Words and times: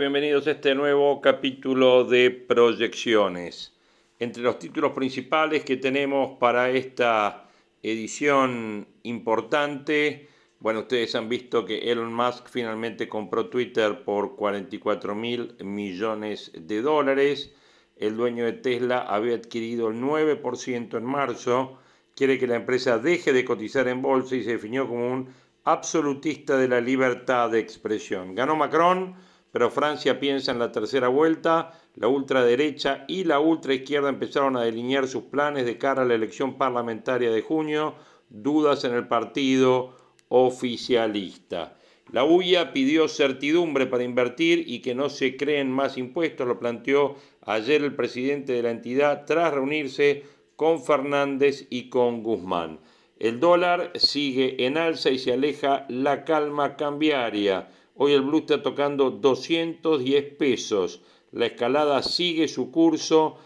Bienvenidos 0.00 0.46
a 0.46 0.52
este 0.52 0.74
nuevo 0.74 1.20
capítulo 1.20 2.04
de 2.04 2.30
proyecciones. 2.30 3.74
Entre 4.18 4.42
los 4.42 4.58
títulos 4.58 4.92
principales 4.92 5.62
que 5.62 5.76
tenemos 5.76 6.38
para 6.38 6.70
esta 6.70 7.50
edición 7.82 8.88
importante, 9.02 10.26
bueno, 10.58 10.80
ustedes 10.80 11.14
han 11.16 11.28
visto 11.28 11.66
que 11.66 11.92
Elon 11.92 12.14
Musk 12.14 12.48
finalmente 12.48 13.10
compró 13.10 13.50
Twitter 13.50 14.02
por 14.02 14.36
44 14.36 15.14
mil 15.14 15.54
millones 15.62 16.50
de 16.54 16.80
dólares. 16.80 17.54
El 17.98 18.16
dueño 18.16 18.46
de 18.46 18.54
Tesla 18.54 19.00
había 19.00 19.34
adquirido 19.34 19.88
el 19.88 20.00
9% 20.00 20.96
en 20.96 21.04
marzo. 21.04 21.78
Quiere 22.16 22.38
que 22.38 22.46
la 22.46 22.56
empresa 22.56 22.98
deje 22.98 23.34
de 23.34 23.44
cotizar 23.44 23.86
en 23.86 24.00
bolsa 24.00 24.34
y 24.34 24.44
se 24.44 24.52
definió 24.52 24.88
como 24.88 25.12
un 25.12 25.28
absolutista 25.64 26.56
de 26.56 26.68
la 26.68 26.80
libertad 26.80 27.50
de 27.50 27.58
expresión. 27.58 28.34
Ganó 28.34 28.56
Macron 28.56 29.28
pero 29.52 29.70
Francia 29.70 30.20
piensa 30.20 30.52
en 30.52 30.58
la 30.58 30.72
tercera 30.72 31.08
vuelta, 31.08 31.72
la 31.94 32.08
ultraderecha 32.08 33.04
y 33.08 33.24
la 33.24 33.40
ultraizquierda 33.40 34.08
empezaron 34.08 34.56
a 34.56 34.62
delinear 34.62 35.08
sus 35.08 35.24
planes 35.24 35.66
de 35.66 35.78
cara 35.78 36.02
a 36.02 36.04
la 36.04 36.14
elección 36.14 36.56
parlamentaria 36.56 37.30
de 37.30 37.42
junio, 37.42 37.94
dudas 38.28 38.84
en 38.84 38.94
el 38.94 39.08
partido 39.08 39.96
oficialista. 40.28 41.76
La 42.12 42.24
UIA 42.24 42.72
pidió 42.72 43.06
certidumbre 43.06 43.86
para 43.86 44.02
invertir 44.02 44.64
y 44.66 44.80
que 44.80 44.94
no 44.94 45.08
se 45.08 45.36
creen 45.36 45.70
más 45.70 45.96
impuestos, 45.96 46.46
lo 46.46 46.58
planteó 46.58 47.16
ayer 47.46 47.82
el 47.82 47.94
presidente 47.94 48.52
de 48.52 48.62
la 48.62 48.70
entidad 48.70 49.24
tras 49.26 49.54
reunirse 49.54 50.24
con 50.56 50.82
Fernández 50.82 51.66
y 51.70 51.88
con 51.88 52.22
Guzmán. 52.22 52.80
El 53.20 53.38
dólar 53.38 53.92
sigue 53.94 54.64
en 54.64 54.76
alza 54.76 55.10
y 55.10 55.18
se 55.18 55.32
aleja 55.32 55.86
la 55.88 56.24
calma 56.24 56.76
cambiaria. 56.76 57.68
Hoy 57.96 58.12
el 58.12 58.22
blue 58.22 58.38
está 58.38 58.62
tocando 58.62 59.10
210 59.10 60.34
pesos. 60.34 61.00
La 61.32 61.46
escalada 61.46 62.02
sigue 62.02 62.48
su 62.48 62.70
curso 62.70 63.38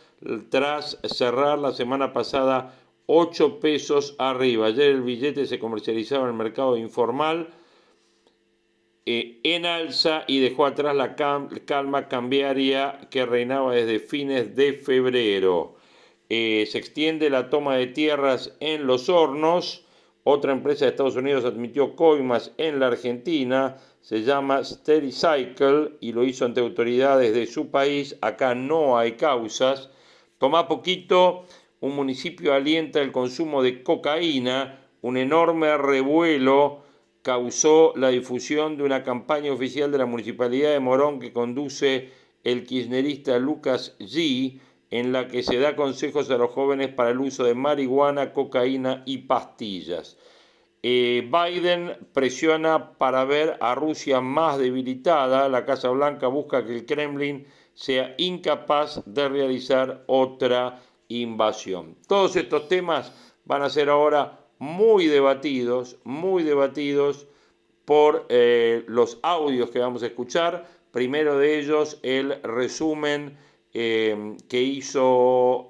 tras 0.51 0.99
cerrar 1.05 1.59
la 1.59 1.73
semana 1.73 2.13
pasada 2.13 2.79
8 3.07 3.61
pesos 3.61 4.15
arriba. 4.19 4.67
Ayer 4.67 4.91
el 4.91 5.03
billete 5.03 5.47
se 5.47 5.59
comercializaba 5.59 6.25
en 6.25 6.31
el 6.31 6.37
mercado 6.37 6.77
informal 6.77 7.49
eh, 9.07 9.41
en 9.43 9.67
alza 9.67 10.25
y 10.27 10.41
dejó 10.41 10.65
atrás 10.65 10.97
la 10.97 11.15
calma 11.15 12.09
cambiaria 12.09 13.01
que 13.11 13.27
reinaba 13.27 13.75
desde 13.75 13.99
fines 13.99 14.57
de 14.57 14.73
febrero. 14.73 15.75
Eh, 16.31 16.67
se 16.71 16.79
extiende 16.79 17.29
la 17.29 17.51
toma 17.51 17.77
de 17.77 17.89
tierras 17.89 18.57
en 18.61 18.87
los 18.87 19.11
hornos. 19.11 19.85
Otra 20.23 20.53
empresa 20.53 20.87
de 20.87 20.93
Estados 20.93 21.17
Unidos 21.17 21.45
admitió 21.45 21.95
coimas 21.97 22.53
en 22.57 22.81
la 22.81 22.87
Argentina 22.87 23.77
se 24.05 24.23
llama 24.23 24.63
Steady 24.63 25.13
Cycle 25.13 25.93
y 25.99 26.13
lo 26.13 26.25
hizo 26.25 26.45
ante 26.45 26.61
autoridades 26.61 27.35
de 27.35 27.47
su 27.47 27.71
país. 27.71 28.19
Acá 28.21 28.55
no 28.55 28.99
hay 28.99 29.13
causas. 29.13 29.89
Toma 30.37 30.69
poquito, 30.69 31.47
un 31.81 31.97
municipio 31.97 32.53
alienta 32.53 33.01
el 33.01 33.13
consumo 33.13 33.63
de 33.63 33.83
cocaína. 33.83 34.79
Un 35.01 35.17
enorme 35.17 35.75
revuelo 35.79 36.83
causó 37.23 37.95
la 37.97 38.11
difusión 38.11 38.77
de 38.77 38.83
una 38.83 39.03
campaña 39.03 39.51
oficial 39.51 39.91
de 39.91 39.97
la 39.97 40.07
Municipalidad 40.07 40.73
de 40.73 40.81
Morón 40.81 41.19
que 41.19 41.33
conduce 41.33 42.11
el 42.43 42.67
kirchnerista 42.67 43.39
Lucas 43.39 43.97
G, 43.99 44.61
en 44.91 45.13
la 45.13 45.29
que 45.29 45.43
se 45.43 45.59
da 45.59 45.77
consejos 45.77 46.31
a 46.31 46.37
los 46.37 46.51
jóvenes 46.51 46.89
para 46.89 47.09
el 47.09 47.21
uso 47.21 47.45
de 47.45 47.55
marihuana, 47.55 48.35
cocaína 48.35 49.03
y 49.07 49.19
pastillas. 49.19 50.19
Eh, 50.87 51.27
Biden 51.33 51.97
presiona 52.13 52.91
para 52.99 53.25
ver 53.25 53.57
a 53.61 53.75
Rusia 53.75 54.21
más 54.21 54.59
debilitada. 54.59 55.49
La 55.49 55.65
Casa 55.65 55.89
Blanca 55.89 56.27
busca 56.27 56.63
que 56.67 56.75
el 56.75 56.85
Kremlin 56.85 57.47
sea 57.73 58.15
incapaz 58.19 59.03
de 59.07 59.27
realizar 59.31 60.05
otra 60.09 60.83
invasión. 61.09 61.97
Todos 62.07 62.37
estos 62.37 62.69
temas 62.69 63.15
van 63.47 63.63
a 63.63 63.71
ser 63.71 63.89
ahora 63.89 64.41
muy 64.59 65.07
debatidos, 65.07 65.97
muy 66.05 66.43
debatidos 66.43 67.29
por 67.87 68.27
eh, 68.29 68.85
los 68.87 69.19
audios 69.23 69.71
que 69.71 69.79
vamos 69.79 70.03
a 70.03 70.09
escuchar. 70.09 70.69
Primero 70.91 71.39
de 71.39 71.61
ellos, 71.61 71.99
el 72.03 72.43
resumen 72.43 73.39
eh, 73.73 74.37
que 74.51 74.61
hizo 74.61 75.67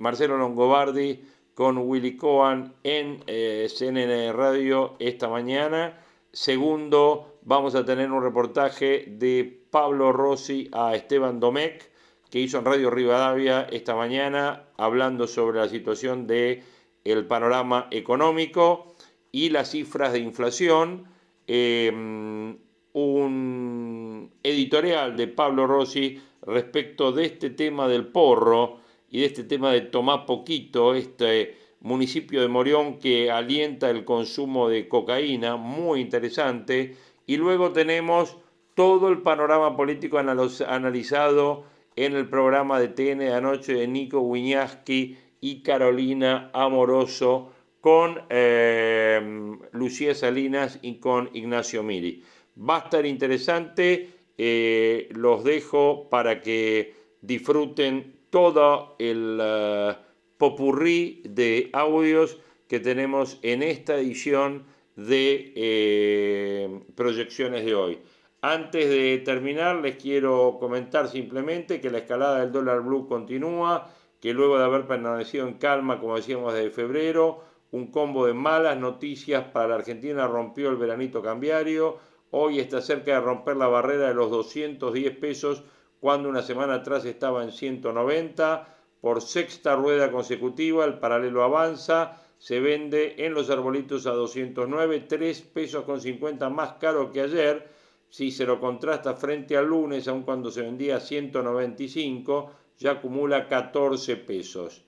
Marcelo 0.00 0.38
Longobardi 0.38 1.22
con 1.58 1.76
Willy 1.76 2.16
Cohen 2.16 2.72
en 2.84 3.24
eh, 3.26 3.66
CNN 3.68 4.32
Radio 4.32 4.94
esta 5.00 5.28
mañana. 5.28 5.98
Segundo, 6.30 7.40
vamos 7.42 7.74
a 7.74 7.84
tener 7.84 8.12
un 8.12 8.22
reportaje 8.22 9.06
de 9.08 9.60
Pablo 9.68 10.12
Rossi 10.12 10.68
a 10.70 10.94
Esteban 10.94 11.40
Domecq, 11.40 11.82
que 12.30 12.38
hizo 12.38 12.58
en 12.58 12.64
Radio 12.64 12.90
Rivadavia 12.90 13.62
esta 13.72 13.96
mañana, 13.96 14.66
hablando 14.76 15.26
sobre 15.26 15.58
la 15.58 15.68
situación 15.68 16.28
del 16.28 16.62
el 17.02 17.26
panorama 17.26 17.88
económico 17.90 18.94
y 19.32 19.50
las 19.50 19.72
cifras 19.72 20.12
de 20.12 20.20
inflación. 20.20 21.08
Em, 21.48 22.56
un 22.92 24.30
editorial 24.44 25.16
de 25.16 25.26
Pablo 25.26 25.66
Rossi 25.66 26.22
respecto 26.42 27.10
de 27.10 27.24
este 27.24 27.50
tema 27.50 27.88
del 27.88 28.06
porro 28.06 28.86
y 29.10 29.20
de 29.20 29.26
este 29.26 29.44
tema 29.44 29.72
de 29.72 29.80
tomar 29.82 30.26
poquito, 30.26 30.94
este 30.94 31.56
municipio 31.80 32.40
de 32.40 32.48
Morión 32.48 32.98
que 32.98 33.30
alienta 33.30 33.90
el 33.90 34.04
consumo 34.04 34.68
de 34.68 34.88
cocaína, 34.88 35.56
muy 35.56 36.00
interesante, 36.00 36.96
y 37.26 37.36
luego 37.36 37.72
tenemos 37.72 38.36
todo 38.74 39.08
el 39.08 39.22
panorama 39.22 39.76
político 39.76 40.18
analizado 40.18 41.64
en 41.96 42.14
el 42.14 42.28
programa 42.28 42.78
de 42.78 42.88
TN 42.88 43.18
de 43.18 43.34
anoche 43.34 43.74
de 43.74 43.88
Nico 43.88 44.20
Wiñaski 44.20 45.16
y 45.40 45.62
Carolina 45.62 46.50
Amoroso 46.52 47.52
con 47.80 48.20
eh, 48.28 49.56
Lucía 49.72 50.14
Salinas 50.14 50.78
y 50.82 50.96
con 50.96 51.30
Ignacio 51.32 51.82
Miri. 51.82 52.22
Va 52.58 52.76
a 52.76 52.80
estar 52.80 53.06
interesante, 53.06 54.10
eh, 54.36 55.08
los 55.12 55.44
dejo 55.44 56.08
para 56.08 56.40
que 56.40 56.94
disfruten 57.20 58.17
todo 58.30 58.96
el 58.98 59.40
uh, 59.40 59.94
popurrí 60.36 61.22
de 61.24 61.70
audios 61.72 62.38
que 62.68 62.80
tenemos 62.80 63.38
en 63.42 63.62
esta 63.62 63.96
edición 63.96 64.64
de 64.96 65.52
eh, 65.54 66.80
proyecciones 66.94 67.64
de 67.64 67.74
hoy. 67.74 67.98
Antes 68.40 68.88
de 68.88 69.18
terminar, 69.24 69.76
les 69.76 69.96
quiero 69.96 70.58
comentar 70.60 71.08
simplemente 71.08 71.80
que 71.80 71.90
la 71.90 71.98
escalada 71.98 72.40
del 72.40 72.52
dólar 72.52 72.82
blue 72.82 73.08
continúa, 73.08 73.90
que 74.20 74.32
luego 74.32 74.58
de 74.58 74.64
haber 74.64 74.86
permanecido 74.86 75.46
en 75.46 75.54
calma, 75.54 76.00
como 76.00 76.16
decíamos 76.16 76.52
desde 76.52 76.70
febrero, 76.70 77.42
un 77.70 77.90
combo 77.90 78.26
de 78.26 78.34
malas 78.34 78.78
noticias 78.78 79.44
para 79.52 79.68
la 79.68 79.74
Argentina 79.76 80.26
rompió 80.26 80.70
el 80.70 80.76
veranito 80.76 81.22
cambiario. 81.22 81.98
Hoy 82.30 82.58
está 82.58 82.80
cerca 82.80 83.12
de 83.12 83.20
romper 83.20 83.56
la 83.56 83.68
barrera 83.68 84.08
de 84.08 84.14
los 84.14 84.30
210 84.30 85.16
pesos 85.16 85.62
cuando 86.00 86.28
una 86.28 86.42
semana 86.42 86.74
atrás 86.74 87.04
estaba 87.04 87.42
en 87.42 87.52
190. 87.52 88.74
Por 89.00 89.22
sexta 89.22 89.76
rueda 89.76 90.10
consecutiva, 90.10 90.84
el 90.84 90.98
paralelo 90.98 91.44
avanza, 91.44 92.20
se 92.38 92.60
vende 92.60 93.14
en 93.18 93.34
los 93.34 93.48
arbolitos 93.50 94.06
a 94.06 94.10
209, 94.10 95.00
3 95.08 95.40
pesos 95.42 95.84
con 95.84 96.00
50 96.00 96.48
más 96.50 96.72
caro 96.74 97.12
que 97.12 97.20
ayer. 97.20 97.68
Si 98.08 98.30
se 98.30 98.46
lo 98.46 98.58
contrasta 98.58 99.14
frente 99.14 99.56
al 99.56 99.66
lunes, 99.66 100.08
aun 100.08 100.22
cuando 100.22 100.50
se 100.50 100.62
vendía 100.62 100.96
a 100.96 101.00
195, 101.00 102.50
ya 102.78 102.92
acumula 102.92 103.46
14 103.46 104.16
pesos. 104.16 104.82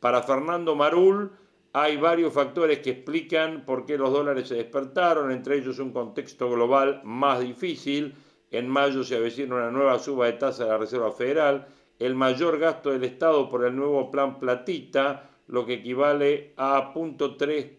Para 0.00 0.22
Fernando 0.22 0.74
Marul, 0.74 1.30
hay 1.72 1.96
varios 1.96 2.32
factores 2.32 2.80
que 2.80 2.90
explican 2.90 3.64
por 3.64 3.84
qué 3.84 3.96
los 3.96 4.12
dólares 4.12 4.48
se 4.48 4.56
despertaron, 4.56 5.32
entre 5.32 5.56
ellos 5.56 5.78
un 5.78 5.92
contexto 5.92 6.50
global 6.50 7.00
más 7.04 7.40
difícil, 7.40 8.14
en 8.56 8.68
mayo 8.68 9.04
se 9.04 9.16
avecina 9.16 9.56
una 9.56 9.70
nueva 9.70 9.98
suba 9.98 10.26
de 10.26 10.34
tasa 10.34 10.64
de 10.64 10.70
la 10.70 10.78
Reserva 10.78 11.12
Federal. 11.12 11.66
el 11.98 12.14
mayor 12.14 12.58
gasto 12.58 12.90
del 12.90 13.04
Estado 13.04 13.48
por 13.48 13.64
el 13.64 13.76
nuevo 13.76 14.10
plan 14.10 14.40
Platita, 14.40 15.30
lo 15.46 15.64
que 15.64 15.74
equivale 15.74 16.52
a 16.56 16.92
0.3 16.92 17.70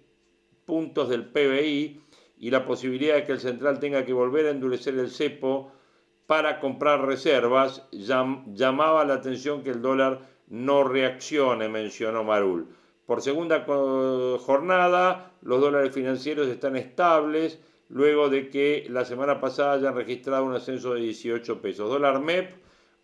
puntos 0.66 1.10
del 1.10 1.26
PBI, 1.26 2.02
y 2.38 2.50
la 2.50 2.66
posibilidad 2.66 3.16
de 3.16 3.24
que 3.24 3.32
el 3.34 3.40
central 3.40 3.80
tenga 3.80 4.06
que 4.06 4.14
volver 4.14 4.46
a 4.46 4.52
endurecer 4.52 4.96
el 4.96 5.10
cepo 5.10 5.72
para 6.28 6.60
comprar 6.60 7.06
reservas, 7.06 7.88
llamaba 7.92 9.06
la 9.06 9.16
atención 9.16 9.64
que 9.64 9.70
el 9.70 9.82
dólar 9.82 10.22
no 10.48 10.84
reaccione, 10.84 11.70
mencionó 11.70 12.24
Marul. 12.24 12.68
Por 13.06 13.22
segunda 13.22 13.66
jornada, 13.66 15.32
los 15.42 15.62
dólares 15.62 15.94
financieros 15.94 16.48
están 16.48 16.76
estables 16.76 17.60
luego 17.90 18.30
de 18.30 18.50
que 18.50 18.86
la 18.90 19.06
semana 19.06 19.40
pasada 19.40 19.74
hayan 19.74 19.96
registrado 19.96 20.46
un 20.46 20.54
ascenso 20.54 20.94
de 20.94 21.02
18 21.02 21.62
pesos. 21.62 21.90
Dólar 21.90 22.20
MEP, 22.20 22.56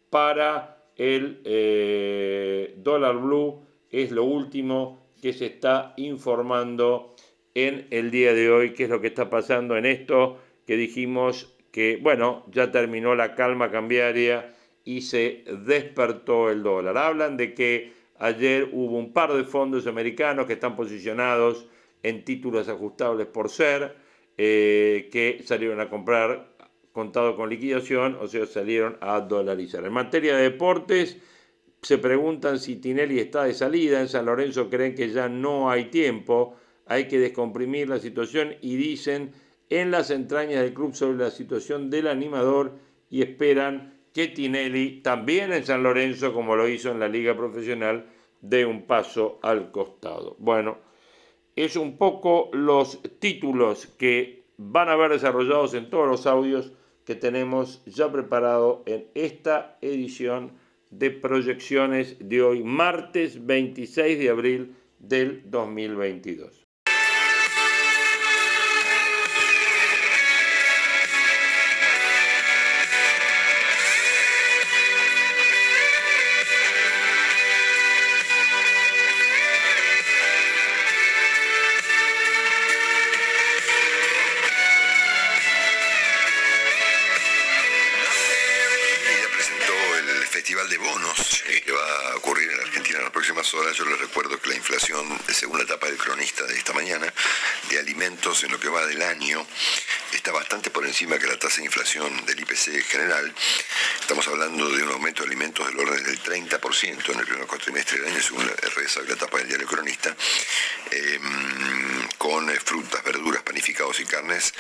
para 0.10 0.78
el 0.96 1.42
eh, 1.46 2.74
dólar 2.78 3.18
blue 3.18 3.62
es 3.90 4.12
lo 4.12 4.24
último 4.24 5.00
que 5.22 5.34
se 5.34 5.48
está 5.48 5.94
informando 5.98 7.14
en 7.54 7.88
el 7.90 8.10
día 8.12 8.34
de 8.34 8.50
hoy, 8.52 8.74
qué 8.74 8.84
es 8.84 8.90
lo 8.90 9.02
que 9.02 9.08
está 9.08 9.30
pasando 9.30 9.76
en 9.78 9.86
esto 9.86 10.38
que 10.66 10.78
dijimos 10.78 11.54
que, 11.72 12.00
bueno, 12.02 12.46
ya 12.52 12.72
terminó 12.72 13.16
la 13.16 13.36
calma 13.36 13.72
cambiaria 13.72 14.56
y 14.86 15.02
se 15.02 15.44
despertó 15.66 16.50
el 16.50 16.64
dólar. 16.64 16.98
Hablan 16.98 17.38
de 17.38 17.54
que 17.54 17.94
ayer 18.18 18.70
hubo 18.72 18.98
un 18.98 19.14
par 19.14 19.34
de 19.34 19.44
fondos 19.44 19.88
americanos 19.88 20.46
que 20.46 20.54
están 20.54 20.76
posicionados 20.76 21.68
en 22.04 22.24
títulos 22.24 22.70
ajustables 22.70 23.28
por 23.28 23.50
ser, 23.50 23.96
eh, 24.38 25.10
que 25.12 25.42
salieron 25.46 25.80
a 25.80 25.90
comprar 25.90 26.50
contado 26.92 27.36
con 27.36 27.50
liquidación, 27.50 28.18
o 28.20 28.28
sea, 28.28 28.46
salieron 28.46 28.98
a 29.02 29.20
dolarizar. 29.22 29.86
En 29.86 29.94
materia 29.94 30.36
de 30.36 30.44
deportes, 30.44 31.18
se 31.82 31.98
preguntan 31.98 32.60
si 32.60 32.76
Tinelli 32.76 33.20
está 33.20 33.44
de 33.44 33.54
salida, 33.54 34.02
en 34.02 34.10
San 34.10 34.26
Lorenzo 34.26 34.70
creen 34.70 34.96
que 34.96 35.10
ya 35.10 35.30
no 35.30 35.70
hay 35.70 35.86
tiempo, 35.86 36.56
hay 36.86 37.08
que 37.08 37.20
descomprimir 37.20 37.88
la 37.88 38.00
situación 38.00 38.56
y 38.62 38.76
dicen 38.76 39.32
en 39.70 39.92
las 39.92 40.10
entrañas 40.10 40.62
del 40.62 40.74
club 40.74 40.94
sobre 40.94 41.18
la 41.18 41.32
situación 41.32 41.90
del 41.90 42.08
animador 42.08 42.74
y 43.10 43.22
esperan 43.22 43.94
que 44.14 44.28
Tinelli, 44.28 45.02
también 45.02 45.54
en 45.54 45.66
San 45.66 45.84
Lorenzo, 45.84 46.34
como 46.34 46.56
lo 46.56 46.68
hizo 46.68 46.92
en 46.92 47.00
la 47.00 47.08
liga 47.08 47.36
profesional, 47.38 48.06
dé 48.42 48.66
un 48.66 48.84
paso 48.84 49.40
al 49.42 49.72
costado. 49.72 50.36
Bueno, 50.40 50.78
es 51.56 51.76
un 51.76 51.98
poco 51.98 52.50
los 52.54 53.02
títulos 53.20 53.88
que 53.88 54.46
van 54.58 54.90
a 54.90 54.96
ver 54.96 55.12
desarrollados 55.12 55.74
en 55.74 55.90
todos 55.90 56.08
los 56.08 56.26
audios 56.26 56.74
que 57.06 57.16
tenemos 57.16 57.84
ya 57.86 58.12
preparado 58.12 58.84
en 58.86 59.08
esta 59.14 59.78
edición 59.82 60.54
de 60.90 61.12
proyecciones 61.12 62.18
de 62.20 62.42
hoy, 62.42 62.64
martes 62.64 63.46
26 63.46 64.20
de 64.20 64.30
abril 64.30 64.76
del 65.00 65.50
2022. 65.50 66.59
General. 102.90 103.34
Estamos 104.02 104.28
hablando 104.28 104.70
de 104.70 104.84
un 104.84 104.92
aumento 104.92 105.24
de 105.24 105.28
alimentos 105.28 105.68
del 105.68 105.80
orden 105.80 106.04
del 106.04 106.22
30% 106.22 107.14
en 107.14 107.20
el 107.20 107.26
primer 107.26 107.48
cuatrimestre 107.48 108.00
del 108.00 108.12
año, 108.12 108.22
según 108.22 108.48
la 108.48 108.54
la 109.08 109.14
etapa 109.14 109.38
del 109.38 109.48
diario 109.48 109.68
cronista, 109.68 110.16
em, 110.92 112.08
con 112.18 112.50
frutas, 112.60 113.04
verduras, 113.04 113.44
panificados 113.44 114.00
y 114.00 114.06
carnes 114.06 114.54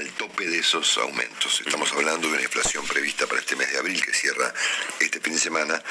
al 0.00 0.10
tope 0.12 0.46
de 0.46 0.58
esos 0.58 0.96
aumentos. 0.96 1.60
Estamos 1.60 1.92
hablando 1.92 2.28
de 2.28 2.34
una 2.34 2.42
inflación 2.42 2.86
prevista 2.86 3.26
para 3.26 3.40
este 3.40 3.54
mes 3.54 3.70
de 3.70 3.78
abril, 3.78 4.02
que 4.02 4.14
cierra 4.14 4.52
este 4.98 5.20
fin 5.20 5.34
de 5.34 5.38
semana, 5.38 5.82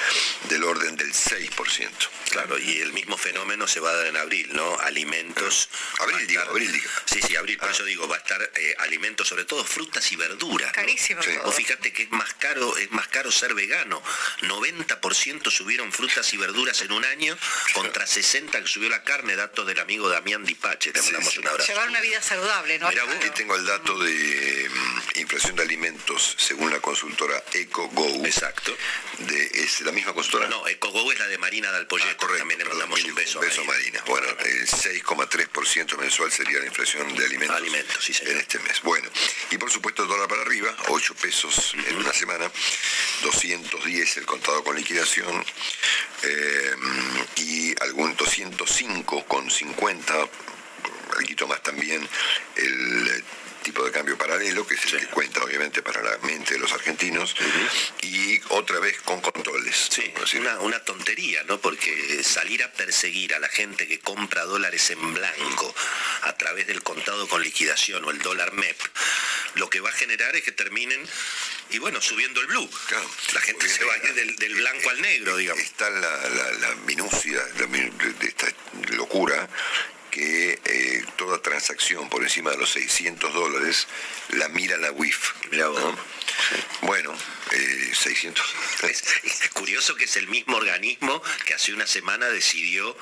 del 0.49 0.63
orden 0.63 0.95
del 0.95 1.13
6%. 1.13 2.09
Claro, 2.31 2.57
y 2.57 2.79
el 2.79 2.91
mismo 2.93 3.17
fenómeno 3.17 3.67
se 3.67 3.79
va 3.79 3.91
a 3.91 3.95
dar 3.95 4.07
en 4.07 4.17
abril, 4.17 4.49
¿no? 4.53 4.79
Alimentos. 4.79 5.69
Abril, 5.99 6.25
digo, 6.27 6.41
abril, 6.41 6.71
digo. 6.71 6.89
Sí, 7.05 7.19
sí, 7.21 7.35
abril, 7.35 7.57
por 7.57 7.69
ah. 7.69 7.71
eso 7.71 7.83
digo, 7.83 8.07
va 8.07 8.15
a 8.15 8.19
estar 8.19 8.41
eh, 8.55 8.75
alimentos, 8.79 9.27
sobre 9.27 9.45
todo 9.45 9.63
frutas 9.63 10.11
y 10.11 10.15
verduras. 10.15 10.71
Carísimo. 10.71 11.21
O 11.43 11.51
fíjate 11.51 11.93
que 11.93 12.03
es 12.03 12.11
más 12.11 12.33
caro, 12.35 12.77
es 12.77 12.91
más 12.91 13.07
caro 13.09 13.31
ser 13.31 13.53
vegano. 13.53 14.01
90% 14.41 15.51
subieron 15.51 15.91
frutas 15.91 16.33
y 16.33 16.37
verduras 16.37 16.81
en 16.81 16.91
un 16.91 17.05
año, 17.05 17.37
contra 17.73 18.07
60 18.07 18.59
que 18.61 18.67
subió 18.67 18.89
la 18.89 19.03
carne, 19.03 19.35
datos 19.35 19.67
del 19.67 19.79
amigo 19.79 20.09
Damián 20.09 20.45
Dipache. 20.45 20.91
Te 20.91 21.01
mandamos 21.01 21.37
un 21.37 21.47
abrazo. 21.47 21.71
Llevar 21.71 21.89
una 21.89 22.01
vida 22.01 22.21
saludable, 22.21 22.79
¿no? 22.79 22.89
Mira, 22.89 23.03
aquí 23.03 23.29
tengo 23.35 23.55
el 23.55 23.65
dato 23.65 23.98
de 23.99 24.69
mm, 24.69 25.19
inflación 25.19 25.55
de 25.55 25.63
alimentos 25.63 26.35
según 26.37 26.71
la 26.71 26.79
consultora 26.79 27.43
EcoGo. 27.53 28.25
Exacto. 28.25 28.75
De, 29.19 29.45
¿Es 29.53 29.81
la 29.81 29.91
misma 29.91 30.13
consultora? 30.13 30.47
No, 30.47 30.67
EcoGo 30.67 31.11
es 31.11 31.19
la 31.19 31.27
de 31.27 31.37
Marina 31.37 31.71
de 31.71 31.77
Alpoyet. 31.77 32.07
Ah, 32.09 32.17
correcto. 32.17 32.39
También 32.39 32.59
le 32.59 32.65
mandamos 32.65 33.03
un 33.03 33.15
beso. 33.15 33.39
Beso 33.39 33.63
Marina. 33.65 34.03
Bueno, 34.07 34.27
el 34.45 34.67
6,3% 34.67 35.97
mensual 35.97 36.31
sería 36.31 36.59
la 36.59 36.65
inflación 36.65 37.15
de 37.15 37.25
alimentos, 37.25 37.57
alimentos 37.57 38.03
sí, 38.03 38.13
en 38.21 38.37
este 38.37 38.59
mes. 38.59 38.81
Bueno, 38.81 39.09
y 39.51 39.57
por 39.57 39.71
supuesto 39.71 40.03
el 40.03 40.09
dólar 40.09 40.27
para 40.27 40.41
arriba, 40.41 40.75
8 40.87 41.15
pesos 41.15 41.75
en 41.87 41.97
una 41.97 42.13
semana, 42.13 42.51
210 43.23 44.17
el 44.17 44.25
contado 44.25 44.63
con 44.63 44.75
liquidación 44.75 45.45
eh, 46.23 46.75
y 47.37 47.75
algún 47.81 48.15
205 48.15 49.25
con 49.25 49.49
50 49.49 50.29
algo 51.17 51.47
más 51.47 51.63
también 51.63 52.07
el 52.55 53.23
tipo 53.59 53.83
de 53.83 53.91
cambio 53.91 54.17
paralelo, 54.17 54.65
que 54.65 54.75
es 54.75 54.85
el 54.93 54.99
que 54.99 55.07
cuenta 55.07 55.43
obviamente 55.43 55.81
para 55.81 56.01
la 56.01 56.17
mente 56.19 56.53
de 56.53 56.59
los 56.59 56.71
argentinos, 56.71 57.35
y 58.01 58.39
otra 58.49 58.79
vez 58.79 58.99
con 59.01 59.21
controles. 59.21 59.89
Sí, 59.89 60.13
una, 60.37 60.59
una, 60.59 60.83
tontería, 60.83 61.43
¿no? 61.43 61.59
Porque 61.59 62.23
salir 62.23 62.63
a 62.63 62.71
perseguir 62.71 63.33
a 63.33 63.39
la 63.39 63.49
gente 63.49 63.87
que 63.87 63.99
compra 63.99 64.43
dólares 64.45 64.89
en 64.89 65.13
blanco 65.13 65.73
a 66.23 66.33
través 66.37 66.67
del 66.67 66.81
contado 66.83 67.27
con 67.27 67.41
liquidación 67.41 68.03
o 68.05 68.11
el 68.11 68.19
dólar 68.19 68.53
MEP, 68.53 68.77
lo 69.55 69.69
que 69.69 69.79
va 69.79 69.89
a 69.89 69.93
generar 69.93 70.35
es 70.35 70.43
que 70.43 70.51
terminen 70.51 71.07
y 71.71 71.77
bueno, 71.77 72.01
subiendo 72.01 72.41
el 72.41 72.47
blue. 72.47 72.69
la 73.33 73.41
gente 73.41 73.69
se 73.69 73.83
va 73.83 73.93
a 73.93 73.97
ir 73.97 74.35
del, 74.37 74.55
blanco 74.55 74.89
al 74.89 75.01
negro, 75.01 75.37
digamos. 75.37 75.63
Está 75.63 75.89
la, 75.89 76.27
la, 76.59 76.75
minucia 76.87 77.43
de 77.43 78.27
esta 78.27 78.47
locura 78.95 79.47
que 80.09 80.59
eh, 80.63 81.05
toda 81.17 81.41
transacción 81.41 82.09
por 82.09 82.23
encima 82.23 82.51
de 82.51 82.57
los 82.57 82.71
600 82.71 83.33
dólares 83.33 83.87
la 84.29 84.49
mira 84.49 84.77
la 84.77 84.91
WIF. 84.91 85.33
Bueno, 86.81 87.15
600. 87.93 88.55
Eh, 88.83 88.91
es, 88.91 89.49
curioso 89.53 89.95
que 89.95 90.05
es 90.05 90.15
el 90.15 90.27
mismo 90.27 90.57
organismo 90.57 91.21
que 91.45 91.53
hace 91.53 91.73
una 91.73 91.87
semana 91.87 92.27
decidió, 92.29 92.95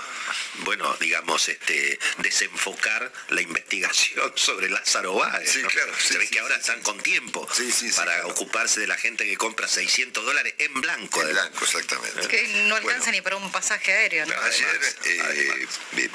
bueno, 0.60 0.96
digamos, 1.00 1.48
este, 1.50 2.00
desenfocar 2.20 3.12
la 3.30 3.42
investigación 3.42 4.32
sobre 4.36 4.70
Lázaro 4.70 5.14
Báez. 5.14 5.52
Sí, 5.52 5.62
claro. 5.64 5.94
Se 6.00 6.18
ve 6.18 6.28
que 6.28 6.40
ahora 6.40 6.56
están 6.56 6.82
con 6.82 7.00
tiempo 7.02 7.48
para 7.96 8.28
ocuparse 8.28 8.80
de 8.80 8.88
la 8.88 8.98
gente 8.98 9.26
que 9.26 9.38
compra 9.38 9.68
600 9.68 10.26
dólares 10.26 10.56
en 10.58 10.74
blanco. 10.82 11.22
En 11.22 11.32
blanco, 11.32 11.64
exactamente. 11.64 12.28
Que 12.28 12.48
no 12.68 12.76
alcanza 12.76 13.12
ni 13.12 13.22
para 13.22 13.36
un 13.38 13.52
pasaje 13.52 13.92
aéreo. 13.92 14.26
¿no? 14.26 14.34
Ayer, 14.42 14.96
eh, 15.06 16.10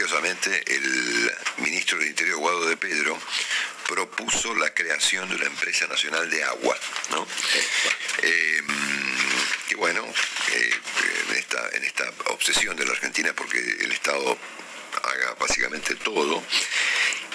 misteriosamente, 0.00 0.62
el 0.66 1.32
ministro 1.58 1.98
del 1.98 2.08
Interior, 2.08 2.38
Guado 2.38 2.66
de 2.66 2.76
Pedro, 2.76 3.18
propuso 3.86 4.54
la 4.54 4.72
creación 4.72 5.28
de 5.28 5.36
una 5.36 5.44
empresa 5.44 5.86
nacional 5.88 6.30
de 6.30 6.42
agua. 6.42 6.76
Eh, 8.22 8.62
que 9.68 9.76
bueno, 9.76 10.02
eh, 10.52 10.74
en 11.72 11.84
esta 11.84 12.10
obsesión 12.26 12.76
de 12.76 12.86
la 12.86 12.92
Argentina 12.92 13.32
porque 13.34 13.58
el 13.58 13.92
Estado 13.92 14.38
haga 15.04 15.34
básicamente 15.38 15.94
todo, 15.96 16.42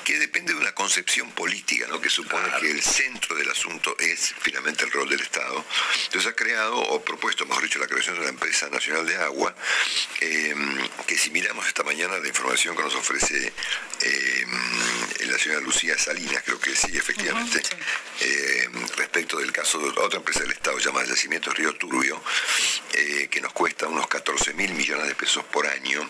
que 0.05 0.19
depende 0.19 0.53
de 0.53 0.59
una 0.59 0.73
concepción 0.73 1.31
política, 1.31 1.87
¿no? 1.89 1.99
que 1.99 2.11
supone 2.11 2.47
que 2.61 2.69
el 2.69 2.81
centro 2.81 3.35
del 3.35 3.49
asunto 3.49 3.97
es 3.99 4.35
finalmente 4.39 4.85
el 4.85 4.91
rol 4.91 5.09
del 5.09 5.19
Estado. 5.19 5.65
Entonces 6.05 6.31
ha 6.31 6.35
creado, 6.35 6.77
o 6.77 7.03
propuesto, 7.03 7.45
mejor 7.47 7.63
dicho, 7.63 7.79
la 7.79 7.87
creación 7.87 8.15
de 8.15 8.21
una 8.21 8.29
empresa 8.29 8.69
nacional 8.69 9.05
de 9.07 9.15
agua, 9.15 9.55
em, 10.21 10.89
que 11.07 11.17
si 11.17 11.31
miramos 11.31 11.67
esta 11.67 11.83
mañana 11.83 12.19
la 12.19 12.27
información 12.27 12.77
que 12.77 12.83
nos 12.83 12.93
ofrece 12.93 13.51
em, 14.01 15.27
la 15.27 15.39
señora 15.39 15.61
Lucía 15.61 15.97
Salinas, 15.97 16.43
creo 16.45 16.59
que 16.59 16.75
sí, 16.75 16.95
efectivamente, 16.95 17.63
em, 18.19 18.87
respecto 18.95 19.39
del 19.39 19.51
caso 19.51 19.79
de 19.79 19.89
otra 19.89 20.19
empresa 20.19 20.41
del 20.41 20.51
Estado 20.51 20.77
llamada 20.77 21.07
Yacimientos 21.07 21.55
Río 21.55 21.73
Turbio, 21.75 22.21
eh, 22.93 23.27
que 23.31 23.41
nos 23.41 23.53
cuesta 23.53 23.87
unos 23.87 24.07
14 24.07 24.53
mil 24.53 24.71
millones 24.75 25.07
de 25.07 25.15
pesos 25.15 25.43
por 25.45 25.65
año 25.65 26.07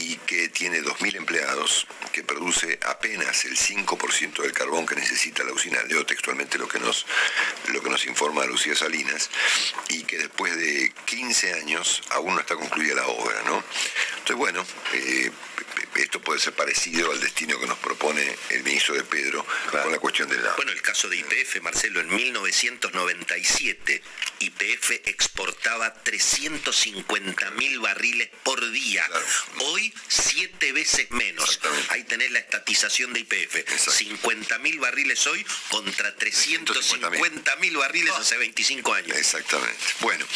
y 0.00 0.16
que 0.16 0.48
tiene 0.48 0.80
2.000 0.82 1.16
empleados, 1.16 1.86
que 2.12 2.24
produce 2.24 2.78
apenas 2.86 3.44
el 3.44 3.56
5% 3.56 4.42
del 4.42 4.52
carbón 4.52 4.86
que 4.86 4.94
necesita 4.94 5.44
la 5.44 5.52
usina, 5.52 5.82
leo 5.84 6.06
textualmente 6.06 6.56
lo 6.58 6.66
que, 6.68 6.78
nos, 6.80 7.06
lo 7.68 7.82
que 7.82 7.90
nos 7.90 8.06
informa 8.06 8.44
Lucía 8.46 8.74
Salinas, 8.74 9.30
y 9.88 10.04
que 10.04 10.16
después 10.18 10.56
de 10.56 10.92
15 11.04 11.52
años 11.54 12.02
aún 12.10 12.34
no 12.34 12.40
está 12.40 12.56
concluida 12.56 12.94
la 12.94 13.06
obra. 13.06 13.42
¿no? 13.44 13.62
Entonces, 14.18 14.36
bueno, 14.36 14.64
eh, 14.94 15.30
esto 15.96 16.20
puede 16.20 16.40
ser 16.40 16.54
parecido 16.54 17.10
al 17.10 17.20
destino 17.20 17.58
que 17.58 17.66
nos 17.66 17.78
propone 17.78 18.24
el 18.50 18.62
ministro 18.64 18.94
de 18.94 19.04
Pedro 19.04 19.44
con 19.70 19.92
la 19.92 19.98
cuestión 19.98 20.28
del 20.28 20.38
agua. 20.40 20.54
Bueno, 20.56 20.72
el 20.72 20.82
caso 20.82 21.08
de 21.08 21.16
IPF, 21.16 21.60
Marcelo, 21.62 22.00
en 22.00 22.14
1997 22.14 24.02
IPF 24.40 24.90
exportaba 25.06 25.92
350 25.92 27.50
mil 27.52 27.80
barriles 27.80 28.30
por 28.42 28.70
día. 28.70 29.04
Hoy, 29.58 29.89
siete 30.08 30.72
veces 30.72 31.10
menos. 31.10 31.60
Ahí 31.88 32.04
tenés 32.04 32.30
la 32.30 32.38
estatización 32.38 33.12
de 33.12 33.20
IPF. 33.20 33.56
50 33.90 34.58
mil 34.58 34.78
barriles 34.78 35.26
hoy 35.26 35.44
contra 35.68 36.14
350 36.16 37.56
mil 37.56 37.76
barriles 37.76 38.12
hace 38.14 38.36
25 38.36 38.94
años. 38.94 39.16
Exactamente. 39.16 39.78
Bueno, 40.00 40.26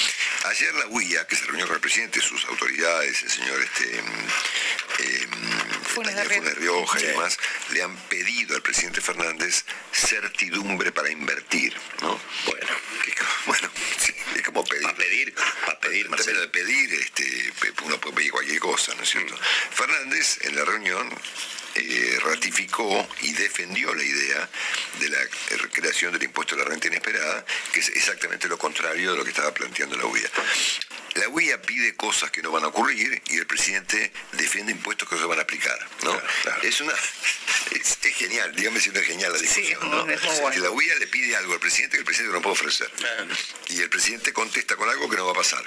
ayer 0.44 0.74
la 0.74 0.86
UIA, 0.88 1.26
que 1.26 1.36
se 1.36 1.44
reunió 1.44 1.66
con 1.66 1.76
el 1.76 1.80
presidente, 1.80 2.20
sus 2.20 2.44
autoridades, 2.46 3.22
el 3.22 3.30
señor 3.30 3.62
este, 3.62 3.98
eh, 3.98 5.28
Funes 5.94 6.54
Rioja 6.56 7.00
y 7.00 7.02
demás, 7.04 7.38
le 7.72 7.82
han 7.82 7.96
pedido 8.08 8.56
al 8.56 8.62
presidente 8.62 9.00
Fernández 9.00 9.64
certidumbre 9.92 10.92
para 10.92 11.10
invertir, 11.10 11.74
¿no? 12.02 12.20
Bueno, 12.46 12.72
bueno, 13.46 13.70
es 14.36 14.42
como 14.42 14.64
pedir. 14.64 14.82
Para 14.82 14.96
pedir, 14.96 15.34
para 15.64 15.80
pedir, 15.80 16.08
Marcelo. 16.08 16.40
de 16.40 16.48
pedir, 16.48 16.92
este, 16.94 17.52
uno 17.84 18.00
puede 18.00 18.16
pedir 18.16 18.32
cualquier 18.32 18.58
cosa, 18.58 18.94
¿no 18.94 19.02
es 19.02 19.10
cierto? 19.10 19.36
Fernández, 19.70 20.38
en 20.42 20.56
la 20.56 20.64
reunión, 20.64 21.08
eh, 21.76 22.18
ratificó 22.22 23.08
y 23.22 23.32
defendió 23.32 23.92
la 23.94 24.04
idea 24.04 24.48
de 25.00 25.08
la 25.08 25.18
creación 25.72 26.12
del 26.12 26.22
impuesto 26.22 26.54
a 26.54 26.58
la 26.58 26.64
renta 26.64 26.86
inesperada, 26.86 27.44
que 27.72 27.80
es 27.80 27.88
exactamente 27.90 28.48
lo 28.48 28.56
contrario 28.56 29.12
de 29.12 29.18
lo 29.18 29.24
que 29.24 29.30
estaba 29.30 29.52
planteando 29.52 29.96
la 29.96 30.06
UIA. 30.06 30.30
La 31.14 31.28
UIA 31.28 31.62
pide 31.62 31.94
cosas 31.94 32.30
que 32.30 32.42
no 32.42 32.50
van 32.50 32.64
a 32.64 32.68
ocurrir 32.68 33.22
y 33.28 33.36
el 33.36 33.46
presidente 33.46 34.12
defiende 34.32 34.72
impuestos 34.72 35.08
que 35.08 35.14
no 35.14 35.20
se 35.20 35.26
van 35.26 35.38
a 35.38 35.42
aplicar. 35.42 35.78
¿no? 36.02 36.20
Es 36.62 36.80
una 36.80 36.92
es, 37.70 37.98
genial, 38.14 38.54
dígame 38.54 38.80
si 38.80 38.90
no 38.90 39.00
es 39.00 39.06
genial 39.06 39.32
la 39.32 39.38
discusión. 39.38 39.90
¿no? 39.90 40.06
Que 40.06 40.60
la 40.60 40.70
UIA 40.70 40.94
le 40.96 41.06
pide 41.06 41.36
algo 41.36 41.54
al 41.54 41.60
presidente 41.60 41.96
que 41.96 42.00
el 42.00 42.04
presidente 42.04 42.34
no 42.34 42.42
puede 42.42 42.54
ofrecer. 42.54 42.90
Y 43.68 43.80
el 43.80 43.88
presidente 43.88 44.32
contesta 44.32 44.76
con 44.76 44.88
algo 44.88 45.08
que 45.08 45.16
no 45.16 45.26
va 45.26 45.32
a 45.32 45.36
pasar. 45.36 45.64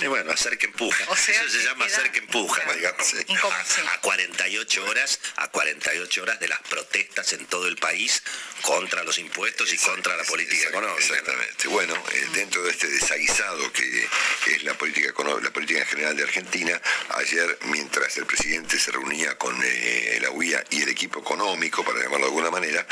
Y 0.00 0.06
bueno, 0.06 0.30
hacer 0.32 0.58
que 0.58 0.66
empuja. 0.66 1.04
Eso 1.04 1.48
se 1.48 1.64
llama 1.64 1.86
hacer 1.86 2.10
que 2.12 2.18
empuja. 2.18 2.62
A, 2.62 4.00
48 4.00 4.84
horas, 4.84 5.20
a 5.36 5.48
48 5.48 6.22
horas 6.22 6.40
de 6.40 6.48
las 6.48 6.60
protestas 6.62 7.32
en 7.32 7.46
todo 7.46 7.66
el 7.68 7.76
país 7.76 8.22
contra 8.62 9.02
los 9.04 9.18
impuestos 9.18 9.72
y 9.72 9.76
contra 9.78 10.16
la 10.16 10.24
política 10.24 10.68
económica. 10.68 11.00
Exactamente. 11.00 11.68
Bueno, 11.68 11.94
eh, 12.12 12.28
dentro 12.34 12.62
de 12.62 12.70
este 12.70 12.86
desaguisado 12.88 13.72
que 13.72 14.08
es 14.46 14.62
la 14.64 14.71
política 14.74 15.12
la 15.42 15.50
política 15.50 15.80
en 15.80 15.86
general 15.86 16.16
de 16.16 16.24
Argentina, 16.24 16.80
ayer 17.16 17.58
mientras 17.66 18.16
el 18.16 18.26
presidente 18.26 18.78
se 18.78 18.90
reunía 18.90 19.36
con 19.36 19.56
eh, 19.62 20.18
la 20.20 20.30
UIA 20.30 20.64
y 20.70 20.82
el 20.82 20.88
equipo 20.88 21.20
económico, 21.20 21.84
para 21.84 21.98
llamarlo 21.98 22.26
de 22.26 22.32
alguna 22.32 22.50
manera, 22.50 22.86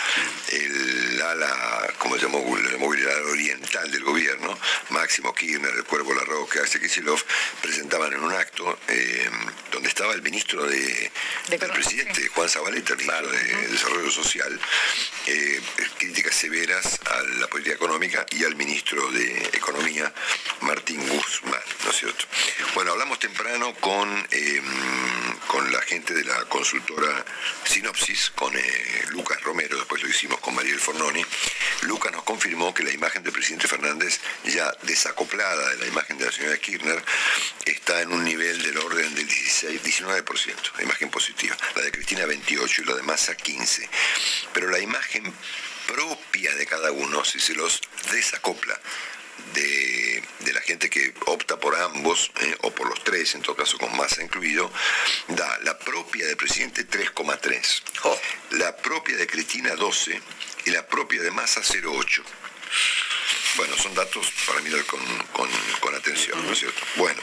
el 0.49 1.23
ala, 1.23 1.93
como 1.99 2.17
se 2.17 2.23
llamó, 2.23 2.57
el 2.57 3.09
ala 3.09 3.31
oriental 3.31 3.91
del 3.91 4.05
gobierno, 4.05 4.57
Máximo 4.91 5.35
Kirchner, 5.35 5.75
el 5.75 5.85
Cuervo 5.85 6.15
Larroque, 6.15 6.61
Axel 6.61 6.81
Kicillof, 6.81 7.25
presentaban 7.61 8.13
en 8.13 8.21
un 8.21 8.33
acto 8.33 8.79
eh, 8.89 9.29
donde 9.73 9.89
estaba 9.89 10.13
el 10.15 10.23
ministro 10.23 10.67
de, 10.67 11.11
del 11.49 11.71
presidente, 11.71 12.29
Juan 12.29 12.49
Zabaleta, 12.49 12.95
el 12.95 12.99
ministro 12.99 13.31
de 13.31 13.69
Desarrollo 13.69 14.11
Social, 14.11 14.61
eh, 15.27 15.61
críticas 15.99 16.35
severas 16.35 17.01
a 17.07 17.23
la 17.41 17.47
política 17.47 17.75
económica 17.75 18.27
y 18.31 18.45
al 18.45 18.57
ministro 18.57 19.11
de 19.13 19.51
Economía, 19.53 20.13
Martín 20.61 21.01
Guzmán, 21.09 21.61
¿no 21.85 21.91
es 21.91 21.97
cierto? 21.97 22.25
Bueno, 22.75 22.93
hablamos 22.93 23.19
temprano 23.19 23.75
con, 23.75 24.27
eh, 24.31 24.63
con 25.47 25.73
la 25.73 25.81
gente 25.83 26.15
de 26.15 26.25
la 26.25 26.45
consultora 26.45 27.25
Sinopsis, 27.65 28.31
con 28.35 28.57
eh, 28.57 29.05
Lucas 29.09 29.41
Romero, 29.43 29.77
después 29.77 30.03
lo 30.03 30.09
hicimos 30.09 30.41
con 30.41 30.55
Mariel 30.55 30.79
Fornoni. 30.79 31.25
Lucas 31.83 32.13
nos 32.13 32.23
confirmó 32.23 32.73
que 32.73 32.83
la 32.83 32.93
imagen 32.93 33.23
del 33.23 33.33
presidente 33.33 33.69
Fernández, 33.69 34.21
ya 34.45 34.73
desacoplada 34.83 35.71
de 35.71 35.79
la 35.79 35.87
imagen 35.87 36.19
de 36.19 36.27
la 36.27 36.33
señora 36.33 36.59
Kirchner, 36.59 37.03
está 37.65 38.03
en 38.03 38.13
un 38.13 38.25
nivel 38.25 38.63
del 38.63 38.79
orden 38.79 39.15
del 39.15 39.27
16, 39.27 39.83
19%, 39.83 40.77
la 40.77 40.83
imagen 40.83 41.11
positiva. 41.11 41.57
La 41.75 41.83
de 41.83 41.91
Cristina 41.91 42.27
28 42.27 42.83
y 42.83 42.85
la 42.85 42.95
de 42.95 43.03
Massa 43.03 43.35
15. 43.35 43.89
Pero 44.53 44.71
la 44.71 44.79
imagen 44.79 45.33
propia 45.87 46.55
de 46.55 46.67
cada 46.67 46.93
uno, 46.93 47.25
si 47.25 47.41
se 47.41 47.55
los 47.55 47.81
desacopla 48.13 48.79
de, 49.55 50.23
la 50.53 50.61
gente 50.63 50.91
que 50.91 51.15
opta 51.27 51.59
por 51.59 51.77
ambos, 51.77 52.31
eh, 52.41 52.57
o 52.63 52.71
por 52.73 52.89
los 52.89 53.03
tres, 53.05 53.35
en 53.35 53.43
todo 53.43 53.57
caso 53.57 53.79
con 53.79 53.97
masa 53.97 54.23
incluido, 54.23 54.71
da 55.29 55.59
la 55.63 55.79
propia 55.79 56.27
del 56.27 56.37
presidente 56.37 56.87
3,3, 56.87 57.83
la 58.53 58.77
propia 58.77 59.17
de 59.17 59.27
Cristina 59.27 59.75
12 59.77 60.21
y 60.67 60.71
la 60.71 60.87
propia 60.87 61.23
de 61.23 61.31
masa 61.31 61.61
0,8. 61.61 62.23
Bueno, 63.57 63.77
son 63.77 63.95
datos 63.95 64.33
para 64.47 64.61
mirar 64.61 64.85
con, 64.85 65.01
con, 65.33 65.95
atención, 65.95 66.45
¿no 66.47 66.53
es 66.53 66.61
cierto? 66.61 66.81
Bueno, 66.97 67.21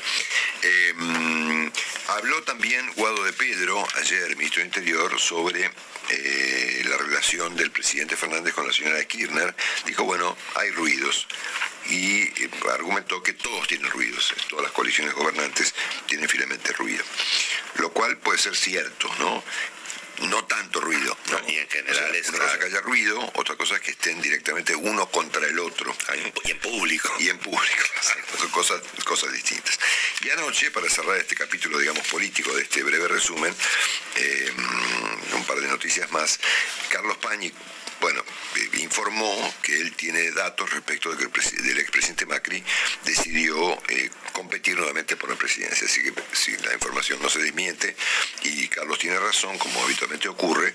em, 0.62 1.72
habló 2.10 2.44
también 2.44 2.86
Guado 2.96 3.24
de 3.24 3.34
Pedro, 3.34 3.84
ayer, 3.96 4.36
ministro 4.36 4.62
de 4.62 4.68
Interior, 4.68 5.20
sobre 5.20 5.72
eh, 6.10 6.84
la 6.88 6.98
relación 6.98 7.56
del 7.56 7.72
presidente 7.72 8.16
Fernández 8.16 8.54
con 8.54 8.68
la 8.68 8.74
señora 8.74 9.04
Kirchner. 9.06 9.56
Dijo, 9.86 10.04
bueno, 10.04 10.38
hay 10.56 10.70
ruidos 10.72 11.28
y 11.90 12.22
eh, 12.22 12.50
argumentó 12.72 13.24
que 13.24 13.34
todos 13.34 13.68
tienen 13.68 13.90
ruidos, 13.90 14.34
todas 14.50 14.64
las 14.64 14.74
coaliciones 14.74 15.14
gobernantes 15.14 15.74
tienen 16.06 16.28
finalmente 16.30 16.74
ruido, 16.74 17.04
lo 17.76 17.92
cual 17.92 18.18
puede 18.18 18.38
ser 18.38 18.56
cierto, 18.56 19.10
¿no? 19.20 19.44
No 20.20 20.44
tanto 20.46 20.82
ruido. 20.82 21.16
No, 21.32 21.40
y 21.48 21.58
en 21.58 21.70
general 21.70 22.16
es 22.16 22.30
una 22.30 22.40
cosa 22.40 22.60
que 22.60 22.66
haya 22.66 22.82
ruido, 22.82 23.32
otra 23.36 23.56
cosa 23.56 23.76
es 23.76 23.82
que 23.82 23.92
estén 23.92 24.20
directamente 24.22 24.76
uno 24.76 25.08
contra 25.10 25.46
el 25.46 25.60
otro. 25.60 25.96
Y 26.44 26.52
en 26.52 26.60
público. 26.60 27.14
Y 27.20 27.30
en 27.30 27.38
público, 27.38 27.84
son 28.40 28.50
cosas, 28.50 28.82
cosas 29.04 29.32
distintas. 29.32 29.80
Y 30.22 30.30
anoche, 30.32 30.72
para 30.72 30.90
cerrar 30.90 31.18
este 31.18 31.36
capítulo, 31.36 31.78
digamos, 31.78 32.08
político 32.08 32.54
de 32.54 32.64
este 32.64 32.82
breve 32.84 33.08
resumen, 33.08 33.54
eh, 34.16 34.52
un 35.34 35.46
par 35.46 35.60
de 35.60 35.68
noticias 35.68 36.12
más, 36.12 36.40
Carlos 36.90 37.18
Pañi 37.18 37.54
bueno, 38.00 38.24
eh, 38.56 38.70
informó 38.82 39.54
que 39.62 39.80
él 39.80 39.94
tiene 39.96 40.32
datos 40.32 40.70
respecto 40.72 41.12
de 41.12 41.18
que 41.18 41.24
el 41.24 41.80
expresidente 41.80 42.26
Macri 42.26 42.64
decidió 43.04 43.74
eh, 43.90 44.10
competir 44.32 44.78
nuevamente 44.78 45.16
por 45.16 45.30
la 45.30 45.36
presidencia. 45.36 45.88
Así 45.88 46.04
que 46.04 46.14
si 46.34 46.56
la 46.58 46.74
información 46.74 47.20
no 47.22 47.30
se 47.30 47.40
desmiente 47.40 47.96
y 48.44 48.68
Carlos 48.68 49.00
tiene 49.00 49.20
razón, 49.20 49.58
como 49.58 49.84
habitualmente 49.84 50.28
ocurre, 50.30 50.74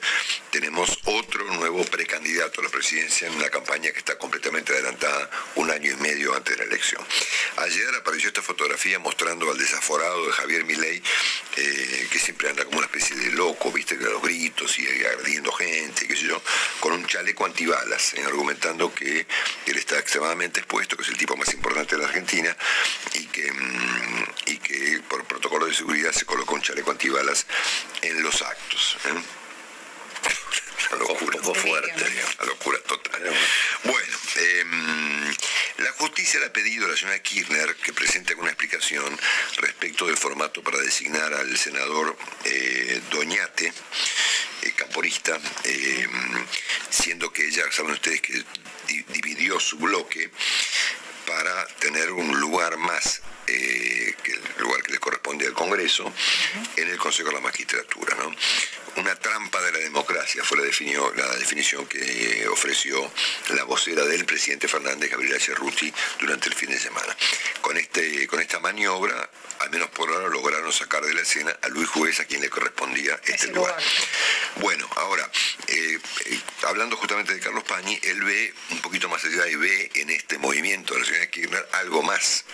tenemos 0.50 0.98
otro 1.04 1.44
nuevo 1.54 1.84
precandidato 1.84 2.60
a 2.60 2.64
la 2.64 2.70
presidencia 2.70 3.28
en 3.28 3.34
una 3.34 3.50
campaña 3.50 3.90
que 3.92 3.98
está 3.98 4.18
completamente 4.18 4.72
adelantada 4.72 5.30
un 5.56 5.70
año 5.70 5.92
y 5.92 5.96
medio 5.96 6.34
antes 6.34 6.56
de 6.56 6.64
la 6.64 6.70
elección. 6.70 7.04
Ayer 7.58 7.94
apareció 7.94 8.28
esta 8.28 8.42
fotografía 8.42 8.98
mostrando 8.98 9.50
al 9.50 9.58
desaforado 9.58 10.26
de 10.26 10.32
Javier 10.32 10.64
Milei, 10.64 11.02
eh, 11.56 12.08
que 12.10 12.18
siempre 12.18 12.48
anda 12.48 12.64
como 12.64 12.78
una 12.78 12.86
especie 12.86 13.16
de 13.16 13.30
loco, 13.30 13.70
viste, 13.70 13.96
de 13.96 14.10
los 14.10 14.22
gritos 14.22 14.78
y 14.78 14.86
agrediendo 15.04 15.52
gente, 15.52 16.06
qué 16.06 16.16
sé 16.16 16.26
yo, 16.26 16.42
con 16.80 16.92
un 16.92 17.06
chaleco 17.12 17.44
antibalas, 17.44 18.14
eh, 18.14 18.24
argumentando 18.24 18.94
que 18.94 19.26
él 19.66 19.76
está 19.76 19.98
extremadamente 19.98 20.60
expuesto, 20.60 20.96
que 20.96 21.02
es 21.02 21.10
el 21.10 21.18
tipo 21.18 21.36
más 21.36 21.52
importante 21.52 21.94
de 21.94 22.00
la 22.00 22.08
Argentina, 22.08 22.56
y 23.12 23.26
que, 23.26 23.52
mm, 23.52 25.02
por 25.08 25.24
protocolo 25.24 25.66
de 25.66 25.74
seguridad 25.74 26.12
se 26.12 26.24
colocó 26.24 26.54
un 26.54 26.62
chaleco 26.62 26.90
antibalas 26.90 27.46
en 28.00 28.22
los 28.22 28.40
actos. 28.40 28.96
¿eh? 29.04 29.41
Una 30.90 30.98
locura. 30.98 31.36
Un 31.36 31.42
poco 31.42 31.54
fuerte. 31.54 32.04
Una 32.38 32.46
locura 32.46 32.78
total. 32.80 33.22
Bueno, 33.84 34.18
em, 34.36 35.34
la 35.78 35.92
justicia 35.92 36.40
le 36.40 36.46
ha 36.46 36.52
pedido 36.52 36.86
a 36.86 36.90
la 36.90 36.96
señora 36.96 37.22
Kirchner 37.22 37.76
que 37.76 37.92
presente 37.92 38.34
una 38.34 38.50
explicación 38.50 39.18
respecto 39.58 40.06
del 40.06 40.16
formato 40.16 40.62
para 40.62 40.78
designar 40.78 41.32
al 41.34 41.56
senador 41.56 42.16
eh, 42.44 43.00
Doñate 43.10 43.72
camporista, 44.70 45.38
siendo 46.90 47.32
que 47.32 47.46
ella, 47.46 47.64
saben 47.70 47.92
ustedes 47.92 48.20
que 48.20 48.44
dividió 49.08 49.58
su 49.58 49.78
bloque 49.78 50.30
para 51.26 51.66
tener 51.78 52.12
un 52.12 52.38
lugar 52.38 52.76
más 52.76 53.22
que 53.46 54.14
el 54.26 54.62
lugar 54.62 54.82
que 54.82 54.92
le 54.92 54.98
corresponde 54.98 55.46
al 55.46 55.52
Congreso 55.52 56.12
en 56.76 56.88
el 56.88 56.98
Consejo 56.98 57.30
de 57.30 57.34
la 57.36 57.40
Magistratura. 57.40 58.16
¿no? 58.16 58.34
Una 58.96 59.14
trampa 59.16 59.60
de 59.62 59.72
la 59.72 59.78
democracia, 59.78 60.44
fue 60.44 60.58
la, 60.58 60.64
definió, 60.64 61.12
la 61.14 61.36
definición 61.36 61.86
que 61.86 62.46
ofreció 62.48 63.10
la 63.50 63.64
vocera 63.64 64.04
del 64.04 64.24
presidente 64.24 64.68
Fernández, 64.68 65.10
Gabriela 65.10 65.38
Cerruti, 65.38 65.92
durante 66.20 66.48
el 66.48 66.54
fin 66.54 66.70
de 66.70 66.78
semana. 66.78 67.16
Con, 67.60 67.76
este, 67.76 68.26
con 68.26 68.40
esta 68.40 68.58
maniobra, 68.60 69.30
al 69.60 69.70
menos 69.70 69.88
por 69.90 70.10
ahora, 70.10 70.28
lograron 70.28 70.72
sacar 70.72 71.04
de 71.04 71.14
la 71.14 71.22
escena 71.22 71.56
a 71.62 71.68
Luis 71.68 71.88
Juez, 71.88 72.20
a 72.20 72.24
quien 72.24 72.40
le 72.40 72.50
correspondía 72.50 73.18
este 73.24 73.48
lugar. 73.48 73.76
Bueno, 74.56 74.88
ahora, 74.96 75.30
eh, 75.68 75.98
eh, 76.26 76.40
hablando 76.66 76.96
justamente 76.96 77.34
de 77.34 77.40
Carlos 77.40 77.64
Pañi, 77.64 77.98
él 78.02 78.22
ve 78.22 78.52
un 78.70 78.80
poquito 78.80 79.08
más 79.08 79.24
allá 79.24 79.46
y 79.46 79.56
ve 79.56 79.90
en 79.94 80.10
este 80.10 80.38
movimiento 80.38 80.94
de 80.94 81.00
la 81.00 81.06
señora 81.06 81.30
Kirchner 81.30 81.68
algo 81.72 82.02
más 82.02 82.44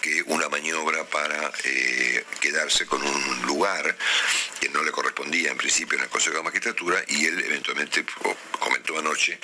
que 0.00 0.22
una 0.26 0.48
maniobra 0.48 1.04
para 1.04 1.50
eh, 1.64 2.24
quedarse 2.40 2.86
con 2.86 3.02
un 3.02 3.42
lugar 3.46 3.96
que 4.60 4.68
no 4.68 4.82
le 4.82 4.92
correspondía 4.92 5.50
en 5.50 5.56
principio 5.56 5.87
en 5.96 6.02
el 6.02 6.08
Consejo 6.08 6.36
de 6.36 6.42
Magistratura 6.42 7.02
y 7.08 7.26
él 7.26 7.38
eventualmente 7.44 8.04
comentó 8.58 8.98
anoche 8.98 9.38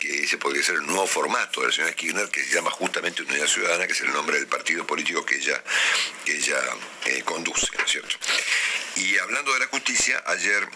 que 0.00 0.24
ese 0.24 0.38
podría 0.38 0.62
ser 0.62 0.76
el 0.76 0.86
nuevo 0.86 1.06
formato 1.06 1.60
de 1.60 1.68
la 1.68 1.72
señora 1.72 1.94
Kirchner 1.94 2.28
que 2.28 2.44
se 2.44 2.54
llama 2.54 2.70
justamente 2.70 3.22
Unidad 3.22 3.46
Ciudadana, 3.46 3.86
que 3.86 3.92
es 3.92 4.00
el 4.00 4.12
nombre 4.12 4.36
del 4.36 4.46
partido 4.46 4.86
político 4.86 5.24
que 5.24 5.36
ella, 5.36 5.62
que 6.24 6.36
ella 6.36 6.58
eh, 7.06 7.22
conduce, 7.24 7.68
¿no 7.76 7.84
es 7.84 7.90
cierto? 7.90 8.16
Y 8.96 9.18
hablando 9.18 9.52
de 9.52 9.60
la 9.60 9.66
justicia, 9.66 10.22
ayer 10.26 10.68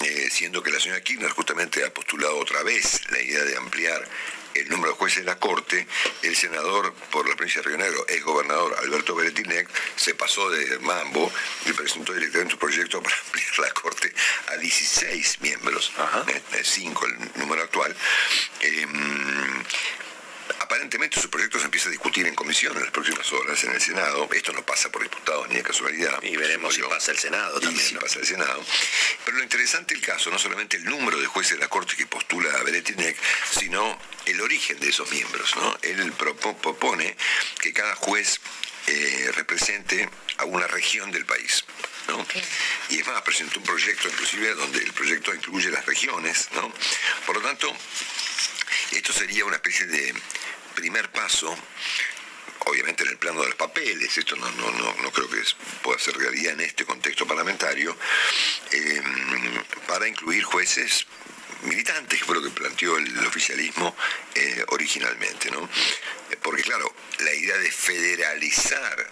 eh, 0.00 0.28
siendo 0.30 0.62
que 0.62 0.70
la 0.70 0.80
señora 0.80 1.02
Kirchner 1.02 1.30
justamente 1.30 1.84
ha 1.84 1.92
postulado 1.92 2.36
otra 2.38 2.62
vez 2.62 3.00
la 3.10 3.20
idea 3.20 3.44
de 3.44 3.56
ampliar 3.56 4.08
el 4.54 4.68
número 4.68 4.92
de 4.92 4.98
jueces 4.98 5.18
de 5.18 5.24
la 5.24 5.38
Corte, 5.38 5.86
el 6.22 6.36
senador 6.36 6.94
por 7.10 7.28
la 7.28 7.34
provincia 7.36 7.62
de 7.62 7.68
Río 7.68 7.78
Negro, 7.78 8.04
ex 8.08 8.24
gobernador 8.24 8.76
Alberto 8.78 9.14
Beretinec, 9.14 9.68
se 9.96 10.14
pasó 10.14 10.48
de 10.50 10.78
mambo 10.80 11.30
y 11.66 11.72
presentó 11.72 12.12
directamente 12.12 12.54
un 12.54 12.60
proyecto 12.60 13.02
para 13.02 13.16
ampliar 13.16 13.58
la 13.58 13.70
Corte 13.72 14.12
a 14.48 14.56
16 14.56 15.40
miembros, 15.40 15.92
5 16.62 17.06
el 17.06 17.40
número 17.40 17.62
actual. 17.62 17.94
Em, 18.60 19.64
aparentemente 20.60 21.20
su 21.20 21.30
proyecto 21.30 21.58
se 21.58 21.66
empieza 21.66 21.88
a 21.88 21.92
discutir 21.92 22.26
en 22.26 22.34
comisión 22.34 22.76
en 22.76 22.82
las 22.82 22.90
próximas 22.90 23.30
horas 23.32 23.62
en 23.64 23.72
el 23.72 23.80
Senado. 23.80 24.28
Esto 24.32 24.52
no 24.52 24.64
pasa 24.64 24.90
por 24.90 25.02
diputados 25.02 25.48
ni 25.48 25.56
de 25.56 25.62
casualidad. 25.62 26.22
Y 26.22 26.36
veremos 26.36 26.74
si 26.74 26.82
pasa 26.82 27.12
el 27.12 27.18
Senado 27.18 27.60
también. 27.60 27.86
si 27.86 27.94
pasa 27.94 28.18
el 28.18 28.26
Senado. 28.26 28.64
Pero 29.24 29.36
lo 29.38 29.42
interesante 29.42 29.94
del 29.94 30.02
caso, 30.02 30.30
no 30.30 30.38
solamente 30.38 30.76
el 30.76 30.84
número 30.84 31.18
de 31.18 31.26
jueces 31.26 31.52
de 31.52 31.58
la 31.58 31.68
Corte 31.68 31.96
que 31.96 32.06
postula 32.06 32.50
a 32.58 32.62
Beretinec, 32.62 33.16
sino 33.50 33.98
el 34.26 34.40
origen 34.40 34.78
de 34.80 34.88
esos 34.88 35.10
miembros. 35.10 35.54
¿no? 35.56 35.76
Él 35.82 36.12
propone 36.12 37.16
que 37.60 37.72
cada 37.72 37.94
juez 37.96 38.40
eh, 38.86 39.30
represente 39.34 40.08
a 40.38 40.44
una 40.44 40.66
región 40.66 41.10
del 41.10 41.24
país. 41.24 41.64
¿no? 42.08 42.26
Y 42.90 43.00
es 43.00 43.06
más, 43.06 43.22
presentó 43.22 43.60
un 43.60 43.66
proyecto 43.66 44.08
inclusive 44.08 44.54
donde 44.54 44.78
el 44.78 44.92
proyecto 44.92 45.34
incluye 45.34 45.70
las 45.70 45.86
regiones. 45.86 46.48
¿no? 46.54 46.72
Por 47.26 47.36
lo 47.36 47.42
tanto, 47.42 47.74
esto 48.92 49.12
sería 49.12 49.44
una 49.44 49.56
especie 49.56 49.86
de 49.86 50.14
primer 50.74 51.10
paso 51.10 51.56
obviamente 52.66 53.02
en 53.04 53.10
el 53.10 53.18
plano 53.18 53.42
de 53.42 53.48
los 53.48 53.56
papeles, 53.56 54.16
esto 54.16 54.36
no, 54.36 54.50
no, 54.52 54.70
no, 54.70 55.10
creo 55.12 55.28
que 55.28 55.42
pueda 55.82 55.98
ser 55.98 56.16
realidad 56.16 56.54
en 56.54 56.60
este 56.60 56.84
contexto 56.84 57.26
parlamentario, 57.26 57.96
em, 58.70 59.62
para 59.86 60.08
incluir 60.08 60.42
jueces 60.44 61.06
militantes, 61.64 62.18
que 62.18 62.24
fue 62.24 62.36
lo 62.36 62.42
que 62.42 62.50
planteó 62.50 62.96
el 62.98 63.26
oficialismo 63.26 63.94
eh, 64.34 64.64
originalmente, 64.68 65.50
¿no? 65.50 65.68
Porque 66.42 66.62
claro, 66.62 66.92
la 67.20 67.34
idea 67.34 67.56
de 67.58 67.70
federalizar 67.70 69.08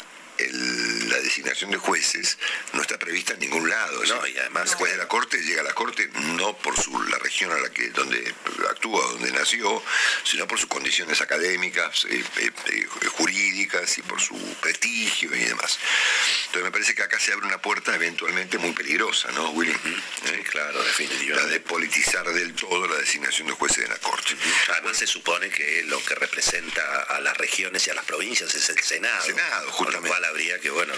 la 0.51 1.19
designación 1.19 1.71
de 1.71 1.79
jueces 1.79 2.39
no 2.73 2.83
está 2.83 2.99
prevista 2.99 3.35
en 3.35 3.41
ningún 3.41 3.69
lado. 3.69 4.05
No, 4.05 4.27
y 4.27 4.37
además 4.39 4.71
el 4.71 4.77
juez 4.77 4.93
de 4.93 4.99
la 4.99 5.09
corte 5.09 5.39
llega 5.39 5.61
a 5.61 5.65
la 5.65 5.75
corte 5.75 6.09
no 6.37 6.57
por 6.59 6.81
su, 6.81 7.01
la 7.05 7.19
región 7.19 7.53
a 7.53 7.59
la 7.59 7.71
que 7.71 7.91
donde 7.91 8.35
actúa, 8.71 9.05
donde 9.13 9.33
nació, 9.33 9.83
sino 10.25 10.47
por 10.47 10.59
sus 10.59 10.69
condiciones 10.69 11.21
académicas, 11.21 12.07
eh, 12.11 12.25
eh, 12.39 12.51
eh, 12.71 12.87
jurídicas 13.17 13.99
y 13.99 14.03
por 14.03 14.21
su 14.21 14.37
prestigio 14.61 15.35
y 15.35 15.39
demás. 15.39 15.79
Entonces 16.47 16.65
me 16.65 16.71
parece 16.71 16.95
que 16.95 17.03
acá 17.03 17.19
se 17.19 17.33
abre 17.33 17.47
una 17.47 17.61
puerta 17.61 17.95
eventualmente 17.95 18.59
muy 18.59 18.73
peligrosa, 18.73 19.31
¿no, 19.33 19.51
Willy? 19.51 19.75
claro, 20.51 20.83
definitivamente. 20.83 21.47
La 21.47 21.47
de 21.47 21.61
politizar 21.61 22.27
del 22.33 22.55
todo 22.55 22.87
la 22.87 22.97
designación 22.97 23.47
de 23.49 23.55
jueces 23.55 23.85
de 23.85 23.89
la 23.89 23.99
corte. 23.99 24.37
Además 24.71 24.97
se 24.99 25.07
supone 25.07 25.49
que 25.51 25.83
lo 25.85 26.03
que 26.05 26.15
representa 26.15 27.03
a 27.03 27.21
las 27.21 27.37
regiones 27.37 27.87
y 27.87 27.91
a 27.91 27.95
las 27.95 28.05
provincias 28.05 28.55
es 28.55 28.69
el 28.69 28.79
Senado. 28.81 29.25
Senado, 29.25 29.71
justamente 29.71 30.11
habría 30.33 30.59
que, 30.59 30.71
bueno. 30.71 30.93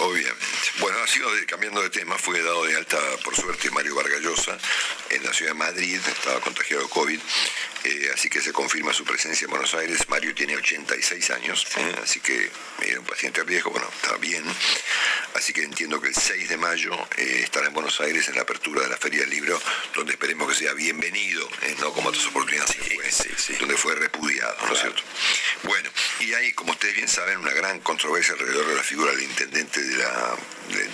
obviamente. 0.00 0.44
Bueno, 0.80 0.98
ha 1.02 1.06
sido 1.06 1.30
cambiando 1.46 1.80
de 1.80 1.90
tema, 1.90 2.18
fue 2.18 2.42
dado 2.42 2.64
de 2.64 2.76
alta, 2.76 2.98
por 3.24 3.36
suerte, 3.36 3.70
Mario 3.70 3.94
Vargallosa 3.94 4.58
en 5.10 5.22
la 5.22 5.32
ciudad 5.32 5.52
de 5.52 5.58
Madrid, 5.58 6.00
estaba 6.06 6.40
contagiado 6.40 6.82
de 6.82 6.88
COVID, 6.88 7.20
eh, 7.84 8.10
así 8.14 8.28
que 8.28 8.40
se 8.40 8.52
confirma 8.52 8.92
su 8.92 9.04
presencia 9.04 9.44
en 9.44 9.50
Buenos 9.50 9.74
Aires. 9.74 10.08
Mario 10.08 10.34
tiene 10.34 10.56
86 10.56 11.30
años, 11.30 11.66
eh, 11.76 11.96
así 12.02 12.20
que 12.20 12.50
era 12.82 13.00
un 13.00 13.06
paciente 13.06 13.42
viejo, 13.44 13.70
bueno, 13.70 13.88
está 13.94 14.16
bien. 14.16 14.44
Así 15.34 15.52
que 15.52 15.62
entiendo 15.62 16.00
que 16.00 16.08
el 16.08 16.14
6 16.14 16.48
de 16.48 16.56
mayo 16.56 16.92
eh, 17.16 17.40
estará 17.44 17.68
en 17.68 17.74
Buenos 17.74 18.00
Aires 18.00 18.28
en 18.28 18.34
la 18.34 18.42
apertura 18.42 18.82
de 18.82 18.88
la 18.88 18.96
Feria 18.96 19.20
del 19.20 19.30
Libro, 19.30 19.60
donde 19.94 20.12
esperemos 20.12 20.48
que 20.48 20.54
sea 20.54 20.72
bienvenido, 20.74 21.48
no 21.80 21.92
como 21.92 22.08
otras 22.08 22.26
oportunidades 22.26 22.76
donde 23.58 23.76
fue 23.76 23.94
repudiado, 23.94 24.56
¿no 24.66 24.74
es 24.74 24.80
cierto? 24.80 25.02
Bueno, 25.64 25.90
y 26.20 26.32
hay, 26.34 26.52
como 26.52 26.72
ustedes 26.72 26.94
bien 26.94 27.08
saben, 27.08 27.38
una 27.38 27.52
gran 27.52 27.80
controversia 27.80 28.31
alrededor 28.32 28.66
de 28.66 28.74
la 28.74 28.82
figura 28.82 29.12
del 29.12 29.22
intendente 29.22 29.82
de 29.82 29.96
la, 29.96 30.36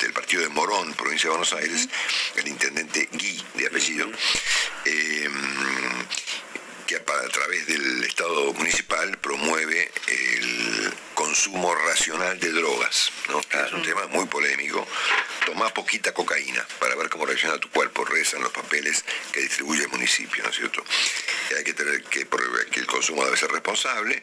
del 0.00 0.12
partido 0.12 0.42
de 0.42 0.48
Morón, 0.48 0.94
provincia 0.94 1.28
de 1.28 1.36
Buenos 1.36 1.52
Aires, 1.52 1.88
el 2.36 2.48
intendente 2.48 3.08
Gui, 3.12 3.42
de 3.54 3.66
apellido, 3.66 4.08
eh, 4.84 5.28
que 6.88 6.96
a, 6.96 7.04
través 7.04 7.66
del 7.66 8.02
Estado 8.02 8.50
municipal 8.54 9.18
promueve 9.18 9.92
el 10.06 10.90
consumo 11.12 11.74
racional 11.74 12.40
de 12.40 12.50
drogas, 12.50 13.12
¿no? 13.28 13.40
es 13.40 13.72
un 13.74 13.82
tema 13.82 14.06
muy 14.06 14.24
polémico. 14.24 14.88
Toma 15.44 15.68
poquita 15.74 16.14
cocaína 16.14 16.66
para 16.80 16.94
ver 16.94 17.10
cómo 17.10 17.26
reacciona 17.26 17.58
tu 17.58 17.68
cuerpo, 17.68 18.06
rezan 18.06 18.40
los 18.40 18.52
papeles 18.52 19.04
que 19.32 19.40
distribuye 19.40 19.82
el 19.82 19.90
municipio, 19.90 20.42
¿no 20.42 20.48
es 20.48 20.56
cierto? 20.56 20.82
Que 21.50 21.56
hay 21.56 21.64
que 21.64 21.74
tener 21.74 22.02
que, 22.04 22.26
que 22.70 22.80
el 22.80 22.86
consumo 22.86 23.22
debe 23.22 23.36
ser 23.36 23.50
responsable, 23.50 24.22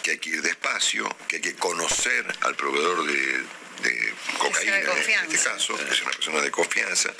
que 0.00 0.12
hay 0.12 0.18
que 0.18 0.30
ir 0.30 0.42
despacio, 0.42 1.08
que 1.26 1.36
hay 1.36 1.42
que 1.42 1.56
conocer 1.56 2.32
al 2.42 2.54
proveedor 2.54 3.06
de 3.06 3.64
de 3.82 4.14
cocaína 4.38 4.78
en 4.78 5.32
este 5.32 5.48
caso, 5.48 5.76
que 5.76 5.92
es 5.92 6.02
una 6.02 6.10
persona 6.12 6.40
de 6.40 6.50
confianza. 6.50 7.10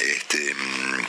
Este, 0.00 0.54
mm, 0.54 1.06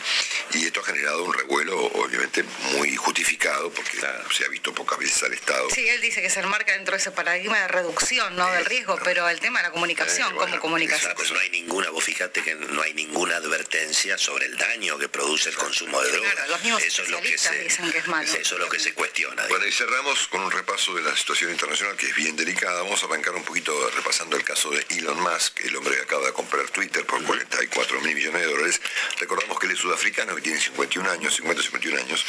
y 0.54 0.66
esto 0.66 0.82
ha 0.82 0.84
generado 0.84 1.24
un 1.24 1.34
revuelo 1.34 1.78
obviamente 1.78 2.31
muy 2.74 2.96
justificado 2.96 3.72
porque 3.72 3.98
se 4.36 4.46
ha 4.46 4.48
visto 4.48 4.74
pocas 4.74 4.98
veces 5.00 5.24
al 5.24 5.34
Estado. 5.34 5.68
Sí, 5.74 5.88
él 5.88 6.02
dice 6.02 6.22
que 6.22 6.30
se 6.30 6.40
enmarca 6.40 6.74
dentro 6.74 6.94
de 6.94 7.00
ese 7.00 7.12
paradigma 7.12 7.60
de 7.60 7.68
reducción 7.68 8.36
¿no? 8.36 8.50
del 8.52 8.66
riesgo, 8.66 8.98
pero 9.04 9.28
el 9.30 9.40
tema 9.40 9.60
de 9.60 9.68
la 9.68 9.72
comunicación, 9.72 10.36
como 10.36 10.60
comunicación. 10.60 11.14
no 11.34 11.40
hay 11.40 11.50
ninguna, 11.50 11.90
vos 11.90 12.04
fíjate 12.04 12.42
que 12.42 12.56
no 12.56 12.82
hay 12.82 12.94
ninguna 12.94 13.38
advertencia 13.38 14.18
sobre 14.18 14.46
el 14.46 14.58
daño 14.58 14.98
que 14.98 15.10
produce 15.10 15.50
el 15.50 15.56
consumo 15.56 16.02
de 16.02 16.12
drogas. 16.12 16.34
Claro, 16.34 16.52
los 16.52 16.64
mismos 16.64 16.84
eso 16.84 17.04
es 17.04 17.10
lo 17.10 17.22
que 17.22 17.38
se, 17.38 17.64
dicen 17.64 17.92
que 17.92 17.98
es 17.98 18.08
malo. 18.08 18.32
Eso 18.32 18.56
es 18.56 18.60
lo 18.62 18.70
que 18.70 18.80
se 18.80 18.94
cuestiona. 18.94 19.46
Bueno, 19.48 19.66
y 19.66 19.72
cerramos 19.72 20.28
con 20.28 20.42
un 20.42 20.52
repaso 20.52 20.94
de 20.94 21.02
la 21.02 21.16
situación 21.16 21.52
internacional 21.52 21.96
que 21.98 22.08
es 22.08 22.16
bien 22.16 22.36
delicada. 22.36 22.82
Vamos 22.82 23.02
a 23.04 23.06
arrancar 23.08 23.36
un 23.36 23.44
poquito 23.44 23.74
repasando 23.96 24.38
el 24.38 24.44
caso 24.44 24.70
de 24.72 24.86
Elon 24.90 25.20
Musk, 25.20 25.62
el 25.62 25.76
hombre 25.76 25.96
que 25.96 26.02
acaba 26.02 26.26
de 26.26 26.34
comprar 26.34 26.70
Twitter 26.70 27.06
por 27.06 27.24
44 27.24 28.02
mil 28.02 28.16
millones 28.16 28.42
de 28.42 28.48
dólares. 28.48 28.82
Recordamos 29.20 29.60
que 29.60 29.68
él 29.68 29.74
es 29.74 29.80
sudafricano, 29.80 30.36
que 30.36 30.42
tiene 30.42 30.60
51 30.60 31.10
años, 31.10 31.36
50, 31.36 31.64
51 31.64 32.02
años. 32.02 32.21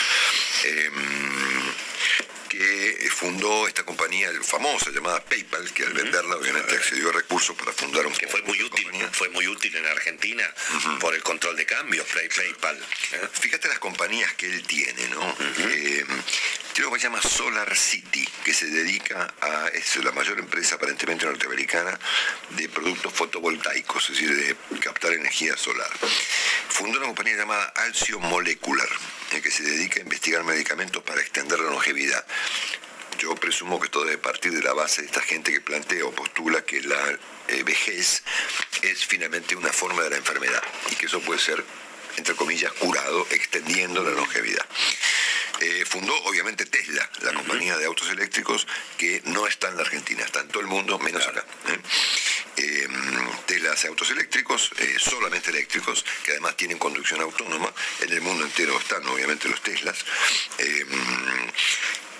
Em, 0.64 1.91
que 2.48 3.08
fundó 3.10 3.66
esta 3.66 3.84
compañía 3.84 4.30
famosa 4.42 4.90
llamada 4.90 5.24
PayPal, 5.24 5.72
que 5.72 5.84
al 5.84 5.92
venderla 5.94 6.36
obviamente 6.36 6.74
accedió 6.74 7.08
a 7.08 7.12
recursos 7.12 7.56
para 7.56 7.72
fundar 7.72 8.06
un 8.06 8.12
que 8.12 8.26
fue 8.26 8.42
muy 8.42 8.62
útil, 8.62 8.86
fue 9.12 9.28
muy 9.30 9.46
útil 9.46 9.74
en 9.74 9.86
Argentina 9.86 10.44
por 11.00 11.14
el 11.14 11.22
control 11.22 11.56
de 11.56 11.64
cambios, 11.64 12.06
PayPal. 12.06 12.76
¿eh? 12.76 13.28
Fíjate 13.32 13.68
las 13.68 13.78
compañías 13.78 14.34
que 14.34 14.46
él 14.46 14.66
tiene, 14.66 15.08
¿no? 15.08 15.36
Eh, 15.58 16.04
tiene 16.72 16.88
lo 16.88 16.92
que 16.92 17.00
se 17.00 17.06
llama 17.06 17.22
Solar 17.22 17.76
City, 17.76 18.26
que 18.44 18.52
se 18.52 18.66
dedica 18.66 19.34
a, 19.40 19.68
es 19.68 19.96
la 19.96 20.12
mayor 20.12 20.38
empresa 20.38 20.74
aparentemente 20.74 21.24
norteamericana 21.26 21.98
de 22.50 22.68
productos 22.68 23.12
fotovoltaicos, 23.12 24.10
es 24.10 24.18
decir, 24.18 24.34
de 24.34 24.78
captar 24.80 25.12
energía 25.12 25.56
solar. 25.56 25.90
Fundó 26.68 26.98
una 26.98 27.06
compañía 27.06 27.36
llamada 27.36 27.72
Alcio 27.76 28.18
Molecular, 28.20 28.88
que 29.40 29.50
se 29.50 29.62
dedica 29.62 29.98
a 29.98 30.02
investigar 30.02 30.44
medicamentos 30.44 31.02
para 31.02 31.20
extender 31.20 31.58
la 31.58 31.70
longevidad. 31.70 31.91
Yo 33.18 33.34
presumo 33.36 33.78
que 33.78 33.86
esto 33.86 34.04
debe 34.04 34.18
partir 34.18 34.52
de 34.52 34.62
la 34.62 34.72
base 34.72 35.02
de 35.02 35.06
esta 35.06 35.20
gente 35.20 35.52
que 35.52 35.60
plantea 35.60 36.04
o 36.04 36.12
postula 36.12 36.64
que 36.64 36.80
la 36.80 37.18
eh, 37.48 37.62
vejez 37.62 38.22
es 38.82 39.06
finalmente 39.06 39.54
una 39.54 39.72
forma 39.72 40.02
de 40.02 40.10
la 40.10 40.16
enfermedad 40.16 40.62
y 40.90 40.96
que 40.96 41.06
eso 41.06 41.20
puede 41.20 41.38
ser 41.38 41.64
entre 42.16 42.34
comillas, 42.34 42.72
curado, 42.72 43.26
extendiendo 43.30 44.02
la 44.02 44.10
longevidad. 44.10 44.64
Eh, 45.60 45.84
fundó 45.86 46.14
obviamente 46.24 46.66
Tesla, 46.66 47.08
la 47.22 47.32
compañía 47.32 47.76
de 47.76 47.84
autos 47.84 48.10
eléctricos 48.10 48.66
que 48.98 49.22
no 49.26 49.46
está 49.46 49.68
en 49.68 49.76
la 49.76 49.82
Argentina, 49.82 50.24
está 50.24 50.40
en 50.40 50.48
todo 50.48 50.60
el 50.60 50.66
mundo, 50.66 50.98
menos 50.98 51.26
acá. 51.26 51.44
¿eh? 51.68 51.78
Eh, 52.56 52.88
hace 53.72 53.88
autos 53.88 54.10
eléctricos, 54.10 54.70
solamente 54.98 55.50
eléctricos, 55.50 56.04
que 56.24 56.32
además 56.32 56.56
tienen 56.56 56.78
conducción 56.78 57.20
autónoma. 57.22 57.72
En 58.00 58.12
el 58.12 58.20
mundo 58.20 58.44
entero 58.44 58.78
están 58.78 59.06
obviamente 59.06 59.48
los 59.48 59.62
Teslas 59.62 60.04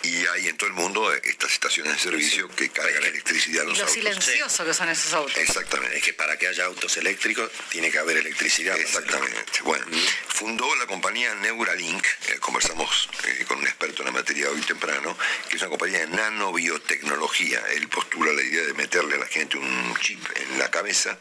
y 0.03 0.27
hay 0.27 0.49
en 0.49 0.57
todo 0.57 0.69
el 0.69 0.75
mundo 0.75 1.13
estas 1.13 1.53
estaciones 1.53 1.93
de 1.95 1.99
servicio 1.99 2.49
que 2.49 2.71
cargan 2.71 3.05
electricidad 3.05 3.63
a 3.63 3.67
los 3.67 3.77
y 3.77 3.81
lo 3.81 3.87
autos. 3.87 3.95
silencioso 3.95 4.65
que 4.65 4.75
son 4.75 4.89
esos 4.89 5.13
autos. 5.13 5.37
Exactamente. 5.37 5.97
Es 5.97 6.03
que 6.03 6.13
para 6.13 6.37
que 6.37 6.49
haya 6.49 6.65
autos 6.65 6.97
eléctricos 6.97 7.51
tiene 7.69 7.91
que 7.91 7.99
haber 7.99 8.17
electricidad. 8.17 8.77
Exactamente. 8.77 9.63
Bueno, 9.65 9.87
fundó 10.29 10.75
la 10.77 10.87
compañía 10.87 11.35
Neuralink, 11.37 12.05
eh, 12.29 12.39
conversamos 12.41 13.09
eh, 13.25 13.45
con 13.47 13.59
un 13.59 13.67
experto 13.67 14.03
en 14.03 14.07
la 14.07 14.13
materia 14.13 14.51
hoy 14.51 14.61
temprano, 14.63 15.17
que 15.49 15.57
es 15.57 15.63
una 15.63 15.71
compañía 15.71 16.01
de 16.01 16.09
nanobiotecnología. 16.09 17.61
Él 17.75 17.89
postula 17.89 18.33
la 18.33 18.43
idea 18.43 18.63
de 18.63 18.75
meterle 18.75 19.15
a 19.15 19.19
la 19.19 19.27
gente 19.27 19.57
un 19.57 19.97
chip 20.01 20.21
en 20.37 20.59
la 20.59 20.71
cabeza 20.71 21.17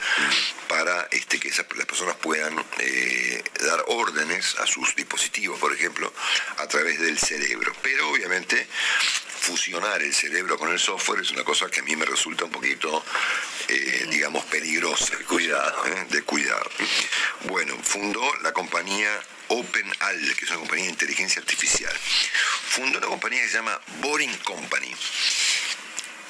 para 0.68 1.08
este, 1.12 1.40
que 1.40 1.50
esas, 1.50 1.66
las 1.76 1.86
personas 1.86 2.16
puedan 2.18 2.64
eh, 2.80 3.44
dar 3.62 3.84
órdenes 3.88 4.56
a 4.60 4.66
sus 4.66 4.96
dispositivos, 4.96 5.60
por 5.60 5.74
ejemplo, 5.74 6.12
a 6.58 6.68
través 6.68 7.00
del 7.00 7.20
cerebro. 7.20 7.76
Pero 7.82 8.10
obviamente 8.10 8.68
fusionar 9.42 10.02
el 10.04 10.14
cerebro 10.14 10.58
con 10.58 10.72
el 10.72 10.80
software 10.80 11.22
es 11.22 11.32
una 11.32 11.44
cosa 11.44 11.68
que 11.70 11.80
a 11.80 11.84
mí 11.84 11.96
me 11.96 12.06
resulta 12.06 12.46
un 12.46 12.52
poquito, 12.52 13.04
eh, 13.68 14.06
digamos, 14.10 14.46
peligrosa. 14.46 15.18
De 15.18 15.26
cuidado. 15.26 15.86
¿eh? 15.88 16.06
De 16.10 16.22
cuidado. 16.22 16.70
Bueno, 17.46 17.76
fundó 17.84 18.22
la 18.44 18.54
compañía 18.54 19.10
OpenAL, 19.48 20.36
que 20.36 20.46
es 20.46 20.52
una 20.52 20.60
compañía 20.60 20.86
de 20.86 20.92
inteligencia 20.92 21.42
artificial. 21.42 21.94
Fundó 21.98 23.00
una 23.00 23.08
compañía 23.08 23.42
que 23.42 23.50
se 23.50 23.56
llama 23.56 23.80
Boring 24.00 24.38
Company 24.38 24.94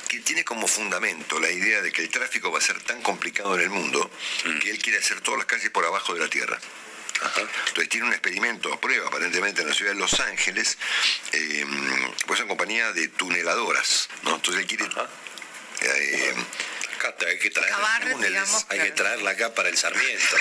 que 0.08 0.20
tiene 0.20 0.44
como 0.44 0.68
fundamento 0.68 1.40
la 1.40 1.50
idea 1.50 1.82
de 1.82 1.90
que 1.90 2.02
el 2.02 2.10
tráfico 2.10 2.52
va 2.52 2.60
a 2.60 2.62
ser 2.62 2.82
tan 2.82 3.02
complicado 3.02 3.56
en 3.56 3.62
el 3.62 3.70
mundo 3.70 4.12
que 4.62 4.70
él 4.70 4.78
quiere 4.78 5.00
hacer 5.00 5.22
todas 5.22 5.38
las 5.38 5.48
calles 5.48 5.70
por 5.70 5.86
abajo 5.86 6.14
de 6.14 6.20
la 6.20 6.28
tierra. 6.28 6.60
Entonces 7.22 7.90
tiene 7.90 8.08
un 8.08 8.14
experimento 8.14 8.74
a 8.74 8.80
prueba 8.80 9.08
aparentemente 9.08 9.62
en 9.62 9.68
la 9.68 9.74
ciudad 9.74 9.94
de 9.94 10.00
Los 10.00 10.20
Ángeles, 10.20 10.78
eh, 11.32 11.66
pues 12.26 12.40
es 12.40 12.46
una 12.46 12.50
compañía 12.50 12.92
de 12.94 13.08
tuneladoras, 13.10 14.10
¿no? 14.24 14.36
Entonces 14.36 14.62
él 14.62 14.68
quiere... 14.68 14.86
Eh, 15.82 16.36
hay 17.28 17.40
que 17.40 17.50
traer 17.50 17.74
digamos, 18.20 18.66
hay 18.70 18.80
que 18.80 18.92
traerla 18.92 19.32
acá 19.32 19.54
para 19.54 19.70
el 19.70 19.78
Sarmiento. 19.78 20.36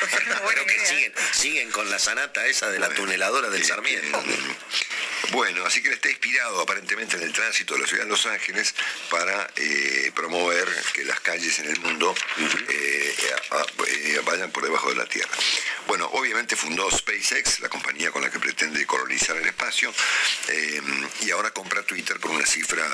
Pero 0.48 0.66
que 0.66 0.86
siguen, 0.86 1.12
siguen 1.32 1.70
con 1.70 1.90
la 1.90 1.98
sanata 1.98 2.46
esa 2.46 2.70
de 2.70 2.78
la 2.78 2.88
tuneladora 2.90 3.48
del 3.50 3.64
Sarmiento. 3.64 4.22
Bueno, 5.32 5.64
así 5.66 5.82
que 5.82 5.88
él 5.88 5.94
está 5.94 6.08
inspirado 6.08 6.60
aparentemente 6.60 7.16
en 7.16 7.22
el 7.22 7.32
tránsito 7.32 7.74
de 7.74 7.80
la 7.80 7.86
ciudad 7.86 8.04
de 8.04 8.10
Los 8.10 8.26
Ángeles 8.26 8.74
para 9.10 9.50
eh, 9.56 10.10
promover 10.14 10.68
que 10.92 11.04
las 11.04 11.20
calles 11.20 11.58
en 11.58 11.70
el 11.70 11.80
mundo 11.80 12.14
eh, 12.68 13.14
eh, 13.88 14.20
vayan 14.24 14.50
por 14.50 14.64
debajo 14.64 14.88
de 14.90 14.96
la 14.96 15.06
Tierra. 15.06 15.30
Bueno, 15.86 16.06
obviamente 16.12 16.56
fundó 16.56 16.90
SpaceX, 16.90 17.60
la 17.60 17.68
compañía 17.68 18.10
con 18.10 18.22
la 18.22 18.30
que 18.30 18.38
pretende 18.38 18.84
colonizar 18.86 19.36
el 19.36 19.46
espacio, 19.46 19.92
y 21.20 21.30
ahora 21.30 21.50
compra 21.50 21.82
Twitter 21.82 22.18
por 22.20 22.30
una 22.30 22.46
cifra 22.46 22.84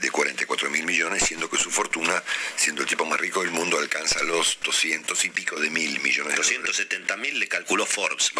de 0.00 0.10
44 0.10 0.70
mil 0.70 0.84
millones, 0.84 1.24
siendo 1.24 1.48
que 1.48 1.56
su 1.56 1.70
fortuna, 1.70 2.22
siendo 2.56 2.82
el 2.82 2.88
tipo 2.88 3.04
más 3.04 3.20
rico 3.20 3.40
del 3.40 3.50
mundo, 3.50 3.78
alcanza 3.78 4.22
los 4.24 4.58
200 4.62 5.24
y 5.24 5.30
pico 5.30 5.58
de 5.58 5.70
mil 5.70 6.00
millones 6.00 6.32
de 6.32 6.36
270 6.38 7.16
mil 7.16 7.38
le 7.38 7.48
calculó 7.48 7.86
Forbes. 7.86 8.32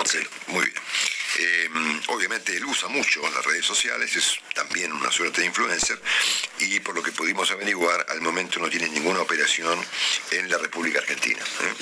muy 0.48 0.64
bien. 0.64 2.02
obviamente 2.08 2.56
él 2.56 2.64
usa 2.64 2.88
mucho 2.88 3.13
las 3.22 3.44
redes 3.44 3.64
sociales, 3.64 4.14
es 4.16 4.38
también 4.54 4.92
una 4.92 5.10
suerte 5.10 5.40
de 5.40 5.46
influencer 5.46 6.00
y 6.58 6.80
por 6.80 6.94
lo 6.94 7.02
que 7.02 7.12
pudimos 7.12 7.50
averiguar, 7.50 8.06
al 8.08 8.20
momento 8.20 8.58
no 8.60 8.68
tiene 8.68 8.88
ninguna 8.88 9.20
operación 9.20 9.78
en 10.30 10.50
la 10.50 10.58
República 10.58 10.98
Argentina. 10.98 11.42
¿eh? 11.42 11.74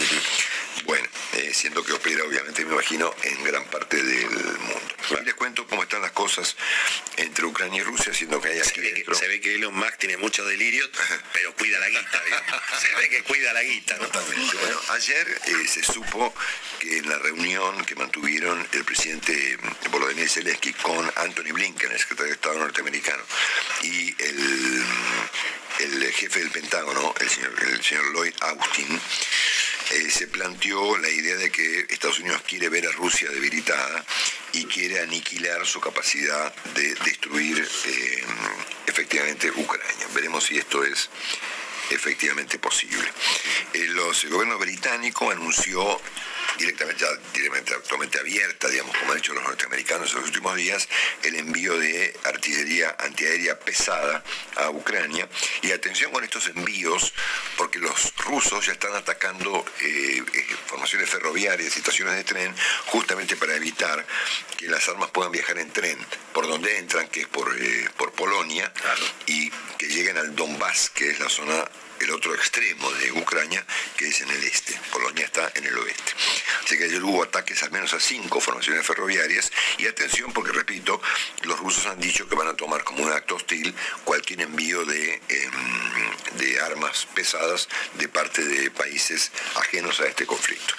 Bueno, 0.85 1.07
eh, 1.35 1.53
siendo 1.55 1.85
que 1.85 1.93
opera 1.93 2.25
obviamente, 2.25 2.65
me 2.65 2.73
imagino, 2.73 3.15
en 3.23 3.45
gran 3.45 3.65
parte 3.67 4.03
del 4.03 4.29
mundo. 4.29 4.95
Y 5.21 5.25
les 5.25 5.35
cuento 5.35 5.67
cómo 5.67 5.83
están 5.83 6.03
las 6.03 6.13
cosas 6.13 6.57
entre 7.17 7.45
Ucrania 7.45 7.81
y 7.81 7.85
Rusia, 7.85 8.13
siendo 8.13 8.41
que 8.41 8.49
hay 8.49 8.59
aquí 8.59 8.71
se 8.71 8.81
ve 8.81 9.05
que, 9.05 9.15
se 9.15 9.29
ve 9.29 9.41
que 9.41 9.55
Elon 9.55 9.75
Musk 9.75 9.99
tiene 9.99 10.17
mucho 10.17 10.45
delirio, 10.45 10.89
pero 11.33 11.55
cuida 11.55 11.79
la 11.79 11.89
guita. 11.89 12.23
se 12.81 12.95
ve 12.97 13.09
que 13.09 13.23
cuida 13.23 13.53
la 13.53 13.63
guita. 13.63 13.97
¿no? 13.99 14.09
Bueno, 14.09 14.81
ayer 14.91 15.41
eh, 15.47 15.69
se 15.69 15.83
supo 15.83 16.35
que 16.79 16.99
en 16.99 17.09
la 17.09 17.19
reunión 17.19 17.85
que 17.85 17.95
mantuvieron 17.95 18.67
el 18.73 18.85
presidente 18.85 19.59
Volodymyr 19.91 20.29
Zelensky 20.29 20.73
con 20.75 21.11
Anthony 21.17 21.53
Blinken, 21.53 21.93
el 21.93 21.99
secretario 21.99 22.31
de 22.31 22.35
Estado 22.35 22.59
norteamericano, 22.59 23.23
y 23.83 24.15
el, 24.23 24.85
el 25.81 26.13
jefe 26.13 26.41
del 26.41 26.51
Pentágono, 26.51 27.15
el 27.21 27.29
señor, 27.29 27.55
el 27.63 27.83
señor 27.83 28.13
Lloyd 28.13 28.35
Austin, 28.41 29.01
eh, 29.93 30.11
se 30.11 30.27
planteó 30.27 30.97
la 30.99 31.09
idea 31.09 31.37
de 31.37 31.51
que 31.51 31.87
Estados 31.89 32.19
Unidos 32.21 32.43
quiere 32.47 32.69
ver 32.69 32.87
a 32.87 32.93
Rusia 32.93 33.29
debilitada 33.31 34.05
y 34.53 34.65
quiere 34.65 35.01
aniquilar 35.01 35.67
su 35.67 35.81
capacidad 35.81 36.55
de 36.75 36.95
destruir 37.05 37.59
eh, 37.59 38.25
efectivamente 38.87 39.51
Ucrania. 39.51 40.07
Veremos 40.15 40.45
si 40.45 40.59
esto 40.59 40.83
es 40.85 41.11
efectivamente 41.95 42.59
posible. 42.59 43.09
Eh, 43.75 43.83
el 43.83 44.31
gobierno 44.31 44.59
británico 44.59 45.31
anunció 45.31 46.01
directamente, 46.59 47.05
directamente 47.33 47.75
actualmente 47.75 48.19
abierta, 48.19 48.69
digamos, 48.69 48.97
como 48.97 49.13
han 49.13 49.19
hecho 49.19 49.35
los 49.35 49.43
norteamericanos 49.43 50.11
en 50.11 50.17
los 50.17 50.27
últimos 50.27 50.57
días, 50.57 50.89
el 51.23 51.37
envío 51.37 51.79
de 51.79 52.15
artillería 52.25 52.97
antiaérea 52.99 53.59
pesada 53.59 54.23
a 54.57 54.71
Ucrania. 54.71 55.29
Y 55.63 55.73
atención 55.73 56.13
con 56.13 56.25
estos 56.25 56.49
envíos, 56.49 57.13
porque 57.57 57.79
los 57.79 58.15
rusos 58.17 58.67
ya 58.67 58.73
están 58.73 58.95
atacando 58.95 59.65
eh, 59.81 60.23
eh, 60.33 60.47
formaciones 60.67 61.09
ferroviarias, 61.09 61.77
estaciones 61.77 62.15
de 62.17 62.25
tren, 62.25 62.55
justamente 62.87 63.37
para 63.37 63.57
evitar 63.57 64.05
que 64.57 64.67
las 64.67 64.89
armas 64.89 65.11
puedan 65.11 65.33
viajar 65.33 65.59
en 65.59 65.71
tren 65.73 65.99
por 66.33 66.47
donde 66.47 66.79
entran, 66.79 67.09
que 67.09 67.23
es 67.23 67.29
por, 67.29 67.55
eh, 67.59 67.89
por 67.97 68.13
Polonia, 68.13 68.73
y 69.27 69.51
que 69.79 69.87
lleguen 69.87 70.19
al 70.19 70.35
Donbass, 70.35 70.91
que 70.91 71.11
es 71.11 71.21
la 71.21 71.29
zona 71.29 71.65
el 72.03 72.11
otro 72.11 72.35
extremo 72.35 72.91
de 72.93 73.13
Ucrania, 73.13 73.65
que 73.97 74.09
es 74.09 74.21
en 74.21 74.31
el 74.31 74.45
este. 74.45 74.79
Polonia 74.91 75.25
está 75.25 75.53
en 75.55 75.65
el 75.65 75.77
oeste. 75.79 76.13
Así 76.65 76.77
que 76.77 76.85
ayer 76.85 77.03
hubo 77.03 77.23
ataques 77.23 77.63
al 77.63 77.71
menos 77.71 77.95
a 77.95 78.01
cinco 78.01 78.41
formaciones 78.41 78.87
ferroviarias 78.87 79.53
y 79.79 79.87
atención 79.87 80.33
porque, 80.33 80.53
repito, 80.53 81.01
los 81.43 81.59
rusos 81.59 81.87
han 81.87 82.01
dicho 82.01 82.29
que 82.29 82.35
van 82.35 82.49
a 82.49 82.55
tomar 82.55 82.85
como 82.85 83.05
un 83.05 83.13
acto 83.13 83.37
hostil 83.37 83.75
cualquier 84.05 84.43
envío 84.43 84.85
de, 84.85 85.21
em, 85.29 86.39
de 86.39 86.61
armas 86.61 87.07
pesadas 87.15 87.69
de 87.95 88.09
parte 88.09 88.45
de 88.45 88.71
países 88.71 89.31
ajenos 89.57 90.01
a 90.01 90.07
este 90.07 90.27
conflicto. 90.27 90.75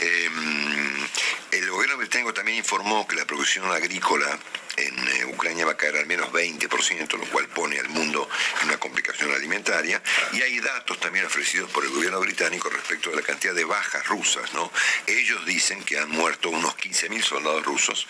Em, 0.00 1.08
el 1.52 1.70
gobierno 1.70 1.96
británico 1.96 2.34
también 2.34 2.58
informó 2.58 3.06
que 3.06 3.16
la 3.16 3.24
producción 3.24 3.70
agrícola 3.70 4.38
en 4.76 5.08
eh, 5.08 5.24
Ucrania 5.26 5.64
va 5.64 5.72
a 5.72 5.76
caer 5.76 5.96
al 5.96 6.06
menos 6.06 6.30
20%, 6.30 7.18
lo 7.18 7.26
cual 7.26 7.48
pone 7.48 7.78
al 7.78 7.88
mundo 7.88 8.28
en 8.60 8.68
una 8.68 8.78
complicación 8.78 9.32
alimentaria. 9.32 10.02
Y 10.32 10.42
hay 10.42 10.60
datos 10.60 11.00
también 11.00 11.24
ofrecidos 11.26 11.70
por 11.70 11.84
el 11.84 11.90
gobierno 11.90 12.20
británico 12.20 12.68
respecto 12.68 13.10
de 13.10 13.16
la 13.16 13.22
cantidad 13.22 13.54
de 13.54 13.64
bajas 13.64 14.06
rusas. 14.06 14.52
¿no? 14.54 14.70
Ellos 15.06 15.44
dicen 15.46 15.82
que 15.84 15.98
han 15.98 16.10
muerto 16.10 16.50
unos 16.50 16.76
15.000 16.76 17.22
soldados 17.22 17.64
rusos 17.64 18.06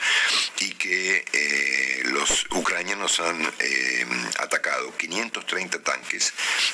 y 0.61 0.71
que 0.75 1.25
eh, 1.33 2.03
los 2.07 2.47
ucranianos 2.51 3.21
han 3.21 3.53
eh, 3.59 4.07
atacado 4.39 4.97
530 4.97 5.83
tanques, 5.83 6.33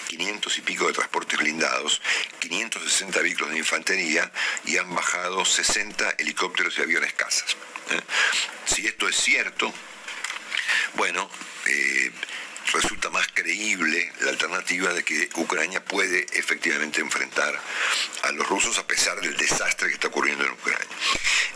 500 0.08 0.58
y 0.58 0.60
pico 0.62 0.86
de 0.86 0.92
transportes 0.92 1.38
blindados, 1.38 2.00
560 2.40 3.20
vehículos 3.20 3.52
de 3.52 3.58
infantería 3.58 4.30
y 4.64 4.76
han 4.78 4.94
bajado 4.94 5.44
60 5.44 6.16
helicópteros 6.18 6.78
y 6.78 6.82
aviones 6.82 7.12
cazas. 7.14 7.56
Si 8.64 8.86
esto 8.86 9.08
es 9.08 9.16
cierto, 9.16 9.72
bueno, 10.94 11.28
eh, 11.66 12.10
resulta 12.72 13.10
más 13.10 13.26
creíble 13.34 14.12
la 14.20 14.30
alternativa 14.30 14.92
de 14.92 15.02
que 15.02 15.28
Ucrania 15.36 15.84
puede 15.84 16.26
efectivamente 16.32 17.00
enfrentar 17.00 17.58
a 18.22 18.32
los 18.32 18.48
rusos 18.48 18.78
a 18.78 18.86
pesar 18.86 19.20
del 19.20 19.36
desastre 19.36 19.88
que 19.88 19.94
está 19.94 20.08
ocurriendo 20.08 20.44
en 20.44 20.52
Ucrania. 20.52 20.86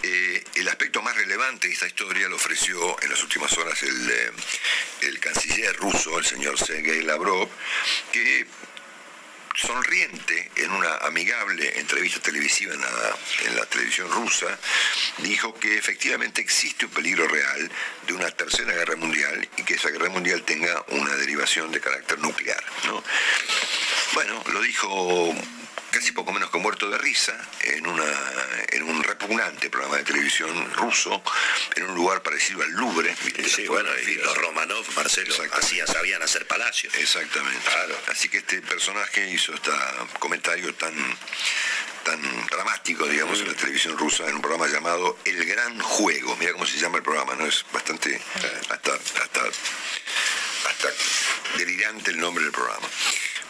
Eh, 0.02 0.44
el 0.56 0.68
aspecto 0.68 1.02
más 1.02 1.16
relevante 1.16 1.68
de 1.68 1.74
esta 1.74 1.86
historia 1.86 2.28
lo 2.28 2.36
ofreció 2.36 3.00
en 3.02 3.10
las 3.10 3.22
últimas 3.22 3.56
horas 3.56 3.82
el, 3.82 4.10
eh, 4.10 4.32
el 5.02 5.18
canciller 5.20 5.74
ruso, 5.76 6.18
el 6.18 6.24
señor 6.24 6.58
Sergei 6.58 7.02
Lavrov, 7.02 7.48
que 8.12 8.46
sonriente 9.56 10.50
en 10.56 10.70
una 10.70 10.96
amigable 10.98 11.78
entrevista 11.78 12.20
televisiva 12.20 12.74
en 12.74 12.80
la, 13.56 13.66
televisión 13.66 14.10
rusa, 14.10 14.58
dijo 15.18 15.54
que 15.54 15.76
efectivamente 15.76 16.40
existe 16.40 16.84
un 16.84 16.90
peligro 16.92 17.26
real 17.26 17.70
de 18.06 18.12
una 18.12 18.30
tercera 18.30 18.72
guerra 18.72 18.96
mundial 18.96 19.48
y 19.56 19.62
que 19.64 19.74
esa 19.74 19.90
guerra 19.90 20.08
mundial 20.08 20.42
tenga 20.42 20.84
una 20.88 21.14
derivación 21.16 21.70
de 21.72 21.80
carácter 21.80 22.18
nuclear. 22.18 22.62
Bueno, 24.14 24.42
lo 24.52 24.60
dijo 24.60 25.34
casi 25.96 26.12
poco 26.12 26.30
menos 26.30 26.50
que 26.50 26.58
muerto 26.58 26.90
de 26.90 26.98
risa 26.98 27.34
en, 27.62 27.86
una, 27.86 28.04
en 28.68 28.82
un 28.82 29.02
repugnante 29.02 29.70
programa 29.70 29.96
de 29.96 30.04
televisión 30.04 30.70
ruso, 30.74 31.22
en 31.74 31.84
un 31.84 31.94
lugar 31.94 32.22
parecido 32.22 32.62
al 32.62 32.70
Louvre. 32.72 33.16
Sí, 33.46 33.66
bueno, 33.66 33.88
y 34.06 34.16
los 34.16 34.36
Romanov, 34.36 34.84
Marcelo, 34.94 35.34
hacían, 35.54 35.86
sabían 35.86 36.22
hacer 36.22 36.46
palacios. 36.46 36.94
Exactamente. 36.96 37.66
Así 38.08 38.28
que 38.28 38.38
este 38.38 38.60
personaje 38.60 39.30
hizo 39.30 39.54
este 39.54 39.70
comentario 40.18 40.74
tan 40.74 40.94
tan 42.04 42.46
dramático, 42.48 43.04
digamos, 43.06 43.40
en 43.40 43.48
la 43.48 43.54
televisión 43.54 43.98
rusa, 43.98 44.28
en 44.28 44.36
un 44.36 44.42
programa 44.42 44.68
llamado 44.68 45.18
El 45.24 45.44
Gran 45.44 45.80
Juego. 45.80 46.36
Mira 46.36 46.52
cómo 46.52 46.66
se 46.66 46.78
llama 46.78 46.98
el 46.98 47.02
programa, 47.02 47.34
¿no? 47.34 47.46
Es 47.46 47.64
bastante, 47.72 48.20
hasta, 48.68 48.94
hasta, 48.94 49.40
hasta 50.68 50.88
delirante 51.56 52.12
el 52.12 52.20
nombre 52.20 52.44
del 52.44 52.52
programa. 52.52 52.86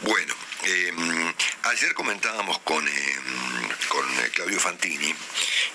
Bueno, 0.00 0.34
em, 0.62 1.34
ayer 1.64 1.94
comentábamos 1.94 2.58
con, 2.60 2.86
em, 2.86 3.68
con 3.88 4.04
eh, 4.18 4.30
Claudio 4.34 4.60
Fantini 4.60 5.14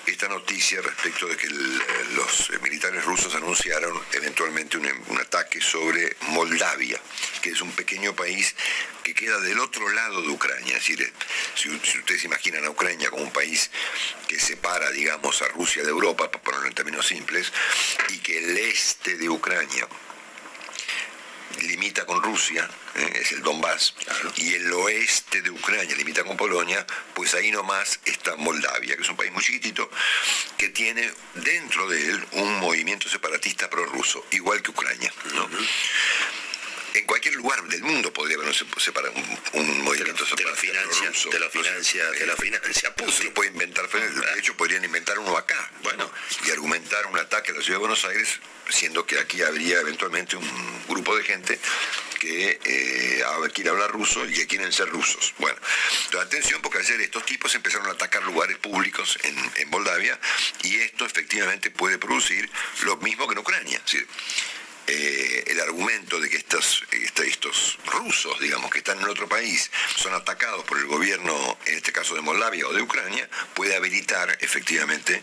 esta 0.05 0.27
noticia 0.27 0.81
respecto 0.81 1.27
de 1.27 1.37
que 1.37 1.47
los 1.47 2.51
militares 2.61 3.03
rusos 3.05 3.33
anunciaron 3.35 3.99
eventualmente 4.13 4.77
un, 4.77 5.19
ataque 5.19 5.61
sobre 5.61 6.15
Moldavia, 6.29 6.99
que 7.41 7.51
es 7.51 7.61
un 7.61 7.71
pequeño 7.71 8.15
país 8.15 8.55
que 9.03 9.13
queda 9.13 9.39
del 9.39 9.59
otro 9.59 9.87
lado 9.89 10.21
de 10.21 10.29
Ucrania. 10.29 10.77
Es 10.77 10.87
decir, 10.87 11.13
si, 11.55 11.69
si 11.83 11.99
ustedes 11.99 12.23
imaginan 12.25 12.65
a 12.65 12.71
Ucrania 12.71 13.09
como 13.09 13.23
un 13.23 13.31
país 13.31 13.69
que 14.27 14.39
separa, 14.39 14.89
digamos, 14.91 15.41
a 15.41 15.47
Rusia 15.49 15.83
de 15.83 15.89
Europa, 15.89 16.29
para 16.31 16.43
ponerlo 16.43 16.67
en 16.67 16.73
términos 16.73 17.07
simples, 17.07 17.51
y 18.09 18.17
que 18.17 18.39
el 18.39 18.57
este 18.57 19.17
de 19.17 19.29
Ucrania 19.29 19.87
limita 21.61 22.05
con 22.05 22.21
Rusia, 22.21 22.69
¿eh? 22.95 23.19
es 23.21 23.31
el 23.31 23.41
Donbass, 23.41 23.93
y 24.35 24.53
el 24.53 24.71
oeste 24.73 25.41
de 25.41 25.49
Ucrania 25.49 25.95
limita 25.95 26.23
con 26.23 26.37
Polonia, 26.37 26.85
pues 27.13 27.33
ahí 27.33 27.51
nomás 27.51 27.99
está 28.05 28.35
Moldavia, 28.35 28.95
que 28.95 29.01
es 29.01 29.09
un 29.09 29.17
país 29.17 29.31
muy 29.31 29.43
chiquitito, 29.43 29.89
que 30.57 30.69
tiene 30.69 31.11
dentro 31.35 31.87
de 31.87 32.09
él 32.09 32.25
un 32.33 32.59
movimiento 32.59 33.09
separatista 33.09 33.69
prorruso, 33.69 34.25
igual 34.31 34.61
que 34.61 34.71
Ucrania. 34.71 35.13
En 36.93 37.05
cualquier 37.05 37.35
lugar 37.35 37.61
del 37.63 37.83
mundo 37.83 38.11
podría 38.11 38.37
haber 38.37 38.49
un, 38.49 39.39
un, 39.53 39.81
movimiento 39.83 40.25
de, 40.25 40.43
la 40.43 40.55
financia, 40.55 41.09
de 41.31 41.39
la 41.39 41.49
financia, 41.49 42.11
de 42.11 42.25
la 42.25 42.35
financia 42.35 42.93
Se 43.11 43.23
lo 43.23 43.33
puede 43.33 43.49
inventar, 43.51 43.87
de 43.89 44.39
hecho 44.39 44.55
podrían 44.55 44.83
inventar 44.83 45.17
uno 45.19 45.37
acá, 45.37 45.71
bueno, 45.83 46.11
y 46.45 46.51
argumentar 46.51 47.05
un 47.07 47.17
ataque 47.17 47.51
a 47.51 47.55
la 47.55 47.61
ciudad 47.61 47.79
de 47.79 47.81
Buenos 47.81 48.05
Aires 48.05 48.39
siendo 48.69 49.05
que 49.05 49.19
aquí 49.19 49.41
habría 49.41 49.79
eventualmente 49.79 50.35
un 50.35 50.87
grupo 50.87 51.15
de 51.15 51.23
gente 51.23 51.59
que 52.19 52.59
eh, 52.63 53.23
quiere 53.53 53.71
hablar 53.71 53.91
ruso 53.91 54.23
y 54.25 54.33
que 54.33 54.47
quieren 54.47 54.71
ser 54.71 54.87
rusos. 54.89 55.33
Bueno, 55.39 55.59
atención 56.21 56.61
porque 56.61 56.77
ayer 56.77 57.01
estos 57.01 57.25
tipos 57.25 57.53
empezaron 57.55 57.87
a 57.87 57.91
atacar 57.91 58.23
lugares 58.23 58.57
públicos 58.57 59.17
en, 59.23 59.69
Moldavia 59.71 60.19
y 60.63 60.75
esto 60.75 61.05
efectivamente 61.05 61.71
puede 61.71 61.97
producir 61.97 62.49
lo 62.83 62.97
mismo 62.97 63.25
que 63.27 63.33
en 63.33 63.39
Ucrania. 63.39 63.81
Eh, 64.93 65.45
el 65.47 65.61
argumento 65.61 66.19
de 66.19 66.29
que 66.29 66.35
estos, 66.35 66.83
estos 66.91 67.79
rusos, 67.85 68.37
digamos, 68.41 68.69
que 68.69 68.79
están 68.79 68.99
en 68.99 69.05
otro 69.05 69.29
país, 69.29 69.71
son 69.95 70.13
atacados 70.13 70.65
por 70.65 70.77
el 70.79 70.85
gobierno, 70.85 71.57
en 71.65 71.77
este 71.77 71.93
caso 71.93 72.13
de 72.13 72.19
Moldavia 72.19 72.67
o 72.67 72.73
de 72.73 72.81
Ucrania, 72.81 73.29
puede 73.53 73.73
habilitar 73.73 74.37
efectivamente 74.41 75.21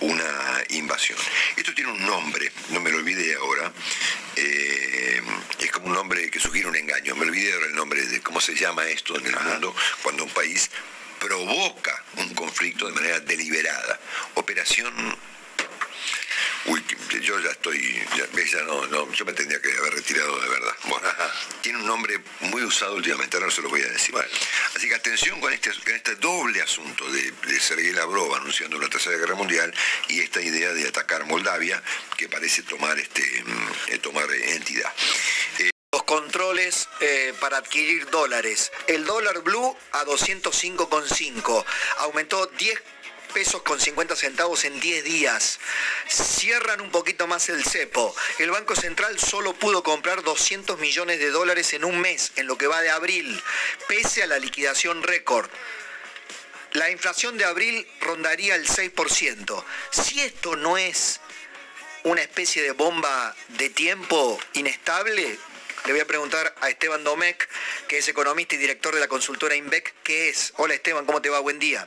una 0.00 0.62
invasión. 0.68 1.18
Esto 1.56 1.72
tiene 1.72 1.92
un 1.92 2.04
nombre, 2.04 2.52
no 2.68 2.80
me 2.80 2.90
lo 2.90 2.98
olvidé 2.98 3.34
ahora, 3.36 3.72
eh, 4.36 5.22
es 5.60 5.70
como 5.70 5.86
un 5.86 5.94
nombre 5.94 6.30
que 6.30 6.38
sugiere 6.38 6.68
un 6.68 6.76
engaño, 6.76 7.16
me 7.16 7.24
olvidé 7.24 7.54
ahora 7.54 7.66
el 7.68 7.74
nombre 7.74 8.04
de 8.04 8.20
cómo 8.20 8.38
se 8.38 8.54
llama 8.54 8.86
esto 8.86 9.18
en 9.18 9.28
el 9.28 9.36
mundo 9.40 9.74
cuando 10.02 10.24
un 10.24 10.30
país 10.30 10.70
provoca 11.18 12.04
un 12.16 12.34
conflicto 12.34 12.86
de 12.86 12.92
manera 12.92 13.20
deliberada. 13.20 13.98
Operación 14.34 14.92
Uy, 16.68 16.82
yo 17.22 17.38
ya 17.40 17.50
estoy, 17.50 18.02
ya, 18.50 18.62
no, 18.62 18.86
no, 18.86 19.12
yo 19.12 19.24
me 19.24 19.32
tendría 19.32 19.60
que 19.60 19.70
haber 19.76 19.94
retirado 19.94 20.40
de 20.40 20.48
verdad. 20.48 20.74
Bueno, 20.88 21.08
tiene 21.60 21.78
un 21.78 21.86
nombre 21.86 22.20
muy 22.40 22.62
usado 22.64 22.94
últimamente, 22.94 23.36
ahora 23.36 23.46
no 23.46 23.52
se 23.52 23.62
lo 23.62 23.68
voy 23.68 23.82
a 23.82 23.88
decir. 23.88 24.14
Así 24.74 24.88
que 24.88 24.94
atención 24.94 25.40
con 25.40 25.52
este, 25.52 25.70
este 25.70 26.16
doble 26.16 26.60
asunto 26.62 27.10
de, 27.10 27.30
de 27.30 27.60
Sergei 27.60 27.92
Lavrov 27.92 28.34
anunciando 28.34 28.78
la 28.78 28.88
Tercera 28.88 29.16
Guerra 29.16 29.36
Mundial 29.36 29.72
y 30.08 30.20
esta 30.20 30.40
idea 30.40 30.72
de 30.72 30.88
atacar 30.88 31.24
Moldavia 31.26 31.80
que 32.16 32.28
parece 32.28 32.62
tomar, 32.62 32.98
este, 32.98 33.22
mm, 33.44 33.68
eh, 33.88 33.98
tomar 33.98 34.28
entidad 34.32 34.92
eh, 35.58 35.70
los 35.92 36.02
controles 36.02 36.88
eh, 37.00 37.32
para 37.40 37.58
adquirir 37.58 38.10
dólares. 38.10 38.70
El 38.86 39.06
dólar 39.06 39.40
blue 39.42 39.74
a 39.92 40.04
205,5. 40.04 41.64
Aumentó 41.98 42.46
10 42.46 42.82
pesos 43.36 43.60
con 43.60 43.78
50 43.78 44.16
centavos 44.16 44.64
en 44.64 44.80
10 44.80 45.04
días. 45.04 45.60
Cierran 46.08 46.80
un 46.80 46.90
poquito 46.90 47.26
más 47.26 47.50
el 47.50 47.62
cepo. 47.66 48.16
El 48.38 48.50
Banco 48.50 48.74
Central 48.74 49.18
solo 49.18 49.52
pudo 49.52 49.82
comprar 49.82 50.22
200 50.22 50.78
millones 50.78 51.18
de 51.18 51.28
dólares 51.28 51.74
en 51.74 51.84
un 51.84 52.00
mes, 52.00 52.32
en 52.36 52.46
lo 52.46 52.56
que 52.56 52.66
va 52.66 52.80
de 52.80 52.88
abril, 52.88 53.38
pese 53.88 54.22
a 54.22 54.26
la 54.26 54.38
liquidación 54.38 55.02
récord. 55.02 55.50
La 56.72 56.88
inflación 56.88 57.36
de 57.36 57.44
abril 57.44 57.86
rondaría 58.00 58.54
el 58.54 58.66
6%. 58.66 59.64
Si 59.90 60.22
esto 60.22 60.56
no 60.56 60.78
es 60.78 61.20
una 62.04 62.22
especie 62.22 62.62
de 62.62 62.72
bomba 62.72 63.36
de 63.48 63.68
tiempo 63.68 64.40
inestable, 64.54 65.38
le 65.84 65.92
voy 65.92 66.00
a 66.00 66.06
preguntar 66.06 66.54
a 66.62 66.70
Esteban 66.70 67.04
Domecq, 67.04 67.46
que 67.86 67.98
es 67.98 68.08
economista 68.08 68.54
y 68.54 68.58
director 68.58 68.94
de 68.94 69.00
la 69.00 69.08
consultora 69.08 69.56
INVEC, 69.56 69.92
¿qué 70.02 70.30
es? 70.30 70.54
Hola 70.56 70.72
Esteban, 70.72 71.04
¿cómo 71.04 71.20
te 71.20 71.28
va? 71.28 71.40
Buen 71.40 71.58
día. 71.58 71.86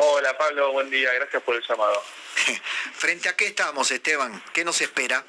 Hola 0.00 0.38
Pablo, 0.38 0.70
buen 0.70 0.88
día, 0.90 1.12
gracias 1.14 1.42
por 1.42 1.56
el 1.56 1.62
llamado. 1.68 2.00
¿Frente 2.92 3.28
a 3.28 3.34
qué 3.34 3.46
estamos, 3.46 3.90
Esteban? 3.90 4.40
¿Qué 4.52 4.64
nos 4.64 4.80
espera? 4.80 5.24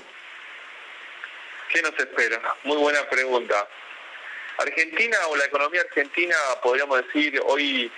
¿Qué 1.74 1.82
nos 1.82 1.98
espera? 1.98 2.56
Muy 2.66 2.78
buena 2.78 3.10
pregunta. 3.10 3.68
Argentina 4.60 5.18
o 5.30 5.36
la 5.36 5.46
economía 5.46 5.82
argentina, 5.82 6.36
podríamos 6.62 7.04
decir, 7.04 7.42
hoy, 7.48 7.92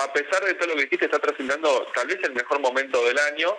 a 0.00 0.12
pesar 0.12 0.44
de 0.44 0.52
todo 0.54 0.68
lo 0.68 0.74
que 0.74 0.82
dijiste, 0.82 1.06
está 1.06 1.20
transitando 1.20 1.90
tal 1.94 2.06
vez 2.06 2.18
el 2.22 2.34
mejor 2.34 2.60
momento 2.60 3.02
del 3.06 3.18
año 3.20 3.56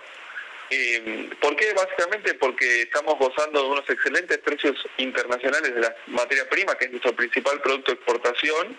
eh, 0.70 1.30
¿Por 1.40 1.56
qué? 1.56 1.72
Básicamente 1.72 2.34
porque 2.34 2.82
estamos 2.82 3.18
gozando 3.18 3.62
de 3.62 3.68
unos 3.68 3.90
excelentes 3.90 4.38
precios 4.38 4.76
internacionales 4.98 5.74
de 5.74 5.80
la 5.80 5.94
materia 6.06 6.48
prima, 6.48 6.76
que 6.76 6.84
es 6.84 6.90
nuestro 6.92 7.14
principal 7.14 7.60
producto 7.60 7.90
de 7.90 7.96
exportación, 7.96 8.78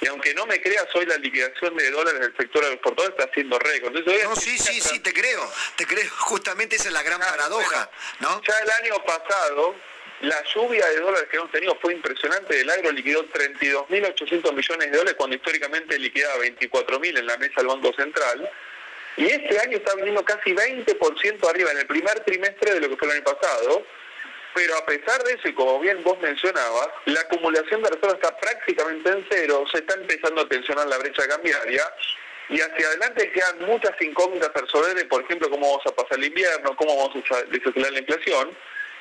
y 0.00 0.06
aunque 0.08 0.34
no 0.34 0.46
me 0.46 0.60
creas, 0.60 0.86
hoy 0.94 1.06
la 1.06 1.16
liquidación 1.16 1.76
de 1.76 1.90
dólares 1.90 2.20
del 2.20 2.36
sector 2.36 2.64
exportador 2.64 3.12
está 3.12 3.24
haciendo 3.24 3.58
récord. 3.58 3.94
no, 3.94 4.36
sí, 4.36 4.58
sí, 4.58 4.80
sí, 4.80 5.00
te 5.00 5.12
creo, 5.12 5.48
te 5.76 5.86
creo, 5.86 6.10
justamente 6.18 6.76
esa 6.76 6.88
es 6.88 6.94
la 6.94 7.02
gran 7.02 7.22
ah, 7.22 7.26
paradoja, 7.28 7.90
¿no? 8.20 8.42
Ya 8.42 8.54
el 8.58 8.70
año 8.84 9.04
pasado, 9.04 9.76
la 10.22 10.42
lluvia 10.52 10.86
de 10.86 11.00
dólares 11.00 11.28
que 11.30 11.36
hemos 11.36 11.52
tenido 11.52 11.76
fue 11.80 11.92
impresionante. 11.92 12.60
El 12.60 12.70
agro 12.70 12.90
liquidó 12.90 13.24
32.800 13.28 14.52
millones 14.52 14.90
de 14.90 14.96
dólares 14.96 15.14
cuando 15.16 15.36
históricamente 15.36 15.98
liquidaba 15.98 16.42
24.000 16.42 17.18
en 17.18 17.26
la 17.26 17.36
mesa 17.36 17.54
del 17.58 17.68
Banco 17.68 17.92
Central. 17.94 18.50
Y 19.18 19.26
este 19.26 19.58
año 19.58 19.78
está 19.78 19.96
viniendo 19.96 20.24
casi 20.24 20.54
20% 20.54 21.50
arriba 21.50 21.72
en 21.72 21.78
el 21.78 21.86
primer 21.86 22.20
trimestre 22.20 22.74
de 22.74 22.80
lo 22.80 22.88
que 22.88 22.96
fue 22.96 23.08
el 23.08 23.14
año 23.14 23.24
pasado. 23.24 23.84
Pero 24.54 24.76
a 24.76 24.86
pesar 24.86 25.22
de 25.24 25.34
eso, 25.34 25.48
y 25.48 25.54
como 25.54 25.80
bien 25.80 26.02
vos 26.04 26.18
mencionabas, 26.20 26.88
la 27.06 27.20
acumulación 27.20 27.82
de 27.82 27.90
reservas 27.90 28.14
está 28.14 28.36
prácticamente 28.38 29.10
en 29.10 29.26
cero, 29.28 29.64
se 29.70 29.78
está 29.78 29.94
empezando 29.94 30.42
a 30.42 30.48
tensionar 30.48 30.86
la 30.86 30.98
brecha 30.98 31.26
cambiaria 31.28 31.82
y 32.48 32.60
hacia 32.60 32.86
adelante 32.86 33.30
quedan 33.30 33.66
muchas 33.66 33.92
incógnitas 34.00 34.48
personales, 34.50 35.04
por 35.04 35.22
ejemplo, 35.22 35.50
cómo 35.50 35.68
vamos 35.68 35.86
a 35.86 35.94
pasar 35.94 36.18
el 36.18 36.24
invierno, 36.24 36.74
cómo 36.76 36.96
vamos 36.96 37.24
a 37.30 37.42
desacelerar 37.42 37.92
la 37.92 37.98
inflación. 37.98 38.56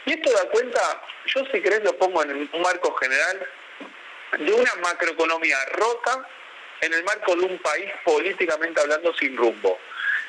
Y 0.05 0.13
esto 0.13 0.31
da 0.31 0.49
cuenta, 0.49 1.01
yo 1.27 1.45
si 1.51 1.61
querés 1.61 1.83
lo 1.83 1.97
pongo 1.97 2.23
en 2.23 2.49
un 2.51 2.61
marco 2.61 2.93
general, 2.95 3.47
de 4.39 4.51
una 4.51 4.75
macroeconomía 4.81 5.57
rota 5.73 6.27
en 6.81 6.93
el 6.93 7.03
marco 7.03 7.35
de 7.35 7.45
un 7.45 7.57
país 7.59 7.89
políticamente 8.03 8.81
hablando 8.81 9.13
sin 9.15 9.35
rumbo. 9.37 9.79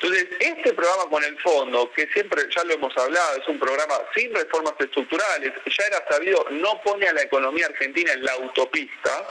Entonces, 0.01 0.27
este 0.39 0.73
programa 0.73 1.09
con 1.09 1.21
el 1.25 1.37
fondo, 1.41 1.91
que 1.91 2.07
siempre 2.13 2.43
ya 2.55 2.63
lo 2.63 2.73
hemos 2.75 2.95
hablado, 2.95 3.41
es 3.41 3.47
un 3.49 3.59
programa 3.59 3.95
sin 4.15 4.33
reformas 4.33 4.73
estructurales, 4.79 5.51
ya 5.65 5.83
era 5.87 6.05
sabido, 6.09 6.45
no 6.51 6.81
pone 6.81 7.05
a 7.05 7.13
la 7.13 7.23
economía 7.23 7.65
argentina 7.65 8.13
en 8.13 8.23
la 8.23 8.31
autopista. 8.31 9.27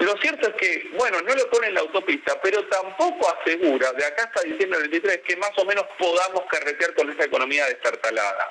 Lo 0.00 0.14
cierto 0.18 0.48
es 0.48 0.54
que, 0.56 0.90
bueno, 0.98 1.22
no 1.22 1.34
lo 1.34 1.48
pone 1.48 1.68
en 1.68 1.74
la 1.74 1.80
autopista, 1.80 2.38
pero 2.42 2.62
tampoco 2.66 3.34
asegura 3.40 3.92
de 3.94 4.04
acá 4.04 4.24
hasta 4.24 4.42
diciembre 4.42 4.80
del 4.80 4.90
23 4.90 5.22
que 5.26 5.36
más 5.36 5.52
o 5.56 5.64
menos 5.64 5.86
podamos 5.98 6.42
carretear 6.50 6.92
con 6.94 7.10
esa 7.10 7.24
economía 7.24 7.64
destartalada. 7.66 8.50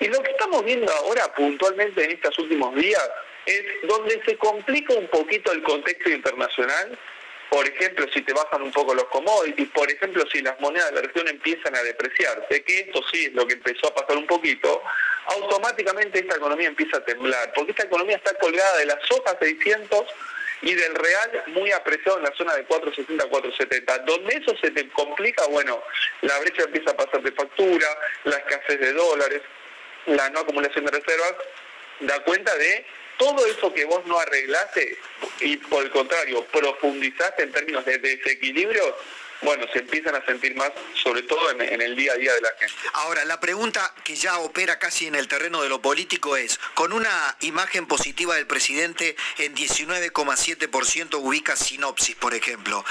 Y 0.00 0.08
lo 0.08 0.22
que 0.22 0.32
estamos 0.32 0.62
viendo 0.62 0.92
ahora 0.92 1.32
puntualmente 1.34 2.04
en 2.04 2.10
estos 2.10 2.38
últimos 2.38 2.74
días 2.74 3.10
es 3.46 3.64
donde 3.84 4.20
se 4.26 4.36
complica 4.36 4.92
un 4.92 5.08
poquito 5.08 5.52
el 5.52 5.62
contexto 5.62 6.10
internacional 6.10 6.98
por 7.50 7.66
ejemplo, 7.66 8.06
si 8.12 8.22
te 8.22 8.32
bajan 8.32 8.62
un 8.62 8.72
poco 8.72 8.94
los 8.94 9.06
commodities, 9.06 9.68
por 9.70 9.90
ejemplo, 9.90 10.24
si 10.30 10.42
las 10.42 10.58
monedas 10.60 10.90
de 10.90 10.96
la 10.96 11.02
región 11.02 11.28
empiezan 11.28 11.74
a 11.74 11.82
depreciarse, 11.82 12.62
que 12.62 12.80
esto 12.80 13.00
sí 13.10 13.26
es 13.26 13.32
lo 13.32 13.46
que 13.46 13.54
empezó 13.54 13.88
a 13.88 13.94
pasar 13.94 14.16
un 14.16 14.26
poquito, 14.26 14.82
automáticamente 15.26 16.18
esta 16.18 16.36
economía 16.36 16.68
empieza 16.68 16.98
a 16.98 17.04
temblar, 17.04 17.52
porque 17.54 17.72
esta 17.72 17.84
economía 17.84 18.16
está 18.16 18.34
colgada 18.34 18.78
de 18.78 18.86
la 18.86 18.98
soja 19.06 19.36
600 19.40 20.04
y 20.62 20.74
del 20.74 20.94
real 20.94 21.44
muy 21.48 21.70
apreciado 21.72 22.18
en 22.18 22.24
la 22.24 22.34
zona 22.34 22.54
de 22.54 22.64
460 22.64 23.28
470. 23.28 23.98
Donde 23.98 24.34
eso 24.34 24.56
se 24.60 24.70
te 24.70 24.88
complica, 24.90 25.46
bueno, 25.46 25.82
la 26.22 26.38
brecha 26.40 26.64
empieza 26.64 26.90
a 26.90 26.96
pasar 26.96 27.22
de 27.22 27.32
factura, 27.32 27.86
la 28.24 28.36
escasez 28.36 28.80
de 28.80 28.92
dólares, 28.92 29.42
la 30.06 30.28
no 30.30 30.40
acumulación 30.40 30.84
de 30.84 30.90
reservas, 30.90 31.34
da 32.00 32.18
cuenta 32.24 32.54
de 32.56 32.84
todo 33.18 33.44
eso 33.46 33.72
que 33.74 33.84
vos 33.84 34.04
no 34.06 34.18
arreglaste 34.18 34.98
y 35.40 35.56
por 35.58 35.84
el 35.84 35.90
contrario 35.90 36.44
profundizaste 36.46 37.42
en 37.42 37.52
términos 37.52 37.84
de 37.84 37.98
desequilibrio, 37.98 38.96
bueno, 39.42 39.66
se 39.72 39.80
empiezan 39.80 40.14
a 40.16 40.24
sentir 40.24 40.54
más, 40.56 40.72
sobre 40.94 41.22
todo 41.22 41.50
en, 41.50 41.80
el 41.80 41.94
día 41.94 42.12
a 42.12 42.16
día 42.16 42.32
de 42.32 42.40
la 42.40 42.50
gente. 42.58 42.74
Ahora, 42.94 43.24
la 43.24 43.38
pregunta 43.38 43.94
que 44.02 44.16
ya 44.16 44.38
opera 44.38 44.78
casi 44.78 45.06
en 45.06 45.14
el 45.14 45.28
terreno 45.28 45.62
de 45.62 45.68
lo 45.68 45.80
político 45.80 46.36
es, 46.36 46.58
con 46.74 46.92
una 46.92 47.36
imagen 47.40 47.86
positiva 47.86 48.34
del 48.34 48.46
presidente 48.46 49.16
en 49.38 49.54
19,7% 49.54 51.14
ubica 51.20 51.54
sinopsis, 51.54 52.16
por 52.16 52.34
ejemplo. 52.34 52.84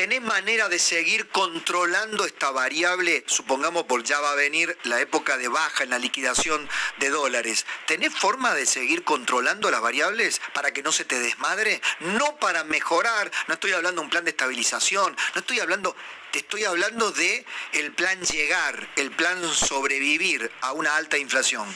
¿Tenés 0.00 0.22
manera 0.22 0.70
de 0.70 0.78
seguir 0.78 1.28
controlando 1.28 2.24
esta 2.24 2.50
variable? 2.52 3.22
Supongamos 3.26 3.84
por 3.84 4.02
ya 4.02 4.18
va 4.18 4.32
a 4.32 4.34
venir 4.34 4.74
la 4.84 4.98
época 4.98 5.36
de 5.36 5.46
baja 5.48 5.84
en 5.84 5.90
la 5.90 5.98
liquidación 5.98 6.66
de 6.96 7.10
dólares. 7.10 7.66
¿Tenés 7.86 8.14
forma 8.14 8.54
de 8.54 8.64
seguir 8.64 9.04
controlando 9.04 9.70
las 9.70 9.82
variables 9.82 10.40
para 10.54 10.72
que 10.72 10.82
no 10.82 10.90
se 10.90 11.04
te 11.04 11.20
desmadre? 11.20 11.82
No 11.98 12.38
para 12.38 12.64
mejorar, 12.64 13.30
no 13.46 13.52
estoy 13.52 13.72
hablando 13.72 14.00
de 14.00 14.04
un 14.06 14.10
plan 14.10 14.24
de 14.24 14.30
estabilización, 14.30 15.14
no 15.34 15.40
estoy 15.42 15.60
hablando, 15.60 15.94
te 16.30 16.38
estoy 16.38 16.64
hablando 16.64 17.12
de 17.12 17.44
el 17.74 17.92
plan 17.92 18.22
llegar, 18.22 18.88
el 18.96 19.10
plan 19.10 19.44
sobrevivir 19.52 20.50
a 20.62 20.72
una 20.72 20.96
alta 20.96 21.18
inflación. 21.18 21.68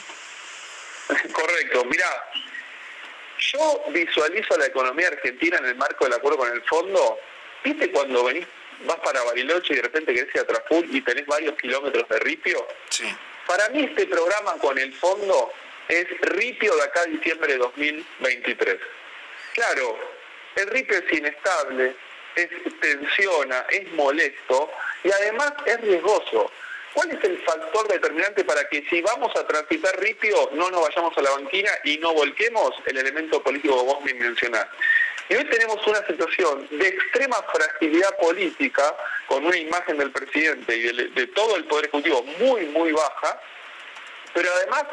Correcto, 1.31 1.85
mira, 1.85 2.09
yo 3.37 3.83
visualizo 3.89 4.57
la 4.57 4.65
economía 4.65 5.09
argentina 5.09 5.59
en 5.59 5.65
el 5.65 5.75
marco 5.75 6.05
del 6.05 6.13
acuerdo 6.15 6.39
con 6.39 6.51
el 6.51 6.63
fondo 6.63 7.19
¿Viste 7.65 7.89
cuando 7.89 8.23
venís, 8.23 8.45
vas 8.85 8.97
para 8.97 9.23
Bariloche 9.23 9.73
y 9.73 9.77
de 9.77 9.81
repente 9.81 10.13
querés 10.13 10.35
ir 10.35 10.41
a 10.41 10.45
Traful 10.45 10.87
y 10.95 11.01
tenés 11.01 11.25
varios 11.25 11.57
kilómetros 11.57 12.07
de 12.07 12.19
ripio? 12.19 12.67
Sí. 12.89 13.05
Para 13.47 13.67
mí 13.69 13.85
este 13.85 14.05
programa 14.05 14.53
con 14.59 14.77
el 14.77 14.93
fondo 14.93 15.51
es 15.87 16.05
ripio 16.21 16.75
de 16.75 16.83
acá 16.83 17.01
a 17.01 17.05
diciembre 17.05 17.53
de 17.53 17.57
2023. 17.57 18.77
Claro, 19.55 19.97
el 20.57 20.67
ripio 20.67 20.95
es 20.95 21.17
inestable, 21.17 21.95
es 22.35 22.49
tensiona, 22.79 23.65
es 23.71 23.91
molesto 23.93 24.71
y 25.03 25.11
además 25.11 25.53
es 25.65 25.81
riesgoso. 25.81 26.51
¿Cuál 26.93 27.11
es 27.11 27.23
el 27.23 27.41
factor 27.43 27.87
determinante 27.87 28.45
para 28.45 28.69
que 28.69 28.85
si 28.91 29.01
vamos 29.01 29.35
a 29.35 29.45
transitar 29.47 29.99
ripio 29.99 30.51
no 30.53 30.69
nos 30.69 30.87
vayamos 30.87 31.17
a 31.17 31.21
la 31.23 31.31
banquina 31.31 31.71
y 31.83 31.97
no 31.97 32.13
volquemos 32.13 32.75
el 32.85 32.97
elemento 32.97 33.41
político 33.41 33.79
que 33.79 33.85
vos 33.85 34.03
me 34.03 34.13
mencionás? 34.13 34.67
Y 35.27 35.35
hoy 35.35 35.43
tenemos 35.45 35.85
una 35.87 36.05
situación 36.05 36.67
de 36.69 36.87
extrema 36.87 37.37
fragilidad 37.51 38.15
política, 38.17 38.95
con 39.27 39.43
una 39.43 39.57
imagen 39.57 39.97
del 39.97 40.11
presidente 40.11 40.75
y 40.75 40.83
de, 40.83 41.27
todo 41.27 41.55
el 41.55 41.65
Poder 41.65 41.85
Ejecutivo 41.85 42.21
muy, 42.39 42.65
muy 42.67 42.91
baja, 42.91 43.41
pero 44.33 44.49
además 44.57 44.83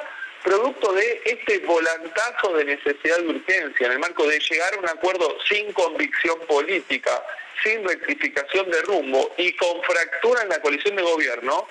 producto 0.43 0.93
de 0.95 1.23
este 1.25 1.59
volantazo 1.61 2.55
de 2.55 2.65
necesidad 2.65 3.19
de 3.19 3.29
urgencia, 3.29 3.87
en 3.87 3.93
el 3.93 3.99
marco 3.99 4.27
de 4.27 4.39
llegar 4.39 4.75
a 4.75 4.79
un 4.79 4.89
acuerdo 4.89 5.37
sin 5.49 5.71
convicción 5.73 6.39
política, 6.49 7.23
sin 7.63 7.87
rectificación 7.87 8.71
de 8.71 8.83
rumbo 8.83 9.35
y 9.37 9.53
con 9.53 9.83
fractura 9.83 10.43
en 10.43 10.49
la 10.49 10.61
coalición 10.61 10.97
de 10.97 11.03
gobierno, 11.03 11.69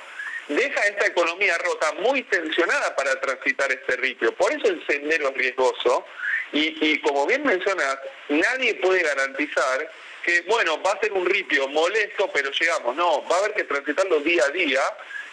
deja 0.55 0.81
esta 0.87 1.07
economía 1.07 1.57
rota 1.57 1.93
muy 1.99 2.23
tensionada 2.23 2.95
para 2.95 3.19
transitar 3.19 3.71
este 3.71 3.95
ritmo. 3.97 4.31
Por 4.33 4.51
eso 4.51 4.67
el 4.67 4.85
sendero 4.85 5.29
es 5.29 5.35
riesgoso 5.35 6.05
y, 6.53 6.99
como 6.99 7.25
bien 7.25 7.43
mencionas, 7.43 7.97
nadie 8.29 8.75
puede 8.75 9.03
garantizar 9.03 9.89
que, 10.23 10.41
bueno, 10.41 10.81
va 10.83 10.91
a 10.91 10.99
ser 10.99 11.13
un 11.13 11.25
ripio 11.25 11.67
molesto, 11.69 12.29
pero 12.33 12.51
llegamos. 12.51 12.95
No, 12.95 13.27
va 13.27 13.37
a 13.37 13.39
haber 13.39 13.53
que 13.53 13.63
transitarlo 13.63 14.19
día 14.19 14.43
a 14.45 14.49
día. 14.49 14.81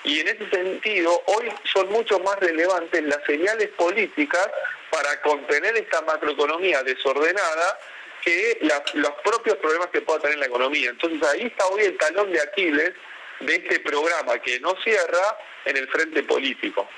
Y 0.04 0.20
en 0.20 0.28
ese 0.28 0.48
sentido, 0.48 1.22
hoy 1.26 1.52
son 1.72 1.90
mucho 1.90 2.20
más 2.20 2.38
relevantes 2.38 3.02
las 3.02 3.22
señales 3.26 3.68
políticas 3.70 4.48
para 4.90 5.20
contener 5.22 5.76
esta 5.76 6.00
macroeconomía 6.02 6.82
desordenada 6.84 7.78
que 8.24 8.58
los 8.94 9.10
propios 9.24 9.56
problemas 9.58 9.88
que 9.88 10.00
pueda 10.00 10.20
tener 10.20 10.38
la 10.38 10.46
economía. 10.46 10.90
Entonces 10.90 11.22
ahí 11.28 11.46
está 11.46 11.66
hoy 11.66 11.82
el 11.82 11.96
talón 11.96 12.32
de 12.32 12.40
Aquiles 12.40 12.92
de 13.40 13.56
este 13.56 13.80
programa 13.80 14.38
que 14.40 14.60
no 14.60 14.74
cierra 14.82 15.38
en 15.64 15.76
el 15.76 15.88
frente 15.88 16.22
político. 16.22 16.88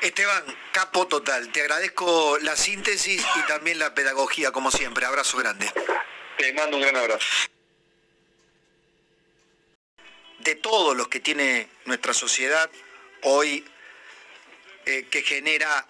Esteban, 0.00 0.44
capo 0.72 1.06
total. 1.06 1.50
Te 1.52 1.60
agradezco 1.60 2.38
la 2.38 2.56
síntesis 2.56 3.24
y 3.36 3.46
también 3.46 3.78
la 3.78 3.94
pedagogía, 3.94 4.50
como 4.50 4.70
siempre. 4.70 5.04
Abrazo 5.04 5.38
grande. 5.38 5.70
Te 6.38 6.52
mando 6.54 6.76
un 6.76 6.82
gran 6.82 6.96
abrazo. 6.96 7.26
De 10.38 10.54
todos 10.54 10.96
los 10.96 11.08
que 11.08 11.20
tiene 11.20 11.68
nuestra 11.84 12.14
sociedad 12.14 12.70
hoy, 13.22 13.64
eh, 14.86 15.06
que 15.10 15.22
genera 15.22 15.86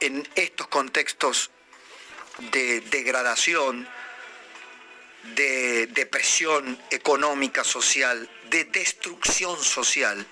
en 0.00 0.28
estos 0.34 0.66
contextos 0.68 1.50
de 2.52 2.80
degradación, 2.82 3.88
de 5.34 5.86
depresión 5.88 6.78
económica, 6.90 7.64
social, 7.64 8.28
de 8.50 8.64
destrucción 8.64 9.62
social, 9.62 10.26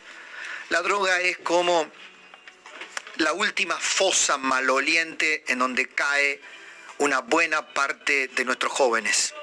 la 0.68 0.82
droga 0.82 1.20
es 1.20 1.38
como 1.38 1.90
la 3.16 3.32
última 3.32 3.78
fosa 3.78 4.36
maloliente 4.36 5.44
en 5.48 5.60
donde 5.60 5.88
cae 5.88 6.40
una 6.98 7.20
buena 7.20 7.66
parte 7.72 8.28
de 8.28 8.44
nuestros 8.44 8.72
jóvenes. 8.72 9.34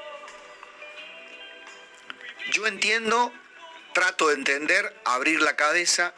Yo 2.52 2.68
entiendo, 2.68 3.34
trato 3.94 4.28
de 4.28 4.36
entender, 4.36 4.96
abrir 5.04 5.42
la 5.42 5.56
cabeza 5.56 6.14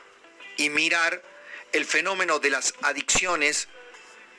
y 0.58 0.70
mirar 0.70 1.24
el 1.72 1.86
fenómeno 1.86 2.40
de 2.40 2.50
las 2.50 2.74
adicciones 2.82 3.68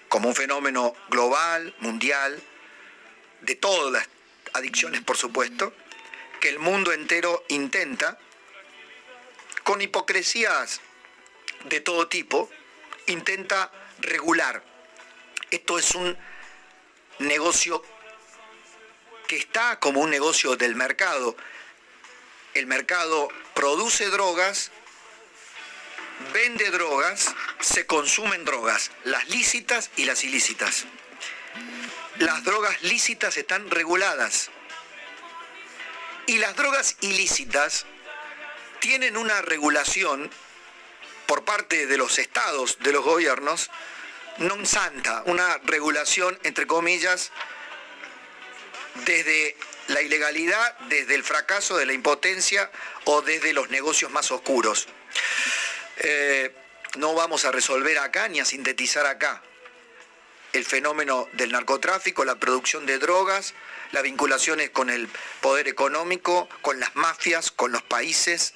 como 0.09 0.29
un 0.29 0.35
fenómeno 0.35 0.95
global, 1.09 1.75
mundial, 1.79 2.43
de 3.41 3.55
todas 3.55 3.93
las 3.93 4.09
adicciones 4.55 5.03
por 5.03 5.17
supuesto, 5.17 5.73
que 6.41 6.49
el 6.49 6.59
mundo 6.59 6.93
entero 6.93 7.45
intenta, 7.49 8.19
con 9.65 9.81
hipocresías 9.81 10.81
de 11.65 11.81
todo 11.81 12.09
tipo, 12.09 12.51
intenta 13.07 13.71
regular. 14.01 14.63
Esto 15.51 15.79
es 15.79 15.95
un 15.95 16.17
negocio 17.19 17.83
que 19.27 19.37
está 19.37 19.79
como 19.79 20.01
un 20.01 20.11
negocio 20.11 20.57
del 20.57 20.75
mercado. 20.75 21.37
El 22.55 22.67
mercado 22.67 23.29
produce 23.55 24.09
drogas, 24.09 24.71
vende 26.33 26.71
drogas, 26.71 27.35
se 27.61 27.87
consumen 27.87 28.45
drogas, 28.45 28.91
las 29.05 29.29
lícitas 29.29 29.91
y 29.97 30.05
las 30.05 30.25
ilícitas. 30.25 30.87
Las 32.19 32.43
drogas 32.45 32.83
lícitas 32.83 33.37
están 33.37 33.71
reguladas 33.71 34.51
y 36.29 36.37
las 36.37 36.55
drogas 36.57 36.97
ilícitas 37.01 37.87
tienen 38.81 39.17
una 39.17 39.41
regulación 39.41 40.31
por 41.27 41.45
parte 41.45 41.87
de 41.87 41.97
los 41.97 42.19
estados, 42.19 42.79
de 42.81 42.93
los 42.93 43.03
gobiernos, 43.03 43.71
non 44.37 44.69
santa, 44.69 45.25
una 45.25 45.57
regulación, 45.65 46.39
entre 46.45 46.69
comillas, 46.69 47.33
desde 49.09 49.57
la 49.89 50.05
ilegalidad, 50.05 50.79
desde 50.93 51.17
el 51.17 51.25
fracaso, 51.25 51.81
de 51.81 51.89
la 51.89 51.97
impotencia 51.97 52.71
o 53.09 53.23
desde 53.23 53.57
los 53.57 53.71
negocios 53.71 54.13
más 54.13 54.31
oscuros. 54.31 54.87
Eh, 55.97 56.53
no 57.01 57.15
vamos 57.15 57.47
a 57.47 57.53
resolver 57.53 57.99
acá 57.99 58.29
ni 58.29 58.39
a 58.39 58.45
sintetizar 58.45 59.07
acá 59.07 59.43
el 60.53 60.65
fenómeno 60.65 61.27
del 61.33 61.53
narcotráfico, 61.53 62.25
la 62.25 62.37
producción 62.37 62.85
de 62.85 62.99
drogas, 62.99 63.55
las 63.93 64.03
vinculaciones 64.03 64.71
con 64.71 64.91
el 64.91 65.09
poder 65.41 65.69
económico, 65.69 66.49
con 66.63 66.79
las 66.81 66.95
mafias, 66.97 67.51
con 67.51 67.73
los 67.73 67.83
países, 67.83 68.55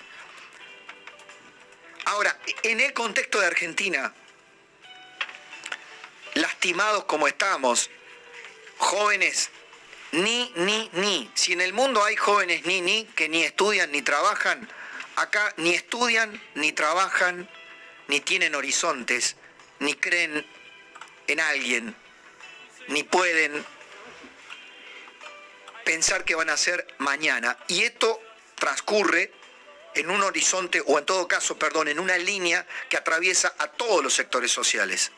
Ahora, 2.04 2.36
en 2.64 2.80
el 2.80 2.92
contexto 2.92 3.40
de 3.40 3.46
Argentina, 3.46 4.12
lastimados 6.34 7.04
como 7.04 7.28
estamos, 7.28 7.90
jóvenes, 8.76 9.50
ni, 10.10 10.52
ni, 10.56 10.90
ni. 10.92 11.30
Si 11.34 11.52
en 11.52 11.60
el 11.60 11.72
mundo 11.72 12.04
hay 12.04 12.16
jóvenes 12.16 12.66
ni, 12.66 12.80
ni, 12.80 13.04
que 13.04 13.28
ni 13.28 13.44
estudian 13.44 13.92
ni 13.92 14.02
trabajan, 14.02 14.68
acá 15.16 15.54
ni 15.58 15.74
estudian, 15.74 16.40
ni 16.54 16.72
trabajan, 16.72 17.48
ni 18.08 18.20
tienen 18.20 18.56
horizontes, 18.56 19.36
ni 19.78 19.94
creen 19.94 20.44
en 21.28 21.40
alguien, 21.40 21.94
ni 22.88 23.04
pueden 23.04 23.64
pensar 25.84 26.24
que 26.24 26.34
van 26.34 26.50
a 26.50 26.56
ser 26.56 26.86
mañana. 26.98 27.56
Y 27.68 27.82
esto 27.82 28.20
transcurre 28.54 29.32
en 29.94 30.10
un 30.10 30.22
horizonte, 30.22 30.82
o 30.86 30.98
en 30.98 31.04
todo 31.04 31.28
caso, 31.28 31.58
perdón, 31.58 31.88
en 31.88 31.98
una 31.98 32.16
línea 32.16 32.66
que 32.88 32.96
atraviesa 32.96 33.54
a 33.58 33.68
todos 33.68 34.02
los 34.02 34.14
sectores 34.14 34.50
sociales. 34.50 35.12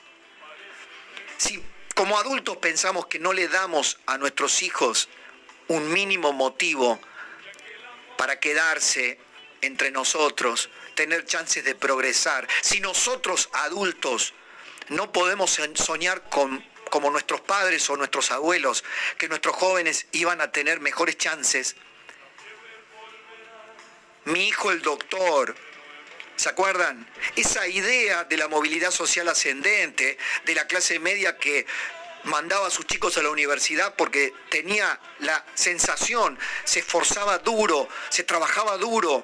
Si 1.37 1.63
como 1.95 2.19
adultos 2.19 2.57
pensamos 2.57 3.07
que 3.07 3.21
no 3.21 3.33
le 3.33 3.49
damos 3.49 3.99
a 4.07 4.19
nuestros 4.19 4.63
hijos 4.63 5.09
un 5.69 5.93
mínimo 5.93 6.33
motivo 6.33 7.01
para 8.17 8.41
quedarse 8.41 9.19
entre 9.61 9.91
nosotros, 9.91 10.71
tener 10.95 11.25
chances 11.25 11.65
de 11.65 11.75
progresar. 11.75 12.47
Si 12.63 12.81
nosotros 12.81 13.49
adultos 13.53 14.35
no 14.89 15.13
podemos 15.13 15.59
soñar 15.75 16.29
con, 16.29 16.65
como 16.95 17.11
nuestros 17.11 17.41
padres 17.41 17.91
o 17.91 17.97
nuestros 17.97 18.31
abuelos, 18.31 18.85
que 19.19 19.27
nuestros 19.29 19.57
jóvenes 19.57 20.07
iban 20.13 20.41
a 20.41 20.53
tener 20.53 20.79
mejores 20.79 21.19
chances, 21.19 21.75
mi 24.27 24.47
hijo 24.47 24.71
el 24.71 24.81
doctor, 24.81 25.57
¿Se 26.37 26.49
acuerdan? 26.49 27.05
Esa 27.37 27.67
idea 27.69 28.25
de 28.25 28.37
la 28.37 28.49
movilidad 28.49 28.91
social 28.91 29.29
ascendente, 29.29 30.19
de 30.45 30.55
la 30.55 30.67
clase 30.67 30.99
media 30.99 31.37
que 31.37 31.65
mandaba 32.25 32.67
a 32.69 32.71
sus 32.71 32.87
chicos 32.87 33.17
a 33.19 33.23
la 33.23 33.31
universidad 33.31 33.95
porque 33.97 34.33
tenía 34.51 34.99
la 35.21 35.45
sensación, 35.55 36.39
se 36.65 36.81
esforzaba 36.81 37.39
duro, 37.39 37.89
se 38.09 38.25
trabajaba 38.25 38.77
duro, 38.79 39.23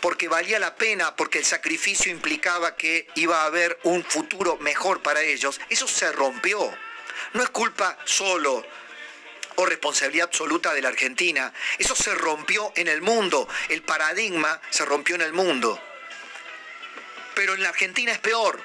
porque 0.00 0.28
valía 0.28 0.58
la 0.58 0.74
pena, 0.74 1.14
porque 1.14 1.38
el 1.38 1.44
sacrificio 1.44 2.10
implicaba 2.10 2.76
que 2.76 3.06
iba 3.14 3.42
a 3.42 3.46
haber 3.46 3.78
un 3.84 4.02
futuro 4.04 4.56
mejor 4.58 5.02
para 5.02 5.22
ellos, 5.22 5.60
eso 5.68 5.86
se 5.86 6.10
rompió. 6.12 6.72
No 7.34 7.42
es 7.42 7.50
culpa 7.50 7.98
solo 8.04 8.64
o 9.56 9.66
responsabilidad 9.66 10.28
absoluta 10.28 10.72
de 10.72 10.80
la 10.80 10.88
Argentina, 10.88 11.52
eso 11.78 11.94
se 11.94 12.14
rompió 12.14 12.72
en 12.76 12.88
el 12.88 13.02
mundo, 13.02 13.46
el 13.68 13.82
paradigma 13.82 14.60
se 14.70 14.84
rompió 14.84 15.16
en 15.16 15.22
el 15.22 15.32
mundo. 15.32 15.80
Pero 17.34 17.54
en 17.54 17.62
la 17.62 17.68
Argentina 17.68 18.12
es 18.12 18.18
peor. 18.18 18.60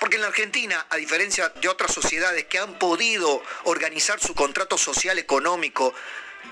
Porque 0.00 0.16
en 0.16 0.22
la 0.22 0.28
Argentina, 0.28 0.86
a 0.90 0.96
diferencia 0.96 1.48
de 1.48 1.68
otras 1.68 1.92
sociedades 1.92 2.44
que 2.46 2.58
han 2.58 2.78
podido 2.78 3.42
organizar 3.64 4.20
su 4.20 4.34
contrato 4.34 4.76
social 4.76 5.18
económico 5.18 5.94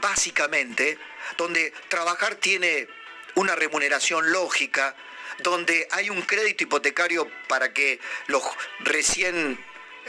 básicamente, 0.01 0.99
donde 1.37 1.73
trabajar 1.89 2.35
tiene 2.37 2.89
una 3.35 3.55
remuneración 3.55 4.33
lógica, 4.33 4.95
donde 5.39 5.89
hay 5.91 6.11
un 6.11 6.23
crédito 6.23 6.65
hipotecario 6.65 7.29
para 7.49 7.73
que 7.73 8.01
los 8.29 8.43
recién 8.81 9.59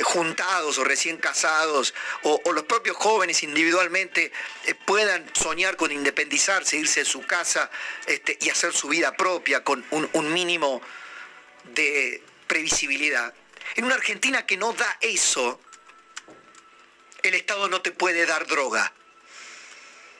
juntados 0.03 0.77
o 0.77 0.83
recién 0.83 1.17
casados 1.17 1.93
o, 2.23 2.41
los 2.51 2.63
propios 2.63 2.97
jóvenes 2.97 3.43
individualmente 3.43 4.31
eh, 4.65 4.75
puedan 4.85 5.25
soñar 5.33 5.77
con 5.77 5.91
independizarse, 5.91 6.77
irse 6.77 7.01
de 7.01 7.05
su 7.05 7.25
casa 7.25 7.69
este, 8.05 8.37
y 8.41 8.49
hacer 8.49 8.73
su 8.73 8.89
vida 8.89 9.15
propia 9.15 9.63
con 9.63 9.85
un 9.91 10.33
mínimo 10.33 10.81
de 11.73 12.21
previsibilidad. 12.47 13.33
En 13.75 13.85
una 13.85 13.95
Argentina 13.95 14.45
que 14.45 14.57
no 14.57 14.73
da 14.73 14.97
eso, 15.01 15.59
el 17.23 17.33
Estado 17.33 17.67
no 17.67 17.81
te 17.81 17.91
puede 17.91 18.25
dar 18.25 18.45
droga. 18.47 18.93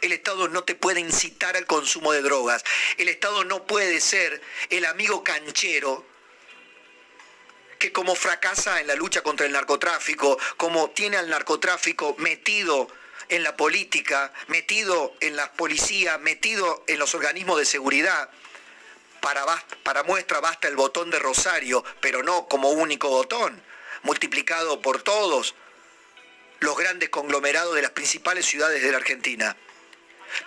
El 0.06 0.12
Estado 0.12 0.47
no 0.47 0.64
te 0.64 0.76
puede 0.76 0.99
incitar 0.99 1.58
al 1.58 1.66
consumo 1.66 2.12
de 2.12 2.22
drogas. 2.22 2.64
El 2.97 3.10
Estado 3.10 3.43
no 3.43 3.66
puede 3.66 3.99
ser 3.99 4.39
el 4.70 4.86
amigo 4.86 5.24
canchero 5.24 6.06
que 7.80 7.91
como 7.91 8.14
fracasa 8.14 8.80
en 8.80 8.86
la 8.86 8.93
lucha 8.93 9.24
contra 9.24 9.47
el 9.47 9.51
narcotráfico, 9.51 10.38
como 10.58 10.91
tiene 10.91 11.18
al 11.18 11.28
narcotráfico 11.28 12.16
metido 12.20 12.88
en 13.30 13.41
la 13.41 13.58
política, 13.58 14.32
metido 14.45 15.16
en 15.22 15.36
la 15.36 15.51
policía, 15.53 16.20
metido 16.20 16.84
en 16.86 16.99
los 16.99 17.16
organismos 17.16 17.58
de 17.58 17.66
seguridad, 17.66 18.30
para, 19.22 19.43
para 19.82 20.03
muestra 20.03 20.39
basta 20.39 20.68
el 20.68 20.76
botón 20.76 21.10
de 21.10 21.18
Rosario, 21.18 21.84
pero 21.99 22.22
no 22.22 22.47
como 22.47 22.70
único 22.70 23.10
botón, 23.10 23.60
multiplicado 24.03 24.84
por 24.84 25.01
todos 25.01 25.56
los 26.60 26.78
grandes 26.78 27.10
conglomerados 27.10 27.74
de 27.74 27.82
las 27.82 27.91
principales 27.91 28.45
ciudades 28.45 28.84
de 28.84 28.91
la 28.91 28.97
Argentina. 28.97 29.58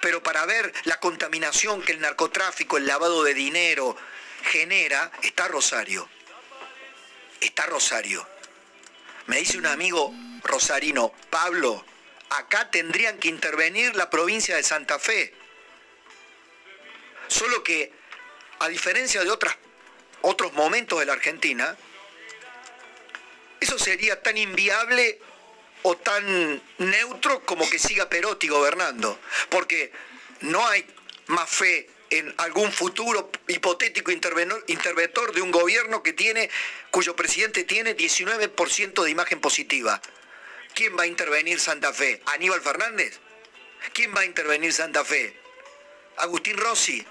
Pero 0.01 0.22
para 0.22 0.47
ver 0.47 0.72
la 0.84 1.01
contaminación 1.01 1.82
que 1.82 1.93
el 1.93 2.01
narcotráfico, 2.01 2.76
el 2.76 2.86
lavado 2.86 3.22
de 3.24 3.34
dinero 3.34 3.97
genera, 4.43 5.11
está 5.22 5.49
Rosario 5.49 6.09
está 7.41 7.66
Rosario. 7.66 8.26
Me 9.26 9.39
dice 9.39 9.59
un 9.59 9.66
amigo 9.66 10.12
rosarino, 10.43 11.12
Pablo, 11.30 11.84
acá 12.30 12.70
tendrían 12.70 13.18
que 13.18 13.28
intervenir 13.28 13.95
la 13.97 14.11
provincia 14.11 14.57
de 14.57 14.62
Santa 14.62 14.99
Fe. 14.99 15.34
Solo 17.28 17.62
que, 17.62 17.93
a 18.61 18.68
diferencia 18.68 19.22
de 19.22 19.30
otras, 19.30 19.57
otros 20.22 20.53
momentos 20.55 20.99
de 20.99 21.07
la 21.07 21.12
Argentina, 21.12 21.76
eso 23.61 23.78
sería 23.78 24.22
tan 24.22 24.39
inviable 24.39 25.20
o 25.83 25.97
tan 25.97 26.62
neutro 26.79 27.45
como 27.45 27.68
que 27.68 27.79
siga 27.79 28.09
Perotti 28.09 28.49
gobernando. 28.49 29.18
Porque 29.49 29.93
no 30.41 30.66
hay 30.66 30.85
más 31.26 31.49
fe 31.49 31.89
en 32.11 32.35
algún 32.39 32.72
futuro 32.72 33.31
hipotético 33.49 34.11
interventor 34.11 35.33
de 35.33 35.43
un 35.43 35.51
gobierno 35.51 36.03
que 36.03 36.12
tiene, 36.12 36.51
cuyo 36.91 37.14
presidente 37.14 37.64
tiene 37.64 37.97
19% 37.97 39.05
de 39.05 39.11
imagen 39.11 39.41
positiva. 39.41 40.01
¿Quién 40.74 40.97
va 40.97 41.03
a 41.03 41.07
intervenir 41.07 41.61
Santa 41.61 41.93
Fe? 41.93 42.22
¿Aníbal 42.26 42.61
Fernández? 42.61 43.18
¿Quién 43.93 44.14
va 44.14 44.20
a 44.20 44.24
intervenir 44.24 44.72
Santa 44.72 45.05
Fe? 45.05 45.37
¿Agustín 46.16 46.57
Rossi? 46.57 47.05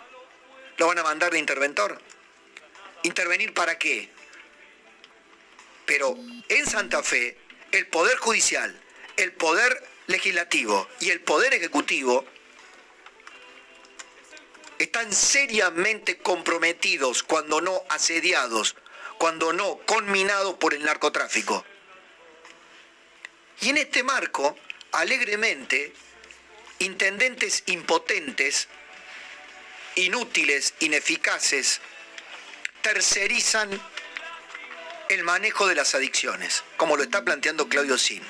¿Lo 0.78 0.88
van 0.88 1.00
a 1.00 1.04
mandar 1.04 1.32
de 1.32 1.40
interventor? 1.40 2.02
¿Intervenir 3.04 3.54
para 3.54 3.78
qué? 3.78 4.10
Pero 5.86 6.18
en 6.50 6.66
Santa 6.66 7.04
Fe, 7.04 7.38
el 7.72 7.88
Poder 7.88 8.18
Judicial, 8.18 8.80
el 9.18 9.34
Poder 9.34 9.88
Legislativo 10.08 10.88
y 11.00 11.10
el 11.10 11.22
Poder 11.22 11.54
Ejecutivo 11.54 12.26
están 14.80 15.12
seriamente 15.12 16.18
comprometidos, 16.18 17.24
cuando 17.24 17.62
no 17.62 17.82
asediados, 17.90 18.76
cuando 19.18 19.54
no 19.54 19.80
conminados 19.86 20.56
por 20.56 20.74
el 20.74 20.84
narcotráfico. 20.84 21.66
Y 23.62 23.70
en 23.70 23.78
este 23.78 24.04
marco, 24.04 24.56
alegremente, 24.92 25.94
intendentes 26.80 27.64
impotentes, 27.66 28.68
inútiles, 29.96 30.76
ineficaces, 30.80 31.82
tercerizan 32.84 33.82
el 35.10 35.24
manejo 35.24 35.68
de 35.68 35.76
las 35.76 35.96
adicciones, 35.96 36.64
como 36.78 36.98
lo 36.98 37.04
está 37.04 37.24
planteando 37.24 37.68
Claudio 37.68 37.98
Sin. 37.98 38.22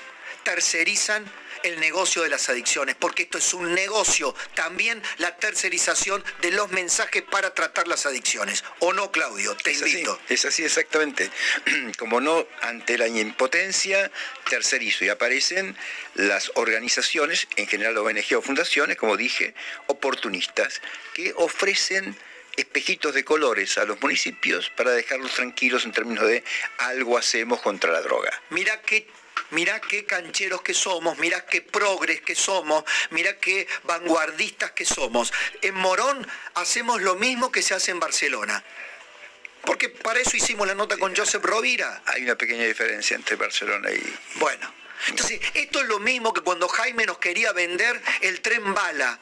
Tercerizan 0.43 1.25
el 1.63 1.79
negocio 1.79 2.21
de 2.23 2.29
las 2.29 2.49
adicciones, 2.49 2.95
porque 2.95 3.23
esto 3.23 3.37
es 3.37 3.53
un 3.53 3.73
negocio, 3.73 4.35
también 4.53 5.01
la 5.17 5.35
tercerización 5.37 6.23
de 6.41 6.51
los 6.51 6.69
mensajes 6.71 7.23
para 7.23 7.53
tratar 7.53 7.87
las 7.87 8.05
adicciones. 8.05 8.63
¿O 8.79 8.93
no, 8.93 9.11
Claudio? 9.11 9.55
Te 9.57 9.73
invito. 9.73 10.19
es 10.29 10.45
así 10.45 10.63
exactamente. 10.63 11.29
Como 11.97 12.21
no, 12.21 12.45
ante 12.61 12.97
la 12.97 13.07
impotencia, 13.07 14.11
tercerizo 14.49 15.05
y 15.05 15.09
aparecen 15.09 15.75
las 16.13 16.51
organizaciones, 16.55 17.47
en 17.55 17.67
general 17.67 17.97
ONG 17.97 18.37
o 18.37 18.41
fundaciones, 18.41 18.97
como 18.97 19.17
dije, 19.17 19.53
oportunistas, 19.87 20.81
que 21.13 21.33
ofrecen 21.35 22.15
espejitos 22.57 23.13
de 23.13 23.23
colores 23.23 23.77
a 23.77 23.85
los 23.85 24.01
municipios 24.01 24.69
para 24.71 24.91
dejarlos 24.91 25.33
tranquilos 25.33 25.85
en 25.85 25.93
términos 25.93 26.27
de 26.27 26.43
algo 26.79 27.17
hacemos 27.17 27.61
contra 27.61 27.91
la 27.91 28.01
droga. 28.01 28.31
Mira 28.49 28.81
qué 28.81 29.07
mirá 29.51 29.79
qué 29.79 30.05
cancheros 30.05 30.61
que 30.61 30.73
somos, 30.73 31.17
mirá 31.19 31.45
qué 31.45 31.61
progres 31.61 32.21
que 32.21 32.35
somos, 32.35 32.83
mirá 33.11 33.37
qué 33.37 33.67
vanguardistas 33.83 34.71
que 34.71 34.85
somos. 34.85 35.31
En 35.61 35.75
Morón 35.75 36.27
hacemos 36.55 37.01
lo 37.01 37.15
mismo 37.15 37.51
que 37.51 37.61
se 37.61 37.73
hace 37.73 37.91
en 37.91 37.99
Barcelona. 37.99 38.63
Porque 39.63 39.89
para 39.89 40.19
eso 40.19 40.37
hicimos 40.37 40.67
la 40.67 40.75
nota 40.75 40.97
con 40.97 41.15
Joseph 41.15 41.43
Rovira. 41.43 42.01
Hay 42.05 42.23
una 42.23 42.35
pequeña 42.35 42.65
diferencia 42.65 43.15
entre 43.15 43.35
Barcelona 43.35 43.91
y... 43.91 44.17
Bueno, 44.35 44.73
entonces 45.07 45.39
esto 45.53 45.81
es 45.81 45.87
lo 45.87 45.99
mismo 45.99 46.33
que 46.33 46.41
cuando 46.41 46.67
Jaime 46.67 47.05
nos 47.05 47.17
quería 47.17 47.51
vender 47.51 48.01
el 48.21 48.41
tren 48.41 48.73
bala. 48.73 49.19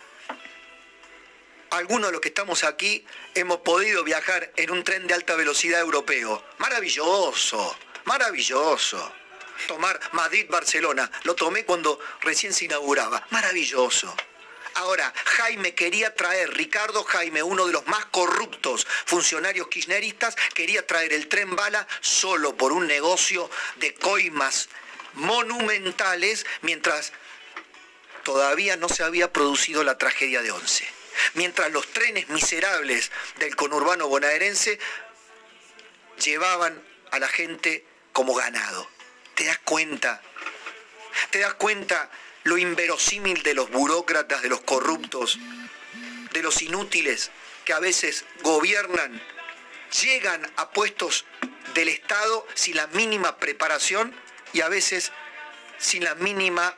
Algunos 1.71 2.07
de 2.07 2.11
los 2.13 2.21
que 2.21 2.29
estamos 2.29 2.63
aquí 2.63 3.05
hemos 3.33 3.59
podido 3.59 4.03
viajar 4.03 4.51
en 4.55 4.71
un 4.71 4.83
tren 4.83 5.07
de 5.07 5.13
alta 5.13 5.35
velocidad 5.35 5.81
europeo. 5.81 6.43
Maravilloso, 6.57 7.77
maravilloso 8.05 9.13
tomar 9.67 9.99
Madrid-Barcelona. 10.11 11.09
Lo 11.23 11.35
tomé 11.35 11.65
cuando 11.65 11.99
recién 12.21 12.53
se 12.53 12.65
inauguraba. 12.65 13.25
Maravilloso. 13.31 14.13
Ahora, 14.75 15.13
Jaime 15.25 15.73
quería 15.73 16.13
traer, 16.13 16.53
Ricardo 16.53 17.03
Jaime, 17.05 17.41
uno 17.41 17.65
de 17.65 17.71
los 17.71 17.87
más 17.87 18.05
corruptos 18.07 18.85
funcionarios 19.05 19.69
kirchneristas, 19.69 20.35
quería 20.53 20.85
traer 20.85 21.13
el 21.13 21.29
tren 21.29 21.55
bala 21.55 21.87
solo 22.01 22.57
por 22.57 22.73
un 22.73 22.85
negocio 22.85 23.49
de 23.77 23.93
coimas 23.93 24.67
monumentales, 25.13 26.45
mientras 26.61 27.13
todavía 28.23 28.75
no 28.75 28.89
se 28.89 29.03
había 29.03 29.31
producido 29.31 29.83
la 29.85 29.97
tragedia 29.97 30.41
de 30.41 30.51
Once. 30.51 30.94
Mientras 31.33 31.71
los 31.71 31.87
trenes 31.87 32.29
miserables 32.29 33.11
del 33.39 33.55
conurbano 33.55 34.07
bonaerense 34.07 34.79
llevaban 36.17 36.81
a 37.11 37.19
la 37.19 37.27
gente 37.27 37.85
como 38.13 38.33
ganado 38.33 38.95
¿Te 39.35 39.43
das 39.43 39.59
cuenta? 39.59 40.21
¿Te 41.29 41.39
das 41.39 41.53
cuenta 41.55 42.09
lo 42.43 42.57
inverosímil 42.57 43.43
de 43.43 43.53
los 43.53 43.69
burócratas, 43.69 44.41
de 44.41 44.49
los 44.49 44.61
corruptos, 44.61 45.37
de 46.31 46.41
los 46.41 46.61
inútiles 46.61 47.31
que 47.65 47.73
a 47.73 47.79
veces 47.79 48.23
gobiernan, 48.43 49.21
llegan 50.01 50.49
a 50.55 50.71
puestos 50.71 51.25
del 51.73 51.89
Estado 51.89 52.47
sin 52.53 52.77
la 52.77 52.87
mínima 52.87 53.37
preparación 53.37 54.15
y 54.53 54.61
a 54.61 54.69
veces 54.69 55.11
sin 55.77 56.05
la 56.05 56.15
mínima 56.15 56.75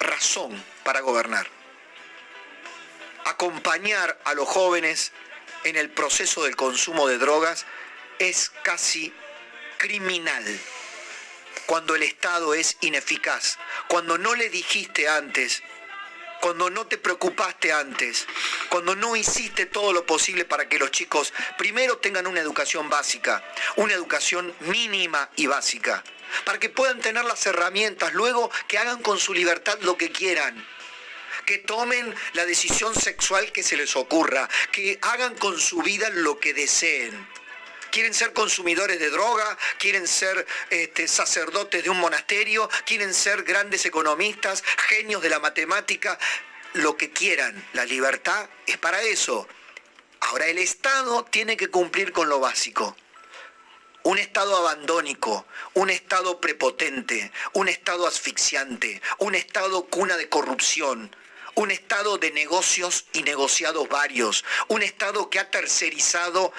razón 0.00 0.64
para 0.84 1.00
gobernar? 1.00 1.61
Acompañar 3.24 4.20
a 4.24 4.34
los 4.34 4.48
jóvenes 4.48 5.12
en 5.64 5.76
el 5.76 5.90
proceso 5.90 6.42
del 6.44 6.56
consumo 6.56 7.06
de 7.06 7.18
drogas 7.18 7.66
es 8.18 8.50
casi 8.62 9.12
criminal. 9.78 10.44
Cuando 11.66 11.94
el 11.94 12.02
Estado 12.02 12.54
es 12.54 12.76
ineficaz, 12.80 13.58
cuando 13.86 14.18
no 14.18 14.34
le 14.34 14.48
dijiste 14.50 15.08
antes, 15.08 15.62
cuando 16.40 16.70
no 16.70 16.88
te 16.88 16.98
preocupaste 16.98 17.72
antes, 17.72 18.26
cuando 18.68 18.96
no 18.96 19.14
hiciste 19.14 19.66
todo 19.66 19.92
lo 19.92 20.04
posible 20.04 20.44
para 20.44 20.68
que 20.68 20.80
los 20.80 20.90
chicos 20.90 21.32
primero 21.56 21.98
tengan 21.98 22.26
una 22.26 22.40
educación 22.40 22.90
básica, 22.90 23.44
una 23.76 23.94
educación 23.94 24.52
mínima 24.60 25.30
y 25.36 25.46
básica, 25.46 26.02
para 26.44 26.58
que 26.58 26.68
puedan 26.68 27.00
tener 27.00 27.24
las 27.24 27.46
herramientas, 27.46 28.12
luego 28.14 28.50
que 28.66 28.78
hagan 28.78 29.00
con 29.02 29.20
su 29.20 29.32
libertad 29.32 29.78
lo 29.82 29.96
que 29.96 30.10
quieran 30.10 30.66
que 31.44 31.58
tomen 31.58 32.14
la 32.34 32.46
decisión 32.46 32.94
sexual 32.94 33.52
que 33.52 33.62
se 33.62 33.76
les 33.76 33.96
ocurra, 33.96 34.48
que 34.70 34.98
hagan 35.02 35.34
con 35.36 35.58
su 35.58 35.82
vida 35.82 36.10
lo 36.10 36.38
que 36.38 36.54
deseen. 36.54 37.28
Quieren 37.90 38.14
ser 38.14 38.32
consumidores 38.32 38.98
de 38.98 39.10
droga, 39.10 39.58
quieren 39.78 40.08
ser 40.08 40.46
este, 40.70 41.06
sacerdotes 41.06 41.84
de 41.84 41.90
un 41.90 42.00
monasterio, 42.00 42.70
quieren 42.86 43.12
ser 43.12 43.42
grandes 43.42 43.84
economistas, 43.84 44.64
genios 44.88 45.20
de 45.22 45.28
la 45.28 45.40
matemática, 45.40 46.18
lo 46.72 46.96
que 46.96 47.10
quieran. 47.10 47.62
La 47.74 47.84
libertad 47.84 48.48
es 48.66 48.78
para 48.78 49.02
eso. 49.02 49.46
Ahora 50.20 50.46
el 50.46 50.58
Estado 50.58 51.24
tiene 51.24 51.56
que 51.56 51.68
cumplir 51.68 52.12
con 52.12 52.28
lo 52.28 52.40
básico. 52.40 52.96
Un 54.04 54.18
Estado 54.18 54.56
abandónico, 54.56 55.46
un 55.74 55.90
Estado 55.90 56.40
prepotente, 56.40 57.30
un 57.52 57.68
Estado 57.68 58.06
asfixiante, 58.06 59.02
un 59.18 59.34
Estado 59.34 59.84
cuna 59.84 60.16
de 60.16 60.28
corrupción, 60.28 61.14
un 61.54 61.70
Estado 61.70 62.18
de 62.18 62.30
negocios 62.30 63.06
y 63.12 63.22
negociados 63.22 63.88
varios, 63.88 64.44
un 64.68 64.82
Estado 64.82 65.28
que 65.30 65.38
ha 65.38 65.50
tercerizado 65.50 66.52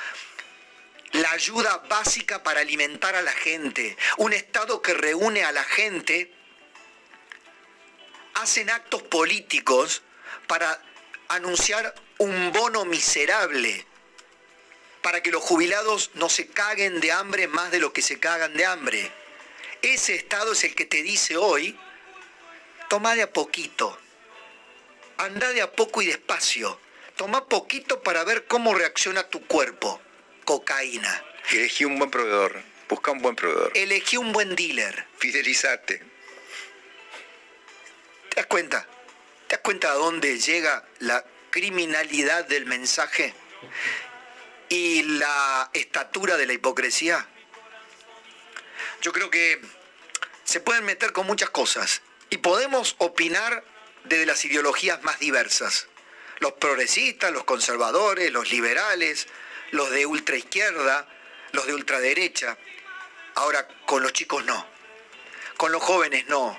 la 1.13 1.31
ayuda 1.31 1.77
básica 1.89 2.43
para 2.43 2.61
alimentar 2.61 3.15
a 3.15 3.21
la 3.21 3.31
gente, 3.31 3.97
un 4.17 4.33
Estado 4.33 4.81
que 4.81 4.93
reúne 4.93 5.43
a 5.43 5.51
la 5.51 5.63
gente, 5.63 6.33
hacen 8.35 8.69
actos 8.69 9.03
políticos 9.03 10.01
para 10.47 10.81
anunciar 11.27 11.93
un 12.17 12.51
bono 12.51 12.85
miserable, 12.85 13.85
para 15.01 15.21
que 15.21 15.31
los 15.31 15.43
jubilados 15.43 16.11
no 16.15 16.29
se 16.29 16.47
caguen 16.47 16.99
de 16.99 17.11
hambre 17.11 17.47
más 17.47 17.71
de 17.71 17.79
lo 17.79 17.93
que 17.93 18.01
se 18.01 18.19
cagan 18.19 18.55
de 18.55 18.65
hambre. 18.65 19.11
Ese 19.81 20.15
Estado 20.15 20.53
es 20.53 20.63
el 20.63 20.75
que 20.75 20.85
te 20.85 21.03
dice 21.03 21.37
hoy, 21.37 21.77
toma 22.89 23.15
de 23.15 23.23
a 23.23 23.31
poquito, 23.31 23.99
anda 25.17 25.51
de 25.51 25.61
a 25.61 25.71
poco 25.71 26.01
y 26.01 26.07
despacio. 26.07 26.79
Toma 27.15 27.47
poquito 27.47 28.01
para 28.01 28.23
ver 28.23 28.45
cómo 28.45 28.73
reacciona 28.73 29.23
tu 29.29 29.45
cuerpo. 29.45 30.01
Cocaína. 30.45 31.23
Elegí 31.51 31.85
un 31.85 31.97
buen 31.97 32.11
proveedor. 32.11 32.61
Busca 32.89 33.11
un 33.11 33.21
buen 33.21 33.35
proveedor. 33.35 33.71
Elegí 33.75 34.17
un 34.17 34.31
buen 34.33 34.55
dealer. 34.55 35.05
Fidelizate. 35.17 35.99
¿Te 38.29 38.35
das 38.35 38.45
cuenta? 38.47 38.87
¿Te 39.47 39.55
das 39.55 39.63
cuenta 39.63 39.91
a 39.91 39.95
dónde 39.95 40.39
llega 40.39 40.85
la 40.99 41.23
criminalidad 41.49 42.45
del 42.45 42.65
mensaje 42.65 43.33
y 44.69 45.03
la 45.03 45.69
estatura 45.73 46.37
de 46.37 46.47
la 46.47 46.53
hipocresía? 46.53 47.27
Yo 49.01 49.13
creo 49.13 49.29
que 49.29 49.61
se 50.43 50.59
pueden 50.59 50.85
meter 50.85 51.13
con 51.13 51.27
muchas 51.27 51.49
cosas 51.51 52.01
y 52.29 52.37
podemos 52.37 52.95
opinar 52.97 53.63
desde 54.05 54.25
las 54.25 54.43
ideologías 54.45 55.01
más 55.03 55.19
diversas. 55.19 55.87
Los 56.39 56.53
progresistas, 56.53 57.31
los 57.31 57.43
conservadores, 57.43 58.31
los 58.31 58.51
liberales, 58.51 59.27
los 59.71 59.89
de 59.91 60.05
ultraizquierda, 60.05 61.07
los 61.51 61.65
de 61.65 61.73
ultraderecha. 61.73 62.57
Ahora, 63.35 63.67
con 63.85 64.03
los 64.03 64.13
chicos 64.13 64.43
no. 64.45 64.65
Con 65.57 65.71
los 65.71 65.81
jóvenes 65.81 66.27
no. 66.27 66.57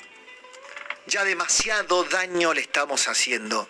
Ya 1.07 1.25
demasiado 1.25 2.05
daño 2.05 2.55
le 2.55 2.63
estamos 2.63 3.09
haciendo 3.09 3.69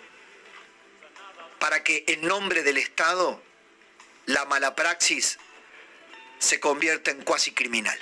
para 1.59 1.83
que 1.83 2.03
en 2.07 2.21
nombre 2.21 2.63
del 2.63 2.77
Estado 2.77 3.41
la 4.27 4.45
mala 4.45 4.75
praxis 4.75 5.39
se 6.37 6.59
convierta 6.59 7.11
en 7.11 7.23
cuasi 7.23 7.53
criminal. 7.53 7.97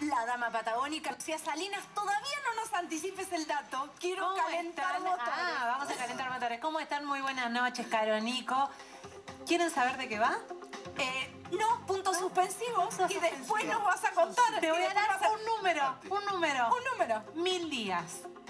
La 0.00 0.24
dama 0.24 0.50
patagónica, 0.50 1.12
Lucía 1.12 1.38
Salinas, 1.38 1.84
todavía 1.94 2.36
no 2.46 2.62
nos 2.62 2.72
anticipes 2.72 3.30
el 3.32 3.46
dato. 3.46 3.90
Quiero 3.98 4.22
¿Cómo 4.28 4.36
calentar 4.36 4.86
están? 4.96 5.02
motores. 5.02 5.34
Ah, 5.36 5.76
vamos 5.78 5.90
a 5.92 5.96
calentar 5.96 6.30
motores. 6.32 6.60
¿Cómo 6.60 6.80
están? 6.80 7.04
Muy 7.04 7.20
buenas 7.20 7.50
noches, 7.50 7.86
Caro 7.88 8.18
Nico. 8.20 8.70
¿Quieren 9.46 9.70
saber 9.70 9.98
de 9.98 10.08
qué 10.08 10.18
va? 10.18 10.38
Eh, 10.96 11.42
no, 11.52 11.86
puntos 11.86 12.16
suspensivos. 12.16 12.94
Puntos 12.94 13.10
y 13.10 13.14
después 13.14 13.38
suspensivos. 13.46 13.74
nos 13.74 13.84
vas 13.84 14.04
a 14.04 14.10
contar. 14.12 14.60
Te 14.60 14.70
voy 14.72 14.82
a 14.82 14.94
dar 14.94 15.20
un 15.30 15.44
número, 15.44 15.98
un 16.08 16.24
número. 16.26 16.68
Un 16.74 16.84
número. 16.92 17.22
Mil 17.34 17.68
días. 17.68 18.04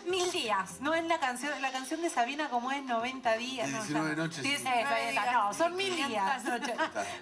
Mil 0.07 0.31
días. 0.33 0.81
No 0.81 0.95
es 0.95 1.05
la 1.05 1.19
canción, 1.19 1.61
la 1.61 1.71
canción 1.73 2.03
de 2.03 2.11
Sabina 2.11 2.49
como 2.49 2.71
es 2.73 2.83
90 2.85 3.37
días. 3.37 3.69
no, 3.69 3.79
19 3.79 4.11
ya- 4.11 4.17
noches. 4.23 4.43
Diez- 4.45 4.61
Nueve 4.63 4.81
eh, 4.81 4.85
ahí 4.87 5.09
está, 5.09 5.23
días. 5.23 5.35
No, 5.35 5.55
son 5.55 5.77
mil 5.77 5.95
500 5.95 6.09
días. 6.11 6.45
noches. 6.45 6.75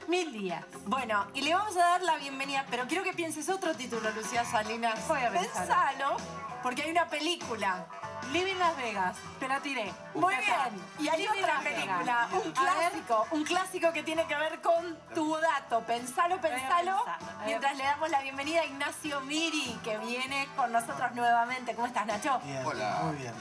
mil 0.09 0.33
días. 0.33 0.65
Bueno, 0.87 1.27
y 1.35 1.41
le 1.43 1.55
vamos 1.55 1.77
a 1.77 1.81
dar 1.81 2.03
la 2.03 2.17
bienvenida, 2.17 2.65
pero 2.71 2.87
quiero 2.87 3.03
que 3.05 3.13
pienses 3.13 3.49
otro 3.49 3.75
título, 3.75 4.11
Lucía 4.13 4.45
Salinas. 4.45 5.07
Voy 5.09 5.21
a. 5.21 5.31
Pensalo, 5.31 6.17
porque 6.63 6.83
hay 6.83 6.91
una 6.91 7.09
película. 7.09 7.87
Living 8.33 8.57
Las 8.57 8.77
Vegas. 8.77 9.17
Te 9.39 9.49
la 9.49 9.61
tiré. 9.61 9.93
Muy 10.15 10.35
bien. 10.37 10.83
Y 10.99 11.09
hay 11.09 11.23
Living 11.23 11.43
otra 11.43 11.55
Las 11.55 11.65
Vegas. 11.65 11.81
película, 11.87 12.29
un 12.45 12.53
clásico, 12.53 13.27
un 13.31 13.45
clásico 13.45 13.93
que 13.93 14.03
tiene 14.03 14.27
que 14.27 14.35
ver 14.37 14.61
con 14.61 14.99
tu 15.15 15.37
dato. 15.37 15.81
Pensalo, 15.83 16.41
pensalo. 16.41 17.05
Mientras 17.47 17.77
le 17.77 17.85
damos 17.85 18.11
la 18.11 18.21
bienvenida 18.21 18.61
a 18.61 18.65
Ignacio 18.67 19.21
Miri, 19.23 19.79
que 19.83 19.99
viene 19.99 20.49
con 20.57 20.73
nosotros 20.73 21.13
nuevamente. 21.15 21.75
¿Cómo 21.75 21.87
estás, 21.87 22.07
Nacho? 22.07 22.41
Bien, 22.45 22.65
Hola. 22.67 23.01
Muy 23.05 23.17
bien, 23.17 23.35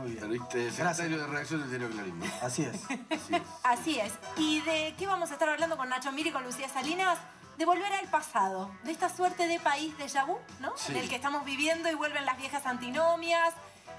muy 0.00 0.10
bien. 0.12 0.30
viste, 0.30 0.70
secretario 0.70 1.18
de 1.20 1.26
reacción 1.26 1.60
del 1.60 1.70
diario 1.70 1.90
Clarín, 1.90 2.18
¿no? 2.18 2.26
Así 2.42 2.64
es. 2.64 2.82
Así 2.84 3.34
es. 3.34 3.42
Así 3.62 4.00
es. 4.00 4.12
¿Y 4.36 4.60
de 4.62 4.94
qué 4.98 5.06
vamos 5.06 5.30
a 5.30 5.34
estar 5.34 5.48
hablando 5.48 5.76
con 5.76 5.88
Nacho 5.88 6.10
Miri 6.12 6.30
y 6.30 6.32
con 6.32 6.44
Lucía 6.44 6.68
Salinas? 6.68 7.18
De 7.58 7.66
volver 7.66 7.92
al 7.92 8.08
pasado, 8.08 8.70
de 8.82 8.92
esta 8.92 9.10
suerte 9.10 9.46
de 9.46 9.60
país 9.60 9.96
de 9.98 10.06
vu, 10.24 10.38
¿no? 10.60 10.72
Sí. 10.76 10.92
En 10.92 10.98
el 10.98 11.08
que 11.10 11.16
estamos 11.16 11.44
viviendo 11.44 11.90
y 11.90 11.94
vuelven 11.94 12.24
las 12.24 12.38
viejas 12.38 12.64
antinomias 12.64 13.52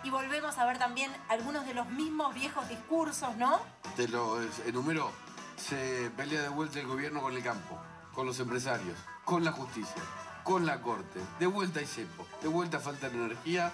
y 0.04 0.10
volvemos 0.10 0.58
a 0.58 0.66
ver 0.66 0.78
también 0.78 1.12
algunos 1.30 1.66
de 1.66 1.74
los 1.74 1.90
mismos 1.90 2.34
viejos 2.34 2.68
discursos, 2.68 3.36
¿no? 3.38 3.60
Te 3.96 4.08
lo 4.08 4.42
enumero. 4.66 5.12
Se 5.58 6.12
pelea 6.18 6.42
de 6.42 6.50
vuelta 6.50 6.80
el 6.80 6.88
gobierno 6.88 7.22
con 7.22 7.36
el 7.36 7.44
campo, 7.44 7.80
con 8.14 8.26
los 8.26 8.40
empresarios, 8.40 8.98
con 9.24 9.44
la 9.44 9.52
justicia, 9.52 10.02
con 10.44 10.66
la 10.66 10.82
corte. 10.82 11.20
De 11.40 11.48
vuelta 11.48 11.80
hay 11.80 11.86
cepo, 11.86 12.26
de 12.42 12.48
vuelta 12.48 12.80
falta 12.80 13.08
energía, 13.08 13.72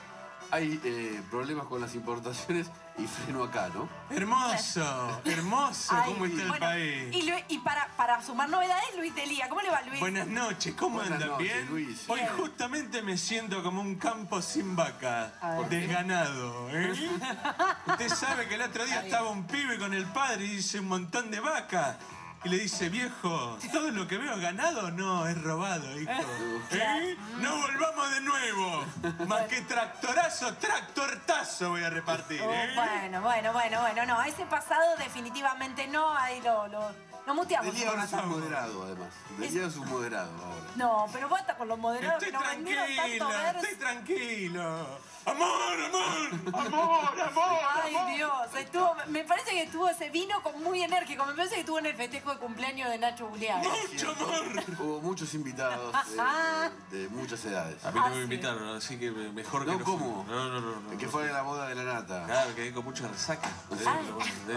hay 0.52 0.80
eh, 0.84 1.22
problemas 1.30 1.68
con 1.68 1.82
las 1.82 1.96
importaciones 1.96 2.68
y 3.00 3.08
freno 3.08 3.44
acá, 3.44 3.70
¿no? 3.74 3.88
Hermoso, 4.10 5.22
hermoso, 5.26 5.94
Ay, 5.96 6.12
¿cómo 6.14 6.26
está 6.26 6.42
el 6.42 6.48
bueno, 6.50 6.66
país? 6.66 7.16
Y, 7.16 7.22
Lu- 7.30 7.38
y 7.48 7.58
para, 7.60 7.88
para 7.96 8.22
sumar 8.22 8.50
novedades, 8.50 8.86
Luis 8.98 9.14
Delía. 9.16 9.48
¿Cómo 9.48 9.62
le 9.62 9.70
va, 9.70 9.82
Luis? 9.84 10.00
Buenas 10.00 10.28
noches, 10.28 10.74
¿cómo 10.76 10.96
Buenas 10.98 11.14
andan? 11.14 11.30
noches, 11.30 11.54
¿Bien? 11.54 11.68
Luis. 11.70 12.04
Hoy 12.08 12.20
Bien. 12.20 12.32
justamente 12.38 13.02
me 13.02 13.18
siento 13.18 13.64
como 13.64 13.82
un 13.82 13.96
campo 13.96 14.42
sin 14.42 14.76
vaca, 14.76 15.32
desganado, 15.70 16.70
¿eh? 16.72 16.92
Usted 17.88 18.10
sabe 18.10 18.48
que 18.48 18.56
el 18.56 18.62
otro 18.64 18.86
día 18.86 19.02
estaba 19.04 19.30
un 19.30 19.46
pibe 19.46 19.78
con 19.78 19.94
el 19.94 20.06
padre 20.06 20.46
y 20.46 20.56
dice 20.58 20.80
un 20.80 20.88
montón 20.88 21.32
de 21.32 21.40
vaca. 21.40 21.98
Y 22.44 22.50
le 22.50 22.58
dice, 22.60 22.88
viejo, 22.90 23.58
todo 23.72 23.92
lo 23.92 24.08
que 24.08 24.18
veo 24.18 24.38
ganado 24.40 24.92
no 24.92 25.28
es 25.28 25.42
robado, 25.42 26.00
hijo. 26.00 26.12
¿Eh? 26.72 27.18
No 27.42 27.58
volvamos 27.58 28.12
de 28.12 28.22
nuevo. 28.22 28.86
Más 29.28 29.42
que 29.48 29.62
tractorazo, 29.62 30.54
tractortazo 30.56 31.70
voy 31.72 31.84
a 31.84 31.90
repartir, 31.90 32.42
Oh, 32.42 32.52
¿eh? 32.54 32.72
bueno, 32.76 33.22
bueno, 33.22 33.52
bueno, 33.52 33.82
bueno, 33.82 34.06
no, 34.06 34.24
ese 34.24 34.46
pasado 34.46 34.96
definitivamente 34.98 35.88
no, 35.88 36.16
ahí 36.16 36.40
lo, 36.42 36.68
lo, 36.70 36.92
Lo 37.30 37.36
muteamos. 37.36 37.72
Delia 37.72 37.90
ahora 37.90 38.04
es 38.06 38.14
un 38.14 38.28
moderado, 38.28 38.84
además. 38.86 39.10
Delia 39.38 39.68
es 39.68 39.76
un 39.78 39.88
moderado 39.88 40.32
ahora. 40.44 40.72
No, 40.76 41.06
pero 41.14 41.30
basta 41.30 41.56
con 41.56 41.68
los 41.68 41.78
moderados 41.78 42.24
Estoy 42.24 42.32
que 42.32 42.38
nos 42.44 42.56
vendieron 42.56 42.86
tanto 42.88 43.04
tranquilo, 43.06 43.30
ver. 43.30 43.56
estoy 43.56 43.76
tranquilo. 43.76 45.00
Amor, 45.26 45.80
amor. 45.86 46.66
Amor, 46.66 47.22
amor, 47.22 47.60
Ay, 47.84 48.16
Dios, 48.16 48.32
estuvo, 48.58 48.96
me 49.10 49.24
parece 49.26 49.52
que 49.52 49.64
estuvo, 49.64 49.94
se 49.94 50.10
vino 50.10 50.42
con 50.42 50.64
muy 50.64 50.82
enérgico. 50.82 51.24
Me 51.26 51.34
parece 51.34 51.56
que 51.56 51.60
estuvo 51.60 51.78
en 51.78 51.86
el 51.86 51.96
festejo 51.96 52.34
de 52.34 52.40
cumpleaños 52.40 52.90
de 52.90 52.98
Nacho 52.98 53.28
Julián. 53.28 53.62
Mucho 53.62 54.10
amor. 54.12 54.64
Hubo 54.80 55.02
muchos 55.02 55.32
invitados 55.36 55.94
eh, 56.18 56.70
de 56.90 57.10
muchas 57.10 57.46
edades. 57.46 57.84
A 57.86 57.92
mí 57.92 58.00
no 58.00 58.10
me 58.10 58.22
invitaron, 58.24 58.76
así 58.76 58.98
que 58.98 59.12
mejor 59.12 59.66
que 59.66 59.72
No, 59.74 59.84
¿cómo? 59.84 60.26
No, 60.28 60.50
no, 60.50 60.62
no. 60.62 60.82
no, 60.82 60.98
Que 60.98 61.06
no. 61.06 61.12
fue 61.12 61.28
la 61.32 61.44
boda 61.44 61.68
de 61.68 61.76
la 61.76 61.84
nata. 61.84 62.26
Claro, 62.26 62.56
quedé 62.56 62.74
con 62.74 62.86
mucha 62.86 63.08
resaca. 63.08 63.50
Ah. 63.86 64.00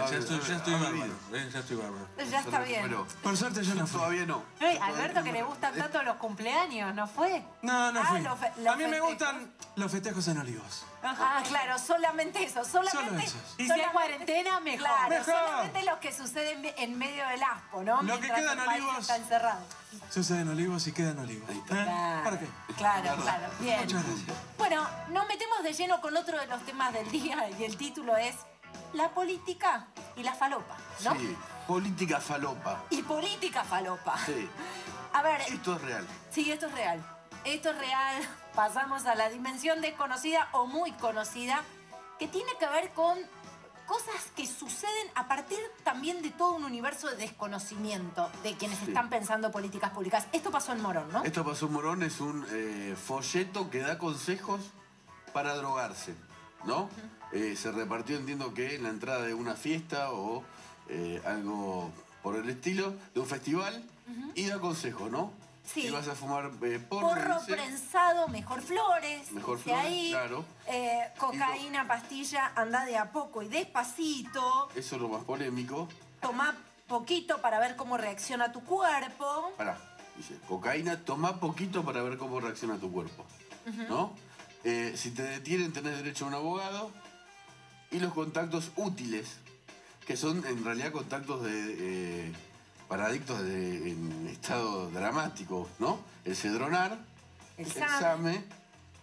Ya 0.09 0.17
estoy, 0.17 0.39
ya 0.39 0.55
estoy 0.55 0.73
Ah, 0.73 0.79
bárbaro. 0.81 1.13
eh, 1.33 1.49
Ya 1.53 1.59
estoy 1.59 1.75
bárbaro. 1.77 2.07
Ya 2.17 2.39
está 2.39 2.59
bien. 2.63 2.81
Bueno, 2.81 3.05
Por 3.21 3.37
suerte 3.37 3.63
yo 3.63 3.75
no 3.75 3.85
fui. 3.87 3.97
todavía 3.99 4.25
no. 4.25 4.43
Alberto, 4.81 5.23
que 5.23 5.31
le 5.31 5.43
gustan 5.43 5.73
tanto 5.75 6.01
los 6.03 6.15
cumpleaños, 6.17 6.93
¿no 6.95 7.07
fue? 7.07 7.43
No, 7.61 7.91
no 7.91 8.01
Ah, 8.01 8.05
fui. 8.07 8.21
los 8.21 8.39
fe- 8.39 8.51
los 8.57 8.73
A 8.73 8.75
mí 8.75 8.83
me 8.83 8.89
festejos. 8.89 9.09
gustan 9.09 9.53
los 9.75 9.91
festejos 9.91 10.27
en 10.27 10.37
Olivos. 10.39 10.85
Ah, 11.03 11.41
claro, 11.47 11.77
solamente 11.79 12.43
eso, 12.43 12.63
solamente. 12.63 13.07
Solo 13.07 13.19
esos. 13.19 13.55
Y 13.57 13.65
si 13.65 13.71
hay 13.71 13.91
cuarentena, 13.91 14.59
mejor. 14.61 14.79
Claro, 14.87 15.09
Mejor. 15.09 15.25
solamente 15.25 15.83
los 15.83 15.97
que 15.99 16.13
suceden 16.13 16.73
en 16.77 16.97
medio 16.97 17.27
del 17.27 17.43
aspo, 17.43 17.83
¿no? 17.83 18.01
Lo 18.01 18.13
que 18.15 18.27
Mientras 18.27 18.39
queda 18.39 18.53
en 18.53 18.59
el 18.59 18.65
país 18.65 18.83
Olivos. 18.83 18.99
está 19.01 19.15
encerrado. 19.17 19.65
Sucede 20.09 20.41
en 20.41 20.49
Olivos 20.49 20.87
y 20.87 20.91
queda 20.91 21.11
en 21.11 21.19
Olivos. 21.19 21.49
¿Eh? 21.49 21.61
Claro. 21.67 22.23
¿Para 22.23 22.39
qué? 22.39 22.47
Claro, 22.77 23.15
claro, 23.21 23.47
bien. 23.59 23.79
Muchas 23.81 24.03
gracias. 24.05 24.37
Bueno, 24.57 24.87
nos 25.09 25.27
metemos 25.27 25.63
de 25.63 25.73
lleno 25.73 26.01
con 26.01 26.15
otro 26.15 26.39
de 26.39 26.47
los 26.47 26.61
temas 26.65 26.93
del 26.93 27.09
día 27.11 27.49
y 27.59 27.63
el 27.63 27.77
título 27.77 28.15
es 28.17 28.35
La 28.93 29.09
política 29.09 29.87
y 30.15 30.23
la 30.23 30.33
falopa, 30.33 30.77
¿no? 31.03 31.13
Sí, 31.15 31.35
política 31.67 32.19
falopa. 32.19 32.83
Y 32.89 33.01
política 33.03 33.63
falopa. 33.63 34.17
Sí, 34.25 34.47
A 35.13 35.21
ver, 35.21 35.41
esto 35.41 35.75
es 35.75 35.81
real. 35.81 36.07
sí, 36.31 36.51
esto 36.51 36.67
es 36.67 36.73
real. 36.73 37.05
Esto 37.45 37.69
es 37.71 37.77
real. 37.77 38.23
Pasamos 38.55 39.05
a 39.05 39.15
la 39.15 39.29
dimensión 39.29 39.81
desconocida 39.81 40.49
o 40.53 40.65
muy 40.67 40.91
conocida 40.93 41.61
que 42.19 42.27
tiene 42.27 42.51
que 42.59 42.67
ver 42.67 42.89
con 42.91 43.17
cosas 43.87 44.15
que 44.35 44.47
suceden 44.47 45.07
a 45.15 45.27
partir 45.27 45.59
también 45.83 46.21
de 46.21 46.31
todo 46.31 46.53
un 46.53 46.63
universo 46.63 47.09
de 47.09 47.17
desconocimiento 47.17 48.29
de 48.41 48.55
quienes 48.55 48.79
Sí. 48.79 48.85
están 48.87 49.09
pensando 49.09 49.51
políticas 49.51 49.91
públicas. 49.91 50.25
Esto 50.31 50.51
pasó 50.51 50.71
en 50.71 50.81
Morón, 50.81 51.11
¿no? 51.11 51.23
Esto 51.23 51.43
pasó 51.43 51.65
en 51.65 51.73
Morón, 51.73 52.03
es 52.03 52.21
un 52.21 52.45
eh, 52.51 52.95
folleto 52.95 53.69
que 53.69 53.79
da 53.79 53.97
consejos 53.97 54.61
para 55.33 55.55
drogarse, 55.55 56.15
¿no? 56.63 56.89
Eh, 57.33 57.55
se 57.57 57.71
repartió, 57.71 58.15
entiendo 58.15 58.53
que 58.53 58.75
en 58.75 58.83
la 58.83 58.89
entrada 58.89 59.23
de 59.23 59.33
una 59.33 59.55
fiesta 59.55 60.11
o 60.11 60.43
eh, 60.89 61.21
algo 61.25 61.91
por 62.21 62.35
el 62.35 62.49
estilo, 62.49 62.93
de 63.13 63.19
un 63.19 63.27
festival, 63.27 63.83
y 64.35 64.47
da 64.47 64.59
consejos, 64.59 65.09
¿no? 65.11 65.31
Sí. 65.63 65.87
Y 65.87 65.89
vas 65.91 66.07
a 66.09 66.15
fumar 66.15 66.51
eh, 66.61 66.79
porro, 66.79 67.07
Porro 67.07 67.37
prensado, 67.47 68.27
mejor 68.27 68.61
flores. 68.61 69.31
Mejor 69.31 69.57
flores, 69.57 69.85
ahí. 69.85 70.09
claro. 70.11 70.43
Eh, 70.67 71.07
cocaína, 71.17 71.87
pastilla, 71.87 72.51
anda 72.55 72.83
de 72.85 72.97
a 72.97 73.11
poco 73.11 73.41
y 73.41 73.47
despacito. 73.47 74.69
Eso 74.75 74.95
es 74.95 75.01
lo 75.01 75.07
más 75.07 75.23
polémico. 75.23 75.87
Toma 76.21 76.53
poquito 76.87 77.39
para 77.41 77.59
ver 77.59 77.75
cómo 77.77 77.97
reacciona 77.97 78.51
tu 78.51 78.61
cuerpo. 78.63 79.53
Pará, 79.57 79.77
dice, 80.17 80.37
cocaína, 80.47 80.99
toma 81.05 81.39
poquito 81.39 81.83
para 81.83 82.03
ver 82.03 82.17
cómo 82.17 82.39
reacciona 82.41 82.77
tu 82.77 82.91
cuerpo, 82.91 83.25
¿no? 83.89 84.13
Eh, 84.65 84.93
si 84.95 85.11
te 85.11 85.23
detienen 85.23 85.73
tenés 85.73 85.97
derecho 85.97 86.25
a 86.25 86.27
un 86.29 86.33
abogado 86.35 86.91
y 87.91 87.99
los 87.99 88.13
contactos 88.13 88.71
útiles, 88.75 89.37
que 90.05 90.17
son 90.17 90.45
en 90.45 90.63
realidad 90.65 90.91
contactos 90.91 91.43
de, 91.43 91.51
eh, 92.27 92.33
para 92.87 93.05
adictos 93.07 93.41
de- 93.43 93.91
en 93.91 94.27
estado 94.27 94.89
dramático, 94.91 95.69
¿no? 95.79 95.99
El 96.25 96.35
cedronar, 96.35 96.97
El. 97.57 97.71
SAME 97.71 98.43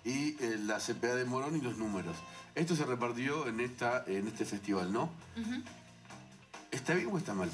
y 0.04 0.36
eh, 0.42 0.58
la 0.64 0.78
CPA 0.78 1.14
de 1.14 1.24
Morón 1.24 1.56
y 1.56 1.60
los 1.60 1.76
números. 1.76 2.16
Esto 2.54 2.74
se 2.76 2.84
repartió 2.84 3.46
en, 3.46 3.60
esta, 3.60 4.04
en 4.06 4.26
este 4.28 4.44
festival, 4.44 4.92
¿no? 4.92 5.10
¿Está 6.70 6.94
bien 6.94 7.08
o 7.12 7.18
está 7.18 7.32
mal? 7.34 7.50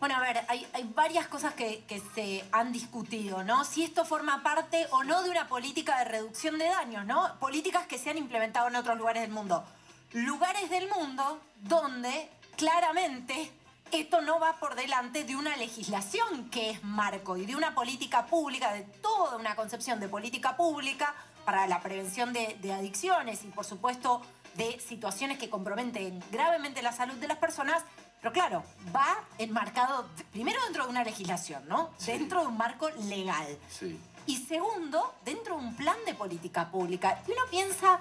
Bueno, 0.00 0.16
a 0.16 0.20
ver, 0.20 0.40
hay, 0.48 0.66
hay 0.74 0.84
varias 0.94 1.28
cosas 1.28 1.54
que, 1.54 1.84
que 1.88 2.02
se 2.14 2.44
han 2.52 2.72
discutido, 2.72 3.42
¿no? 3.44 3.64
Si 3.64 3.82
esto 3.84 4.04
forma 4.04 4.42
parte 4.42 4.86
o 4.90 5.02
no 5.04 5.22
de 5.22 5.30
una 5.30 5.48
política 5.48 5.98
de 6.00 6.04
reducción 6.04 6.58
de 6.58 6.66
daños, 6.66 7.06
¿no? 7.06 7.38
Políticas 7.40 7.86
que 7.86 7.96
se 7.98 8.10
han 8.10 8.18
implementado 8.18 8.68
en 8.68 8.76
otros 8.76 8.98
lugares 8.98 9.22
del 9.22 9.30
mundo. 9.30 9.64
Lugares 10.14 10.70
del 10.70 10.88
mundo 10.88 11.40
donde 11.56 12.30
claramente 12.56 13.50
esto 13.90 14.20
no 14.20 14.38
va 14.38 14.60
por 14.60 14.76
delante 14.76 15.24
de 15.24 15.34
una 15.34 15.56
legislación 15.56 16.50
que 16.50 16.70
es 16.70 16.84
marco 16.84 17.36
y 17.36 17.44
de 17.46 17.56
una 17.56 17.74
política 17.74 18.24
pública, 18.26 18.72
de 18.72 18.82
toda 18.82 19.36
una 19.36 19.56
concepción 19.56 19.98
de 19.98 20.08
política 20.08 20.56
pública 20.56 21.12
para 21.44 21.66
la 21.66 21.80
prevención 21.80 22.32
de, 22.32 22.56
de 22.62 22.72
adicciones 22.72 23.42
y 23.42 23.48
por 23.48 23.64
supuesto 23.64 24.22
de 24.54 24.78
situaciones 24.78 25.36
que 25.36 25.50
comprometen 25.50 26.22
gravemente 26.30 26.80
la 26.80 26.92
salud 26.92 27.14
de 27.14 27.26
las 27.26 27.38
personas, 27.38 27.82
pero 28.20 28.32
claro, 28.32 28.62
va 28.94 29.18
enmarcado 29.38 30.08
primero 30.30 30.62
dentro 30.62 30.84
de 30.84 30.90
una 30.90 31.02
legislación, 31.02 31.66
¿no? 31.68 31.90
Dentro 32.06 32.42
de 32.42 32.46
un 32.46 32.56
marco 32.56 32.88
legal. 32.90 33.58
Sí. 33.68 33.98
Y 34.26 34.36
segundo, 34.46 35.14
dentro 35.24 35.56
de 35.56 35.66
un 35.66 35.74
plan 35.74 35.96
de 36.06 36.14
política 36.14 36.70
pública. 36.70 37.20
Y 37.26 37.32
uno 37.32 37.42
piensa, 37.50 38.00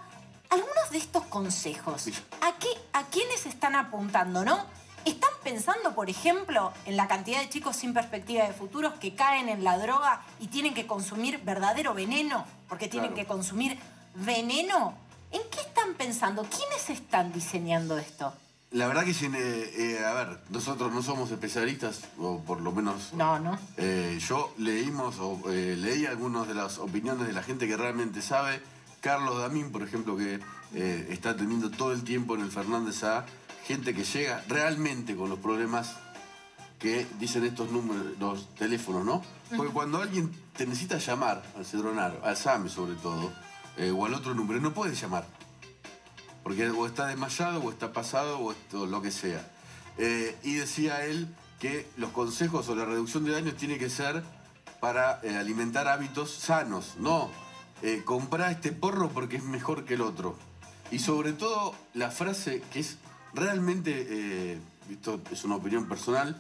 algunos 0.49 0.89
de 0.91 0.97
estos 0.97 1.23
consejos, 1.25 2.07
¿a, 2.41 2.57
qué, 2.59 2.67
¿a 2.93 3.03
quiénes 3.07 3.45
están 3.45 3.75
apuntando, 3.75 4.43
no? 4.45 4.65
¿Están 5.05 5.31
pensando, 5.43 5.93
por 5.95 6.09
ejemplo, 6.09 6.71
en 6.85 6.95
la 6.95 7.07
cantidad 7.07 7.41
de 7.41 7.49
chicos 7.49 7.75
sin 7.75 7.93
perspectiva 7.93 8.45
de 8.47 8.53
futuros 8.53 8.93
que 8.93 9.15
caen 9.15 9.49
en 9.49 9.63
la 9.63 9.77
droga 9.77 10.21
y 10.39 10.47
tienen 10.47 10.73
que 10.73 10.87
consumir 10.87 11.41
verdadero 11.43 11.93
veneno? 11.93 12.45
Porque 12.69 12.87
tienen 12.87 13.09
Claro. 13.11 13.21
que 13.23 13.27
consumir 13.27 13.77
veneno. 14.15 14.93
¿En 15.31 15.41
qué 15.51 15.59
están 15.61 15.95
pensando? 15.95 16.43
¿Quiénes 16.43 16.89
están 16.89 17.33
diseñando 17.33 17.97
esto? 17.97 18.33
La 18.71 18.87
verdad 18.87 19.03
que, 19.03 19.13
sin, 19.13 19.35
eh, 19.35 19.39
eh, 19.41 20.05
a 20.05 20.13
ver, 20.13 20.39
nosotros 20.49 20.91
no 20.93 21.03
somos 21.03 21.29
especialistas, 21.31 22.01
o 22.17 22.39
por 22.39 22.61
lo 22.61 22.71
menos 22.71 23.13
No, 23.13 23.37
no. 23.39 23.59
Eh, 23.77 24.17
yo 24.27 24.53
leímos 24.57 25.17
o 25.19 25.39
eh, 25.51 25.75
leí 25.77 26.05
algunas 26.05 26.47
de 26.47 26.53
las 26.55 26.77
opiniones 26.77 27.27
de 27.27 27.33
la 27.33 27.43
gente 27.43 27.67
que 27.67 27.75
realmente 27.75 28.21
sabe. 28.21 28.61
Carlos 29.03 29.37
Damín, 29.37 29.69
por 29.69 29.83
ejemplo, 29.83 30.15
que 30.15 30.39
eh, 30.73 31.07
está 31.09 31.31
atendiendo 31.31 31.69
todo 31.69 31.91
el 31.91 32.05
tiempo 32.05 32.35
en 32.35 32.41
el 32.41 32.51
Fernández 32.51 33.03
a 33.03 33.25
gente 33.65 33.93
que 33.93 34.05
llega 34.05 34.41
realmente 34.47 35.13
con 35.17 35.29
los 35.29 35.39
problemas 35.39 35.97
que 36.79 37.05
dicen 37.19 37.43
estos 37.43 37.69
números, 37.69 38.17
los 38.17 38.55
teléfonos, 38.55 39.03
¿no? 39.03 39.21
Porque 39.57 39.73
cuando 39.73 40.01
alguien 40.01 40.31
te 40.55 40.65
necesita 40.65 40.99
llamar 40.99 41.43
al 41.57 41.65
Cedronar, 41.65 42.21
al 42.23 42.37
SAME 42.37 42.69
sobre 42.69 42.95
todo, 42.95 43.33
eh, 43.75 43.91
o 43.91 44.05
al 44.05 44.13
otro 44.13 44.33
número, 44.33 44.61
no 44.61 44.73
puedes 44.73 44.99
llamar. 45.01 45.25
Porque 46.41 46.69
o 46.69 46.87
está 46.87 47.07
desmayado, 47.07 47.61
o 47.61 47.71
está 47.71 47.91
pasado, 47.91 48.39
o 48.39 48.53
esto, 48.53 48.85
lo 48.85 49.01
que 49.01 49.11
sea. 49.11 49.45
Eh, 49.97 50.37
y 50.43 50.55
decía 50.55 51.05
él 51.05 51.27
que 51.59 51.89
los 51.97 52.11
consejos 52.11 52.69
o 52.69 52.75
la 52.75 52.85
reducción 52.85 53.25
de 53.25 53.33
daños 53.33 53.57
tiene 53.57 53.77
que 53.77 53.89
ser 53.89 54.23
para 54.79 55.19
eh, 55.23 55.35
alimentar 55.35 55.89
hábitos 55.89 56.31
sanos, 56.31 56.95
no 56.99 57.42
eh, 57.83 58.01
comprar 58.03 58.51
este 58.51 58.71
porro 58.71 59.09
porque 59.09 59.35
es 59.37 59.43
mejor 59.43 59.85
que 59.85 59.93
el 59.93 60.01
otro. 60.01 60.35
Y 60.89 60.99
sobre 60.99 61.33
todo 61.33 61.75
la 61.93 62.09
frase 62.11 62.61
que 62.71 62.79
es 62.79 62.97
realmente, 63.33 64.07
eh, 64.09 64.59
esto 64.89 65.21
es 65.31 65.43
una 65.43 65.55
opinión 65.55 65.87
personal, 65.87 66.35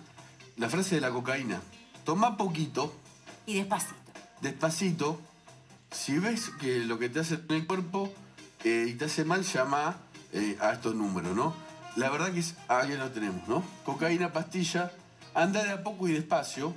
la 0.57 0.69
frase 0.69 0.95
de 0.95 1.01
la 1.01 1.11
cocaína. 1.11 1.61
Toma 2.05 2.37
poquito, 2.37 2.93
Y 3.45 3.55
despacito. 3.55 3.95
despacito, 4.41 5.19
si 5.91 6.17
ves 6.19 6.49
que 6.59 6.79
lo 6.79 6.97
que 6.99 7.09
te 7.09 7.19
hace 7.19 7.35
en 7.35 7.55
el 7.55 7.67
cuerpo 7.67 8.11
eh, 8.63 8.85
y 8.89 8.93
te 8.93 9.05
hace 9.05 9.25
mal, 9.25 9.43
llama 9.43 9.97
eh, 10.33 10.57
a 10.59 10.71
estos 10.73 10.95
números, 10.95 11.35
¿no? 11.35 11.53
La 11.95 12.09
verdad 12.09 12.31
que 12.33 12.39
es, 12.39 12.55
ahí 12.67 12.95
lo 12.97 13.11
tenemos, 13.11 13.47
¿no? 13.47 13.63
Cocaína, 13.85 14.33
pastilla, 14.33 14.91
anda 15.33 15.63
de 15.63 15.71
a 15.71 15.83
poco 15.83 16.07
y 16.07 16.13
despacio, 16.13 16.73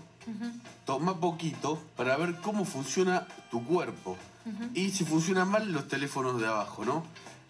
toma 0.84 1.20
poquito 1.20 1.82
para 1.96 2.16
ver 2.16 2.36
cómo 2.40 2.64
funciona 2.64 3.26
tu 3.50 3.64
cuerpo. 3.64 4.16
Y 4.74 4.90
si 4.90 5.04
funciona 5.04 5.44
mal, 5.44 5.72
los 5.72 5.88
teléfonos 5.88 6.40
de 6.40 6.46
abajo, 6.46 6.84
¿no? 6.84 7.04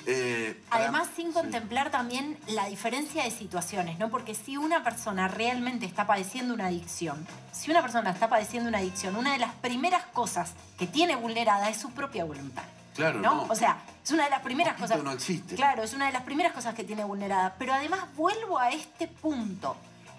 Eh, 0.09 0.63
para- 0.69 0.85
Además, 0.85 1.09
sin 1.17 1.33
contemplar 1.33 1.91
también 1.91 2.39
la 2.47 2.67
diferencia 2.67 3.25
de 3.25 3.31
situaciones, 3.31 3.99
¿no? 3.99 4.09
Porque 4.09 4.35
si 4.35 4.57
una 4.57 4.85
persona 4.85 5.27
realmente 5.27 5.85
está 5.85 6.07
padeciendo 6.07 6.55
una 6.55 6.67
adicción, 6.67 7.27
si 7.53 7.71
una 7.73 7.83
persona 7.83 8.11
está 8.11 8.29
padeciendo 8.29 8.69
una 8.69 8.79
adicción, 8.79 9.17
una 9.17 9.33
de 9.33 9.39
las 9.39 9.53
primeras 9.57 10.05
cosas 10.13 10.53
que 10.79 10.87
tiene 10.87 11.17
vulnerada 11.17 11.69
es 11.71 11.79
su 11.79 11.91
propia 11.91 12.25
voluntad. 12.25 12.63
Claro, 12.95 13.21
¿no? 13.21 13.35
no. 13.35 13.47
O 13.53 13.55
sea, 13.55 13.79
es 14.03 14.11
una 14.13 14.25
de 14.25 14.31
las 14.31 14.41
primeras 14.43 14.79
cosas. 14.81 15.03
no 15.03 15.11
existe. 15.13 15.55
Claro, 15.57 15.83
es 15.83 15.93
una 15.93 16.07
de 16.07 16.13
las 16.13 16.23
primeras 16.23 16.53
cosas 16.53 16.75
que 16.75 16.85
tiene 16.85 17.05
vulnerada. 17.05 17.55
Pero 17.59 17.75
además 17.75 18.01
vuelvo 18.17 18.59
a 18.59 18.71
este 18.71 19.09
punto. 19.09 19.77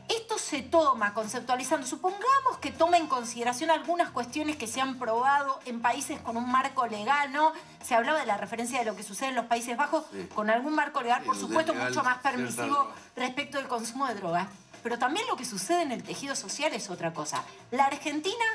Esto 0.08 0.38
se 0.38 0.62
toma 0.62 1.14
conceptualizando, 1.14 1.86
supongamos 1.86 2.58
que 2.62 2.72
toma 2.72 2.98
en 2.98 3.08
consideración 3.08 3.70
algunas 3.72 4.10
cuestiones 4.12 4.56
que 4.56 4.66
se 4.68 4.80
han 4.80 4.98
probado 4.98 5.60
en 5.66 5.82
países 5.82 6.20
con 6.22 6.38
un 6.38 6.50
marco 6.50 6.88
legal, 6.88 7.32
¿no? 7.34 7.52
Se 7.84 7.94
hablaba 7.94 8.20
de 8.20 8.26
la 8.26 8.38
referencia 8.38 8.80
de 8.80 8.86
lo 8.86 8.96
que 8.96 9.04
sucede 9.04 9.30
en 9.30 9.36
los 9.36 9.46
Países 9.48 9.76
Bajos 9.76 10.06
Sí. 10.12 10.28
con 10.34 10.50
algún 10.50 10.74
marco 10.76 11.02
legal, 11.02 11.24
por 11.24 11.36
supuesto, 11.38 11.74
legal, 11.74 11.90
mucho 11.90 12.04
más 12.04 12.20
permisivo 12.20 12.90
respecto 13.16 13.58
del 13.58 13.68
consumo 13.68 14.08
de 14.08 14.16
drogas. 14.16 14.48
pero 14.84 14.98
también 14.98 15.28
lo 15.28 15.36
que 15.36 15.44
sucede 15.44 15.82
en 15.82 15.92
el 15.92 16.02
tejido 16.04 16.34
social 16.36 16.72
es 16.74 16.90
otra 16.90 17.14
cosa. 17.14 17.44
La 17.72 17.86
Argentina 17.86 18.46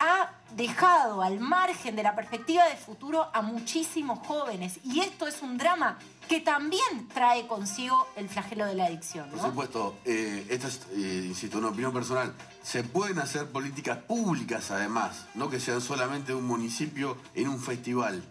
ha 0.00 0.30
dejado 0.50 1.22
al 1.22 1.38
margen 1.38 1.94
de 1.94 2.02
la 2.02 2.16
perspectiva 2.16 2.64
de 2.64 2.76
futuro 2.76 3.30
a 3.32 3.42
muchísimos 3.42 4.26
jóvenes 4.26 4.80
y 4.82 5.00
esto 5.00 5.28
es 5.28 5.40
un 5.42 5.56
drama 5.58 5.98
que 6.28 6.40
también 6.40 7.08
trae 7.12 7.46
consigo 7.46 8.06
el 8.16 8.28
flagelo 8.28 8.66
de 8.66 8.74
la 8.74 8.86
adicción. 8.86 9.30
Por 9.30 9.40
supuesto, 9.40 9.96
eh, 10.04 10.46
esto 10.50 10.68
es, 10.68 10.80
eh, 10.92 11.24
insisto, 11.26 11.58
una 11.58 11.68
opinión 11.68 11.92
personal. 11.92 12.34
Se 12.62 12.84
pueden 12.84 13.18
hacer 13.18 13.46
políticas 13.46 13.98
públicas 13.98 14.70
además, 14.70 15.26
no 15.34 15.48
que 15.48 15.58
sean 15.58 15.80
solamente 15.80 16.34
un 16.34 16.44
municipio 16.44 17.16
en 17.34 17.48
un 17.48 17.60
festival, 17.60 18.22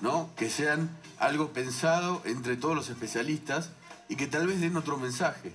¿no? 0.00 0.30
Que 0.36 0.48
sean 0.48 0.90
algo 1.18 1.52
pensado 1.52 2.22
entre 2.24 2.56
todos 2.56 2.74
los 2.74 2.88
especialistas 2.88 3.70
y 4.08 4.16
que 4.16 4.26
tal 4.26 4.46
vez 4.46 4.60
den 4.60 4.76
otro 4.76 4.96
mensaje. 4.96 5.52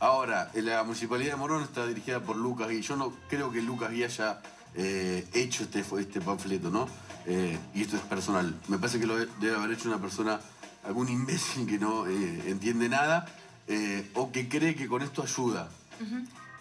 Ahora, 0.00 0.50
la 0.54 0.84
municipalidad 0.84 1.32
de 1.32 1.36
Morón 1.36 1.62
está 1.64 1.86
dirigida 1.86 2.20
por 2.20 2.36
Lucas 2.36 2.68
Guía. 2.68 2.80
Yo 2.80 2.96
no 2.96 3.12
creo 3.28 3.50
que 3.50 3.60
Lucas 3.60 3.90
Guía 3.90 4.06
haya 4.06 4.40
eh, 4.74 5.26
hecho 5.32 5.64
este, 5.64 5.80
este 5.80 6.20
panfleto, 6.20 6.70
¿no? 6.70 6.86
Eh, 7.26 7.58
y 7.74 7.82
esto 7.82 7.96
es 7.96 8.02
personal. 8.02 8.54
Me 8.68 8.78
parece 8.78 9.00
que 9.00 9.06
lo 9.06 9.16
debe 9.16 9.56
haber 9.56 9.72
hecho 9.72 9.88
una 9.88 10.00
persona, 10.00 10.40
algún 10.88 11.08
imbécil 11.08 11.66
que 11.68 11.78
no 11.78 12.06
eh, 12.06 12.42
entiende 12.46 12.88
nada 12.88 13.26
eh, 13.68 14.10
o 14.14 14.32
que 14.32 14.48
cree 14.48 14.74
que 14.74 14.88
con 14.88 15.02
esto 15.02 15.22
ayuda. 15.22 15.68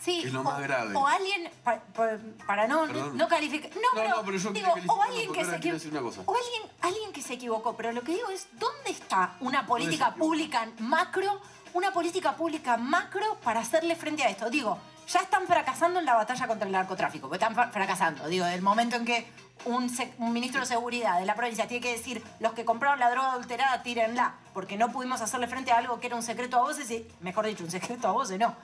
Sí, 0.03 0.21
Es 0.25 0.34
lo 0.34 0.41
o, 0.41 0.43
más 0.43 0.59
grave. 0.61 0.93
o 0.95 1.07
alguien, 1.07 1.49
pa- 1.63 1.80
pa- 1.95 2.17
para 2.45 2.67
no, 2.67 2.86
Perdón. 2.88 3.17
no 3.17 3.28
calificar. 3.28 3.71
No, 3.75 3.82
No, 3.82 3.88
pero, 3.95 4.09
no, 4.17 4.23
pero 4.25 4.38
yo 4.38 4.51
digo, 4.51 4.73
o 4.88 5.01
alguien 5.01 5.32
que 5.34 5.45
se 5.45 5.55
equivocó. 5.55 6.23
O 6.25 6.36
alguien, 6.36 6.61
alguien 6.82 7.11
que 7.13 7.21
se 7.21 7.34
equivocó, 7.34 7.75
pero 7.78 7.91
lo 7.93 8.01
que 8.03 8.13
digo 8.13 8.30
es, 8.30 8.47
¿dónde 8.59 8.91
está 8.91 9.36
una 9.39 9.65
política 9.65 10.13
pública 10.13 10.67
macro, 10.80 11.41
una 11.73 11.91
política 11.93 12.36
pública 12.36 12.75
macro 12.78 13.38
para 13.43 13.61
hacerle 13.61 13.95
frente 13.95 14.23
a 14.23 14.30
esto? 14.30 14.49
Digo, 14.49 14.78
ya 15.08 15.20
están 15.22 15.47
fracasando 15.47 15.99
en 15.99 16.05
la 16.05 16.16
batalla 16.16 16.47
contra 16.47 16.66
el 16.66 16.74
narcotráfico, 16.74 17.30
porque 17.30 17.43
están 17.43 17.72
fracasando. 17.72 18.28
Digo, 18.28 18.45
el 18.45 18.62
momento 18.62 18.95
en 18.97 19.05
que 19.05 19.28
un, 19.66 19.91
ministro 20.32 20.62
de 20.62 20.68
seguridad 20.68 21.20
de 21.20 21.26
la 21.26 21.36
provincia 21.36 21.68
tiene 21.68 21.82
que 21.82 21.91
decir, 21.97 22.24
los 22.39 22.53
que 22.53 22.66
compraron 22.66 22.99
la 22.99 23.10
droga 23.10 23.32
adulterada, 23.32 23.82
tírenla, 23.84 24.36
porque 24.53 24.78
no 24.78 24.91
pudimos 24.91 25.22
hacerle 25.22 25.47
frente 25.47 25.72
a 25.72 25.78
algo 25.78 25.99
que 25.99 26.08
era 26.08 26.16
un 26.16 26.24
secreto 26.24 26.58
a 26.58 26.62
voces, 26.62 26.89
y, 26.91 27.08
mejor 27.22 27.45
dicho, 27.45 27.64
un 27.64 27.72
secreto 27.72 28.08
a 28.08 28.12
voces, 28.12 28.38
no. 28.39 28.55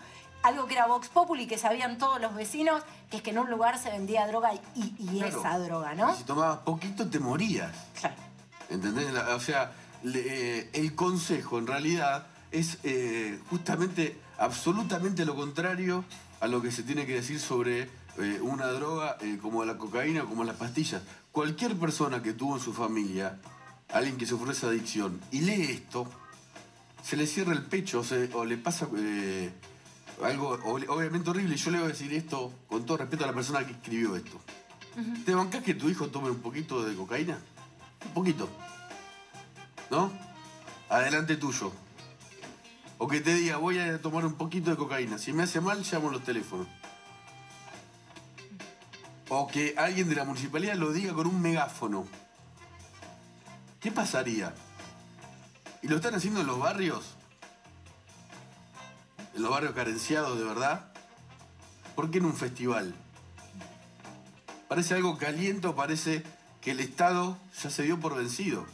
Algo 0.44 0.66
que 0.68 0.74
era 0.74 0.88
Vox 0.88 1.08
Populi, 1.08 1.48
que 1.48 1.58
sabían 1.58 1.98
todos 1.98 2.20
los 2.20 2.36
vecinos, 2.36 2.84
que 3.10 3.18
es 3.18 3.24
que 3.24 3.30
en 3.30 3.40
un 3.40 3.50
lugar 3.50 3.80
se 3.80 3.90
vendía 3.90 4.28
droga 4.28 4.54
y, 4.54 4.60
y 4.76 5.20
Claro. 5.20 5.40
esa 5.40 5.58
droga, 5.60 5.94
¿no? 5.94 6.14
Si 6.16 6.24
tomabas 6.26 6.60
poquito 6.60 7.10
te 7.10 7.18
morías. 7.20 7.72
Claro. 7.98 8.16
¿Entendés? 8.70 9.08
O 9.34 9.40
sea, 9.40 9.72
le- 10.04 10.60
eh, 10.60 10.70
el 10.74 10.96
consejo 10.96 11.60
en 11.60 11.68
realidad 11.68 12.28
es 12.52 12.78
eh, 12.84 13.40
justamente 13.50 14.20
absolutamente 14.38 15.24
lo 15.26 15.34
contrario 15.36 16.04
a 16.44 16.48
lo 16.48 16.62
que 16.62 16.72
se 16.72 16.84
tiene 16.84 17.06
que 17.06 17.14
decir 17.16 17.40
sobre 17.40 17.84
eh, 18.18 18.40
una 18.42 18.68
droga 18.68 19.16
eh, 19.22 19.38
como 19.42 19.64
la 19.64 19.78
cocaína 19.78 20.24
o 20.24 20.28
como 20.28 20.44
las 20.44 20.58
pastillas. 20.58 21.02
Cualquier 21.32 21.78
persona 21.78 22.22
que 22.22 22.34
tuvo 22.34 22.58
en 22.58 22.62
su 22.62 22.74
familia 22.74 23.40
alguien 23.94 24.18
que 24.18 24.26
sufrió 24.26 24.52
esa 24.52 24.68
adicción 24.68 25.22
y 25.32 25.40
lee 25.42 25.62
esto, 25.72 26.06
se 27.02 27.16
le 27.16 27.28
cierra 27.28 27.54
el 27.54 27.64
pecho 27.64 28.00
o, 28.02 28.04
se- 28.04 28.30
o 28.34 28.44
le 28.44 28.58
pasa 28.58 28.90
eh, 28.98 29.52
algo 30.22 30.58
ob- 30.60 30.86
obviamente 30.90 31.30
horrible. 31.30 31.56
Yo 31.56 31.72
le 31.72 31.78
voy 31.78 31.86
a 31.86 31.90
decir 31.92 32.14
esto 32.14 32.52
con 32.68 32.86
todo 32.86 32.98
respeto 32.98 33.24
a 33.24 33.28
la 33.28 33.34
persona 33.34 33.66
que 33.66 33.72
escribió 33.72 34.16
esto. 34.18 34.38
¿Te 35.26 35.34
bancás 35.34 35.64
que 35.64 35.74
tu 35.76 35.88
hijo 35.90 36.08
tome 36.10 36.30
un 36.30 36.40
poquito 36.40 36.84
de 36.84 36.94
cocaína? 36.96 37.38
Un 38.06 38.14
poquito. 38.14 38.50
¿No? 39.90 40.12
Adelante 40.90 41.38
tuyo. 41.38 41.72
O 42.98 43.08
que 43.08 43.22
te 43.22 43.34
diga, 43.34 43.58
voy 43.58 43.80
a 43.80 44.02
tomar 44.02 44.26
un 44.26 44.36
poquito 44.36 44.72
de 44.72 44.78
cocaína. 44.78 45.18
Si 45.18 45.34
me 45.34 45.44
hace 45.44 45.60
mal, 45.62 45.84
llamo 45.90 46.10
los 46.12 46.24
teléfonos. 46.24 46.68
O 49.30 49.48
que 49.48 49.76
alguien 49.78 50.10
de 50.10 50.16
la 50.16 50.26
municipalidad 50.26 50.76
lo 50.76 50.92
diga 50.92 51.14
con 51.14 51.28
un 51.28 51.42
megáfono. 51.42 52.06
¿Qué 53.80 53.92
pasaría? 53.92 54.54
¿Y 55.82 55.88
lo 55.88 55.98
están 55.98 56.16
haciendo 56.16 56.42
en 56.42 56.48
los 56.48 56.60
barrios? 56.60 57.16
¿En 59.36 59.42
los 59.42 59.52
barrios 59.52 59.74
carenciados 59.74 60.38
de 60.38 60.46
verdad? 60.46 60.94
¿Por 61.96 62.10
qué 62.10 62.20
en 62.20 62.26
un 62.26 62.36
festival? 62.36 62.96
Parece 64.68 64.94
algo 64.96 65.18
caliente 65.18 65.68
parece 65.70 66.24
que 66.62 66.72
el 66.72 66.80
Estado 66.80 67.38
ya 67.62 67.70
se 67.70 67.84
dio 67.84 68.00
por 68.00 68.16
vencido. 68.16 68.66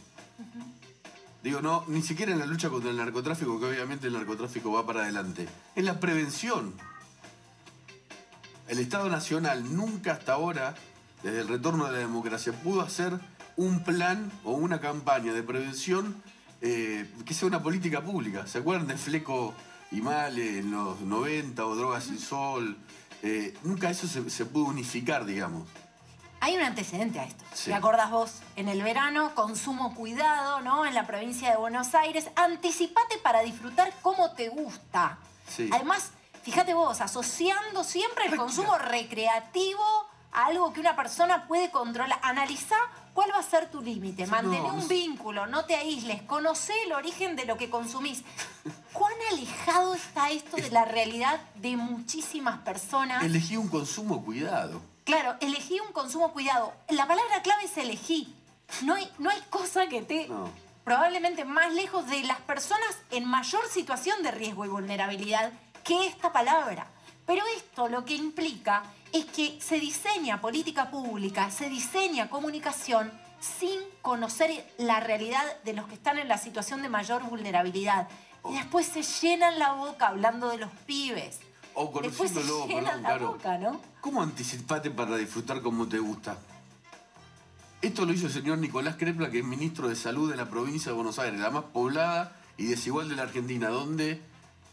Digo, 1.42 1.62
no, 1.62 1.84
ni 1.88 2.02
siquiera 2.02 2.32
en 2.32 2.38
la 2.38 2.46
lucha 2.46 2.68
contra 2.68 2.90
el 2.90 2.98
narcotráfico, 2.98 3.58
que 3.58 3.66
obviamente 3.66 4.08
el 4.08 4.12
narcotráfico 4.12 4.72
va 4.72 4.84
para 4.84 5.02
adelante. 5.02 5.48
En 5.74 5.86
la 5.86 5.98
prevención. 5.98 6.74
El 8.68 8.78
Estado 8.78 9.08
Nacional 9.08 9.74
nunca 9.74 10.12
hasta 10.12 10.34
ahora, 10.34 10.74
desde 11.22 11.40
el 11.40 11.48
retorno 11.48 11.86
de 11.86 11.92
la 11.92 11.98
democracia, 11.98 12.52
pudo 12.52 12.82
hacer 12.82 13.18
un 13.56 13.82
plan 13.82 14.30
o 14.44 14.52
una 14.52 14.80
campaña 14.80 15.32
de 15.32 15.42
prevención 15.42 16.22
eh, 16.60 17.10
que 17.24 17.34
sea 17.34 17.48
una 17.48 17.62
política 17.62 18.02
pública. 18.02 18.46
¿Se 18.46 18.58
acuerdan 18.58 18.86
de 18.86 18.96
Fleco 18.96 19.54
y 19.90 20.02
Male 20.02 20.58
en 20.58 20.70
los 20.70 21.00
90 21.00 21.64
o 21.64 21.74
Drogas 21.74 22.04
sin 22.04 22.18
Sol? 22.18 22.76
Eh, 23.22 23.54
nunca 23.64 23.90
eso 23.90 24.06
se, 24.06 24.28
se 24.28 24.44
pudo 24.44 24.66
unificar, 24.66 25.24
digamos. 25.24 25.66
Hay 26.40 26.56
un 26.56 26.62
antecedente 26.62 27.20
a 27.20 27.24
esto. 27.24 27.44
Sí. 27.52 27.70
¿Te 27.70 27.74
acordás 27.74 28.10
vos? 28.10 28.32
En 28.56 28.68
el 28.68 28.82
verano, 28.82 29.34
consumo 29.34 29.94
cuidado, 29.94 30.60
¿no? 30.62 30.86
En 30.86 30.94
la 30.94 31.06
provincia 31.06 31.50
de 31.50 31.56
Buenos 31.56 31.94
Aires. 31.94 32.30
Anticipate 32.34 33.18
para 33.18 33.40
disfrutar 33.40 33.92
como 34.00 34.30
te 34.30 34.48
gusta. 34.48 35.18
Sí. 35.46 35.68
Además, 35.72 36.12
fíjate 36.42 36.72
vos, 36.72 37.02
asociando 37.02 37.84
siempre 37.84 38.26
el 38.26 38.36
consumo 38.36 38.78
recreativo 38.78 39.84
a 40.32 40.46
algo 40.46 40.72
que 40.72 40.80
una 40.80 40.96
persona 40.96 41.46
puede 41.46 41.70
controlar. 41.70 42.18
Analizá 42.22 42.76
cuál 43.12 43.30
va 43.34 43.38
a 43.38 43.42
ser 43.42 43.70
tu 43.70 43.82
límite. 43.82 44.26
Mantén 44.26 44.62
no, 44.62 44.74
un 44.74 44.88
vínculo, 44.88 45.46
no 45.46 45.66
te 45.66 45.76
aísles. 45.76 46.22
Conocé 46.22 46.72
el 46.86 46.92
origen 46.92 47.36
de 47.36 47.44
lo 47.44 47.58
que 47.58 47.68
consumís. 47.68 48.22
¿Cuán 48.94 49.12
alejado 49.30 49.94
está 49.94 50.30
esto 50.30 50.56
de 50.56 50.70
la 50.70 50.86
realidad 50.86 51.38
de 51.56 51.76
muchísimas 51.76 52.60
personas? 52.60 53.22
Elegí 53.24 53.58
un 53.58 53.68
consumo 53.68 54.24
cuidado. 54.24 54.80
Claro, 55.04 55.36
elegí 55.40 55.80
un 55.80 55.92
consumo 55.92 56.32
cuidado. 56.32 56.72
La 56.88 57.06
palabra 57.06 57.42
clave 57.42 57.64
es 57.64 57.76
elegí. 57.76 58.34
No 58.82 58.94
hay, 58.94 59.10
no 59.18 59.30
hay 59.30 59.40
cosa 59.50 59.88
que 59.88 59.98
esté 59.98 60.28
No. 60.28 60.50
probablemente 60.84 61.44
más 61.44 61.72
lejos 61.72 62.06
de 62.08 62.22
las 62.22 62.38
personas 62.40 62.96
en 63.10 63.24
mayor 63.24 63.66
situación 63.68 64.22
de 64.22 64.30
riesgo 64.30 64.64
y 64.64 64.68
vulnerabilidad 64.68 65.52
que 65.84 66.06
esta 66.06 66.32
palabra. 66.32 66.86
Pero 67.26 67.42
esto 67.56 67.88
lo 67.88 68.04
que 68.04 68.14
implica 68.14 68.82
es 69.12 69.24
que 69.24 69.60
se 69.60 69.80
diseña 69.80 70.40
política 70.40 70.90
pública, 70.90 71.50
se 71.50 71.68
diseña 71.68 72.28
comunicación 72.30 73.10
sin 73.40 73.80
conocer 74.02 74.64
la 74.78 75.00
realidad 75.00 75.44
de 75.64 75.72
los 75.72 75.86
que 75.88 75.94
están 75.94 76.18
en 76.18 76.28
la 76.28 76.38
situación 76.38 76.82
de 76.82 76.88
mayor 76.88 77.22
vulnerabilidad. 77.22 78.08
Y 78.48 78.54
después 78.54 78.86
se 78.86 79.02
llenan 79.02 79.58
la 79.58 79.72
boca 79.72 80.08
hablando 80.08 80.48
de 80.48 80.58
los 80.58 80.70
pibes. 80.86 81.40
O 81.74 81.90
Después 82.02 82.30
se 82.30 82.40
conociéndolo, 82.40 82.66
perdón, 82.66 83.02
la 83.02 83.08
claro. 83.08 83.32
boca, 83.32 83.58
¿no? 83.58 83.80
¿Cómo 84.00 84.22
anticipate 84.22 84.90
para 84.90 85.16
disfrutar 85.16 85.62
como 85.62 85.86
te 85.88 85.98
gusta? 85.98 86.38
Esto 87.82 88.04
lo 88.04 88.12
hizo 88.12 88.26
el 88.26 88.32
señor 88.32 88.58
Nicolás 88.58 88.96
Crepla, 88.98 89.30
que 89.30 89.38
es 89.38 89.44
ministro 89.44 89.88
de 89.88 89.96
Salud 89.96 90.30
de 90.30 90.36
la 90.36 90.50
provincia 90.50 90.90
de 90.90 90.96
Buenos 90.96 91.18
Aires, 91.18 91.40
la 91.40 91.50
más 91.50 91.64
poblada 91.64 92.36
y 92.58 92.66
desigual 92.66 93.08
de 93.08 93.16
la 93.16 93.22
Argentina, 93.22 93.68
donde 93.68 94.20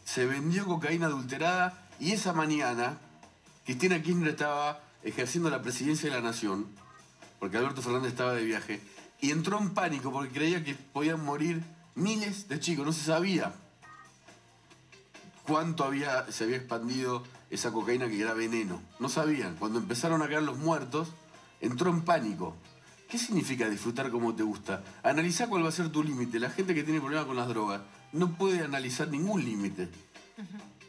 se 0.04 0.26
vendió 0.26 0.66
cocaína 0.66 1.06
adulterada 1.06 1.88
y 1.98 2.12
esa 2.12 2.32
mañana 2.32 2.98
Cristina 3.64 4.02
Kirchner 4.02 4.28
estaba 4.28 4.80
ejerciendo 5.02 5.50
la 5.50 5.62
presidencia 5.62 6.10
de 6.10 6.16
la 6.16 6.22
Nación, 6.22 6.66
porque 7.38 7.56
Alberto 7.56 7.82
Fernández 7.82 8.12
estaba 8.12 8.34
de 8.34 8.44
viaje, 8.44 8.80
y 9.20 9.30
entró 9.30 9.58
en 9.58 9.74
pánico 9.74 10.12
porque 10.12 10.32
creía 10.32 10.64
que 10.64 10.74
podían 10.74 11.24
morir 11.24 11.62
miles 11.94 12.48
de 12.48 12.60
chicos, 12.60 12.84
no 12.84 12.92
se 12.92 13.04
sabía 13.04 13.54
cuánto 15.48 15.84
había, 15.84 16.30
se 16.30 16.44
había 16.44 16.58
expandido 16.58 17.24
esa 17.50 17.72
cocaína 17.72 18.06
que 18.06 18.20
era 18.20 18.34
veneno. 18.34 18.82
No 19.00 19.08
sabían. 19.08 19.56
Cuando 19.56 19.78
empezaron 19.78 20.20
a 20.20 20.28
caer 20.28 20.42
los 20.42 20.58
muertos, 20.58 21.08
entró 21.60 21.90
en 21.90 22.02
pánico. 22.02 22.54
¿Qué 23.08 23.16
significa 23.16 23.68
disfrutar 23.70 24.10
como 24.10 24.34
te 24.34 24.42
gusta? 24.42 24.84
Analizá 25.02 25.48
cuál 25.48 25.64
va 25.64 25.70
a 25.70 25.72
ser 25.72 25.90
tu 25.90 26.02
límite. 26.02 26.38
La 26.38 26.50
gente 26.50 26.74
que 26.74 26.84
tiene 26.84 27.00
problemas 27.00 27.26
con 27.26 27.36
las 27.36 27.48
drogas 27.48 27.80
no 28.12 28.34
puede 28.34 28.62
analizar 28.62 29.08
ningún 29.08 29.42
límite. 29.42 29.88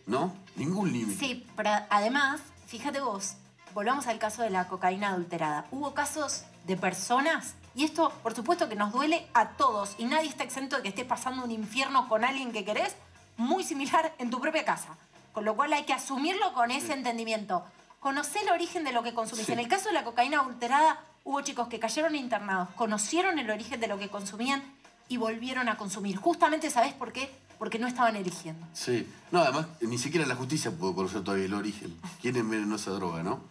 ¿No? 0.05 0.36
Ningún 0.57 0.91
límite. 0.91 1.18
Sí, 1.18 1.47
pero 1.55 1.70
además, 1.89 2.41
fíjate 2.68 2.99
vos, 2.99 3.36
volvamos 3.74 4.07
al 4.07 4.20
caso 4.20 4.41
de 4.41 4.49
la 4.49 4.68
cocaína 4.68 5.10
adulterada. 5.10 5.68
Hubo 5.72 5.93
casos 5.93 6.43
de 6.68 6.76
personas, 6.76 7.53
y 7.76 7.86
esto 7.86 8.12
por 8.22 8.36
supuesto 8.36 8.68
que 8.68 8.76
nos 8.76 8.91
duele 8.91 9.26
a 9.34 9.51
todos, 9.51 9.95
y 9.97 10.03
nadie 10.03 10.28
está 10.28 10.43
exento 10.43 10.76
de 10.76 10.82
que 10.82 10.89
estés 10.89 11.05
pasando 11.05 11.45
un 11.45 11.51
infierno 11.51 12.10
con 12.10 12.26
alguien 12.26 12.51
que 12.51 12.66
querés, 12.66 12.95
muy 13.40 13.64
similar 13.64 14.14
en 14.20 14.30
tu 14.30 14.40
propia 14.40 14.64
casa. 14.66 14.96
Con 15.34 15.46
lo 15.46 15.56
cual 15.56 15.74
hay 15.74 15.84
que 15.86 15.94
asumirlo 15.94 16.54
con 16.54 16.70
ese 16.72 16.94
entendimiento. 16.94 17.64
Conocer 18.00 18.44
el 18.44 18.50
origen 18.50 18.84
de 18.84 18.92
lo 18.92 19.04
que 19.04 19.14
consumís. 19.14 19.46
Sí. 19.46 19.52
En 19.54 19.60
el 19.60 19.68
caso 19.68 19.88
de 19.90 19.94
la 19.94 20.04
cocaína 20.04 20.40
adulterada, 20.42 21.02
hubo 21.24 21.42
chicos 21.42 21.68
que 21.68 21.80
cayeron 21.80 22.16
internados, 22.16 22.70
conocieron 22.76 23.40
el 23.40 23.50
origen 23.50 23.80
de 23.80 23.88
lo 23.88 23.98
que 24.00 24.10
consumían 24.10 24.64
y 25.08 25.18
volvieron 25.18 25.68
a 25.70 25.78
consumir. 25.78 26.16
Justamente, 26.18 26.70
¿sabés 26.70 26.94
por 26.94 27.12
qué? 27.12 27.32
porque 27.60 27.78
no 27.78 27.88
estaban 27.88 28.16
eligiendo. 28.16 28.66
Sí. 28.74 29.06
No, 29.32 29.40
además, 29.42 29.66
ni 29.82 29.98
siquiera 29.98 30.26
la 30.26 30.36
justicia 30.36 30.72
pudo 30.72 30.96
conocer 30.96 31.26
todavía 31.26 31.44
el 31.46 31.54
origen. 31.54 31.94
¿Quién 32.22 32.38
envenenó 32.38 32.78
esa 32.78 32.92
droga, 32.92 33.22
no? 33.22 33.42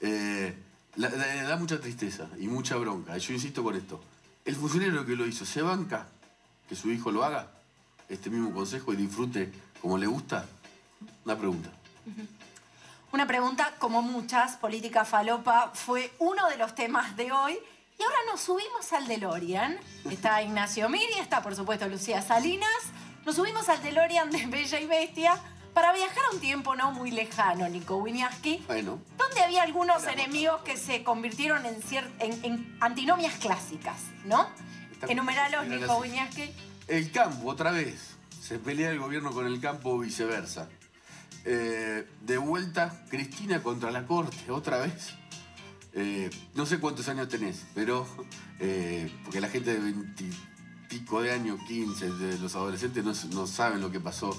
Eh, 0.00 0.56
la- 0.96 1.10
la- 1.10 1.42
da 1.42 1.56
mucha 1.58 1.78
tristeza 1.78 2.28
y 2.40 2.46
mucha 2.48 2.76
bronca. 2.76 3.18
Yo 3.18 3.34
insisto 3.34 3.62
con 3.62 3.76
esto. 3.76 4.02
El 4.46 4.56
funcionario 4.56 5.04
que 5.04 5.14
lo 5.16 5.26
hizo, 5.26 5.44
¿se 5.44 5.60
banca 5.60 6.06
que 6.66 6.74
su 6.76 6.90
hijo 6.90 7.10
lo 7.12 7.22
haga? 7.24 7.48
Este 8.08 8.30
mismo 8.30 8.52
consejo 8.52 8.92
y 8.92 8.96
disfrute 8.96 9.52
como 9.80 9.98
le 9.98 10.06
gusta. 10.06 10.46
Una 11.24 11.36
pregunta. 11.36 11.70
Una 13.12 13.26
pregunta, 13.26 13.74
como 13.78 14.02
muchas, 14.02 14.56
política 14.56 15.04
falopa 15.04 15.70
fue 15.74 16.12
uno 16.18 16.48
de 16.48 16.56
los 16.56 16.74
temas 16.74 17.16
de 17.16 17.32
hoy. 17.32 17.58
Y 17.98 18.02
ahora 18.02 18.16
nos 18.30 18.40
subimos 18.40 18.92
al 18.92 19.06
DeLorean. 19.06 19.78
Está 20.10 20.42
Ignacio 20.42 20.88
Miri, 20.88 21.18
está 21.20 21.42
por 21.42 21.54
supuesto 21.54 21.88
Lucía 21.88 22.22
Salinas. 22.22 22.68
Nos 23.26 23.36
subimos 23.36 23.68
al 23.68 23.82
DeLorean 23.82 24.30
de 24.30 24.46
Bella 24.46 24.80
y 24.80 24.86
Bestia 24.86 25.38
para 25.74 25.92
viajar 25.92 26.24
a 26.30 26.34
un 26.34 26.40
tiempo 26.40 26.74
no 26.74 26.92
muy 26.92 27.10
lejano, 27.10 27.68
Nico 27.68 27.96
Winiaski, 27.98 28.64
Bueno, 28.66 28.98
donde 29.16 29.42
había 29.42 29.62
algunos 29.62 30.04
enemigos 30.06 30.62
que 30.62 30.76
se 30.76 31.04
convirtieron 31.04 31.64
en, 31.66 31.76
en, 32.18 32.44
en 32.44 32.76
antinomias 32.80 33.34
clásicas, 33.34 34.00
¿no? 34.24 34.48
Enumeralos, 35.06 35.66
Nico. 35.66 35.98
Winiaski. 35.98 36.52
El 36.88 37.10
campo, 37.10 37.48
otra 37.48 37.70
vez. 37.70 38.16
Se 38.40 38.58
pelea 38.58 38.90
el 38.90 38.98
gobierno 38.98 39.32
con 39.32 39.46
el 39.46 39.60
campo 39.60 39.90
o 39.90 39.98
viceversa. 39.98 40.68
Eh, 41.44 42.06
de 42.22 42.38
vuelta, 42.38 43.04
Cristina 43.10 43.62
contra 43.62 43.90
la 43.90 44.06
corte, 44.06 44.50
otra 44.50 44.78
vez. 44.78 45.14
Eh, 45.92 46.30
no 46.54 46.66
sé 46.66 46.78
cuántos 46.78 47.08
años 47.08 47.28
tenés, 47.28 47.66
pero 47.74 48.06
eh, 48.58 49.10
porque 49.24 49.40
la 49.40 49.48
gente 49.48 49.72
de 49.72 49.80
20 49.80 50.30
pico 50.88 51.22
de 51.22 51.32
años, 51.32 51.60
15, 51.68 52.10
de 52.12 52.38
los 52.38 52.54
adolescentes, 52.54 53.04
no, 53.04 53.12
no 53.34 53.46
saben 53.46 53.80
lo 53.80 53.90
que 53.90 54.00
pasó 54.00 54.30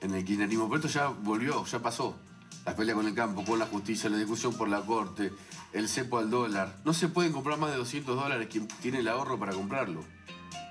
en 0.00 0.14
el 0.14 0.24
kirchnerismo. 0.24 0.68
Pero 0.68 0.76
esto 0.76 0.88
ya 0.88 1.08
volvió, 1.08 1.64
ya 1.66 1.80
pasó. 1.80 2.16
La 2.64 2.74
pelea 2.74 2.94
con 2.94 3.06
el 3.06 3.14
campo, 3.14 3.44
con 3.44 3.58
la 3.58 3.66
justicia, 3.66 4.10
la 4.10 4.16
discusión 4.16 4.54
por 4.54 4.68
la 4.68 4.80
corte, 4.80 5.32
el 5.72 5.88
cepo 5.88 6.18
al 6.18 6.30
dólar. 6.30 6.76
No 6.84 6.92
se 6.92 7.08
pueden 7.08 7.32
comprar 7.32 7.58
más 7.58 7.70
de 7.70 7.76
200 7.76 8.16
dólares 8.16 8.48
quien 8.50 8.68
tiene 8.82 8.98
el 8.98 9.08
ahorro 9.08 9.38
para 9.38 9.52
comprarlo. 9.52 10.04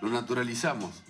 Lo 0.02 0.10
naturalizamos. 0.10 1.04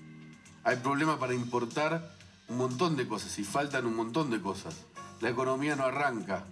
Hay 0.67 0.75
problema 0.75 1.17
para 1.17 1.33
importar 1.33 2.13
un 2.49 2.57
montón 2.57 2.97
de 2.97 3.07
cosas 3.07 3.39
y 3.39 3.45
faltan 3.45 3.85
un 3.85 3.95
montón 3.95 4.29
de 4.29 4.41
cosas. 4.41 4.75
La 5.21 5.29
economía 5.29 5.77
no 5.77 5.85
arranca. 5.85 6.43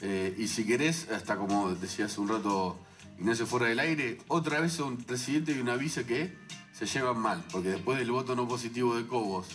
Eh, 0.00 0.34
y 0.36 0.48
si 0.48 0.66
querés, 0.66 1.08
hasta 1.12 1.36
como 1.36 1.72
decía 1.76 2.06
hace 2.06 2.20
un 2.20 2.26
rato 2.26 2.76
Ignacio 3.20 3.46
fuera 3.46 3.66
del 3.66 3.78
aire, 3.78 4.18
otra 4.26 4.58
vez 4.58 4.80
un 4.80 4.96
presidente 4.96 5.52
y 5.52 5.60
una 5.60 5.76
vice 5.76 6.04
que 6.04 6.36
se 6.72 6.86
llevan 6.86 7.20
mal, 7.20 7.44
porque 7.52 7.68
después 7.68 8.00
del 8.00 8.10
voto 8.10 8.34
no 8.34 8.48
positivo 8.48 8.96
de 8.96 9.06
Cobos 9.06 9.46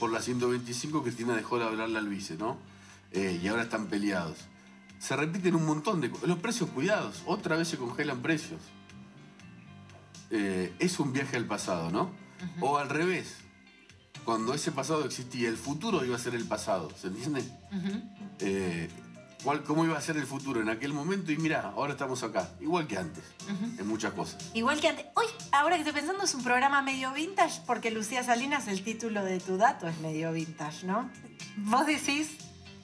por 0.00 0.10
la 0.10 0.22
125, 0.22 1.02
Cristina 1.02 1.36
dejó 1.36 1.58
de 1.58 1.66
hablarle 1.66 1.98
al 1.98 2.08
vice, 2.08 2.38
¿no? 2.38 2.56
Eh, 3.12 3.38
y 3.42 3.48
ahora 3.48 3.64
están 3.64 3.88
peleados. 3.88 4.38
Se 4.98 5.14
repiten 5.14 5.56
un 5.56 5.66
montón 5.66 6.00
de 6.00 6.08
cosas. 6.10 6.26
Los 6.26 6.38
precios 6.38 6.70
cuidados, 6.70 7.22
otra 7.26 7.58
vez 7.58 7.68
se 7.68 7.76
congelan 7.76 8.22
precios. 8.22 8.62
Eh, 10.30 10.74
es 10.78 10.98
un 10.98 11.12
viaje 11.12 11.36
al 11.36 11.44
pasado, 11.44 11.90
¿no? 11.90 12.24
O 12.60 12.78
al 12.78 12.88
revés, 12.88 13.34
cuando 14.24 14.54
ese 14.54 14.72
pasado 14.72 15.04
existía, 15.04 15.48
el 15.48 15.56
futuro 15.56 16.04
iba 16.04 16.16
a 16.16 16.18
ser 16.18 16.34
el 16.34 16.44
pasado, 16.46 16.90
¿se 17.00 17.08
entiende? 17.08 17.44
Eh, 18.40 18.88
¿cuál- 19.44 19.62
¿Cómo 19.62 19.84
iba 19.84 19.96
a 19.96 20.00
ser 20.00 20.16
el 20.16 20.26
futuro 20.26 20.60
en 20.60 20.68
aquel 20.68 20.92
momento? 20.92 21.32
Y 21.32 21.36
mira, 21.38 21.72
ahora 21.76 21.92
estamos 21.92 22.22
acá, 22.22 22.50
igual 22.60 22.86
que 22.86 22.98
antes, 22.98 23.24
en 23.78 23.86
muchas 23.86 24.12
cosas. 24.12 24.50
Igual 24.54 24.80
que 24.80 24.88
antes. 24.88 25.06
Hoy, 25.14 25.26
ahora 25.52 25.76
que 25.76 25.82
estoy 25.82 25.94
pensando, 26.00 26.24
es 26.24 26.34
un 26.34 26.42
programa 26.42 26.82
medio 26.82 27.12
vintage 27.12 27.60
porque 27.66 27.90
Lucía 27.90 28.22
Salinas, 28.24 28.66
el 28.68 28.82
título 28.82 29.24
de 29.24 29.38
tu 29.40 29.56
dato 29.56 29.86
es 29.88 29.98
medio 30.00 30.32
vintage, 30.32 30.86
¿no? 30.86 31.08
Vos 31.58 31.86
decís, 31.86 32.30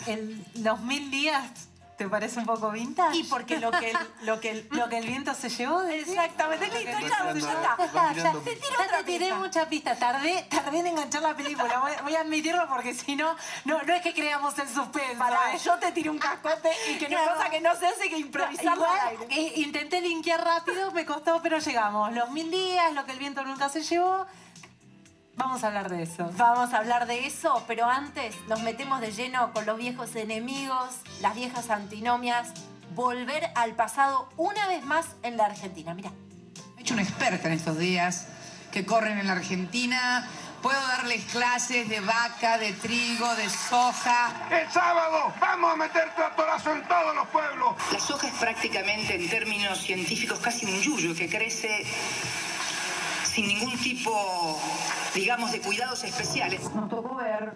el, 0.07 0.45
los 0.63 0.81
mil 0.83 1.11
días, 1.11 1.69
¿te 1.97 2.09
parece 2.09 2.39
un 2.41 2.47
poco 2.47 2.71
vintage? 2.71 3.17
Y 3.19 3.25
porque 3.25 3.59
lo 3.59 3.71
que 3.71 3.91
el, 3.91 3.99
lo 4.23 4.41
que 4.41 4.51
el- 4.51 4.69
Lo 4.73 4.89
que 4.89 4.99
el 4.99 5.07
viento 5.07 5.35
se 5.35 5.49
llevó. 5.49 5.83
Exactamente, 5.83 6.67
listo, 6.67 6.99
ya, 7.01 7.09
ya 7.33 7.33
está. 7.33 7.77
Ya 7.79 7.85
está, 7.85 8.13
ya. 8.13 8.33
Te 8.33 8.57
tiro 8.57 8.75
otra 8.85 8.99
te 8.99 9.05
tiré 9.05 9.35
mucha 9.35 9.69
pista. 9.69 9.95
Tardé, 9.97 10.47
tardé 10.51 10.79
en 10.81 10.87
enganchar 10.89 11.23
la 11.23 11.35
película. 11.37 11.79
Voy, 11.81 11.93
voy 12.03 12.17
a 12.17 12.21
admitirlo 12.21 12.67
porque 12.69 12.95
si 12.95 13.15
no, 13.17 13.37
no, 13.65 13.83
no 13.83 13.95
es 13.95 14.03
que 14.03 14.13
creamos 14.15 14.59
el 14.59 14.69
suspenso. 14.69 15.19
Para, 15.19 15.55
¿eh? 15.55 15.59
yo 15.65 15.77
te 15.79 15.93
tiré 15.93 16.11
un 16.11 16.19
cascote 16.19 16.71
y 16.91 16.99
que 16.99 17.09
no 17.09 17.17
Claro. 17.19 17.35
cosa 17.37 17.51
que 17.51 17.61
no 17.61 17.75
se 17.77 17.87
hace 17.87 18.09
que 18.09 18.17
improvisar 18.19 18.75
Igual, 18.77 18.91
al 19.01 19.09
aire. 19.09 19.27
eh, 19.31 19.53
intenté 19.57 20.01
linkear 20.01 20.43
rápido, 20.45 20.91
me 20.93 21.05
costó, 21.07 21.41
pero 21.43 21.59
llegamos. 21.59 22.13
Los 22.13 22.31
mil 22.31 22.51
días, 22.51 22.93
lo 22.95 23.05
que 23.05 23.13
el 23.13 23.19
viento 23.19 23.45
nunca 23.45 23.69
se 23.69 23.83
llevó. 23.83 24.27
Vamos 25.37 25.65
a 25.65 25.69
hablar 25.69 25.89
de 25.89 26.03
eso. 26.03 26.31
Vamos 26.37 26.73
a 26.75 26.79
hablar 26.79 27.07
de 27.07 27.27
eso, 27.27 27.65
pero 27.67 27.87
antes 27.87 28.35
nos 28.49 28.63
metemos 28.63 29.01
de 29.01 29.13
lleno 29.13 29.53
con 29.53 29.65
los 29.65 29.79
viejos 29.79 30.15
enemigos, 30.15 30.95
las 31.21 31.35
viejas 31.35 31.71
antinomias, 31.71 32.49
volver 32.95 33.51
al 33.55 33.75
pasado 33.75 34.29
una 34.37 34.69
vez 34.69 34.85
más 34.85 35.07
en 35.23 35.37
la 35.37 35.47
Argentina. 35.47 35.95
Mira. 35.95 36.11
Me 36.75 36.81
he 36.81 36.83
hecho 36.83 36.95
una 36.95 37.03
experta 37.03 37.49
en 37.49 37.55
estos 37.55 37.79
días 37.79 38.27
que 38.71 38.85
corren 38.85 39.19
en 39.19 39.27
la 39.27 39.33
Argentina. 39.35 40.29
Puedo 40.63 40.81
darles 40.81 41.25
clases 41.25 41.89
de 41.89 41.99
vaca, 42.01 42.57
de 42.59 42.73
trigo, 42.75 43.35
de 43.35 43.49
soja. 43.51 44.33
El 44.49 44.71
sábado 44.71 45.35
vamos 45.41 45.73
a 45.73 45.77
meter 45.77 46.15
tractorazo 46.15 46.73
en 46.73 46.87
todos 46.87 47.17
los 47.17 47.27
pueblos. 47.29 47.75
La 47.91 47.99
soja 47.99 48.29
es 48.29 48.35
prácticamente, 48.35 49.17
en 49.17 49.29
términos 49.29 49.83
científicos, 49.83 50.39
casi 50.39 50.67
un 50.67 50.81
yuyo 50.81 51.17
que 51.17 51.29
crece 51.29 51.85
sin 53.33 53.49
ningún 53.49 53.79
tipo, 53.79 54.61
digamos, 55.15 55.53
de 55.53 55.61
cuidados 55.61 56.05
especiales. 56.05 56.63
Nos 56.75 56.91
tocó 56.91 57.15
ver 57.15 57.55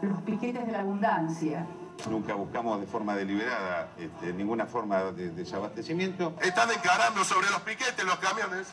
los 0.00 0.22
piquetes 0.22 0.64
de 0.64 0.72
la 0.72 0.80
abundancia. 0.80 1.66
Nunca 2.08 2.34
buscamos 2.34 2.80
de 2.80 2.86
forma 2.86 3.16
deliberada 3.16 3.88
este, 3.98 4.32
ninguna 4.32 4.66
forma 4.66 5.12
de 5.12 5.30
desabastecimiento. 5.30 6.34
Están 6.40 6.68
declarando 6.68 7.24
sobre 7.24 7.50
los 7.50 7.60
piquetes 7.62 8.04
los 8.04 8.16
camiones. 8.16 8.68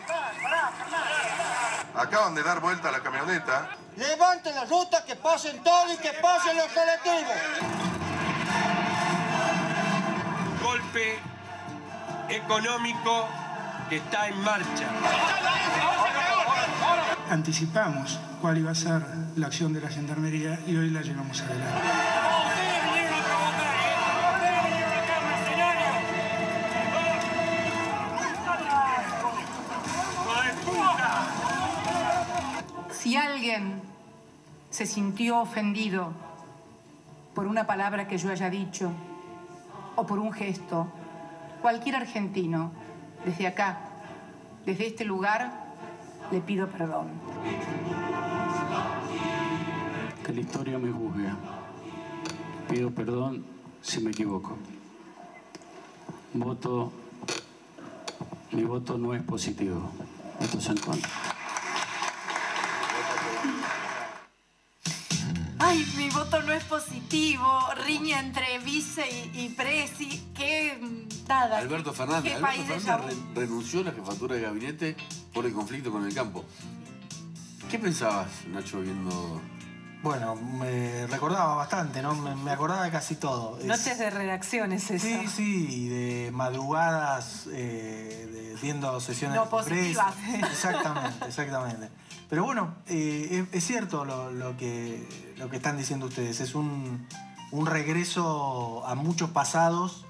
Acaban 1.95 2.35
de 2.35 2.43
dar 2.43 2.59
vuelta 2.59 2.89
a 2.89 2.91
la 2.91 2.99
camioneta. 2.99 3.69
Levanten 3.95 4.53
la 4.55 4.65
ruta, 4.65 5.03
que 5.03 5.15
pasen 5.15 5.63
todos 5.63 5.93
y 5.93 5.97
que 5.97 6.11
pasen 6.21 6.57
los 6.57 6.67
colectivos. 6.67 7.33
golpe 10.61 11.19
económico 12.29 13.27
está 13.95 14.27
en 14.27 14.41
marcha. 14.41 14.87
Anticipamos 17.29 18.19
cuál 18.41 18.57
iba 18.57 18.71
a 18.71 18.75
ser 18.75 19.01
la 19.35 19.47
acción 19.47 19.73
de 19.73 19.81
la 19.81 19.89
Gendarmería 19.89 20.59
y 20.67 20.75
hoy 20.75 20.89
la 20.89 21.01
llevamos 21.01 21.41
adelante. 21.41 21.87
Si 32.91 33.17
alguien 33.17 33.81
se 34.69 34.85
sintió 34.85 35.39
ofendido 35.39 36.13
por 37.33 37.47
una 37.47 37.65
palabra 37.65 38.07
que 38.07 38.17
yo 38.17 38.29
haya 38.29 38.49
dicho 38.49 38.91
o 39.95 40.05
por 40.05 40.19
un 40.19 40.31
gesto, 40.31 40.87
cualquier 41.61 41.95
argentino, 41.95 42.71
desde 43.25 43.47
acá, 43.47 43.79
desde 44.65 44.87
este 44.87 45.05
lugar, 45.05 45.51
le 46.31 46.39
pido 46.41 46.67
perdón. 46.67 47.07
Que 50.25 50.33
la 50.33 50.39
historia 50.39 50.77
me 50.77 50.91
juzgue. 50.91 51.29
Pido 52.69 52.91
perdón 52.91 53.43
si 53.81 54.01
me 54.01 54.11
equivoco. 54.11 54.57
Voto. 56.33 56.91
Mi 58.51 58.63
voto 58.63 58.97
no 58.97 59.13
es 59.13 59.21
positivo. 59.23 59.91
Voto 60.39 60.57
es 60.57 60.69
en 60.69 60.77
contra. 60.77 61.09
Ay, 65.63 65.85
mi 65.95 66.09
voto 66.09 66.41
no 66.41 66.51
es 66.53 66.63
positivo. 66.63 67.45
Riña 67.85 68.19
entre 68.19 68.57
vice 68.59 69.05
y, 69.33 69.41
y 69.45 69.49
presi. 69.49 70.21
Qué 70.33 70.77
mm, 70.81 71.27
nada. 71.27 71.59
Alberto 71.59 71.93
Fernández. 71.93 72.23
Qué 72.31 72.37
Alberto 72.37 72.47
país 72.47 72.67
de 72.67 72.79
Fernández 72.79 73.15
re- 73.35 73.41
renunció 73.41 73.81
a 73.81 73.83
la 73.83 73.91
jefatura 73.91 74.35
de 74.35 74.41
gabinete 74.41 74.95
por 75.33 75.45
el 75.45 75.53
conflicto 75.53 75.91
con 75.91 76.05
el 76.05 76.13
campo. 76.13 76.43
¿Qué 77.69 77.77
pensabas, 77.79 78.27
Nacho, 78.47 78.81
viendo 78.81 79.39
Bueno, 80.03 80.35
me 80.35 81.05
recordaba 81.07 81.53
bastante, 81.55 82.01
¿no? 82.01 82.15
Me, 82.15 82.35
me 82.35 82.51
acordaba 82.51 82.83
de 82.83 82.91
casi 82.91 83.15
todo. 83.15 83.59
Es- 83.59 83.65
Noches 83.65 83.99
de 83.99 84.09
redacciones, 84.09 84.89
eso. 84.89 85.05
Sí, 85.05 85.27
sí, 85.27 85.67
y 85.69 85.89
de 85.89 86.31
madrugadas 86.31 87.47
eh, 87.51 88.27
de- 88.31 88.55
viendo 88.61 88.99
sesiones 88.99 89.35
No 89.37 89.47
positivas. 89.49 90.15
Exactamente, 90.51 91.25
exactamente. 91.27 91.89
Pero 92.29 92.43
bueno, 92.45 92.73
eh, 92.87 93.45
es, 93.51 93.55
es 93.57 93.63
cierto 93.67 94.03
lo, 94.05 94.31
lo 94.31 94.57
que, 94.57 95.07
lo 95.37 95.49
que 95.49 95.57
están 95.57 95.77
diciendo 95.77 96.07
ustedes. 96.07 96.39
Es 96.39 96.55
un, 96.55 97.07
un 97.51 97.65
regreso 97.67 98.83
a 98.87 98.95
muchos 98.95 99.29
pasados 99.29 100.05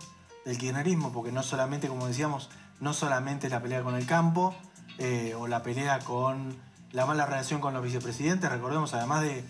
del 0.46 0.58
kirchnerismo, 0.58 1.12
porque 1.12 1.32
no 1.34 1.44
solamente, 1.44 1.88
como 1.90 2.08
decíamos, 2.08 2.50
no 2.80 2.94
solamente 2.94 3.48
es 3.48 3.52
la 3.52 3.62
pelea 3.62 3.84
con 3.84 3.96
el 3.96 4.06
campo 4.06 4.56
eh, 5.00 5.36
o 5.38 5.48
la 5.48 5.64
pelea 5.64 6.00
con 6.00 6.56
la 6.94 7.06
mala 7.06 7.26
relación 7.26 7.60
con 7.60 7.74
los 7.74 7.84
vicepresidentes. 7.84 8.50
Recordemos, 8.50 8.94
además 8.94 9.22
de, 9.22 9.44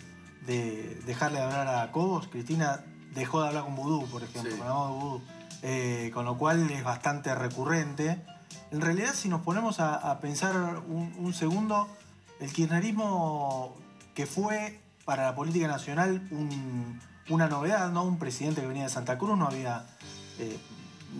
de 0.45 0.99
dejarle 1.05 1.39
de 1.39 1.45
hablar 1.45 1.67
a 1.67 1.91
Cobos, 1.91 2.27
Cristina 2.27 2.83
dejó 3.13 3.41
de 3.41 3.49
hablar 3.49 3.63
con 3.63 3.75
Vudú, 3.75 4.07
por 4.07 4.23
ejemplo, 4.23 4.51
con 4.57 4.67
Amado 4.67 4.93
Vudú. 4.95 5.21
Eh, 5.63 6.09
con 6.13 6.25
lo 6.25 6.37
cual 6.37 6.71
es 6.71 6.83
bastante 6.83 7.35
recurrente. 7.35 8.19
En 8.71 8.81
realidad, 8.81 9.13
si 9.13 9.29
nos 9.29 9.41
ponemos 9.41 9.79
a, 9.79 9.93
a 9.95 10.19
pensar 10.19 10.55
un, 10.87 11.13
un 11.19 11.33
segundo, 11.35 11.87
el 12.39 12.51
kirchnerismo 12.51 13.75
que 14.15 14.25
fue 14.25 14.79
para 15.05 15.23
la 15.25 15.35
política 15.35 15.67
nacional 15.67 16.27
un- 16.31 16.99
una 17.29 17.47
novedad, 17.47 17.91
¿no? 17.91 18.03
Un 18.03 18.17
presidente 18.17 18.61
que 18.61 18.67
venía 18.67 18.83
de 18.83 18.89
Santa 18.89 19.17
Cruz, 19.19 19.37
no 19.37 19.45
había 19.45 19.85
eh, 20.39 20.57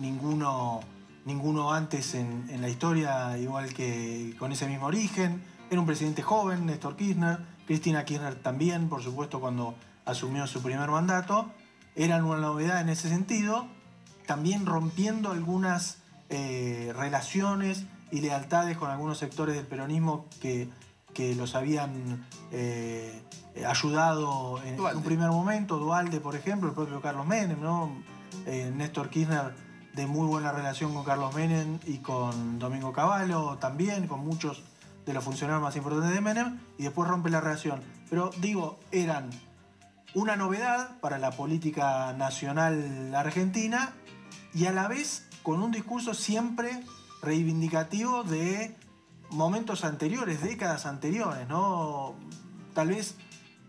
ninguno, 0.00 0.80
ninguno 1.24 1.72
antes 1.72 2.14
en, 2.14 2.46
en 2.50 2.60
la 2.62 2.68
historia 2.68 3.38
igual 3.38 3.72
que 3.72 4.34
con 4.40 4.50
ese 4.50 4.66
mismo 4.66 4.86
origen. 4.86 5.40
Era 5.70 5.78
un 5.80 5.86
presidente 5.86 6.20
joven, 6.22 6.66
Néstor 6.66 6.96
Kirchner, 6.96 7.38
Cristina 7.66 8.04
Kirchner 8.04 8.34
también, 8.34 8.88
por 8.88 9.02
supuesto, 9.02 9.40
cuando 9.40 9.74
asumió 10.04 10.46
su 10.46 10.62
primer 10.62 10.90
mandato. 10.90 11.50
Eran 11.94 12.24
una 12.24 12.38
novedad 12.38 12.80
en 12.80 12.88
ese 12.88 13.08
sentido, 13.08 13.66
también 14.26 14.66
rompiendo 14.66 15.30
algunas 15.30 15.98
eh, 16.30 16.92
relaciones 16.96 17.84
y 18.10 18.20
lealtades 18.20 18.76
con 18.76 18.90
algunos 18.90 19.18
sectores 19.18 19.54
del 19.54 19.66
peronismo 19.66 20.26
que, 20.40 20.68
que 21.12 21.34
los 21.34 21.54
habían 21.54 22.26
eh, 22.50 23.22
ayudado 23.66 24.62
en, 24.64 24.80
un 24.80 25.02
primer 25.02 25.28
momento, 25.30 25.78
Dualde, 25.78 26.20
por 26.20 26.36
ejemplo, 26.36 26.68
el 26.68 26.74
propio 26.74 27.00
Carlos 27.00 27.26
Menem, 27.26 27.60
¿no? 27.60 27.92
Eh, 28.46 28.72
Néstor 28.74 29.10
Kirchner 29.10 29.54
de 29.94 30.06
muy 30.06 30.26
buena 30.26 30.52
relación 30.52 30.94
con 30.94 31.04
Carlos 31.04 31.34
Menem 31.34 31.78
y 31.86 31.98
con 31.98 32.58
Domingo 32.58 32.92
Cavallo 32.92 33.58
también, 33.58 34.06
con 34.06 34.20
muchos 34.20 34.62
de 35.04 35.12
los 35.12 35.24
funcionarios 35.24 35.62
más 35.62 35.76
importantes 35.76 36.14
de 36.14 36.20
Menem, 36.20 36.60
y 36.78 36.84
después 36.84 37.08
rompe 37.08 37.30
la 37.30 37.40
relación. 37.40 37.80
Pero 38.08 38.30
digo, 38.38 38.78
eran 38.90 39.30
una 40.14 40.36
novedad 40.36 41.00
para 41.00 41.18
la 41.18 41.30
política 41.30 42.12
nacional 42.12 43.14
argentina 43.14 43.94
y 44.54 44.66
a 44.66 44.72
la 44.72 44.88
vez 44.88 45.28
con 45.42 45.62
un 45.62 45.72
discurso 45.72 46.14
siempre 46.14 46.82
reivindicativo 47.22 48.22
de 48.22 48.76
momentos 49.30 49.84
anteriores, 49.84 50.42
décadas 50.42 50.86
anteriores, 50.86 51.48
¿no? 51.48 52.14
Tal 52.74 52.88
vez 52.88 53.16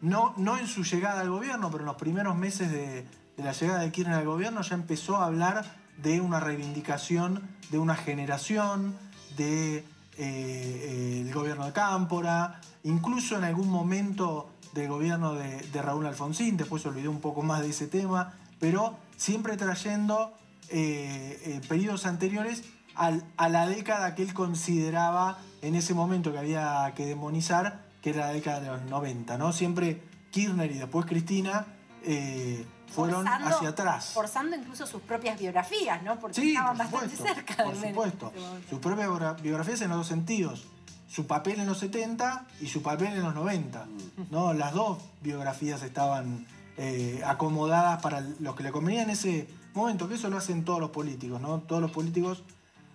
no, 0.02 0.34
no 0.38 0.58
en 0.58 0.68
su 0.68 0.84
llegada 0.84 1.22
al 1.22 1.30
gobierno, 1.30 1.72
pero 1.72 1.84
en 1.84 1.88
los 1.88 1.96
primeros 1.96 2.36
meses 2.36 2.72
de, 2.72 3.08
de 3.38 3.44
la 3.44 3.54
llegada 3.54 3.80
de 3.80 3.92
Kirchner 3.92 4.18
al 4.18 4.26
gobierno 4.26 4.62
ya 4.62 4.76
empezó 4.76 5.18
a 5.18 5.26
hablar 5.26 5.64
de 5.98 6.20
una 6.20 6.40
reivindicación 6.40 7.48
de 7.72 7.80
una 7.80 7.96
generación, 7.96 8.96
de 9.38 9.86
eh, 10.18 11.24
el 11.26 11.34
gobierno 11.34 11.66
de 11.66 11.74
Cámpora, 11.74 12.62
incluso 12.84 13.38
en 13.38 13.44
algún 13.44 13.70
momento 13.70 14.50
del 14.74 14.88
gobierno 14.88 15.34
de, 15.34 15.82
Raúl 15.82 16.06
Alfonsín, 16.06 16.58
después 16.58 16.82
se 16.82 16.90
olvidó 16.90 17.12
un 17.12 17.22
poco 17.22 17.42
más 17.42 17.62
de 17.62 17.70
ese 17.70 17.88
tema, 17.88 18.34
pero 18.60 18.98
siempre 19.18 19.58
trayendo 19.58 20.34
eh, 20.70 21.40
eh, 21.46 21.62
periodos 21.68 22.06
anteriores 22.06 22.64
a 22.96 23.50
la 23.50 23.68
década 23.68 24.14
que 24.14 24.22
él 24.22 24.36
consideraba 24.36 25.40
en 25.64 25.74
ese 25.74 25.96
momento 25.96 26.32
que 26.32 26.38
había 26.38 26.94
que 26.96 27.06
demonizar, 27.06 27.82
que 28.04 28.12
era 28.12 28.28
la 28.28 28.34
década 28.34 28.60
de 28.60 28.68
los 28.68 28.84
90, 28.84 29.38
¿no? 29.40 29.52
Siempre 29.52 30.04
Kirchner 30.30 30.72
y 30.72 30.78
después 30.78 31.06
Cristina 31.06 31.66
eh, 32.04 32.66
fueron 32.94 33.26
Forzando- 33.26 33.48
hacia 33.50 33.70
atrás. 33.70 34.06
Forzando 34.14 34.56
incluso 34.56 34.86
sus 34.88 35.02
propias 35.02 35.40
biografías, 35.40 36.02
¿no? 36.04 36.20
Porque 36.20 36.40
Sí, 36.42 36.50
estaban 36.52 36.78
por 36.78 36.86
bastante 36.86 37.16
supuesto, 37.16 37.36
cerca 37.36 37.64
por 37.64 37.76
supuesto. 37.76 38.34
Su 38.70 38.80
propia 38.80 39.08
biogra- 39.08 39.42
biografía 39.42 39.74
es 39.74 39.82
en 39.82 39.90
los 39.90 39.98
dos 40.00 40.08
sentidos. 40.08 40.66
Su 41.10 41.28
papel 41.28 41.60
en 41.60 41.68
los 41.68 41.78
70 41.80 42.46
y 42.62 42.68
su 42.68 42.82
papel 42.82 43.08
en 43.14 43.22
los 43.22 43.36
90. 43.36 43.86
¿no? 44.32 44.54
Las 44.54 44.74
dos 44.74 44.98
biografías 45.22 45.82
estaban 45.84 46.46
eh, 46.78 47.22
acomodadas 47.26 48.02
para 48.02 48.22
los 48.40 48.56
que 48.56 48.64
le 48.64 48.72
convenía 48.72 49.04
en 49.04 49.12
ese 49.12 49.48
momento, 49.76 50.08
que 50.10 50.16
eso 50.16 50.30
lo 50.30 50.38
hacen 50.38 50.66
todos 50.66 50.80
los 50.80 50.90
políticos. 50.90 51.40
¿no? 51.40 51.60
Todos 51.60 51.82
los 51.84 51.92
políticos, 51.92 52.44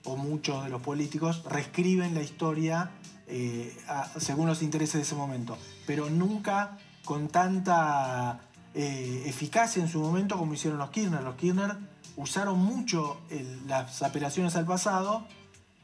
o 0.04 0.16
muchos 0.16 0.64
de 0.64 0.70
los 0.70 0.82
políticos, 0.82 1.44
reescriben 1.48 2.14
la 2.14 2.22
historia 2.22 2.90
eh, 3.28 3.76
a- 3.88 4.08
según 4.18 4.46
los 4.48 4.62
intereses 4.62 4.94
de 4.94 5.02
ese 5.02 5.14
momento. 5.14 5.56
Pero 5.86 6.08
nunca 6.10 6.76
con 7.04 7.28
tanta 7.28 8.40
eh, 8.80 9.24
eficacia 9.26 9.82
en 9.82 9.88
su 9.88 9.98
momento 10.00 10.38
como 10.38 10.54
hicieron 10.54 10.78
los 10.78 10.90
Kirchner. 10.90 11.20
Los 11.24 11.34
Kirchner 11.34 11.76
usaron 12.16 12.58
mucho 12.60 13.18
el- 13.28 13.66
las 13.66 14.02
apelaciones 14.02 14.54
al 14.54 14.66
pasado 14.66 15.26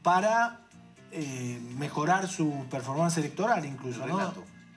para 0.01 0.61
eh, 1.11 1.59
mejorar 1.77 2.27
su 2.29 2.65
performance 2.69 3.17
electoral 3.17 3.65
incluso. 3.65 3.99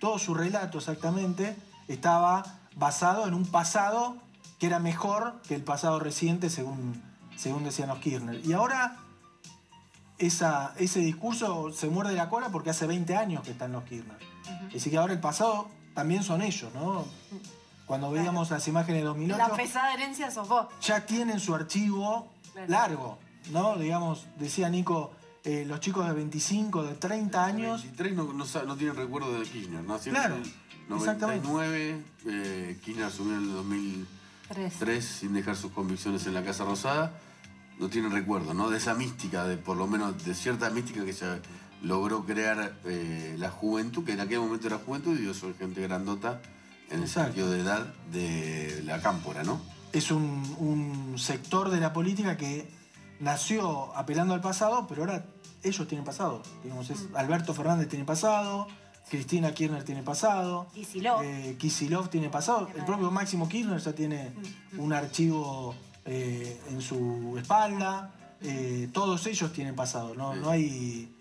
Todo 0.01 0.19
su 0.19 0.35
relato 0.35 0.79
exactamente 0.79 1.57
estaba 1.89 2.45
basado 2.77 3.27
en 3.29 3.35
un 3.35 3.47
pasado 3.47 4.17
que 4.59 4.67
era 4.67 4.79
mejor 4.81 5.41
que 5.47 5.55
el 5.55 5.63
pasado 5.63 6.01
reciente 6.01 6.51
según, 6.51 7.01
según 7.37 7.63
decían 7.65 7.89
los 7.89 7.99
Kirchner. 7.99 8.45
Y 8.45 8.53
ahora 8.53 8.97
esa, 10.19 10.75
ese 10.79 10.99
discurso 11.01 11.73
se 11.73 11.89
muerde 11.89 12.15
la 12.15 12.29
cola 12.29 12.49
porque 12.51 12.71
hace 12.71 12.87
20 12.87 13.15
años 13.17 13.43
que 13.45 13.53
están 13.53 13.71
los 13.73 13.85
Kirchner. 13.85 14.19
Así 14.75 14.91
que 14.91 14.97
ahora 14.99 15.13
el 15.13 15.21
pasado 15.21 15.69
también 15.95 16.23
son 16.25 16.43
ellos, 16.43 16.73
¿no? 16.75 17.05
Cuando 17.89 18.11
veíamos 18.13 18.51
las 18.51 18.69
imágenes 18.69 19.01
de 19.01 19.07
2008 19.09 19.39
La 19.49 19.57
pesada 19.57 19.95
herencia 19.95 20.31
sos 20.31 20.47
vos. 20.47 20.67
ya 20.83 21.05
tienen 21.07 21.41
su 21.41 21.55
archivo 21.55 22.29
Claro. 22.53 22.69
largo, 22.71 23.19
¿no? 23.51 23.77
Digamos, 23.79 24.27
decía 24.39 24.69
Nico, 24.69 25.13
eh, 25.45 25.65
los 25.67 25.81
chicos 25.81 26.07
de 26.07 26.13
25, 26.13 26.83
de 26.83 26.95
30 26.95 27.45
años. 27.45 27.83
23 27.83 28.15
no, 28.15 28.33
no, 28.35 28.77
tienen 28.77 28.95
recuerdo 28.97 29.33
de 29.39 29.45
Kirchner, 29.47 29.83
¿no? 29.85 29.99
Claro, 29.99 30.35
en 30.37 30.43
el 30.91 30.97
exactamente. 30.97 31.49
99, 31.49 32.03
eh, 32.27 32.79
Kirchner 32.85 33.07
asumió 33.07 33.37
en 33.37 33.43
el 33.45 33.53
2003 33.53 34.75
Tres. 34.79 35.05
sin 35.05 35.33
dejar 35.33 35.57
sus 35.57 35.73
convicciones 35.73 36.27
en 36.27 36.35
la 36.35 36.45
Casa 36.45 36.65
Rosada. 36.65 37.13
No 37.79 37.89
tienen 37.89 38.11
recuerdo, 38.11 38.53
¿no? 38.55 38.69
De 38.71 38.77
esa 38.79 38.95
mística, 38.95 39.45
de 39.45 39.57
por 39.57 39.77
lo 39.77 39.87
menos 39.87 40.25
de 40.25 40.35
cierta 40.35 40.69
mística 40.69 41.05
que 41.05 41.13
se 41.13 41.41
logró 41.83 42.25
crear 42.27 42.75
eh, 42.85 43.37
la 43.39 43.51
juventud, 43.51 44.05
que 44.05 44.13
en 44.13 44.21
aquel 44.21 44.41
momento 44.41 44.67
era 44.67 44.79
juventud 44.79 45.17
y 45.19 45.25
yo 45.25 45.33
soy 45.33 45.55
gente 45.55 45.81
grandota 45.83 46.41
en 46.91 46.99
el 46.99 47.03
Exacto. 47.05 47.33
sentido 47.35 47.51
de 47.51 47.61
edad 47.61 47.87
de 48.13 48.83
la 48.85 49.01
cámpora, 49.01 49.43
¿no? 49.43 49.61
Es 49.93 50.11
un, 50.11 50.57
un 50.59 51.19
sector 51.19 51.71
de 51.71 51.81
la 51.81 51.93
política 51.93 52.37
que 52.37 52.69
nació 53.21 53.95
apelando 53.97 54.35
al 54.35 54.41
pasado, 54.41 54.87
pero 54.89 55.03
ahora 55.03 55.25
ellos 55.63 55.87
tienen 55.89 56.05
pasado. 56.05 56.43
Digamos, 56.63 56.91
es- 56.91 57.07
Alberto 57.15 57.53
Fernández 57.55 57.89
tiene 57.89 58.05
pasado, 58.05 58.69
Cristina 59.11 59.53
Kirchner 59.55 59.85
tiene 59.85 60.03
pasado, 60.03 60.69
Kicillof. 60.75 61.23
eh, 61.25 61.57
Kicillof 61.59 62.11
tiene 62.11 62.29
pasado, 62.29 62.69
el 62.77 62.85
propio 62.85 63.11
Máximo 63.11 63.49
Kirchner 63.49 63.81
ya 63.81 63.93
tiene 63.95 64.33
un 64.77 64.93
archivo 64.93 65.75
eh, 66.05 66.61
en 66.71 66.81
su 66.83 67.37
espalda, 67.39 68.15
eh, 68.43 68.89
todos 68.93 69.27
ellos 69.27 69.53
tienen 69.53 69.75
pasado, 69.75 70.15
¿no? 70.15 70.35
no 70.37 70.51
hay 70.51 71.13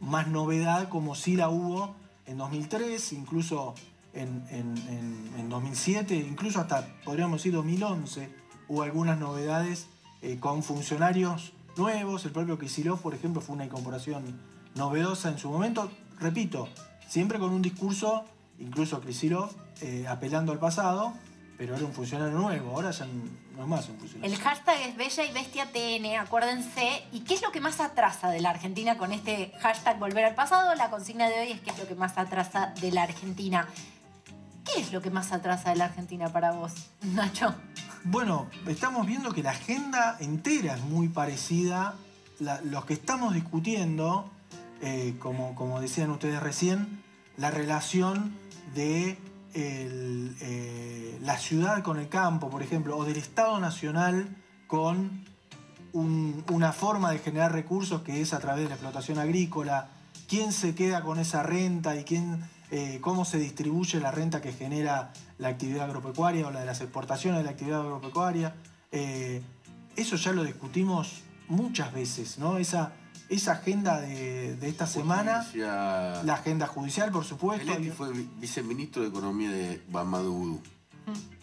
más 0.00 0.28
novedad 0.28 0.88
como 0.88 1.14
sí 1.14 1.34
la 1.36 1.48
hubo 1.48 1.94
en 2.26 2.38
2003, 2.38 3.12
incluso 3.14 3.74
en, 4.14 4.44
en- 4.50 4.76
en- 4.88 5.32
en 5.38 5.48
2007, 5.48 6.14
incluso 6.16 6.60
hasta 6.60 6.86
podríamos 7.04 7.38
decir 7.40 7.52
2011, 7.52 8.28
hubo 8.68 8.82
algunas 8.82 9.18
novedades 9.18 9.86
eh, 10.22 10.38
con 10.38 10.62
funcionarios 10.62 11.52
nuevos, 11.76 12.24
el 12.24 12.32
propio 12.32 12.58
Kicillof, 12.58 13.00
por 13.00 13.14
ejemplo, 13.14 13.40
fue 13.40 13.54
una 13.54 13.64
incorporación 13.64 14.38
novedosa 14.74 15.28
en 15.30 15.38
su 15.38 15.50
momento, 15.50 15.90
repito, 16.18 16.68
siempre 17.08 17.38
con 17.38 17.50
un 17.52 17.62
discurso, 17.62 18.24
incluso 18.58 19.00
Kicillof, 19.00 19.54
eh, 19.82 20.06
apelando 20.08 20.52
al 20.52 20.58
pasado, 20.58 21.14
pero 21.56 21.76
era 21.76 21.84
un 21.84 21.92
funcionario 21.92 22.38
nuevo, 22.38 22.70
ahora 22.74 22.90
ya 22.90 23.06
no 23.06 23.62
es 23.62 23.68
más 23.68 23.88
un 23.88 23.96
funcionario. 23.98 24.34
El 24.34 24.40
hashtag 24.42 24.80
es 24.88 24.96
Bella 24.96 25.24
y 25.24 25.32
Bestia 25.32 25.66
TN, 25.72 26.16
acuérdense. 26.18 27.02
¿Y 27.12 27.20
qué 27.20 27.34
es 27.34 27.42
lo 27.42 27.52
que 27.52 27.60
más 27.60 27.80
atrasa 27.80 28.30
de 28.30 28.40
la 28.40 28.48
Argentina 28.50 28.96
con 28.96 29.12
este 29.12 29.52
hashtag 29.60 29.98
Volver 29.98 30.24
al 30.24 30.34
Pasado? 30.34 30.74
La 30.74 30.88
consigna 30.88 31.28
de 31.28 31.38
hoy 31.40 31.52
es 31.52 31.60
qué 31.60 31.70
es 31.70 31.78
lo 31.78 31.86
que 31.86 31.94
más 31.94 32.16
atrasa 32.16 32.72
de 32.80 32.90
la 32.92 33.02
Argentina. 33.02 33.68
¿Qué 34.64 34.80
es 34.80 34.92
lo 34.92 35.00
que 35.02 35.10
más 35.10 35.32
atrasa 35.32 35.70
de 35.70 35.76
la 35.76 35.86
Argentina 35.86 36.28
para 36.28 36.52
vos, 36.52 36.72
Nacho? 37.02 37.54
Bueno, 38.04 38.48
estamos 38.66 39.06
viendo 39.06 39.32
que 39.32 39.42
la 39.42 39.50
agenda 39.50 40.16
entera 40.20 40.76
es 40.76 40.82
muy 40.82 41.08
parecida. 41.08 41.94
La- 42.38 42.60
los 42.62 42.84
que 42.86 42.94
estamos 42.94 43.34
discutiendo, 43.34 44.30
eh, 44.80 45.16
como, 45.18 45.54
como 45.54 45.80
decían 45.80 46.10
ustedes 46.10 46.40
recién, 46.42 47.02
la 47.36 47.50
relación 47.50 48.34
de 48.74 49.18
eh, 49.52 51.18
la 51.22 51.36
ciudad 51.38 51.82
con 51.82 51.98
el 51.98 52.08
campo, 52.08 52.48
por 52.50 52.62
ejemplo, 52.62 52.96
o 52.96 53.04
del 53.04 53.16
Estado 53.16 53.58
Nacional 53.60 54.36
con 54.66 55.24
un- 55.92 56.44
una 56.50 56.72
forma 56.72 57.10
de 57.10 57.18
generar 57.18 57.52
recursos 57.52 58.02
que 58.02 58.20
es 58.22 58.32
a 58.32 58.38
través 58.38 58.62
de 58.64 58.68
la 58.68 58.74
explotación 58.76 59.18
agrícola, 59.18 59.88
quién 60.28 60.52
se 60.52 60.74
queda 60.74 61.02
con 61.02 61.18
esa 61.18 61.42
renta 61.42 61.96
y 61.96 62.04
quién, 62.04 62.40
eh, 62.70 62.98
cómo 63.00 63.24
se 63.24 63.38
distribuye 63.38 63.98
la 64.00 64.10
renta 64.10 64.40
que 64.40 64.52
genera 64.52 65.12
la 65.38 65.48
actividad 65.48 65.84
agropecuaria 65.86 66.46
o 66.46 66.50
la 66.50 66.60
de 66.60 66.66
las 66.66 66.80
exportaciones 66.80 67.38
de 67.40 67.44
la 67.44 67.50
actividad 67.50 67.80
agropecuaria. 67.80 68.54
Eh, 68.92 69.42
eso 69.96 70.16
ya 70.16 70.32
lo 70.32 70.44
discutimos 70.44 71.22
muchas 71.48 71.92
veces, 71.92 72.38
¿no? 72.38 72.58
Esa 72.58 72.92
esa 73.28 73.52
agenda 73.52 74.00
de, 74.00 74.56
de 74.56 74.68
esta 74.68 74.88
semana, 74.88 75.46
la 75.54 76.34
agenda 76.34 76.66
judicial, 76.66 77.12
por 77.12 77.24
supuesto. 77.24 77.64
Feletti 77.72 77.90
fue 77.90 78.12
vi- 78.12 78.28
viceministro 78.40 79.02
de 79.02 79.08
Economía 79.08 79.50
de 79.52 79.80
Mamadou 79.88 80.34
Oudou, 80.34 80.60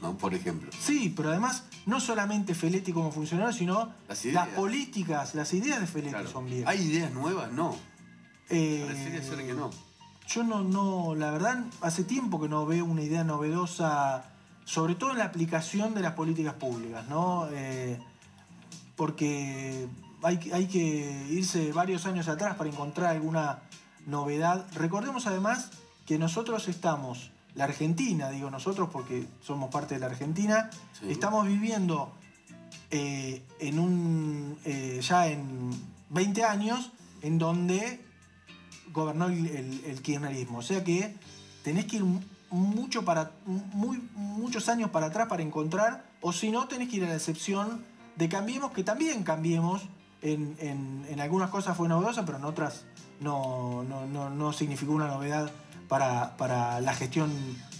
¿no? 0.01 0.17
Por 0.17 0.33
ejemplo. 0.33 0.69
Sí, 0.77 1.13
pero 1.15 1.29
además, 1.29 1.63
no 1.85 2.01
solamente 2.01 2.53
Feletti 2.55 2.91
como 2.91 3.09
funcionario, 3.13 3.53
sino 3.53 3.85
Las 3.85 3.93
las, 4.09 4.25
ideas. 4.25 4.47
políticas, 4.49 5.33
las 5.33 5.53
ideas 5.53 5.79
de 5.79 5.87
Feletti 5.87 6.27
son 6.29 6.45
viejas. 6.47 6.67
¿Hay 6.67 6.81
ideas 6.81 7.13
nuevas? 7.13 7.53
No. 7.53 7.73
Eh, 8.49 8.83
Parecería 8.85 9.23
ser 9.23 9.45
que 9.45 9.53
no. 9.53 9.69
Yo 10.27 10.43
no, 10.43 10.61
no, 10.63 11.15
la 11.15 11.31
verdad, 11.31 11.63
hace 11.81 12.03
tiempo 12.03 12.39
que 12.41 12.49
no 12.49 12.65
veo 12.65 12.85
una 12.85 13.01
idea 13.01 13.23
novedosa, 13.23 14.25
sobre 14.65 14.95
todo 14.95 15.11
en 15.11 15.19
la 15.19 15.25
aplicación 15.25 15.93
de 15.93 16.01
las 16.01 16.13
políticas 16.13 16.53
públicas, 16.55 17.07
¿no? 17.07 17.47
Eh, 17.51 17.97
porque 18.95 19.87
hay, 20.23 20.37
que- 20.37 20.53
hay 20.53 20.67
que 20.67 21.27
irse 21.29 21.71
varios 21.71 22.05
años 22.05 22.27
atrás 22.27 22.55
para 22.55 22.69
encontrar 22.69 23.11
alguna 23.11 23.59
novedad. 24.05 24.65
Recordemos 24.73 25.27
además 25.27 25.69
que 26.05 26.17
nosotros 26.17 26.67
estamos, 26.67 27.31
la 27.55 27.65
Argentina, 27.65 28.29
digo 28.29 28.49
nosotros 28.49 28.89
porque 28.91 29.27
somos 29.41 29.69
parte 29.69 29.95
de 29.95 29.99
la 30.01 30.07
Argentina, 30.07 30.69
Sí. 30.99 31.09
estamos 31.11 31.45
viviendo 31.47 32.11
eh, 32.91 33.43
en 33.59 33.79
un, 33.79 34.57
eh, 34.65 34.99
ya 35.01 35.27
en 35.27 35.71
20 36.09 36.43
años 36.45 36.91
en 37.21 37.37
donde 37.37 38.01
gobernó 38.97 39.27
el, 39.27 39.47
el- 39.85 40.01
kirchnerismo. 40.01 40.57
O 40.59 40.61
sea 40.63 40.83
que 40.83 41.15
tenés 41.63 41.85
que 41.85 41.97
ir 41.97 42.03
mu- 42.03 42.19
mucho 42.49 43.05
para, 43.05 43.31
muy, 43.45 44.01
muchos 44.15 44.67
años 44.69 44.89
para 44.89 45.07
atrás 45.07 45.27
para 45.27 45.43
encontrar, 45.43 46.03
o 46.21 46.33
si 46.33 46.49
no, 46.49 46.67
tenés 46.67 46.89
que 46.89 46.97
ir 46.97 47.03
a 47.05 47.09
la 47.09 47.15
excepción 47.15 47.83
de 48.15 48.27
Cambiemos, 48.29 48.71
que 48.71 48.83
también 48.83 49.23
Cambiemos 49.23 49.83
en, 50.21 50.55
en- 50.59 51.19
algunas 51.19 51.49
cosas 51.51 51.77
fue 51.77 51.87
novedosa, 51.87 52.25
pero 52.25 52.37
en 52.39 52.45
otras 52.45 52.85
no, 53.19 53.83
no, 53.83 54.05
no- 54.07 54.29
no 54.31 54.51
significó 54.53 54.93
una 54.93 55.07
novedad 55.07 55.51
para, 55.87 56.35
para 56.37 56.81
la 56.81 56.93
gestión 56.95 57.31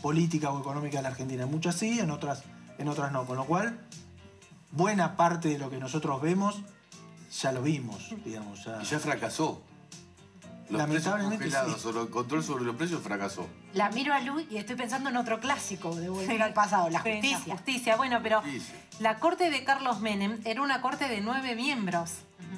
política 0.01 0.51
o 0.51 0.59
económica 0.59 0.97
de 0.97 1.03
la 1.03 1.09
Argentina. 1.09 1.43
En 1.43 1.51
muchas 1.51 1.76
sí, 1.76 1.99
en 1.99 2.11
otras, 2.11 2.43
en 2.78 2.88
otras 2.88 3.11
no. 3.11 3.26
Con 3.26 3.38
lo 3.38 3.45
cual, 3.45 3.80
buena 4.72 5.15
parte 5.18 5.49
de 5.49 5.57
lo 5.57 5.70
que 5.70 5.78
nosotros 5.80 6.22
vemos 6.22 6.61
ya 7.41 7.51
lo 7.51 7.61
vimos, 7.61 8.13
digamos. 8.24 8.65
Y 8.82 8.86
ya 8.86 8.99
fracasó. 8.99 9.61
Los 10.70 10.82
precios 10.84 11.05
Lamentablemente 11.05 11.45
congelados 11.45 11.82
sí. 11.82 11.88
o 11.88 12.01
el 12.01 12.09
control 12.09 12.43
sobre 12.43 12.65
los 12.65 12.76
precios 12.76 13.01
fracasó. 13.01 13.47
La 13.74 13.89
miro 13.89 14.13
a 14.13 14.20
Lu 14.20 14.41
y 14.49 14.57
estoy 14.57 14.76
pensando 14.76 15.09
en 15.09 15.18
otro 15.18 15.39
clásico 15.39 15.95
de 15.95 16.09
volver 16.09 16.41
al 16.41 16.53
pasado, 16.53 16.89
la 16.89 16.99
justicia. 16.99 17.53
justicia. 17.53 17.95
Bueno, 17.95 18.20
pero 18.22 18.41
la 18.99 19.20
corte 19.20 19.49
de 19.49 19.63
Carlos 19.63 20.01
Menem 20.01 20.39
era 20.43 20.61
una 20.61 20.82
corte 20.82 21.07
de 21.07 21.22
nueve 21.22 21.55
miembros. 21.55 22.11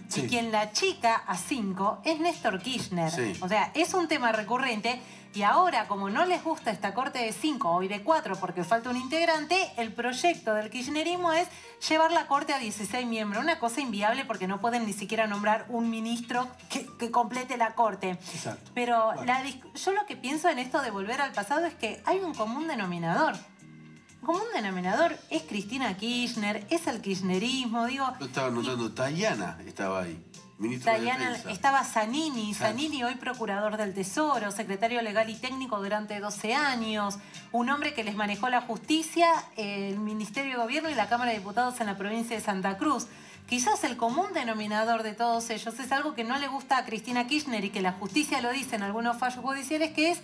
Sí. 0.08 0.22
Y 0.22 0.28
quien 0.28 0.52
la 0.52 0.72
chica 0.72 1.16
a 1.16 1.38
cinco 1.38 2.02
es 2.04 2.20
Néstor 2.20 2.60
Kirchner. 2.62 3.12
Sí. 3.12 3.34
O 3.42 3.48
sea, 3.48 3.72
es 3.76 3.94
un 3.94 4.08
tema 4.08 4.32
recurrente. 4.32 5.00
Y 5.34 5.44
ahora, 5.44 5.88
como 5.88 6.10
no 6.10 6.26
les 6.26 6.44
gusta 6.44 6.72
esta 6.72 6.94
corte 6.96 7.20
de 7.20 7.32
cinco 7.34 7.70
hoy 7.70 7.88
de 7.88 8.02
cuatro 8.02 8.36
porque 8.40 8.64
falta 8.64 8.90
un 8.90 8.98
integrante, 8.98 9.72
el 9.78 9.94
proyecto 9.94 10.56
del 10.56 10.72
kirchnerismo 10.72 11.34
es 11.34 11.48
llevar 11.88 12.12
la 12.12 12.26
corte 12.26 12.54
a 12.54 12.58
16 12.58 13.06
miembros. 13.06 13.44
Una 13.44 13.60
cosa 13.60 13.80
inviable 13.80 14.26
porque 14.26 14.48
no 14.48 14.60
pueden 14.60 14.88
ni 14.88 14.94
siquiera 14.94 15.28
nombrar 15.28 15.66
un 15.70 15.90
ministro 15.90 16.48
que, 16.70 16.88
que 16.98 17.12
complete 17.12 17.58
la 17.58 17.76
corte. 17.76 18.12
Exacto. 18.12 18.72
Pero 18.74 19.14
la 19.26 19.44
yo 19.44 19.92
lo 19.94 20.06
que 20.06 20.16
pienso 20.16 20.50
en 20.50 20.58
esto 20.58 20.82
de 20.82 20.90
volver 20.90 21.22
al 21.22 21.32
pasado 21.32 21.66
es 21.66 21.76
que 21.76 22.02
hay 22.06 22.20
un 22.20 22.34
común 22.34 22.68
denominador. 22.68 23.36
Un 24.22 24.26
común 24.26 24.48
denominador 24.54 25.18
es 25.30 25.44
Cristina 25.44 25.96
Kirchner, 25.96 26.66
es 26.70 26.88
el 26.88 27.02
kirchnerismo, 27.02 27.86
digo, 27.86 28.06
Yo 28.20 28.26
estaba 28.26 28.50
notando, 28.50 28.92
Tayana 28.92 29.58
estaba 29.66 30.02
ahí, 30.02 30.22
ministro 30.60 30.92
de 30.92 31.52
estaba 31.52 31.84
Zanini, 31.86 32.54
Zanini 32.54 33.04
hoy 33.04 33.16
procurador 33.16 33.78
del 33.78 33.94
Tesoro, 33.94 34.52
secretario 34.52 35.02
legal 35.02 35.30
y 35.30 35.36
técnico 35.36 35.82
durante 35.82 36.20
12 36.20 36.54
años, 36.54 37.18
un 37.54 37.70
hombre 37.70 37.94
que 37.94 38.04
les 38.04 38.16
manejó 38.16 38.50
la 38.50 38.62
justicia, 38.62 39.30
el 39.56 40.00
Ministerio 40.00 40.52
de 40.52 40.58
Gobierno 40.58 40.90
y 40.90 40.96
la 40.96 41.08
Cámara 41.08 41.32
de 41.32 41.38
Diputados 41.38 41.80
en 41.80 41.88
la 41.88 41.98
provincia 41.98 42.36
de 42.36 42.42
Santa 42.42 42.78
Cruz. 42.78 43.08
Quizás 43.48 43.84
el 43.86 43.96
común 43.96 44.28
denominador 44.34 45.02
de 45.02 45.14
todos 45.14 45.50
ellos 45.50 45.80
es 45.80 45.92
algo 45.94 46.14
que 46.14 46.26
no 46.26 46.38
le 46.38 46.50
gusta 46.50 46.78
a 46.78 46.86
Cristina 46.86 47.26
Kirchner 47.26 47.64
y 47.64 47.70
que 47.70 47.82
la 47.82 47.94
justicia 47.94 48.42
lo 48.42 48.52
dice 48.52 48.76
en 48.76 48.84
algunos 48.84 49.18
fallos 49.18 49.44
judiciales, 49.44 49.94
que 49.94 50.12
es 50.12 50.22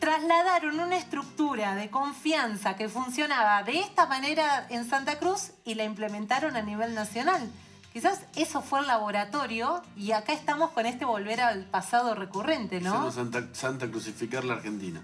trasladaron 0.00 0.80
una 0.80 0.96
estructura 0.96 1.76
de 1.76 1.88
confianza 1.88 2.74
que 2.74 2.88
funcionaba 2.88 3.62
de 3.62 3.78
esta 3.78 4.06
manera 4.06 4.66
en 4.68 4.84
Santa 4.84 5.20
Cruz 5.20 5.52
y 5.64 5.76
la 5.76 5.84
implementaron 5.84 6.56
a 6.56 6.62
nivel 6.62 6.92
nacional. 6.96 7.48
Quizás 7.92 8.20
eso 8.36 8.62
fue 8.62 8.80
el 8.80 8.86
laboratorio 8.86 9.82
y 9.96 10.12
acá 10.12 10.32
estamos 10.32 10.70
con 10.70 10.86
este 10.86 11.04
volver 11.04 11.40
al 11.40 11.64
pasado 11.66 12.14
recurrente, 12.14 12.80
¿no? 12.80 13.10
Santa, 13.12 13.42
Santa 13.52 13.86
crucificar 13.88 14.44
la 14.44 14.54
Argentina. 14.54 15.02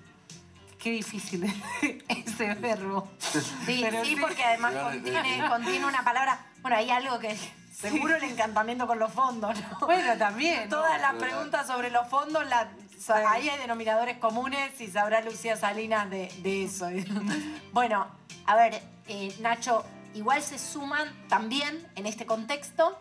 Qué 0.79 0.91
difícil 0.93 1.45
ese 2.09 2.55
verbo. 2.55 3.09
Sí, 3.19 3.81
Pero 3.83 4.05
sí, 4.05 4.15
sí. 4.15 4.21
porque 4.21 4.43
además 4.45 4.75
contiene, 4.75 5.47
contiene 5.49 5.85
una 5.85 6.03
palabra. 6.05 6.47
Bueno, 6.63 6.77
hay 6.77 6.91
algo 6.91 7.19
que. 7.19 7.37
Seguro 7.79 8.17
el 8.17 8.25
encantamiento 8.25 8.87
con 8.89 8.99
los 8.99 9.13
fondos, 9.13 9.57
¿no? 9.61 9.87
Bueno, 9.87 10.17
también. 10.17 10.69
Todas 10.69 11.01
las 11.01 11.15
preguntas 11.15 11.67
sobre 11.67 11.91
los 11.91 12.09
fondos, 12.09 12.45
la- 12.49 12.69
o 12.97 13.01
sea, 13.01 13.31
ahí 13.31 13.49
hay 13.49 13.59
denominadores 13.59 14.19
comunes 14.19 14.81
y 14.81 14.89
sabrá 14.89 15.21
Lucía 15.21 15.57
Salinas 15.57 16.11
de, 16.11 16.33
de 16.43 16.65
eso. 16.65 16.89
bueno, 17.73 18.09
a 18.47 18.57
ver, 18.57 18.83
eh, 19.07 19.33
Nacho, 19.41 19.85
igual 20.15 20.43
se 20.43 20.59
suman 20.59 21.09
también 21.29 21.87
en 21.97 22.07
este 22.07 22.27
contexto 22.27 22.99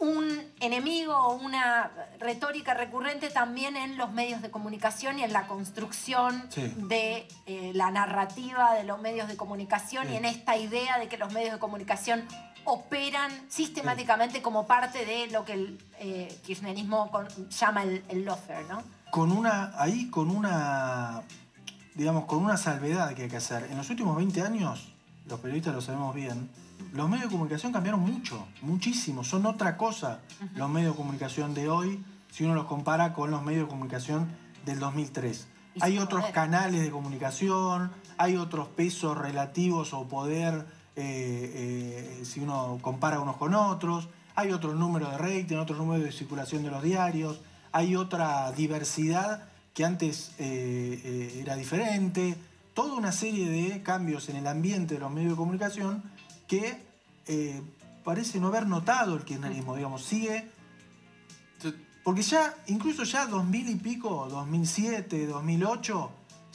un 0.00 0.28
enemigo 0.60 1.12
o 1.16 1.34
una 1.34 1.90
retórica 2.20 2.72
recurrente 2.72 3.30
también 3.30 3.76
en 3.76 3.96
los 3.98 4.12
medios 4.12 4.40
de 4.42 4.50
comunicación 4.50 5.18
y 5.18 5.24
en 5.24 5.32
la 5.32 5.48
construcción 5.48 6.46
Sí. 6.50 6.72
de 6.76 7.26
eh, 7.46 7.72
la 7.74 7.90
narrativa 7.90 8.74
de 8.74 8.84
los 8.84 9.00
medios 9.00 9.26
de 9.26 9.36
comunicación 9.36 10.08
y 10.12 10.16
en 10.16 10.24
esta 10.24 10.56
idea 10.56 10.98
de 11.00 11.08
que 11.08 11.18
los 11.18 11.32
medios 11.32 11.52
de 11.52 11.58
comunicación 11.58 12.24
operan 12.64 13.32
sistemáticamente 13.50 14.40
como 14.40 14.68
parte 14.68 15.04
de 15.04 15.26
lo 15.28 15.44
que 15.44 15.54
el 15.54 15.78
eh, 15.98 16.40
kirchnerismo 16.44 17.10
con- 17.10 17.26
llama 17.48 17.82
el, 17.82 18.04
el 18.08 18.24
lawfare, 18.24 18.66
¿no? 18.68 18.84
con 19.10 19.32
una, 19.32 19.72
ahí 19.80 20.08
con 20.10 20.30
una, 20.30 21.22
digamos, 21.94 22.26
con 22.26 22.44
una 22.44 22.56
salvedad 22.56 23.14
que 23.14 23.22
hay 23.22 23.28
que 23.28 23.38
hacer. 23.38 23.64
En 23.70 23.76
los 23.78 23.88
últimos 23.90 24.14
20 24.16 24.42
años, 24.42 24.92
los 25.28 25.40
periodistas 25.40 25.74
lo 25.74 25.80
sabemos 25.80 26.14
bien, 26.14 26.48
los 26.92 27.08
medios 27.08 27.26
de 27.26 27.32
comunicación 27.32 27.72
cambiaron 27.72 28.00
mucho, 28.00 28.46
muchísimo, 28.62 29.24
son 29.24 29.46
otra 29.46 29.76
cosa 29.76 30.20
los 30.54 30.70
medios 30.70 30.92
de 30.92 30.96
comunicación 30.96 31.54
de 31.54 31.68
hoy 31.68 32.04
si 32.30 32.44
uno 32.44 32.54
los 32.54 32.64
compara 32.64 33.14
con 33.14 33.30
los 33.30 33.42
medios 33.42 33.64
de 33.64 33.68
comunicación 33.68 34.28
del 34.64 34.78
2003. 34.78 35.48
Y 35.74 35.82
Hay 35.82 35.98
otros 35.98 36.20
poder. 36.22 36.34
canales 36.34 36.82
de 36.82 36.90
comunicación, 36.90 37.90
hay 38.16 38.36
otros 38.36 38.68
pesos 38.68 39.16
relativos 39.16 39.94
o 39.94 40.08
poder 40.08 40.66
eh, 40.96 42.18
eh, 42.20 42.24
si 42.24 42.40
uno 42.40 42.78
compara 42.80 43.20
unos 43.20 43.36
con 43.36 43.54
otros, 43.54 44.08
hay 44.34 44.50
otro 44.52 44.74
número 44.74 45.10
de 45.10 45.18
rating, 45.18 45.56
otro 45.56 45.76
número 45.76 46.02
de 46.02 46.12
circulación 46.12 46.62
de 46.64 46.70
los 46.70 46.82
diarios, 46.82 47.40
hay 47.72 47.96
otra 47.96 48.50
diversidad 48.52 49.44
que 49.74 49.84
antes 49.84 50.32
eh, 50.38 51.40
era 51.40 51.54
diferente, 51.54 52.36
toda 52.78 52.94
una 52.94 53.10
serie 53.10 53.50
de 53.50 53.82
cambios 53.82 54.28
en 54.28 54.36
el 54.36 54.46
ambiente 54.46 54.94
de 54.94 55.00
los 55.00 55.10
medios 55.10 55.32
de 55.32 55.36
comunicación 55.36 56.00
que 56.46 56.80
eh, 57.26 57.60
parece 58.04 58.38
no 58.38 58.46
haber 58.46 58.68
notado 58.68 59.16
el 59.16 59.24
kirchnerismo, 59.24 59.74
digamos, 59.74 60.04
sigue 60.04 60.48
porque 62.04 62.22
ya, 62.22 62.54
incluso 62.68 63.02
ya 63.02 63.26
2000 63.26 63.68
y 63.70 63.74
pico, 63.74 64.28
2007, 64.30 65.26
2008, 65.26 66.10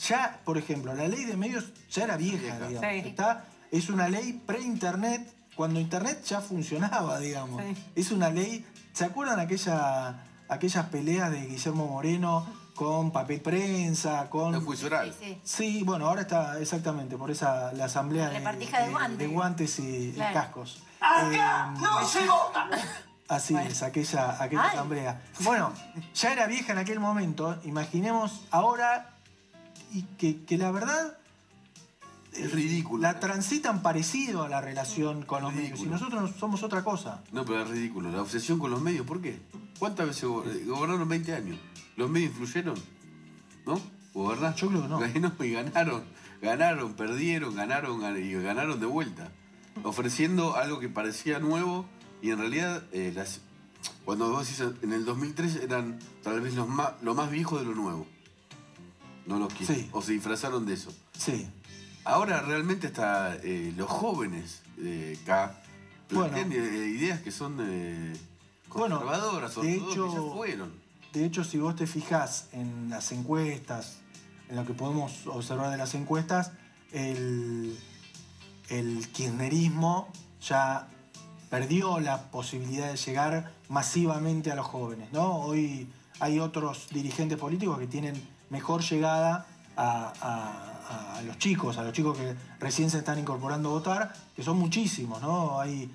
ya, 0.08 0.40
por 0.46 0.56
ejemplo, 0.56 0.94
la 0.94 1.06
ley 1.08 1.26
de 1.26 1.36
medios 1.36 1.66
ya 1.90 2.04
era 2.04 2.16
vieja, 2.16 2.38
Vieja. 2.38 2.68
digamos. 2.68 3.02
Sí. 3.02 3.08
Está, 3.10 3.44
es 3.70 3.90
una 3.90 4.08
ley 4.08 4.32
pre-internet, 4.46 5.30
cuando 5.54 5.78
internet 5.78 6.24
ya 6.24 6.40
funcionaba, 6.40 7.20
digamos. 7.20 7.62
Sí. 7.62 7.76
Es 7.96 8.12
una 8.12 8.30
ley, 8.30 8.64
¿se 8.94 9.04
acuerdan 9.04 9.40
aquella, 9.40 10.24
aquellas 10.48 10.86
peleas 10.86 11.30
de 11.30 11.44
Guillermo 11.44 11.86
Moreno 11.86 12.63
con 12.74 13.10
papel 13.12 13.40
prensa, 13.40 14.28
con... 14.28 14.54
El 14.54 14.60
juicio 14.60 14.86
oral. 14.88 15.14
Sí, 15.18 15.24
sí. 15.24 15.40
Sí, 15.44 15.82
bueno, 15.84 16.08
ahora 16.08 16.22
está 16.22 16.58
exactamente 16.58 17.16
por 17.16 17.30
esa 17.30 17.72
la 17.72 17.84
asamblea 17.86 18.32
La 18.32 18.52
de, 18.52 18.66
de 18.66 18.90
guantes. 18.90 19.18
de 19.18 19.26
guantes 19.28 19.78
y, 19.78 20.14
cascos. 20.32 20.82
¡Acá 21.00 21.72
Eh, 21.74 21.78
no 21.80 22.04
se 22.06 22.26
vota! 22.26 22.68
Así 23.28 23.56
es, 23.56 23.82
aquella, 23.82 24.42
aquella 24.42 24.62
Ay. 24.64 24.70
asamblea. 24.72 25.22
Bueno, 25.40 25.72
ya 26.14 26.32
era 26.32 26.46
vieja 26.46 26.72
en 26.72 26.78
aquel 26.78 27.00
momento, 27.00 27.58
imaginemos 27.64 28.42
ahora 28.50 29.10
y 29.92 30.02
que, 30.02 30.44
que 30.44 30.58
la 30.58 30.70
verdad 30.70 31.16
Es 32.36 32.52
ridículo. 32.52 33.02
la 33.02 33.20
transitan 33.20 33.82
parecido 33.82 34.42
a 34.42 34.48
la 34.48 34.60
relación 34.60 35.22
con 35.24 35.42
los 35.42 35.54
medios 35.54 35.80
y 35.80 35.86
nosotros 35.86 36.32
somos 36.38 36.62
otra 36.62 36.82
cosa. 36.84 37.22
No, 37.32 37.44
pero 37.44 37.62
es 37.62 37.68
ridículo. 37.70 38.10
La 38.10 38.22
obsesión 38.22 38.58
con 38.58 38.70
los 38.70 38.80
medios, 38.82 39.06
¿por 39.06 39.20
qué? 39.20 39.38
¿Cuántas 39.78 40.06
veces 40.06 40.24
go- 40.24 40.44
eh, 40.44 40.64
gobernaron 40.66 41.08
20 41.08 41.34
años? 41.34 41.58
¿Los 41.96 42.10
medios 42.10 42.30
influyeron? 42.32 42.74
¿No? 43.66 43.80
¿Gobernaron? 44.12 44.54
Yo 44.56 44.68
creo 44.68 44.82
que 45.12 45.20
no. 45.20 45.44
y 45.44 45.50
ganaron, 45.52 46.02
ganaron, 46.42 46.94
perdieron, 46.94 47.54
ganaron 47.54 48.00
gan- 48.00 48.22
y 48.24 48.32
ganaron 48.42 48.80
de 48.80 48.86
vuelta. 48.86 49.30
Ofreciendo 49.82 50.56
algo 50.56 50.78
que 50.78 50.88
parecía 50.88 51.40
nuevo 51.40 51.84
Y 52.22 52.30
en 52.30 52.38
realidad, 52.38 52.84
eh, 52.92 53.12
las, 53.14 53.40
cuando 54.04 54.30
vos 54.30 54.48
decís 54.48 54.64
en 54.82 54.92
el 54.92 55.04
2003 55.04 55.56
eran 55.56 55.98
tal 56.22 56.40
vez 56.40 56.54
los 56.54 56.68
más, 56.68 56.92
lo 57.02 57.14
más 57.14 57.30
viejo 57.30 57.58
de 57.58 57.64
lo 57.64 57.74
nuevo. 57.74 58.06
No 59.26 59.38
los 59.38 59.52
quiero. 59.54 59.74
O 59.92 60.02
se 60.02 60.12
disfrazaron 60.12 60.64
de 60.66 60.74
eso. 60.74 60.92
Sí. 61.18 61.46
Ahora 62.04 62.40
realmente 62.42 62.88
hasta 62.88 63.36
eh, 63.36 63.72
los 63.76 63.88
jóvenes 63.90 64.60
de 64.76 65.18
acá 65.22 65.60
plantean 66.08 66.52
eh, 66.52 66.56
ideas 66.88 67.20
que 67.20 67.30
son 67.30 67.58
eh, 67.60 68.12
conservadoras, 68.68 69.54
de 69.54 69.60
ortodoxas, 69.78 69.92
hecho- 69.92 70.08
que 70.08 70.14
ya 70.28 70.34
fueron. 70.34 70.72
De 71.12 71.24
hecho, 71.24 71.44
si 71.44 71.58
vos 71.58 71.76
te 71.76 71.86
fijás 71.86 72.48
en 72.52 72.90
las 72.90 73.12
encuestas, 73.12 73.98
en 74.48 74.56
lo 74.56 74.66
que 74.66 74.74
podemos 74.74 75.26
observar 75.28 75.70
de 75.70 75.76
las 75.76 75.94
encuestas, 75.94 76.50
el, 76.92 77.78
el 78.68 79.08
kirchnerismo 79.12 80.08
ya 80.40 80.88
perdió 81.50 82.00
la 82.00 82.30
posibilidad 82.30 82.90
de 82.90 82.96
llegar 82.96 83.52
masivamente 83.68 84.50
a 84.50 84.56
los 84.56 84.66
jóvenes. 84.66 85.12
¿no? 85.12 85.36
Hoy 85.38 85.88
hay 86.20 86.40
otros 86.40 86.88
dirigentes 86.90 87.38
políticos 87.38 87.78
que 87.78 87.86
tienen 87.86 88.20
mejor 88.50 88.82
llegada 88.82 89.46
a, 89.76 90.12
a- 90.20 90.73
a 90.88 91.22
los 91.22 91.38
chicos, 91.38 91.78
a 91.78 91.82
los 91.82 91.92
chicos 91.92 92.16
que 92.16 92.34
recién 92.58 92.90
se 92.90 92.98
están 92.98 93.18
incorporando 93.18 93.70
a 93.70 93.72
votar, 93.72 94.12
que 94.34 94.42
son 94.42 94.58
muchísimos. 94.58 95.20
¿no? 95.22 95.60
Hay, 95.60 95.90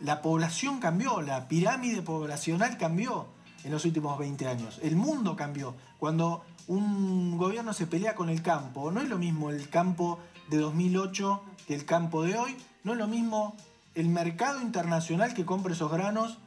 la 0.00 0.22
población 0.22 0.80
cambió, 0.80 1.22
la 1.22 1.48
pirámide 1.48 2.02
poblacional 2.02 2.76
cambió 2.78 3.26
en 3.64 3.72
los 3.72 3.84
últimos 3.84 4.18
20 4.18 4.46
años. 4.46 4.78
El 4.82 4.96
mundo 4.96 5.36
cambió. 5.36 5.74
Cuando 5.98 6.44
un 6.66 7.36
gobierno 7.38 7.72
se 7.72 7.86
pelea 7.86 8.14
con 8.14 8.28
el 8.28 8.42
campo, 8.42 8.90
no 8.90 9.00
es 9.00 9.08
lo 9.08 9.18
mismo 9.18 9.50
el 9.50 9.68
campo 9.68 10.18
de 10.50 10.58
2008 10.58 11.42
que 11.66 11.74
el 11.74 11.84
campo 11.84 12.22
de 12.22 12.36
hoy, 12.36 12.56
no 12.84 12.92
es 12.92 12.98
lo 12.98 13.06
mismo 13.06 13.56
el 13.94 14.08
mercado 14.08 14.62
internacional 14.62 15.34
que 15.34 15.44
compra 15.44 15.72
esos 15.72 15.90
granos 15.90 16.38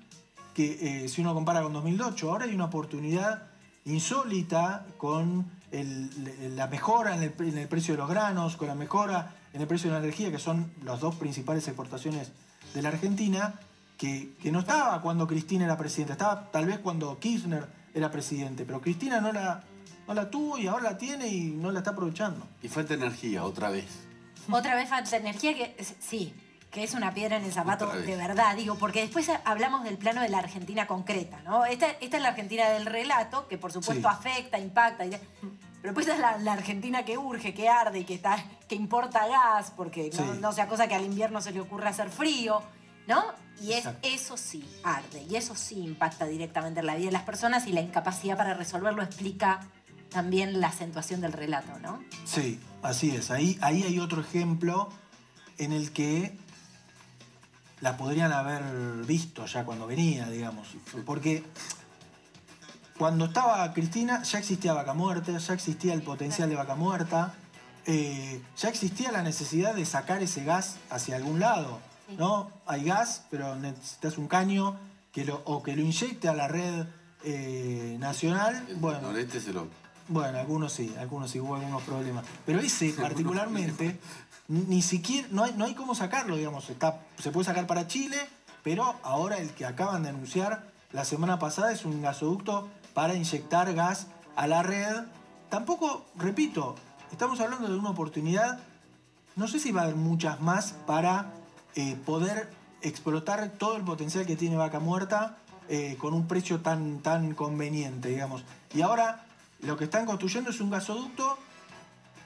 que 0.53 1.03
eh, 1.03 1.09
si 1.09 1.21
uno 1.21 1.33
compara 1.33 1.61
con 1.61 1.73
2008. 1.73 2.31
Ahora 2.31 2.45
hay 2.45 2.55
una 2.55 2.65
oportunidad 2.65 3.43
insólita 3.85 4.85
con 4.97 5.45
el- 5.71 6.55
la 6.55 6.67
mejora 6.67 7.15
en 7.15 7.23
el, 7.23 7.33
en 7.39 7.57
el 7.57 7.67
precio 7.67 7.93
de 7.93 7.97
los 7.99 8.09
granos, 8.09 8.57
con 8.57 8.67
la 8.67 8.75
mejora 8.75 9.35
en 9.53 9.61
el 9.61 9.67
precio 9.67 9.89
de 9.89 9.97
la 9.97 10.03
energía, 10.03 10.31
que 10.31 10.39
son 10.39 10.71
las 10.83 10.99
dos 10.99 11.15
principales 11.15 11.67
exportaciones 11.67 12.31
de 12.73 12.81
la 12.81 12.89
Argentina, 12.89 13.55
que, 13.97 14.33
que 14.41 14.51
no 14.51 14.59
estaba 14.59 15.01
cuando 15.01 15.27
Cristina 15.27 15.65
era 15.65 15.77
presidenta, 15.77 16.13
estaba 16.13 16.51
tal 16.51 16.65
vez 16.65 16.79
cuando 16.79 17.19
Kirchner 17.19 17.67
era 17.93 18.09
presidente, 18.11 18.65
pero 18.65 18.81
Cristina 18.81 19.19
no 19.21 19.31
la, 19.31 19.63
no 20.07 20.13
la 20.13 20.29
tuvo 20.29 20.57
y 20.57 20.67
ahora 20.67 20.91
la 20.91 20.97
tiene 20.97 21.27
y 21.27 21.51
no 21.51 21.71
la 21.71 21.79
está 21.79 21.91
aprovechando. 21.91 22.47
Y 22.63 22.67
falta 22.69 22.93
energía, 22.93 23.43
otra 23.43 23.69
vez. 23.69 23.85
Otra 24.49 24.75
vez 24.75 24.89
falta 24.89 25.15
energía 25.17 25.53
que 25.53 25.75
sí, 25.99 26.33
que 26.71 26.83
es 26.83 26.93
una 26.93 27.13
piedra 27.13 27.35
en 27.37 27.43
el 27.43 27.51
zapato 27.51 27.87
de 27.87 28.15
verdad, 28.15 28.55
digo, 28.55 28.75
porque 28.75 29.01
después 29.01 29.29
hablamos 29.43 29.83
del 29.83 29.97
plano 29.97 30.21
de 30.21 30.29
la 30.29 30.37
Argentina 30.39 30.87
concreta, 30.87 31.41
¿no? 31.43 31.65
Esta, 31.65 31.91
esta 31.99 32.15
es 32.17 32.23
la 32.23 32.29
Argentina 32.29 32.69
del 32.69 32.85
relato, 32.85 33.47
que 33.49 33.57
por 33.57 33.73
supuesto 33.73 34.09
Sí. 34.09 34.15
afecta, 34.17 34.57
impacta, 34.57 35.03
pero 35.03 35.19
después 35.93 36.07
es 36.07 36.17
la, 36.19 36.37
la 36.37 36.53
Argentina 36.53 37.03
que 37.03 37.17
urge, 37.17 37.53
que 37.53 37.67
arde, 37.67 37.99
y 37.99 38.05
que, 38.05 38.13
está, 38.13 38.37
que 38.69 38.75
importa 38.75 39.27
gas, 39.27 39.71
porque 39.75 40.09
no, 40.13 40.33
Sí. 40.33 40.39
no 40.39 40.53
sea 40.53 40.67
cosa 40.67 40.87
que 40.87 40.95
al 40.95 41.03
invierno 41.03 41.41
se 41.41 41.51
le 41.51 41.59
ocurra 41.59 41.89
hacer 41.89 42.09
frío, 42.09 42.61
¿no? 43.05 43.21
Y 43.61 43.73
es, 43.73 43.89
eso 44.01 44.37
sí 44.37 44.63
arde, 44.83 45.23
y 45.29 45.35
eso 45.35 45.55
sí 45.55 45.79
impacta 45.83 46.25
directamente 46.25 46.79
en 46.79 46.85
la 46.85 46.95
vida 46.95 47.07
de 47.07 47.11
las 47.11 47.23
personas, 47.23 47.67
y 47.67 47.73
la 47.73 47.81
incapacidad 47.81 48.37
para 48.37 48.53
resolverlo 48.53 49.03
explica 49.03 49.59
también 50.09 50.61
la 50.61 50.67
acentuación 50.67 51.19
del 51.19 51.33
relato, 51.33 51.77
¿no? 51.79 52.01
Sí, 52.25 52.59
así 52.81 53.13
es. 53.15 53.29
Ahí, 53.29 53.57
ahí 53.61 53.83
hay 53.83 53.99
otro 53.99 54.21
ejemplo 54.21 54.89
en 55.57 55.73
el 55.73 55.91
que 55.91 56.37
la 57.81 57.97
podrían 57.97 58.31
haber 58.31 58.63
visto 59.05 59.45
ya 59.45 59.65
cuando 59.65 59.87
venía, 59.87 60.29
digamos. 60.29 60.67
Porque 61.05 61.43
cuando 62.97 63.25
estaba 63.25 63.73
Cristina 63.73 64.23
ya 64.23 64.39
existía 64.39 64.73
Vaca 64.73 64.93
Muerta, 64.93 65.37
ya 65.37 65.53
existía 65.53 65.93
el 65.93 66.03
potencial 66.03 66.49
de 66.49 66.55
Vaca 66.55 66.75
Muerta, 66.75 67.33
eh, 67.87 68.41
ya 68.55 68.69
existía 68.69 69.11
la 69.11 69.23
necesidad 69.23 69.73
de 69.73 69.85
sacar 69.85 70.21
ese 70.21 70.43
gas 70.43 70.77
hacia 70.89 71.15
algún 71.15 71.39
lado. 71.39 71.79
¿no? 72.17 72.51
Hay 72.65 72.83
gas, 72.83 73.25
pero 73.31 73.55
necesitas 73.55 74.17
un 74.17 74.27
caño 74.27 74.77
que 75.11 75.25
lo, 75.25 75.41
o 75.45 75.63
que 75.63 75.75
lo 75.75 75.81
inyecte 75.81 76.27
a 76.27 76.33
la 76.35 76.47
red 76.47 76.85
eh, 77.23 77.97
nacional. 77.99 78.63
Bueno, 78.75 79.11
No, 79.11 79.17
este 79.17 79.39
se 79.39 79.53
lo. 79.53 79.67
bueno, 80.07 80.37
algunos 80.37 80.73
sí, 80.73 80.93
algunos 80.99 81.31
sí 81.31 81.39
hubo 81.39 81.55
algunos 81.55 81.81
problemas. 81.83 82.25
Pero 82.45 82.59
ese 82.59 82.93
particularmente, 83.01 83.99
ni 84.51 84.81
siquiera, 84.81 85.29
no 85.31 85.45
hay, 85.45 85.53
no 85.55 85.63
hay 85.63 85.73
cómo 85.73 85.95
sacarlo, 85.95 86.35
digamos. 86.35 86.69
Está, 86.69 86.99
se 87.17 87.31
puede 87.31 87.45
sacar 87.45 87.67
para 87.67 87.87
Chile, 87.87 88.17
pero 88.63 88.95
ahora 89.01 89.37
el 89.37 89.51
que 89.51 89.65
acaban 89.65 90.03
de 90.03 90.09
anunciar 90.09 90.67
la 90.91 91.05
semana 91.05 91.39
pasada 91.39 91.71
es 91.71 91.85
un 91.85 92.01
gasoducto 92.01 92.67
para 92.93 93.15
inyectar 93.15 93.73
gas 93.73 94.07
a 94.35 94.47
la 94.47 94.61
red. 94.61 95.03
Tampoco, 95.49 96.05
repito, 96.17 96.75
estamos 97.13 97.39
hablando 97.39 97.69
de 97.69 97.77
una 97.77 97.91
oportunidad, 97.91 98.59
no 99.37 99.47
sé 99.47 99.57
si 99.57 99.71
va 99.71 99.81
a 99.81 99.83
haber 99.85 99.95
muchas 99.95 100.41
más 100.41 100.73
para 100.85 101.31
eh, 101.75 101.95
poder 102.05 102.49
explotar 102.81 103.51
todo 103.51 103.77
el 103.77 103.83
potencial 103.83 104.25
que 104.25 104.35
tiene 104.35 104.57
Vaca 104.57 104.81
Muerta 104.81 105.37
eh, 105.69 105.95
con 105.97 106.13
un 106.13 106.27
precio 106.27 106.59
tan, 106.59 106.99
tan 106.99 107.35
conveniente, 107.35 108.09
digamos. 108.09 108.43
Y 108.73 108.81
ahora 108.81 109.23
lo 109.61 109.77
que 109.77 109.85
están 109.85 110.05
construyendo 110.05 110.49
es 110.49 110.59
un 110.59 110.71
gasoducto 110.71 111.37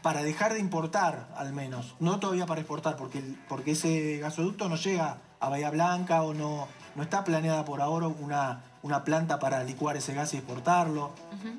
para 0.06 0.22
dejar 0.22 0.54
de 0.54 0.60
importar, 0.60 1.28
al 1.36 1.52
menos. 1.52 1.96
No 2.00 2.20
todavía 2.20 2.46
para 2.46 2.62
exportar, 2.62 2.96
porque, 2.96 3.18
el- 3.18 3.40
porque 3.50 3.72
ese 3.72 4.20
gasoducto 4.20 4.70
no 4.70 4.76
llega 4.76 5.18
a 5.40 5.50
Bahía 5.50 5.72
Blanca 5.72 6.22
o 6.22 6.36
no, 6.36 6.68
no 6.94 7.02
está 7.02 7.24
planeada 7.24 7.66
por 7.66 7.82
ahora 7.82 8.06
una, 8.08 8.62
una 8.84 9.04
planta 9.04 9.40
para 9.40 9.64
licuar 9.64 9.98
ese 9.98 10.14
gas 10.14 10.32
y 10.36 10.38
exportarlo. 10.38 11.10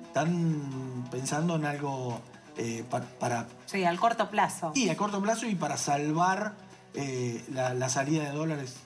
Están 0.06 1.08
pensando 1.10 1.56
en 1.56 1.64
algo 1.66 2.20
eh, 2.56 2.84
pa- 2.88 3.00
para, 3.00 3.48
Sí, 3.66 3.82
al 3.84 3.98
corto 3.98 4.30
plazo. 4.30 4.70
y 4.76 4.90
a 4.90 4.96
corto 4.96 5.20
plazo 5.20 5.46
y 5.46 5.56
para 5.56 5.76
salvar 5.76 6.54
eh, 6.94 7.44
la, 7.52 7.74
la 7.74 7.88
salida 7.88 8.22
de 8.24 8.30
dólares 8.30 8.76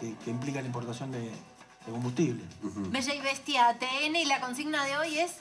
que, 0.00 0.14
que 0.24 0.30
implica 0.30 0.62
la 0.62 0.66
importación 0.66 1.12
de, 1.12 1.20
de 1.20 1.92
combustible. 1.92 2.42
Bella 2.62 3.14
y 3.14 3.20
Bestia 3.20 3.68
ATN 3.68 4.16
y 4.16 4.24
la 4.24 4.40
consigna 4.40 4.82
de 4.86 4.96
hoy 4.96 5.18
es 5.18 5.32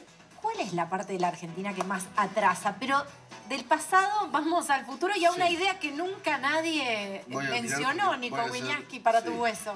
¿cuál 0.42 0.60
es 0.60 0.74
la 0.74 0.90
parte 0.90 1.14
de 1.14 1.20
la 1.20 1.28
Argentina 1.30 1.74
que 1.74 1.84
más 1.84 2.04
atrasa? 2.16 2.76
Pero 2.80 3.04
del 3.48 3.64
pasado 3.66 4.30
vamos 4.32 4.70
al 4.70 4.86
futuro 4.86 5.14
y 5.16 5.26
a 5.26 5.32
una 5.32 5.48
Sí. 5.48 5.54
idea 5.56 5.80
que 5.80 5.92
nunca 5.92 6.38
nadie 6.38 7.24
mirar 7.28 7.50
mencionó, 7.50 8.06
porque 8.12 8.20
Nico 8.20 8.44
Wiñaski, 8.52 9.00
para 9.00 9.24
tu 9.24 9.32
hueso. 9.32 9.74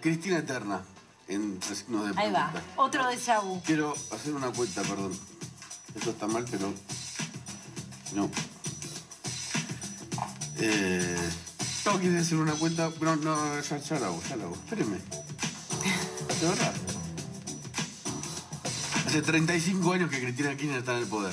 Cristina 0.00 0.38
Eterna, 0.38 0.82
en 1.28 1.60
signos 1.62 2.14
de 2.14 2.20
Ahí 2.20 2.30
va, 2.32 2.52
otro 2.76 3.04
déjà 3.10 3.40
vu. 3.42 3.60
Quiero 3.64 3.94
hacer 4.12 4.32
una 4.34 4.50
cuenta, 4.52 4.82
perdón. 4.82 5.18
Eso 5.94 6.10
está 6.10 6.26
mal, 6.26 6.44
pero. 6.50 6.72
No. 8.14 8.30
Eh. 10.58 11.16
Quieres 12.00 12.26
hacer 12.26 12.38
una 12.38 12.52
cuenta. 12.52 12.90
No, 13.00 13.16
no, 13.16 13.60
ya, 13.60 13.78
ya 13.78 13.98
la 13.98 14.06
hago, 14.06 14.22
ya 14.28 14.36
la 14.36 14.44
hago. 14.44 14.54
Espéreme. 14.54 14.98
De 16.40 16.46
verdad. 16.46 16.72
Hace 19.08 19.22
35 19.22 19.90
años 19.94 20.10
que 20.10 20.20
Cristina 20.20 20.54
Kirchner 20.54 20.80
está 20.80 20.92
en 20.92 20.98
el 20.98 21.06
poder. 21.06 21.32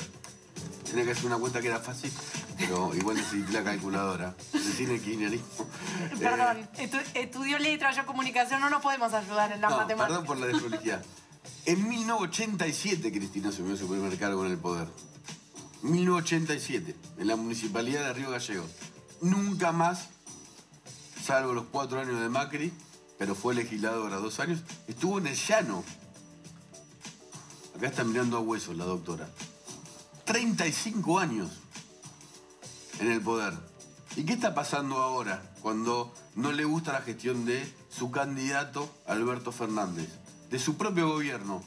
Tenía 0.88 1.04
que 1.04 1.10
hacer 1.10 1.26
una 1.26 1.36
cuenta 1.36 1.60
que 1.60 1.66
era 1.68 1.78
fácil, 1.78 2.10
pero 2.56 2.94
igual 2.94 3.16
necesité 3.18 3.52
la 3.52 3.62
calculadora. 3.64 4.34
El 4.54 4.98
kirchnerismo. 5.02 5.46
Perdón, 6.18 6.66
estu- 6.78 7.04
estudió 7.12 7.58
letra, 7.58 7.92
yo 7.92 8.06
comunicación, 8.06 8.62
no 8.62 8.70
nos 8.70 8.80
podemos 8.80 9.12
ayudar 9.12 9.52
en 9.52 9.60
la 9.60 9.68
No, 9.68 9.76
matemática. 9.76 10.06
perdón 10.08 10.24
por 10.24 10.38
la 10.38 10.46
desprolijidad. 10.46 11.04
En 11.66 11.86
1987 11.86 13.12
Cristina 13.12 13.50
asumió 13.50 13.76
su 13.76 13.86
primer 13.86 14.16
cargo 14.18 14.46
en 14.46 14.52
el 14.52 14.58
poder. 14.58 14.88
1987, 15.82 16.96
en 17.18 17.26
la 17.26 17.36
municipalidad 17.36 18.06
de 18.06 18.12
Río 18.14 18.30
Gallegos. 18.30 18.70
Nunca 19.20 19.72
más, 19.72 20.06
salvo 21.22 21.52
los 21.52 21.66
cuatro 21.66 22.00
años 22.00 22.18
de 22.22 22.30
Macri, 22.30 22.72
pero 23.18 23.34
fue 23.34 23.54
legisladora 23.54 24.16
dos 24.16 24.40
años, 24.40 24.60
estuvo 24.88 25.18
en 25.18 25.26
el 25.26 25.36
llano. 25.36 25.84
Acá 27.76 27.88
está 27.88 28.04
mirando 28.04 28.38
a 28.38 28.40
huesos 28.40 28.74
la 28.74 28.86
doctora. 28.86 29.28
35 30.24 31.18
años 31.18 31.50
en 33.00 33.12
el 33.12 33.20
poder. 33.20 33.52
¿Y 34.16 34.24
qué 34.24 34.32
está 34.32 34.54
pasando 34.54 34.96
ahora 34.96 35.42
cuando 35.60 36.10
no 36.36 36.52
le 36.52 36.64
gusta 36.64 36.94
la 36.94 37.02
gestión 37.02 37.44
de 37.44 37.70
su 37.90 38.10
candidato 38.10 38.90
Alberto 39.06 39.52
Fernández, 39.52 40.08
de 40.48 40.58
su 40.58 40.78
propio 40.78 41.10
gobierno? 41.10 41.62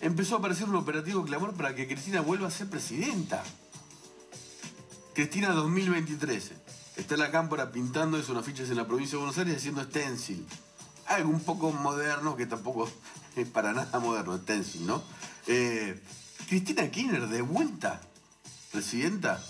Empezó 0.00 0.36
a 0.36 0.38
aparecer 0.38 0.68
un 0.68 0.76
operativo 0.76 1.24
clamor 1.24 1.54
para 1.54 1.74
que 1.74 1.88
Cristina 1.88 2.20
vuelva 2.20 2.46
a 2.46 2.52
ser 2.52 2.70
presidenta. 2.70 3.42
Cristina 5.14 5.50
2023. 5.50 6.52
Está 6.94 7.14
en 7.14 7.20
la 7.20 7.32
cámpora 7.32 7.72
pintando 7.72 8.18
esos 8.18 8.36
afiches 8.36 8.70
en 8.70 8.76
la 8.76 8.86
provincia 8.86 9.18
de 9.18 9.24
Buenos 9.24 9.38
Aires 9.38 9.56
haciendo 9.56 9.82
stencil. 9.82 10.46
Algo 11.06 11.30
un 11.30 11.40
poco 11.40 11.72
moderno, 11.72 12.36
que 12.36 12.46
tampoco 12.46 12.88
para 13.52 13.72
nada 13.72 13.98
moderno, 13.98 14.38
stencil, 14.38 14.86
¿no? 14.86 15.02
Eh, 15.46 16.00
Cristina 16.48 16.88
Kirchner 16.90 17.28
de 17.28 17.42
vuelta, 17.42 18.00
presidenta. 18.70 19.42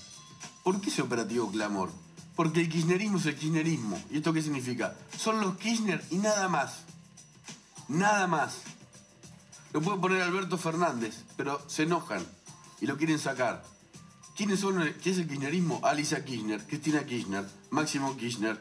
¿Por 0.62 0.80
qué 0.80 0.88
ese 0.88 1.02
operativo 1.02 1.50
clamor? 1.50 1.90
Porque 2.36 2.62
el 2.62 2.68
kirchnerismo 2.68 3.18
es 3.18 3.26
el 3.26 3.36
kirchnerismo. 3.36 4.00
¿Y 4.10 4.16
esto 4.16 4.32
qué 4.32 4.42
significa? 4.42 4.96
Son 5.16 5.40
los 5.40 5.56
Kirchner 5.56 6.02
y 6.10 6.16
nada 6.16 6.48
más. 6.48 6.84
Nada 7.88 8.26
más. 8.26 8.62
Lo 9.72 9.80
puede 9.82 9.98
poner 9.98 10.22
Alberto 10.22 10.56
Fernández, 10.56 11.22
pero 11.36 11.60
se 11.68 11.82
enojan 11.82 12.24
y 12.80 12.86
lo 12.86 12.96
quieren 12.96 13.18
sacar. 13.18 13.64
¿Quiénes 14.36 14.60
son? 14.60 14.82
¿Qué 15.02 15.10
es 15.10 15.18
el 15.18 15.28
kirchnerismo? 15.28 15.80
Alicia 15.84 16.24
Kirchner, 16.24 16.64
Cristina 16.66 17.04
Kirchner, 17.04 17.44
Máximo 17.70 18.16
Kirchner, 18.16 18.60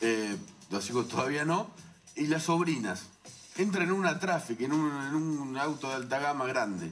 eh, 0.00 0.36
los 0.70 0.88
hijos 0.88 1.08
todavía 1.08 1.44
no, 1.44 1.70
y 2.16 2.26
las 2.26 2.44
sobrinas. 2.44 3.04
Entran 3.56 3.88
en 3.88 3.92
una 3.92 4.18
tráfico, 4.18 4.64
en 4.64 4.72
un, 4.72 5.56
auto 5.58 5.88
de 5.88 5.94
alta 5.94 6.18
gama 6.18 6.46
grande. 6.46 6.90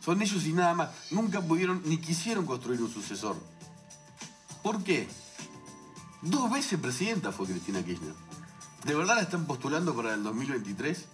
Son 0.00 0.20
ellos 0.20 0.44
y 0.44 0.52
nada 0.52 0.74
más. 0.74 0.90
Nunca 1.10 1.40
pudieron 1.40 1.82
ni 1.84 1.98
quisieron 1.98 2.46
construir 2.46 2.82
un 2.82 2.92
sucesor. 2.92 3.36
¿Por 4.62 4.82
qué? 4.82 5.08
Dos 6.22 6.50
veces 6.50 6.80
presidenta 6.80 7.32
fue 7.32 7.46
Cristina 7.46 7.84
Kirchner. 7.84 8.14
¿De 8.84 8.94
verdad 8.94 9.16
la 9.16 9.22
están 9.22 9.46
postulando 9.46 9.94
para 9.94 10.14
el 10.14 10.22
2023? 10.22 11.04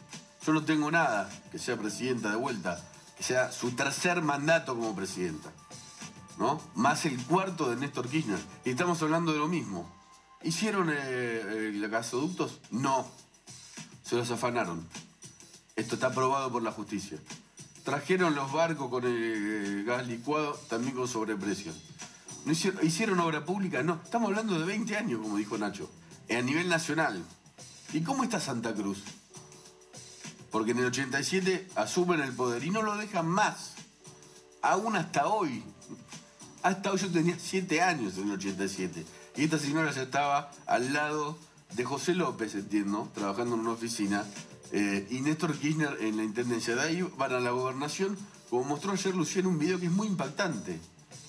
Yo 0.47 0.53
no 0.53 0.65
tengo 0.65 0.91
nada 0.91 1.29
que 1.53 1.59
sea 1.59 1.77
presidenta 1.77 2.31
de 2.31 2.37
vuelta, 2.37 2.83
que 3.17 3.23
sea 3.23 3.53
su 3.53 3.73
tercer 3.73 4.23
mandato 4.23 4.75
como 4.75 4.97
presidenta. 4.97 5.53
¿No? 6.39 6.61
Más 6.75 7.05
el 7.05 7.23
cuarto 7.25 7.69
de 7.69 7.77
Néstor 7.77 8.09
Kirchner. 8.09 8.41
Y 8.65 8.71
estamos 8.71 9.03
hablando 9.03 9.33
de 9.33 9.39
lo 9.39 9.47
mismo. 9.47 9.87
¿Hicieron 10.43 10.89
eh, 10.91 10.95
eh, 10.97 11.89
gasoductos? 11.91 12.61
No. 12.71 13.07
Se 14.11 14.17
los 14.17 14.29
afanaron. 14.33 14.85
Esto 15.77 15.95
está 15.95 16.09
aprobado 16.09 16.51
por 16.51 16.65
la 16.65 16.73
justicia. 16.73 17.17
Trajeron 17.85 18.35
los 18.35 18.51
barcos 18.51 18.91
con 18.91 19.05
el 19.05 19.13
eh, 19.15 19.85
gas 19.85 20.05
licuado, 20.09 20.55
también 20.69 20.97
con 20.97 21.07
sobreprecio. 21.07 21.73
¿No 22.45 22.51
hicieron, 22.51 22.85
¿Hicieron 22.85 23.21
obra 23.21 23.45
pública? 23.45 23.85
No. 23.85 24.01
Estamos 24.03 24.31
hablando 24.31 24.59
de 24.59 24.67
20 24.67 24.97
años, 24.97 25.21
como 25.23 25.37
dijo 25.37 25.57
Nacho. 25.59 25.89
eh, 26.27 26.39
A 26.39 26.43
nivel 26.43 26.69
nacional. 26.69 27.23
¿Y 27.93 28.01
cómo 28.01 28.25
está 28.25 28.41
Santa 28.41 28.75
Cruz? 28.75 29.05
Porque 30.51 30.73
en 30.73 30.79
el 30.79 30.87
87 30.87 31.69
asumen 31.77 32.19
el 32.19 32.33
poder 32.33 32.65
y 32.65 32.71
no 32.71 32.83
lo 32.83 32.97
dejan 32.97 33.29
más. 33.29 33.75
Aún 34.61 34.97
hasta 34.97 35.29
hoy. 35.29 35.63
Hasta 36.65 36.91
hoy 36.91 36.99
yo 36.99 37.13
tenía 37.13 37.39
7 37.39 37.81
años 37.81 38.19
en 38.19 38.25
el 38.25 38.33
87. 38.33 39.07
Y 39.37 39.45
esta 39.45 39.61
señora 39.61 39.93
ya 39.93 40.03
estaba 40.03 40.51
al 40.67 40.93
lado 40.93 41.39
de 41.73 41.85
José 41.85 42.15
López, 42.15 42.55
entiendo, 42.55 43.09
trabajando 43.15 43.55
en 43.55 43.61
una 43.63 43.73
oficina. 43.73 44.25
eh, 44.73 45.07
y 45.11 45.21
Néstor 45.21 45.57
Kirchner 45.57 45.99
en 46.01 46.17
la 46.17 46.23
intendencia. 46.25 46.75
De 46.75 46.83
ahí 46.83 47.03
van 47.19 47.33
a 47.33 47.41
la 47.41 47.51
gobernación, 47.51 48.17
como 48.49 48.65
mostró 48.65 48.93
ayer 48.93 49.15
Lucía 49.15 49.41
en 49.41 49.49
un 49.49 49.59
video 49.59 49.81
que 49.81 49.87
es 49.87 49.93
muy 49.93 50.07
impactante. 50.07 50.81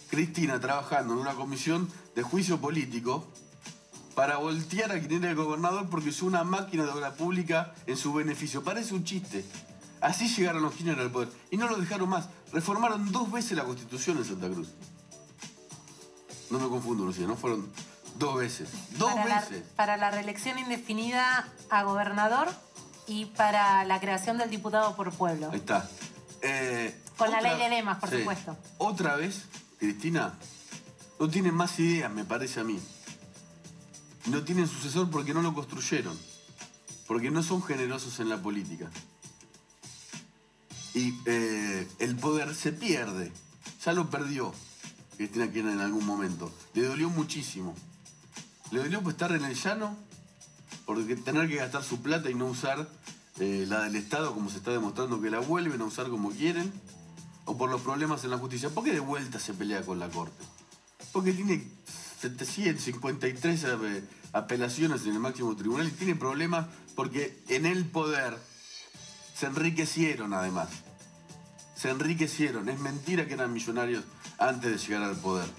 Cristina 0.10 0.60
trabajando 0.60 1.14
en 1.14 1.20
una 1.20 1.34
comisión 1.34 1.88
de 2.16 2.22
juicio 2.22 2.60
político 2.60 3.26
para 4.14 4.38
voltear 4.38 4.92
a 4.92 5.00
quien 5.00 5.24
era 5.24 5.32
el 5.32 5.38
gobernador 5.38 5.90
porque 5.90 6.10
usó 6.10 6.26
una 6.26 6.44
máquina 6.44 6.84
de 6.84 6.92
obra 6.92 7.16
pública 7.16 7.74
en 7.88 7.98
su 7.98 8.14
beneficio. 8.14 8.64
Parece 8.64 8.94
un 8.94 9.06
chiste. 9.06 9.46
Así 10.02 10.28
llegaron 10.28 10.62
los 10.64 10.74
Kirchner 10.74 11.00
al 11.00 11.12
poder. 11.12 11.30
Y 11.50 11.58
no 11.58 11.68
lo 11.68 11.78
dejaron 11.78 12.10
más. 12.10 12.28
Reformaron 12.52 13.12
dos 13.12 13.32
veces 13.32 13.58
la 13.58 13.64
constitución 13.64 14.18
en 14.18 14.26
Santa 14.26 14.50
Cruz. 14.50 14.70
No 16.50 16.60
me 16.60 16.68
confundo, 16.68 17.06
Lucía, 17.06 17.26
¿no? 17.26 17.38
Fueron 17.38 17.70
dos 18.22 18.38
veces. 18.38 18.70
Dos 18.98 19.12
para, 19.12 19.26
la, 19.26 19.42
veces. 19.42 19.64
para 19.76 19.98
la 19.98 20.12
reelección 20.12 20.58
indefinida 20.60 21.48
a 21.70 21.84
gobernador 21.84 22.48
y 23.08 23.26
para 23.26 23.84
la 23.84 24.00
creación 24.00 24.38
del 24.38 24.50
diputado 24.50 24.96
por 24.96 25.12
pueblo. 25.12 25.50
Ahí 25.52 25.58
está. 25.58 25.90
Eh, 26.42 26.96
Con 27.18 27.32
la 27.32 27.42
ley 27.42 27.58
de 27.58 27.70
lemas, 27.70 28.00
por 28.00 28.10
sí. 28.10 28.20
supuesto. 28.20 28.56
Otra 28.78 29.16
vez, 29.16 29.46
Cristina, 29.80 30.34
no 31.20 31.30
tienen 31.30 31.54
más 31.54 31.78
ideas, 31.80 32.12
me 32.12 32.24
parece 32.24 32.62
a 32.62 32.64
mí. 32.64 32.80
No 34.28 34.44
tienen 34.44 34.68
sucesor 34.68 35.10
porque 35.10 35.34
no 35.34 35.42
lo 35.42 35.54
construyeron. 35.54 36.18
Porque 37.08 37.32
no 37.32 37.44
son 37.44 37.62
generosos 37.64 38.20
en 38.20 38.30
la 38.30 38.38
política. 38.38 38.90
Y 40.94 41.16
eh, 41.26 41.88
el 42.00 42.16
poder 42.16 42.54
se 42.56 42.72
pierde. 42.72 43.32
Ya 43.84 43.94
lo 43.94 44.10
perdió 44.10 44.54
Cristina 45.18 45.52
Kirchner 45.52 45.74
en 45.74 45.82
algún 45.82 46.06
momento. 46.06 46.54
Le 46.74 46.84
dolió 46.84 47.10
muchísimo. 47.10 47.76
Le 48.72 48.80
dolió 48.80 49.02
por 49.02 49.12
estar 49.12 49.32
en 49.34 49.44
el 49.46 49.56
llano, 49.56 49.98
porque 50.86 51.16
tener 51.16 51.48
que 51.50 51.56
gastar 51.58 51.84
su 51.84 52.02
plata 52.02 52.30
y 52.30 52.36
no 52.36 52.46
usar 52.46 52.88
eh, 53.40 53.66
la 53.68 53.84
del 53.84 53.96
Estado 53.96 54.34
como 54.34 54.50
se 54.50 54.58
está 54.58 54.72
demostrando 54.72 55.22
que 55.22 55.30
la 55.30 55.40
vuelven 55.40 55.82
a 55.82 55.86
usar 55.86 56.10
como 56.10 56.32
quieren, 56.32 56.72
o 57.46 57.58
por 57.58 57.70
los 57.70 57.82
problemas 57.82 58.24
en 58.24 58.30
la 58.32 58.38
justicia. 58.38 58.70
¿Por 58.70 58.84
qué 58.84 58.94
de 58.94 59.00
vuelta 59.00 59.40
se 59.40 59.54
pelea 59.54 59.82
con 59.82 60.00
la 60.00 60.10
Corte? 60.10 60.44
Porque 61.12 61.34
tiene 61.34 61.68
753 62.22 63.64
ape- 63.66 64.04
apelaciones 64.34 65.04
en 65.06 65.14
el 65.14 65.20
máximo 65.20 65.56
tribunal 65.56 65.88
y 65.88 65.92
tiene 65.92 66.16
problemas 66.16 66.68
porque 66.96 67.42
en 67.50 67.66
el 67.66 67.86
poder 67.86 68.38
se 69.36 69.48
enriquecieron 69.48 70.34
además. 70.34 70.70
Se 71.76 71.90
enriquecieron. 71.90 72.70
Es 72.70 72.80
mentira 72.80 73.28
que 73.28 73.34
eran 73.34 73.52
millonarios 73.52 74.04
antes 74.38 74.72
de 74.72 74.78
llegar 74.78 75.04
al 75.04 75.16
poder. 75.18 75.50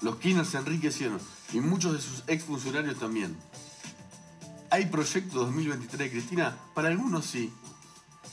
Los 0.00 0.16
Kirchner 0.16 0.46
se 0.46 0.56
enriquecieron 0.56 1.20
y 1.52 1.60
muchos 1.60 1.92
de 1.92 2.00
sus 2.00 2.24
exfuncionarios 2.26 2.98
también. 2.98 3.36
¿Hay 4.70 4.86
proyecto 4.86 5.40
2023 5.40 5.98
de 5.98 6.10
Cristina? 6.10 6.56
Para 6.74 6.88
algunos 6.88 7.26
sí 7.26 7.52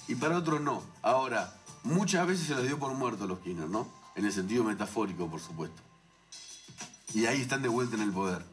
y 0.08 0.16
para 0.16 0.38
otros 0.38 0.62
no. 0.62 0.82
Ahora, 1.02 1.54
muchas 1.84 2.26
veces 2.26 2.48
se 2.48 2.56
los 2.56 2.64
dio 2.64 2.80
por 2.80 2.94
muertos 2.94 3.28
los 3.28 3.40
Kirchner, 3.40 3.70
¿no? 3.70 3.88
En 4.16 4.26
el 4.26 4.34
sentido 4.34 4.64
metafórico, 4.64 5.30
por 5.30 5.40
supuesto. 5.40 5.82
Y 7.14 7.26
ahí 7.26 7.42
están 7.42 7.62
de 7.62 7.70
vuelta 7.70 7.96
en 7.96 8.04
el 8.04 8.12
poder. 8.12 8.44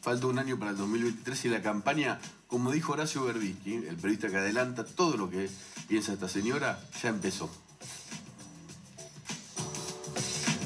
Falta 0.00 0.26
un 0.26 0.38
año 0.38 0.58
para 0.58 0.72
el 0.72 0.76
2023 0.76 1.44
y 1.44 1.48
la 1.48 1.62
campaña, 1.62 2.20
como 2.48 2.72
dijo 2.72 2.92
Horacio 2.92 3.24
Berbisky, 3.24 3.74
el 3.74 3.96
periodista 3.96 4.28
que 4.28 4.38
adelanta 4.38 4.84
todo 4.84 5.16
lo 5.16 5.30
que 5.30 5.48
piensa 5.86 6.14
esta 6.14 6.28
señora, 6.28 6.80
ya 7.00 7.10
empezó. 7.10 7.48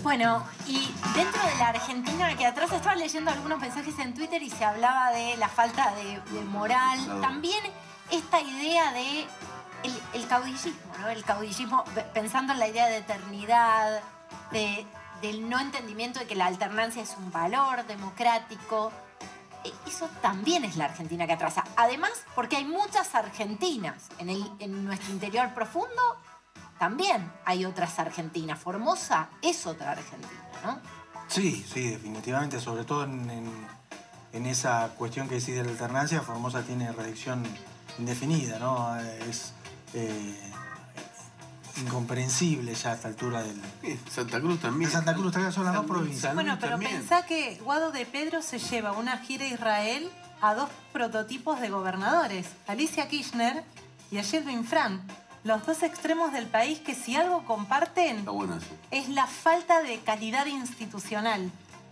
Bueno, 0.07 0.41
y 0.69 0.95
dentro 1.17 1.43
de 1.43 1.57
la 1.59 1.71
Argentina, 1.71 2.33
que 2.37 2.47
atrás 2.47 2.71
estaba 2.71 2.95
leyendo 2.95 3.29
algunos 3.33 3.59
mensajes 3.59 3.99
en 3.99 4.15
Twitter 4.15 4.41
y 4.41 4.49
se 4.51 4.65
hablaba 4.65 5.11
de 5.11 5.37
la 5.37 5.49
falta 5.49 5.93
de, 5.97 6.21
de 6.31 6.45
moral, 6.45 6.97
Claro. 7.05 7.21
también 7.23 7.59
esta 8.13 8.41
idea 8.41 8.93
de 8.93 9.23
el, 9.83 10.01
el 10.15 10.29
caudillismo, 10.29 10.73
¿no? 11.01 11.09
El 11.09 11.25
caudillismo, 11.25 11.83
pe- 11.93 12.03
pensando 12.15 12.53
en 12.53 12.61
la 12.61 12.69
idea 12.69 12.87
de 12.87 12.99
eternidad, 12.99 14.01
de- 14.53 14.87
del 15.23 15.51
no 15.51 15.59
entendimiento 15.59 16.21
de 16.21 16.29
que 16.29 16.37
la 16.37 16.47
alternancia 16.47 17.03
es 17.03 17.17
un 17.19 17.33
valor 17.33 17.85
democrático. 17.89 18.93
E- 19.65 19.73
Eso 19.89 20.09
también 20.23 20.65
es 20.65 20.77
la 20.77 20.85
Argentina 20.85 21.27
que 21.27 21.33
atrasa. 21.33 21.65
Además, 21.77 22.13
porque 22.37 22.55
hay 22.59 22.65
muchas 22.65 23.13
argentinas 23.17 24.05
en, 24.19 24.29
el, 24.31 24.49
en 24.61 24.85
nuestro 24.85 25.11
interior 25.13 25.53
profundo 25.53 26.01
también 26.79 27.31
hay 27.45 27.65
otras 27.65 27.99
Argentinas. 27.99 28.59
Formosa 28.59 29.29
es 29.43 29.67
otra 29.67 29.93
Argentina, 29.93 30.31
¿no? 30.65 30.79
Sí, 31.29 31.65
sí, 31.73 31.89
definitivamente, 31.91 32.61
sobre 32.61 32.85
todo 32.85 33.05
en, 33.05 33.29
en- 33.31 33.67
en 34.33 34.45
esa 34.47 34.89
cuestión 34.99 35.29
que 35.29 35.37
decís 35.37 35.55
de 35.57 35.65
la 35.65 35.71
alternancia, 35.71 36.21
Formosa 36.21 36.63
tiene 36.63 36.93
reelección 36.93 37.43
indefinida, 37.99 38.59
¿no? 38.59 38.95
Es 39.01 39.53
eh, 39.95 40.53
incomprensible 41.81 42.75
ya 42.75 42.91
a 42.91 42.95
esta 42.95 43.09
altura 43.09 43.43
del... 43.43 43.61
Santa 44.11 44.41
Cruz 44.41 44.61
también. 44.61 44.91
Santa 44.91 45.15
Cruz 45.15 45.33
también 45.33 45.53
son 45.53 45.65
las 45.65 45.75
dos 45.75 45.87
provincias. 45.87 46.35
Bueno, 46.35 46.57
pero 46.61 46.79
pensá 46.79 47.25
que 47.27 47.57
Guado 47.63 47.93
de 47.93 48.07
Pedro 48.07 48.43
se 48.43 48.59
lleva 48.59 48.93
una 48.93 49.19
gira 49.19 49.45
a 49.45 49.49
Israel 49.49 50.11
a 50.41 50.55
dos 50.55 50.69
prototipos 50.93 51.61
de 51.61 51.71
gobernadores, 51.71 52.47
Alicia 52.67 53.09
Kirchner 53.09 53.65
y 54.11 54.19
a 54.19 54.23
Gilbin 54.23 54.65
Fran, 54.65 55.03
los 55.47 55.65
dos 55.65 55.83
extremos 55.83 56.33
del 56.33 56.47
país 56.47 56.81
que 56.81 56.95
si 56.95 57.17
algo 57.17 57.45
comparten 57.45 58.19
Está 58.19 58.31
bueno 58.33 58.57
eso. 58.57 58.67
es 58.91 59.09
la 59.09 59.27
falta 59.27 59.81
de 59.83 59.99
calidad 60.01 60.47
institucional. 60.47 61.51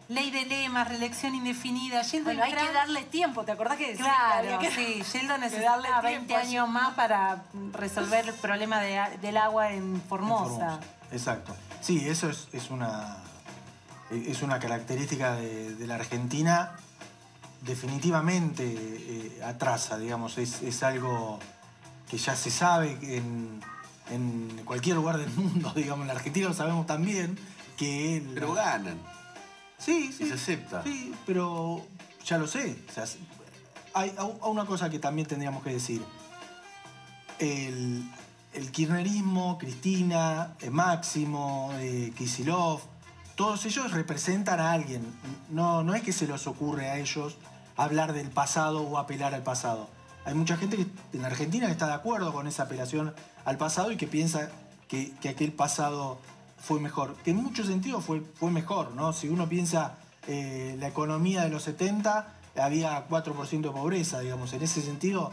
Ley 0.09 0.31
de 0.31 0.44
lemas, 0.44 0.86
reelección 0.89 1.35
indefinida. 1.35 2.02
Sheldon 2.02 2.36
Bueno, 2.36 2.43
hay 2.44 2.52
que 2.66 2.72
darle 2.72 3.05
tiempo, 3.05 3.44
¿te 3.44 3.52
acordás 3.52 3.78
que 3.78 3.93
decía 3.93 4.05
Claro, 4.05 4.59
que 4.59 4.70
sí. 4.70 5.02
Sheldon 5.12 5.40
necesita 5.40 5.70
darle 5.78 5.89
20 6.02 6.26
tiempo? 6.26 6.47
años 6.47 6.68
más 6.68 6.94
para 6.94 7.44
resolver 7.72 8.28
el 8.28 8.35
problema 8.35 8.81
de- 8.81 9.16
del 9.22 9.36
agua 9.39 9.72
en 9.72 10.02
Formosa. 10.09 10.44
Formosa. 10.44 10.81
Exacto. 11.10 11.56
Sí, 11.81 12.06
eso 12.09 12.28
es, 12.28 12.48
es 12.52 12.70
una, 12.70 13.16
es 14.10 14.43
una 14.43 14.59
característica 14.59 15.36
de, 15.36 15.74
de 15.74 15.86
la 15.86 15.94
Argentina 15.94 16.72
definitivamente 17.62 18.62
eh, 18.66 19.40
atrasa, 19.43 19.97
digamos, 19.97 20.36
es, 20.39 20.60
es 20.62 20.82
algo 20.82 21.39
que 22.15 22.19
ya 22.19 22.36
se 22.36 22.49
sabe 22.49 22.97
en, 23.03 23.61
en 24.09 24.62
cualquier 24.65 24.95
lugar 24.95 25.19
del 25.19 25.31
mundo, 25.36 25.73
digamos, 25.74 26.03
en 26.03 26.07
la 26.09 26.15
Argentina 26.15 26.47
lo 26.47 26.55
sabemos 26.55 26.86
también, 26.86 27.36
que... 27.77 28.19
el- 28.19 28.28
Pero 28.35 28.53
ganan. 28.55 28.97
Sí, 29.78 30.12
sí. 30.12 30.23
Y 30.23 30.28
se 30.28 30.35
acepta. 30.35 30.85
Sí, 30.85 31.12
pero 31.27 31.85
ya 32.24 32.39
lo 32.39 32.47
sé. 32.47 32.78
O 32.89 32.93
sea, 32.93 33.05
hay 33.95 34.12
una 34.43 34.65
cosa 34.65 34.89
que 34.91 35.01
también 35.01 35.27
tendríamos 35.27 35.65
que 35.65 35.70
decir. 35.70 36.05
El, 37.41 38.09
el 38.53 38.70
kirchnerismo, 38.70 39.59
Cristina, 39.59 40.55
Máximo, 40.70 41.73
eh, 41.78 42.12
Kicillof, 42.16 42.82
todos 43.35 43.65
ellos 43.66 43.91
representan 43.91 44.61
a 44.61 44.70
alguien. 44.70 45.03
No, 45.51 45.82
no 45.82 45.95
es 45.97 46.03
que 46.03 46.12
se 46.12 46.28
les 46.28 46.47
ocurre 46.47 46.89
a 46.91 46.99
ellos 46.99 47.36
hablar 47.77 48.12
del 48.12 48.31
pasado 48.31 48.82
o 48.82 48.99
apelar 48.99 49.35
al 49.35 49.43
pasado. 49.43 49.91
Hay 50.24 50.34
mucha 50.34 50.56
gente 50.56 50.76
que, 50.76 50.86
en 51.12 51.24
Argentina 51.24 51.66
que 51.66 51.72
está 51.72 51.86
de 51.86 51.94
acuerdo 51.94 52.32
con 52.32 52.46
esa 52.46 52.64
apelación 52.64 53.14
al 53.44 53.59
pasado 53.59 53.92
y 53.92 53.96
que 53.96 54.06
piensa 54.06 54.51
que, 54.88 55.12
que 55.20 55.28
aquel 55.28 55.52
pasado 55.52 56.18
fue 56.59 56.80
mejor. 56.80 57.14
Que 57.24 57.32
en 57.32 57.36
muchos 57.36 57.66
sentidos 57.66 58.05
fue, 58.05 58.22
fue 58.34 58.51
mejor, 58.51 58.92
¿no? 58.94 59.12
Si 59.12 59.28
uno 59.28 59.48
piensa 59.48 59.96
eh, 60.26 60.76
la 60.78 60.88
economía 60.88 61.42
de 61.42 61.51
los 61.51 61.62
70, 61.64 62.32
había 62.56 63.06
4% 63.09 63.60
de 63.60 63.70
pobreza, 63.70 64.20
digamos. 64.20 64.52
En 64.55 64.62
ese 64.62 64.80
sentido, 64.80 65.32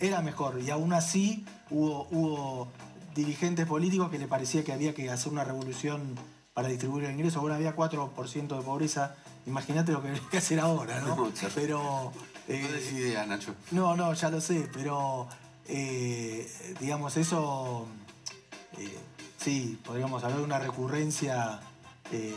era 0.00 0.20
mejor. 0.22 0.60
Y 0.60 0.70
aún 0.70 0.92
así 0.92 1.44
hubo, 1.70 2.08
hubo 2.10 2.68
dirigentes 3.14 3.66
políticos 3.66 4.10
que 4.10 4.18
le 4.18 4.26
parecía 4.26 4.64
que 4.64 4.72
había 4.72 4.94
que 4.94 5.10
hacer 5.10 5.32
una 5.32 5.44
revolución 5.44 6.16
para 6.54 6.68
distribuir 6.68 7.04
el 7.04 7.12
ingreso. 7.12 7.40
Bueno, 7.40 7.54
había 7.54 7.76
4% 7.76 8.56
de 8.56 8.62
pobreza. 8.62 9.14
Imagínate 9.46 9.92
lo 9.92 10.02
que 10.02 10.08
habría 10.08 10.28
que 10.30 10.38
hacer 10.38 10.60
ahora, 10.60 11.00
¿no? 11.00 11.16
No, 11.16 12.12
Pero. 12.46 12.66
No 12.68 12.72
des 12.74 12.92
idea, 12.92 13.26
Nacho. 13.26 13.54
No, 13.70 13.94
no, 13.96 14.12
ya 14.14 14.30
lo 14.30 14.40
sé, 14.40 14.68
pero 14.72 15.28
eh, 15.66 16.50
digamos, 16.80 17.16
eso 17.16 17.86
eh, 18.78 18.98
sí, 19.38 19.78
podríamos 19.84 20.22
hablar 20.24 20.38
de 20.38 20.44
una 20.44 20.58
recurrencia 20.58 21.60
eh, 22.10 22.34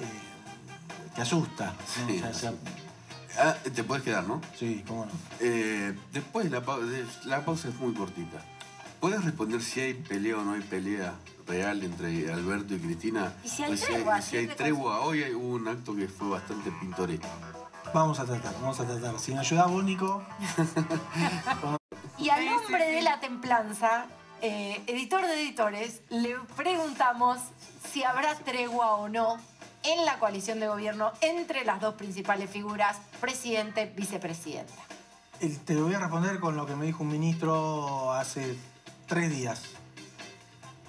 eh, 0.00 1.12
que 1.14 1.22
asusta. 1.22 1.74
¿no? 2.06 2.06
Sí, 2.08 2.20
Ya- 2.20 2.30
ya- 2.32 2.52
Ah, 3.38 3.54
te 3.62 3.84
puedes 3.84 4.02
quedar, 4.04 4.24
¿no? 4.24 4.40
Sí, 4.58 4.82
cómo 4.86 5.06
no. 5.06 5.12
Eh, 5.38 5.94
después 6.12 6.50
la, 6.50 6.60
de- 6.60 7.06
la 7.26 7.44
pausa 7.44 7.68
es 7.68 7.74
muy 7.76 7.94
cortita. 7.94 8.44
¿Puedes 8.98 9.24
responder 9.24 9.62
si 9.62 9.80
hay 9.80 9.94
pelea 9.94 10.36
o 10.38 10.42
no 10.42 10.52
hay 10.54 10.60
pelea 10.62 11.14
real 11.46 11.82
entre 11.84 12.30
Alberto 12.32 12.74
y 12.74 12.78
Cristina? 12.80 13.32
¿Y 13.44 13.48
si 13.48 13.62
hay 13.62 13.72
O 13.72 13.76
tregua? 13.76 14.20
si 14.20 14.36
hay 14.36 14.44
Siempre 14.46 14.56
tregua. 14.56 15.00
Hoy 15.02 15.22
hay- 15.22 15.32
hubo 15.32 15.54
un 15.54 15.68
acto 15.68 15.94
que 15.94 16.08
fue 16.08 16.28
bastante 16.28 16.70
pintoresco. 16.72 17.28
Vamos 17.92 18.20
a 18.20 18.24
tratar, 18.24 18.54
vamos 18.60 18.78
a 18.78 18.86
tratar. 18.86 19.18
Si 19.18 19.32
me 19.32 19.40
ayuda 19.40 19.66
Bónico, 19.66 20.22
Y 22.18 22.28
al 22.28 22.46
hombre 22.48 22.92
de 22.92 23.02
la 23.02 23.18
templanza, 23.18 24.06
eh, 24.42 24.82
editor 24.86 25.26
de 25.26 25.42
editores, 25.42 26.02
le 26.10 26.36
preguntamos 26.56 27.38
si 27.90 28.04
habrá 28.04 28.34
tregua 28.36 28.94
o 28.94 29.08
no 29.08 29.38
en 29.82 30.04
la 30.04 30.18
coalición 30.18 30.60
de 30.60 30.68
gobierno 30.68 31.12
entre 31.20 31.64
las 31.64 31.80
dos 31.80 31.94
principales 31.94 32.50
figuras, 32.50 32.98
presidente, 33.20 33.86
vicepresidenta. 33.96 34.72
te 35.64 35.74
lo 35.74 35.84
voy 35.84 35.94
a 35.94 35.98
responder 35.98 36.38
con 36.38 36.56
lo 36.56 36.66
que 36.66 36.76
me 36.76 36.84
dijo 36.86 37.02
un 37.02 37.10
ministro 37.10 38.12
hace 38.12 38.56
tres 39.06 39.30
días. 39.30 39.62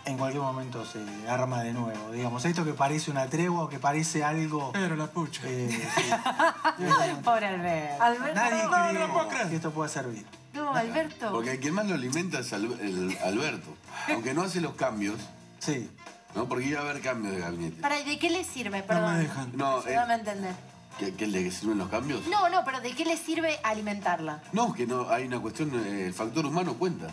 En 0.06 0.18
cualquier 0.18 0.42
momento 0.42 0.84
se 0.86 1.00
arma 1.30 1.62
de 1.64 1.74
nuevo. 1.74 2.12
Digamos, 2.12 2.44
esto 2.46 2.66
que 2.66 2.74
parece 2.74 3.12
una 3.12 3.28
tregua 3.28 3.64
o 3.64 3.70
que 3.70 3.80
parece 3.80 4.24
algo. 4.24 4.72
Pero 4.74 4.96
la 4.96 5.08
pucha. 5.08 5.42
Pobre 7.24 7.48
Alberto. 7.48 8.04
Alberto. 8.04 8.34
Nadie 8.36 8.64
no, 8.64 8.72
cree 8.72 9.08
no 9.08 9.28
creer. 9.28 9.50
que 9.50 9.56
esto 9.58 9.72
pueda 9.72 9.90
servir. 9.90 10.26
No, 10.54 10.74
Alberto. 10.76 11.32
Porque 11.32 11.52
el 11.52 11.60
que 11.60 11.72
más 11.72 11.88
lo 11.88 11.96
alimenta 11.96 12.40
es 12.40 12.52
el 12.52 13.18
Alberto. 13.24 13.76
Aunque 14.10 14.34
no 14.34 14.42
hace 14.44 14.60
los 14.60 14.74
cambios. 14.74 15.20
Sí. 15.60 15.90
¿No? 16.36 16.48
Porque 16.48 16.66
iba 16.66 16.80
a 16.80 16.84
haber 16.84 17.02
cambios 17.02 17.36
de 17.36 17.42
gabinete. 17.42 17.82
¿Para 17.82 18.02
¿de 18.02 18.18
qué 18.18 18.30
le 18.30 18.44
sirve? 18.44 18.82
Perdón. 18.84 19.28
No, 19.54 19.80
eh, 19.80 19.90
Ayúdame 19.90 20.14
a 20.14 20.18
entender. 20.18 20.56
¿que, 20.98 21.14
que 21.14 21.28
le 21.28 21.52
sirven 21.52 21.78
los 21.78 21.90
cambios? 21.90 22.26
No, 22.28 22.50
no, 22.50 22.64
pero 22.66 22.80
¿de 22.82 22.92
qué 22.94 23.06
le 23.06 23.18
sirve 23.18 23.60
alimentarla? 23.64 24.42
No, 24.54 24.74
que 24.74 24.88
no, 24.88 25.10
hay 25.10 25.26
una 25.26 25.40
cuestión, 25.40 25.72
eh, 25.76 26.08
el 26.08 26.14
factor 26.14 26.46
humano 26.46 26.76
cuenta. 26.76 27.08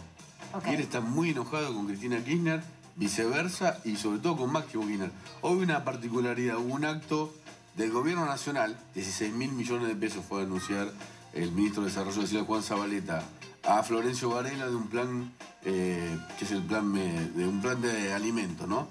Ok. 0.54 0.66
Y 0.68 0.74
él 0.74 0.80
está 0.80 1.00
muy 1.00 1.30
enojado 1.30 1.74
con 1.74 1.86
Cristina 1.86 2.18
Kirchner, 2.24 2.62
viceversa, 2.98 3.78
y 3.84 3.96
sobre 3.96 4.18
todo 4.18 4.36
con 4.36 4.52
Máximo 4.52 4.86
Kirchner. 4.86 5.12
Hoy 5.40 5.62
una 5.62 5.84
particularidad, 5.84 6.58
hubo 6.58 6.74
un 6.74 6.84
acto 6.84 7.32
del 7.76 7.92
gobierno 7.92 8.26
nacional, 8.26 8.76
16 8.94 9.32
mil 9.32 9.52
millones 9.52 9.88
de 9.88 9.94
pesos 9.94 10.24
fue 10.28 10.40
a 10.40 10.44
anunciar 10.44 10.92
el 11.32 11.52
ministro 11.52 11.82
de 11.82 11.90
Desarrollo 11.90 12.20
Social 12.20 12.44
Juan 12.44 12.62
Zabaleta 12.62 13.22
a 13.62 13.82
Florencio 13.84 14.30
Varela 14.30 14.66
de 14.66 14.74
un 14.74 14.88
plan, 14.88 15.32
eh, 15.64 16.18
que 16.38 16.44
es 16.44 16.50
el 16.50 16.62
plan 16.62 16.96
eh, 16.96 17.30
de 17.36 17.46
un 17.46 17.60
plan 17.60 17.80
de 17.80 18.12
alimentos, 18.12 18.66
¿no? 18.66 18.88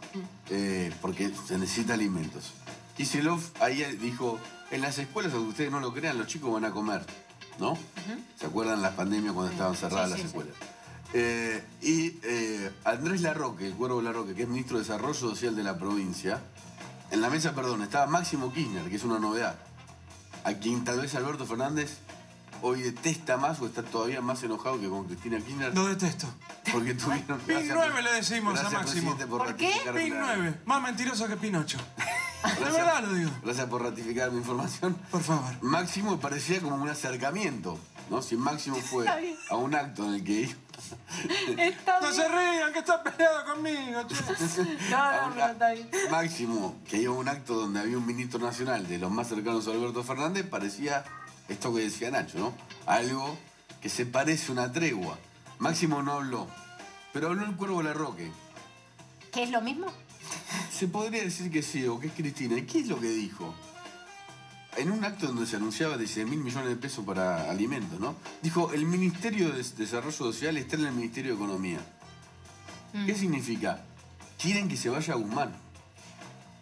Eh, 0.50 0.94
porque 1.02 1.32
se 1.46 1.58
necesita 1.58 1.94
alimentos. 1.94 2.54
Kicillof 2.96 3.62
ahí 3.62 3.84
dijo, 4.00 4.40
en 4.72 4.82
las 4.82 4.98
escuelas, 5.00 5.34
aunque 5.34 5.50
ustedes 5.50 5.72
no 5.72 5.82
lo 5.82 5.94
crean, 5.94 6.18
los 6.18 6.28
chicos 6.28 6.54
van 6.54 6.64
a 6.64 6.72
comer, 6.72 7.06
¿no? 7.60 7.78
¿Se 8.40 8.46
acuerdan 8.46 8.82
las 8.82 8.94
pandemias 8.94 9.34
cuando 9.34 9.52
estaban 9.52 9.76
cerradas 9.76 10.14
Sí, 10.14 10.24
las 10.24 10.32
sí. 10.32 10.38
Eh, 11.14 11.64
y 11.82 12.20
eh, 12.24 12.72
Andrés 12.84 13.22
Larroque, 13.22 13.66
el 13.68 13.74
cuervo 13.74 14.02
Larroque, 14.02 14.36
que 14.36 14.44
es 14.44 14.48
ministro 14.50 14.78
de 14.78 14.84
Desarrollo 14.84 15.14
Social 15.14 15.56
de 15.56 15.64
la 15.64 15.78
provincia, 15.78 16.42
en 17.12 17.22
la 17.22 17.30
mesa, 17.30 17.54
perdón, 17.56 17.82
estaba 17.84 18.06
Máximo 18.08 18.52
Kirchner, 18.52 18.90
que 18.90 18.96
es 18.98 19.04
una 19.04 19.20
novedad, 19.20 19.58
a 20.44 20.54
quien 20.54 20.84
tal 20.84 21.00
vez 21.00 21.16
Alberto 21.16 21.46
Fernández 21.46 21.98
hoy 22.62 22.82
detesta 22.82 23.38
más 23.38 23.62
o 23.62 23.68
está 23.68 23.84
todavía 23.84 24.20
más 24.20 24.42
enojado 24.44 24.80
que 24.82 24.90
con 24.90 25.06
Cristina 25.06 25.38
Kirchner. 25.40 25.74
Lo 25.76 25.86
detesto. 25.88 26.28
Porque 26.74 26.94
tuvieron... 26.96 27.40
Pin 27.40 27.56
Gracias, 27.56 27.76
9 27.78 28.02
le 28.04 28.14
decimos 28.14 28.60
a 28.60 28.70
Máximo. 28.70 29.16
por 29.30 29.48
ratificarme 29.48 30.02
Pin 30.04 30.14
la- 30.16 30.36
9. 30.36 30.60
Más 30.66 30.82
mentiroso 30.82 31.28
que 31.28 31.38
Pinocho. 31.38 31.78
De 32.44 32.50
Gracias- 32.60 32.74
verdad 32.74 33.04
lo 33.04 33.14
digo. 33.14 33.32
Gracias 33.44 33.66
por 33.68 33.82
ratificar 33.82 34.32
mi 34.32 34.38
información. 34.40 34.96
Por 35.10 35.22
favor. 35.24 35.54
Máximo 35.62 36.20
parecía 36.20 36.60
como 36.62 36.76
un 36.76 36.90
acercamiento, 36.90 37.78
¿no? 38.10 38.22
Si 38.22 38.36
Máximo 38.36 38.76
fue 38.78 39.06
a 39.50 39.56
un 39.56 39.74
acto 39.76 40.06
en 40.06 40.16
el 40.16 40.24
que 40.24 40.44
No 42.02 42.12
se 42.14 42.28
rían, 42.28 42.74
que 42.74 42.80
está 42.80 43.04
peleado 43.04 43.46
conmigo, 43.46 44.04
che. 44.08 44.16
No, 44.90 45.30
no, 45.30 45.36
no, 45.36 45.48
está 45.48 45.72
bien. 45.72 45.90
Máximo, 46.12 46.76
que 46.88 46.98
iba 46.98 47.14
a 47.14 47.18
un 47.18 47.28
acto 47.28 47.56
donde 47.56 47.80
había 47.80 47.98
un 47.98 48.06
ministro 48.06 48.40
nacional 48.40 48.88
de 48.88 48.98
los 48.98 49.12
más 49.12 49.28
cercanos 49.28 49.68
a 49.68 49.72
Alberto 49.72 50.04
Fernández, 50.04 50.48
parecía 50.48 51.04
esto 51.48 51.74
que 51.74 51.82
decía 51.82 52.12
Nacho, 52.12 52.38
¿no? 52.40 52.54
Algo 52.86 53.38
que 53.82 53.90
se 53.90 54.06
parece 54.06 54.50
a 54.50 54.54
una 54.54 54.72
tregua. 54.72 55.18
Máximo 55.60 56.04
no 56.04 56.14
habló, 56.14 56.48
pero 57.14 57.28
habló 57.28 57.46
el 57.46 57.56
cuervo 57.56 57.82
Larroque. 57.82 58.32
¿Qué 59.32 59.44
es 59.44 59.52
lo 59.52 59.62
mismo? 59.62 59.88
Se 60.72 60.88
podría 60.88 61.24
decir 61.24 61.52
que 61.52 61.62
sí, 61.64 61.86
o 61.88 62.00
que 62.00 62.08
es 62.08 62.14
Cristina. 62.14 62.58
¿Y 62.58 62.64
qué 62.64 62.80
es 62.80 62.88
lo 62.88 63.00
que 63.00 63.10
dijo? 63.10 63.54
En 64.78 64.92
un 64.92 65.04
acto 65.04 65.28
donde 65.28 65.48
se 65.48 65.56
anunciaba 65.56 65.98
16 65.98 66.28
mil 66.28 66.40
millones 66.40 66.70
de 66.70 66.76
pesos 66.76 67.04
para 67.04 67.50
alimentos, 67.50 68.00
¿no? 68.00 68.16
Dijo, 68.44 68.72
el 68.74 68.86
Ministerio 68.86 69.50
de 69.50 69.64
Desarrollo 69.64 70.12
Social 70.12 70.56
está 70.58 70.76
en 70.76 70.86
el 70.86 70.94
Ministerio 70.94 71.32
de 71.32 71.38
Economía. 71.38 71.80
¿Qué 73.06 73.16
significa? 73.16 73.84
Quieren 74.38 74.68
que 74.70 74.78
se 74.78 74.90
vaya 74.90 75.16
Guzmán. 75.16 75.52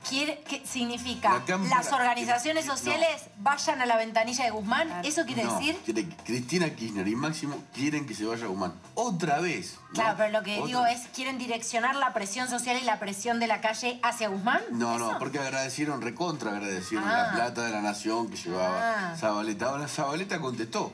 Quiere, 0.08 0.44
¿Qué 0.48 0.62
significa? 0.66 1.42
La 1.48 1.58
Las 1.58 1.92
organizaciones 1.92 2.66
No. 2.68 2.78
sociales 2.78 3.24
vayan 3.38 3.82
a 3.82 3.86
la 3.88 3.98
ventanilla 3.98 4.44
de 4.46 4.52
Guzmán. 4.52 4.88
¿Eso 5.04 5.26
quiere 5.26 5.44
No, 5.44 5.56
decir? 5.58 5.76
quiere- 5.84 6.08
Cristina 6.24 6.70
Kirchner 6.70 7.08
y 7.08 7.16
Máximo 7.16 7.58
quieren 7.74 8.06
que 8.06 8.14
se 8.14 8.26
vaya 8.26 8.46
Guzmán. 8.46 8.74
Otra 8.94 9.40
vez. 9.40 9.78
¿no? 9.88 9.94
Claro, 9.96 10.16
pero 10.18 10.32
lo 10.32 10.44
que 10.44 10.56
Otra 10.56 10.68
digo 10.68 10.84
vez. 10.84 11.02
es, 11.02 11.08
¿quieren 11.16 11.38
direccionar 11.40 11.96
la 11.96 12.14
presión 12.14 12.48
social 12.48 12.78
y 12.80 12.86
la 12.86 13.00
presión 13.00 13.40
de 13.40 13.48
la 13.48 13.62
calle 13.62 14.00
hacia 14.04 14.28
Guzmán? 14.30 14.62
No, 14.72 14.96
¿Eso? 14.96 15.14
no, 15.14 15.18
porque 15.20 15.40
agradecieron, 15.40 16.02
recontra 16.02 16.52
agradecieron 16.52 17.08
Ah. 17.08 17.28
la 17.28 17.34
plata 17.34 17.66
de 17.66 17.72
la 17.72 17.82
nación 17.82 18.30
que 18.30 18.38
llevaba 18.38 19.12
Ah. 19.12 19.18
Zabaleta. 19.18 19.66
Ahora 19.70 19.88
Zabaleta 19.88 20.40
contestó. 20.40 20.92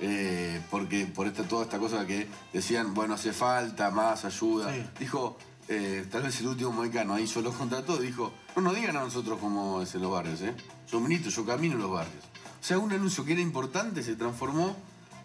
Eh, 0.00 0.62
porque 0.70 1.06
por 1.06 1.26
esta, 1.26 1.42
toda 1.42 1.64
esta 1.64 1.78
cosa 1.78 2.06
que 2.06 2.28
decían, 2.52 2.94
bueno, 2.94 3.14
hace 3.14 3.32
falta 3.32 3.90
más 3.90 4.24
ayuda. 4.24 4.72
Dijo, 4.98 5.36
eh, 5.68 6.06
tal 6.10 6.22
vez 6.22 6.40
el 6.40 6.48
último 6.48 6.72
moicano 6.72 7.14
ahí 7.14 7.26
solo 7.26 7.52
contrató, 7.52 7.98
dijo, 7.98 8.32
no 8.56 8.62
nos 8.62 8.74
digan 8.74 8.96
a 8.96 9.00
nosotros 9.00 9.38
cómo 9.40 9.82
es 9.82 9.94
en 9.94 10.02
los 10.02 10.10
barrios, 10.10 10.40
¿eh? 10.42 10.54
Yo 10.90 11.00
ministro, 11.00 11.30
yo 11.30 11.44
camino 11.46 11.74
en 11.74 11.82
los 11.82 11.90
barrios. 11.90 12.24
O 12.60 12.64
sea, 12.64 12.78
un 12.78 12.92
anuncio 12.92 13.24
que 13.24 13.32
era 13.32 13.40
importante 13.40 14.02
se 14.02 14.16
transformó 14.16 14.76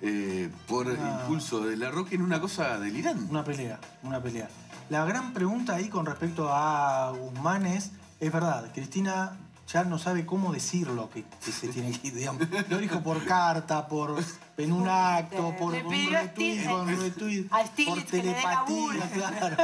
eh, 0.02 0.50
por 0.68 0.88
Una- 0.88 1.22
impulso 1.22 1.62
de 1.62 1.78
la 1.78 1.90
Roque 1.92 2.16
en 2.16 2.22
una 2.22 2.40
cosa 2.42 2.78
delirante. 2.80 3.24
Una 3.30 3.44
pelea, 3.44 3.80
una 4.04 4.22
pelea. 4.22 4.50
La 4.90 5.06
gran 5.06 5.34
pregunta 5.34 5.76
ahí 5.76 5.88
con 5.88 6.06
respecto 6.06 6.50
a 6.52 7.12
Guzmán 7.12 7.66
es, 7.66 7.92
es 8.20 8.32
verdad, 8.32 8.70
Cristina 8.74 9.38
ya 9.72 9.84
no 9.84 9.98
sabe 9.98 10.26
cómo 10.26 10.52
decirlo 10.54 11.10
que, 11.10 11.24
que 11.44 11.52
se 11.52 11.68
tiene 11.70 11.92
que 11.98 12.08
ir, 12.10 12.16
digamos. 12.16 12.48
Lo 12.70 12.78
dijo 12.78 13.02
por 13.02 13.24
carta, 13.26 13.88
por 13.88 14.22
en 14.58 14.72
un 14.72 14.88
acto, 14.88 15.56
por 15.58 15.74
un 15.74 15.90
retweet, 16.12 16.66
por 16.68 16.82
un 16.82 16.88
retweet, 17.02 17.48
por 17.88 18.04
telepatía, 18.04 19.10
claro. 19.14 19.58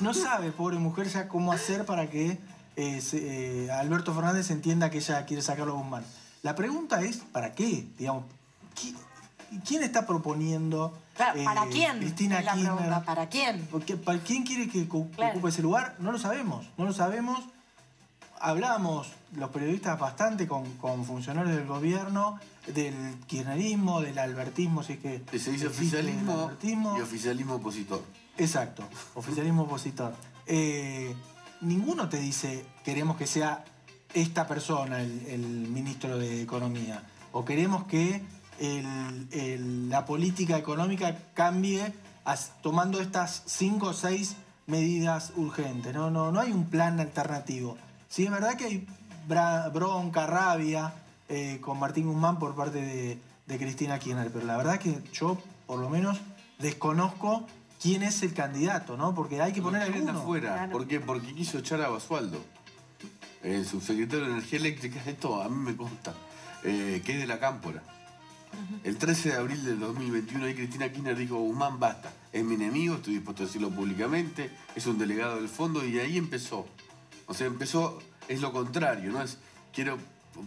No 0.00 0.14
sabe, 0.14 0.52
pobre 0.52 0.76
mujer, 0.78 1.08
ya 1.08 1.28
cómo 1.28 1.52
hacer 1.52 1.84
para 1.86 2.08
que 2.10 2.38
eh, 2.76 3.00
se- 3.00 3.64
eh, 3.66 3.70
Alberto 3.70 4.14
Fernández 4.14 4.50
entienda 4.50 4.90
que 4.90 4.98
ella 4.98 5.24
quiere 5.26 5.42
sacarlo 5.42 5.72
a 5.72 5.76
Guzmán. 5.76 6.04
La 6.42 6.54
pregunta 6.54 7.02
es, 7.02 7.18
¿para 7.18 7.52
qué? 7.54 7.86
Digamos, 7.98 8.24
¿qui- 8.76 8.94
¿quién 9.66 9.82
está 9.82 10.06
proponiendo 10.06 10.96
Claro, 11.16 11.44
¿Para 11.44 11.64
eh, 11.64 11.68
quién? 11.70 11.98
Cristina 11.98 12.38
Es 12.38 12.44
la 12.46 12.52
Kirchner. 12.54 12.74
pregunta, 12.74 13.02
¿para 13.04 13.28
quién? 13.28 13.68
Porque, 13.70 13.96
¿para 13.96 14.18
quién 14.20 14.44
quiere 14.44 14.68
que, 14.68 14.88
Claro. 14.88 15.32
ocupe 15.32 15.48
ese 15.50 15.60
lugar? 15.62 15.94
No 15.98 16.10
lo 16.12 16.18
sabemos, 16.18 16.66
no 16.78 16.84
lo 16.86 16.92
sabemos. 16.94 17.38
Hablamos 18.40 19.08
los 19.36 19.50
periodistas 19.50 19.98
bastante 19.98 20.46
con, 20.46 20.64
con 20.76 21.04
funcionarios 21.04 21.56
del 21.56 21.66
gobierno, 21.66 22.38
del 22.66 22.94
kirchnerismo, 23.26 24.00
del 24.00 24.18
albertismo, 24.18 24.82
si 24.82 24.94
es 24.94 24.98
que 25.00 25.22
Que 25.22 25.38
se 25.38 25.52
dice 25.52 25.66
oficialismo 25.68 26.50
y 26.98 27.00
oficialismo 27.00 27.54
opositor. 27.54 28.02
Exacto, 28.38 28.84
oficialismo 29.14 29.62
opositor. 29.62 30.14
Eh, 30.46 31.14
ninguno 31.60 32.08
te 32.08 32.18
dice 32.18 32.64
queremos 32.84 33.16
que 33.16 33.26
sea 33.26 33.64
esta 34.14 34.46
persona 34.46 35.00
el, 35.00 35.26
el 35.26 35.40
ministro 35.40 36.18
de 36.18 36.42
Economía. 36.42 37.02
O 37.32 37.44
queremos 37.44 37.84
que 37.84 38.22
el- 38.60 39.28
el- 39.32 39.88
la 39.88 40.04
política 40.04 40.58
económica 40.58 41.16
cambie 41.32 41.92
as- 42.24 42.52
tomando 42.62 43.00
estas 43.00 43.42
cinco 43.46 43.88
o 43.88 43.92
seis 43.94 44.36
medidas 44.66 45.32
urgentes. 45.36 45.94
No, 45.94 46.10
no, 46.10 46.30
no 46.30 46.40
hay 46.40 46.52
un 46.52 46.66
plan 46.66 47.00
alternativo. 47.00 47.78
Sí, 48.08 48.24
es 48.26 48.30
verdad 48.30 48.56
que 48.56 48.64
hay 48.66 48.86
bronca, 49.26 50.26
rabia 50.26 50.92
eh, 51.28 51.58
con 51.60 51.78
Martín 51.78 52.06
Guzmán 52.06 52.38
por 52.38 52.54
parte 52.54 52.80
de, 52.80 53.18
de 53.46 53.58
Cristina 53.58 53.98
Kirchner, 53.98 54.30
pero 54.32 54.46
la 54.46 54.56
verdad 54.56 54.78
que 54.78 55.02
yo, 55.12 55.38
por 55.66 55.78
lo 55.78 55.88
menos, 55.88 56.20
desconozco 56.58 57.46
quién 57.80 58.02
es 58.02 58.22
el 58.22 58.32
candidato, 58.32 58.96
¿no? 58.96 59.14
Porque 59.14 59.40
hay 59.40 59.52
que 59.52 59.60
poner 59.60 59.82
alguno. 59.82 60.12
afuera. 60.12 60.68
¿Por 60.70 60.86
qué? 60.86 61.00
Porque 61.00 61.34
quiso 61.34 61.58
echar 61.58 61.80
a 61.82 61.88
Basualdo. 61.88 62.42
El 63.42 63.66
subsecretario 63.66 64.26
de 64.26 64.32
Energía 64.32 64.58
Eléctrica, 64.60 65.02
esto 65.04 65.42
a 65.42 65.48
mí 65.48 65.56
me 65.56 65.76
consta, 65.76 66.14
eh, 66.62 67.02
que 67.04 67.14
es 67.14 67.18
de 67.18 67.26
la 67.26 67.40
Cámpora. 67.40 67.82
El 68.84 68.98
13 68.98 69.30
de 69.30 69.34
abril 69.36 69.64
del 69.64 69.80
2021 69.80 70.44
ahí 70.44 70.54
Cristina 70.54 70.92
Kirchner 70.92 71.16
dijo, 71.16 71.36
Guzmán 71.36 71.80
basta, 71.80 72.12
es 72.32 72.44
mi 72.44 72.54
enemigo, 72.54 72.96
estoy 72.96 73.14
dispuesto 73.14 73.42
a 73.42 73.46
decirlo 73.46 73.70
públicamente, 73.70 74.50
es 74.76 74.86
un 74.86 74.98
delegado 74.98 75.36
del 75.36 75.48
fondo 75.48 75.84
y 75.84 75.98
ahí 75.98 76.18
empezó. 76.18 76.66
O 77.26 77.34
sea, 77.34 77.46
empezó, 77.46 78.00
es 78.28 78.40
lo 78.40 78.52
contrario, 78.52 79.10
¿no? 79.10 79.22
Es, 79.22 79.38
quiero 79.72 79.98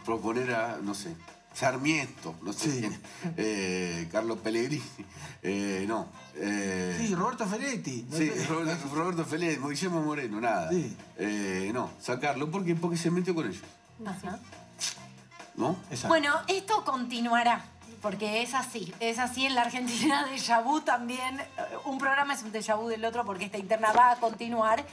proponer 0.03 0.53
a, 0.53 0.77
no 0.81 0.93
sé, 0.93 1.15
Sarmiento, 1.53 2.35
no 2.41 2.51
sé 2.53 2.79
quién, 2.79 3.01
eh, 3.37 4.07
Carlos 4.11 4.39
Pellegrini, 4.39 4.83
eh, 5.43 5.85
no. 5.87 6.07
eh, 6.35 6.97
Sí, 6.99 7.15
Roberto 7.15 7.45
Ferretti. 7.47 8.05
no 8.09 8.17
Sí, 8.17 8.29
sé. 8.29 8.45
Roberto, 8.49 8.89
Roberto 8.93 9.25
Feliz, 9.25 9.59
Guillermo 9.61 10.01
Moreno, 10.01 10.41
nada. 10.41 10.69
Eh, 11.17 11.71
no, 11.73 11.91
sacarlo 12.01 12.51
porque, 12.51 12.75
porque 12.75 12.97
se 12.97 13.09
metió 13.11 13.33
con 13.33 13.47
ellos, 13.47 13.61
Ajá. 14.05 14.39
¿no? 15.55 15.77
Bueno, 16.09 16.33
esto 16.47 16.83
continuará, 16.83 17.63
porque 18.01 18.41
es 18.41 18.53
así. 18.53 18.93
Es 18.99 19.19
así 19.19 19.45
en 19.45 19.55
la 19.55 19.61
Argentina 19.61 20.25
de 20.25 20.63
vu 20.63 20.81
también. 20.81 21.39
Un 21.85 21.97
programa 21.97 22.33
es 22.33 22.43
un 22.43 22.51
déjà 22.51 22.75
vu 22.75 22.89
del 22.89 23.05
otro 23.05 23.23
porque 23.23 23.45
esta 23.45 23.57
interna 23.57 23.93
va 23.93 24.11
a 24.11 24.15
continuar. 24.17 24.85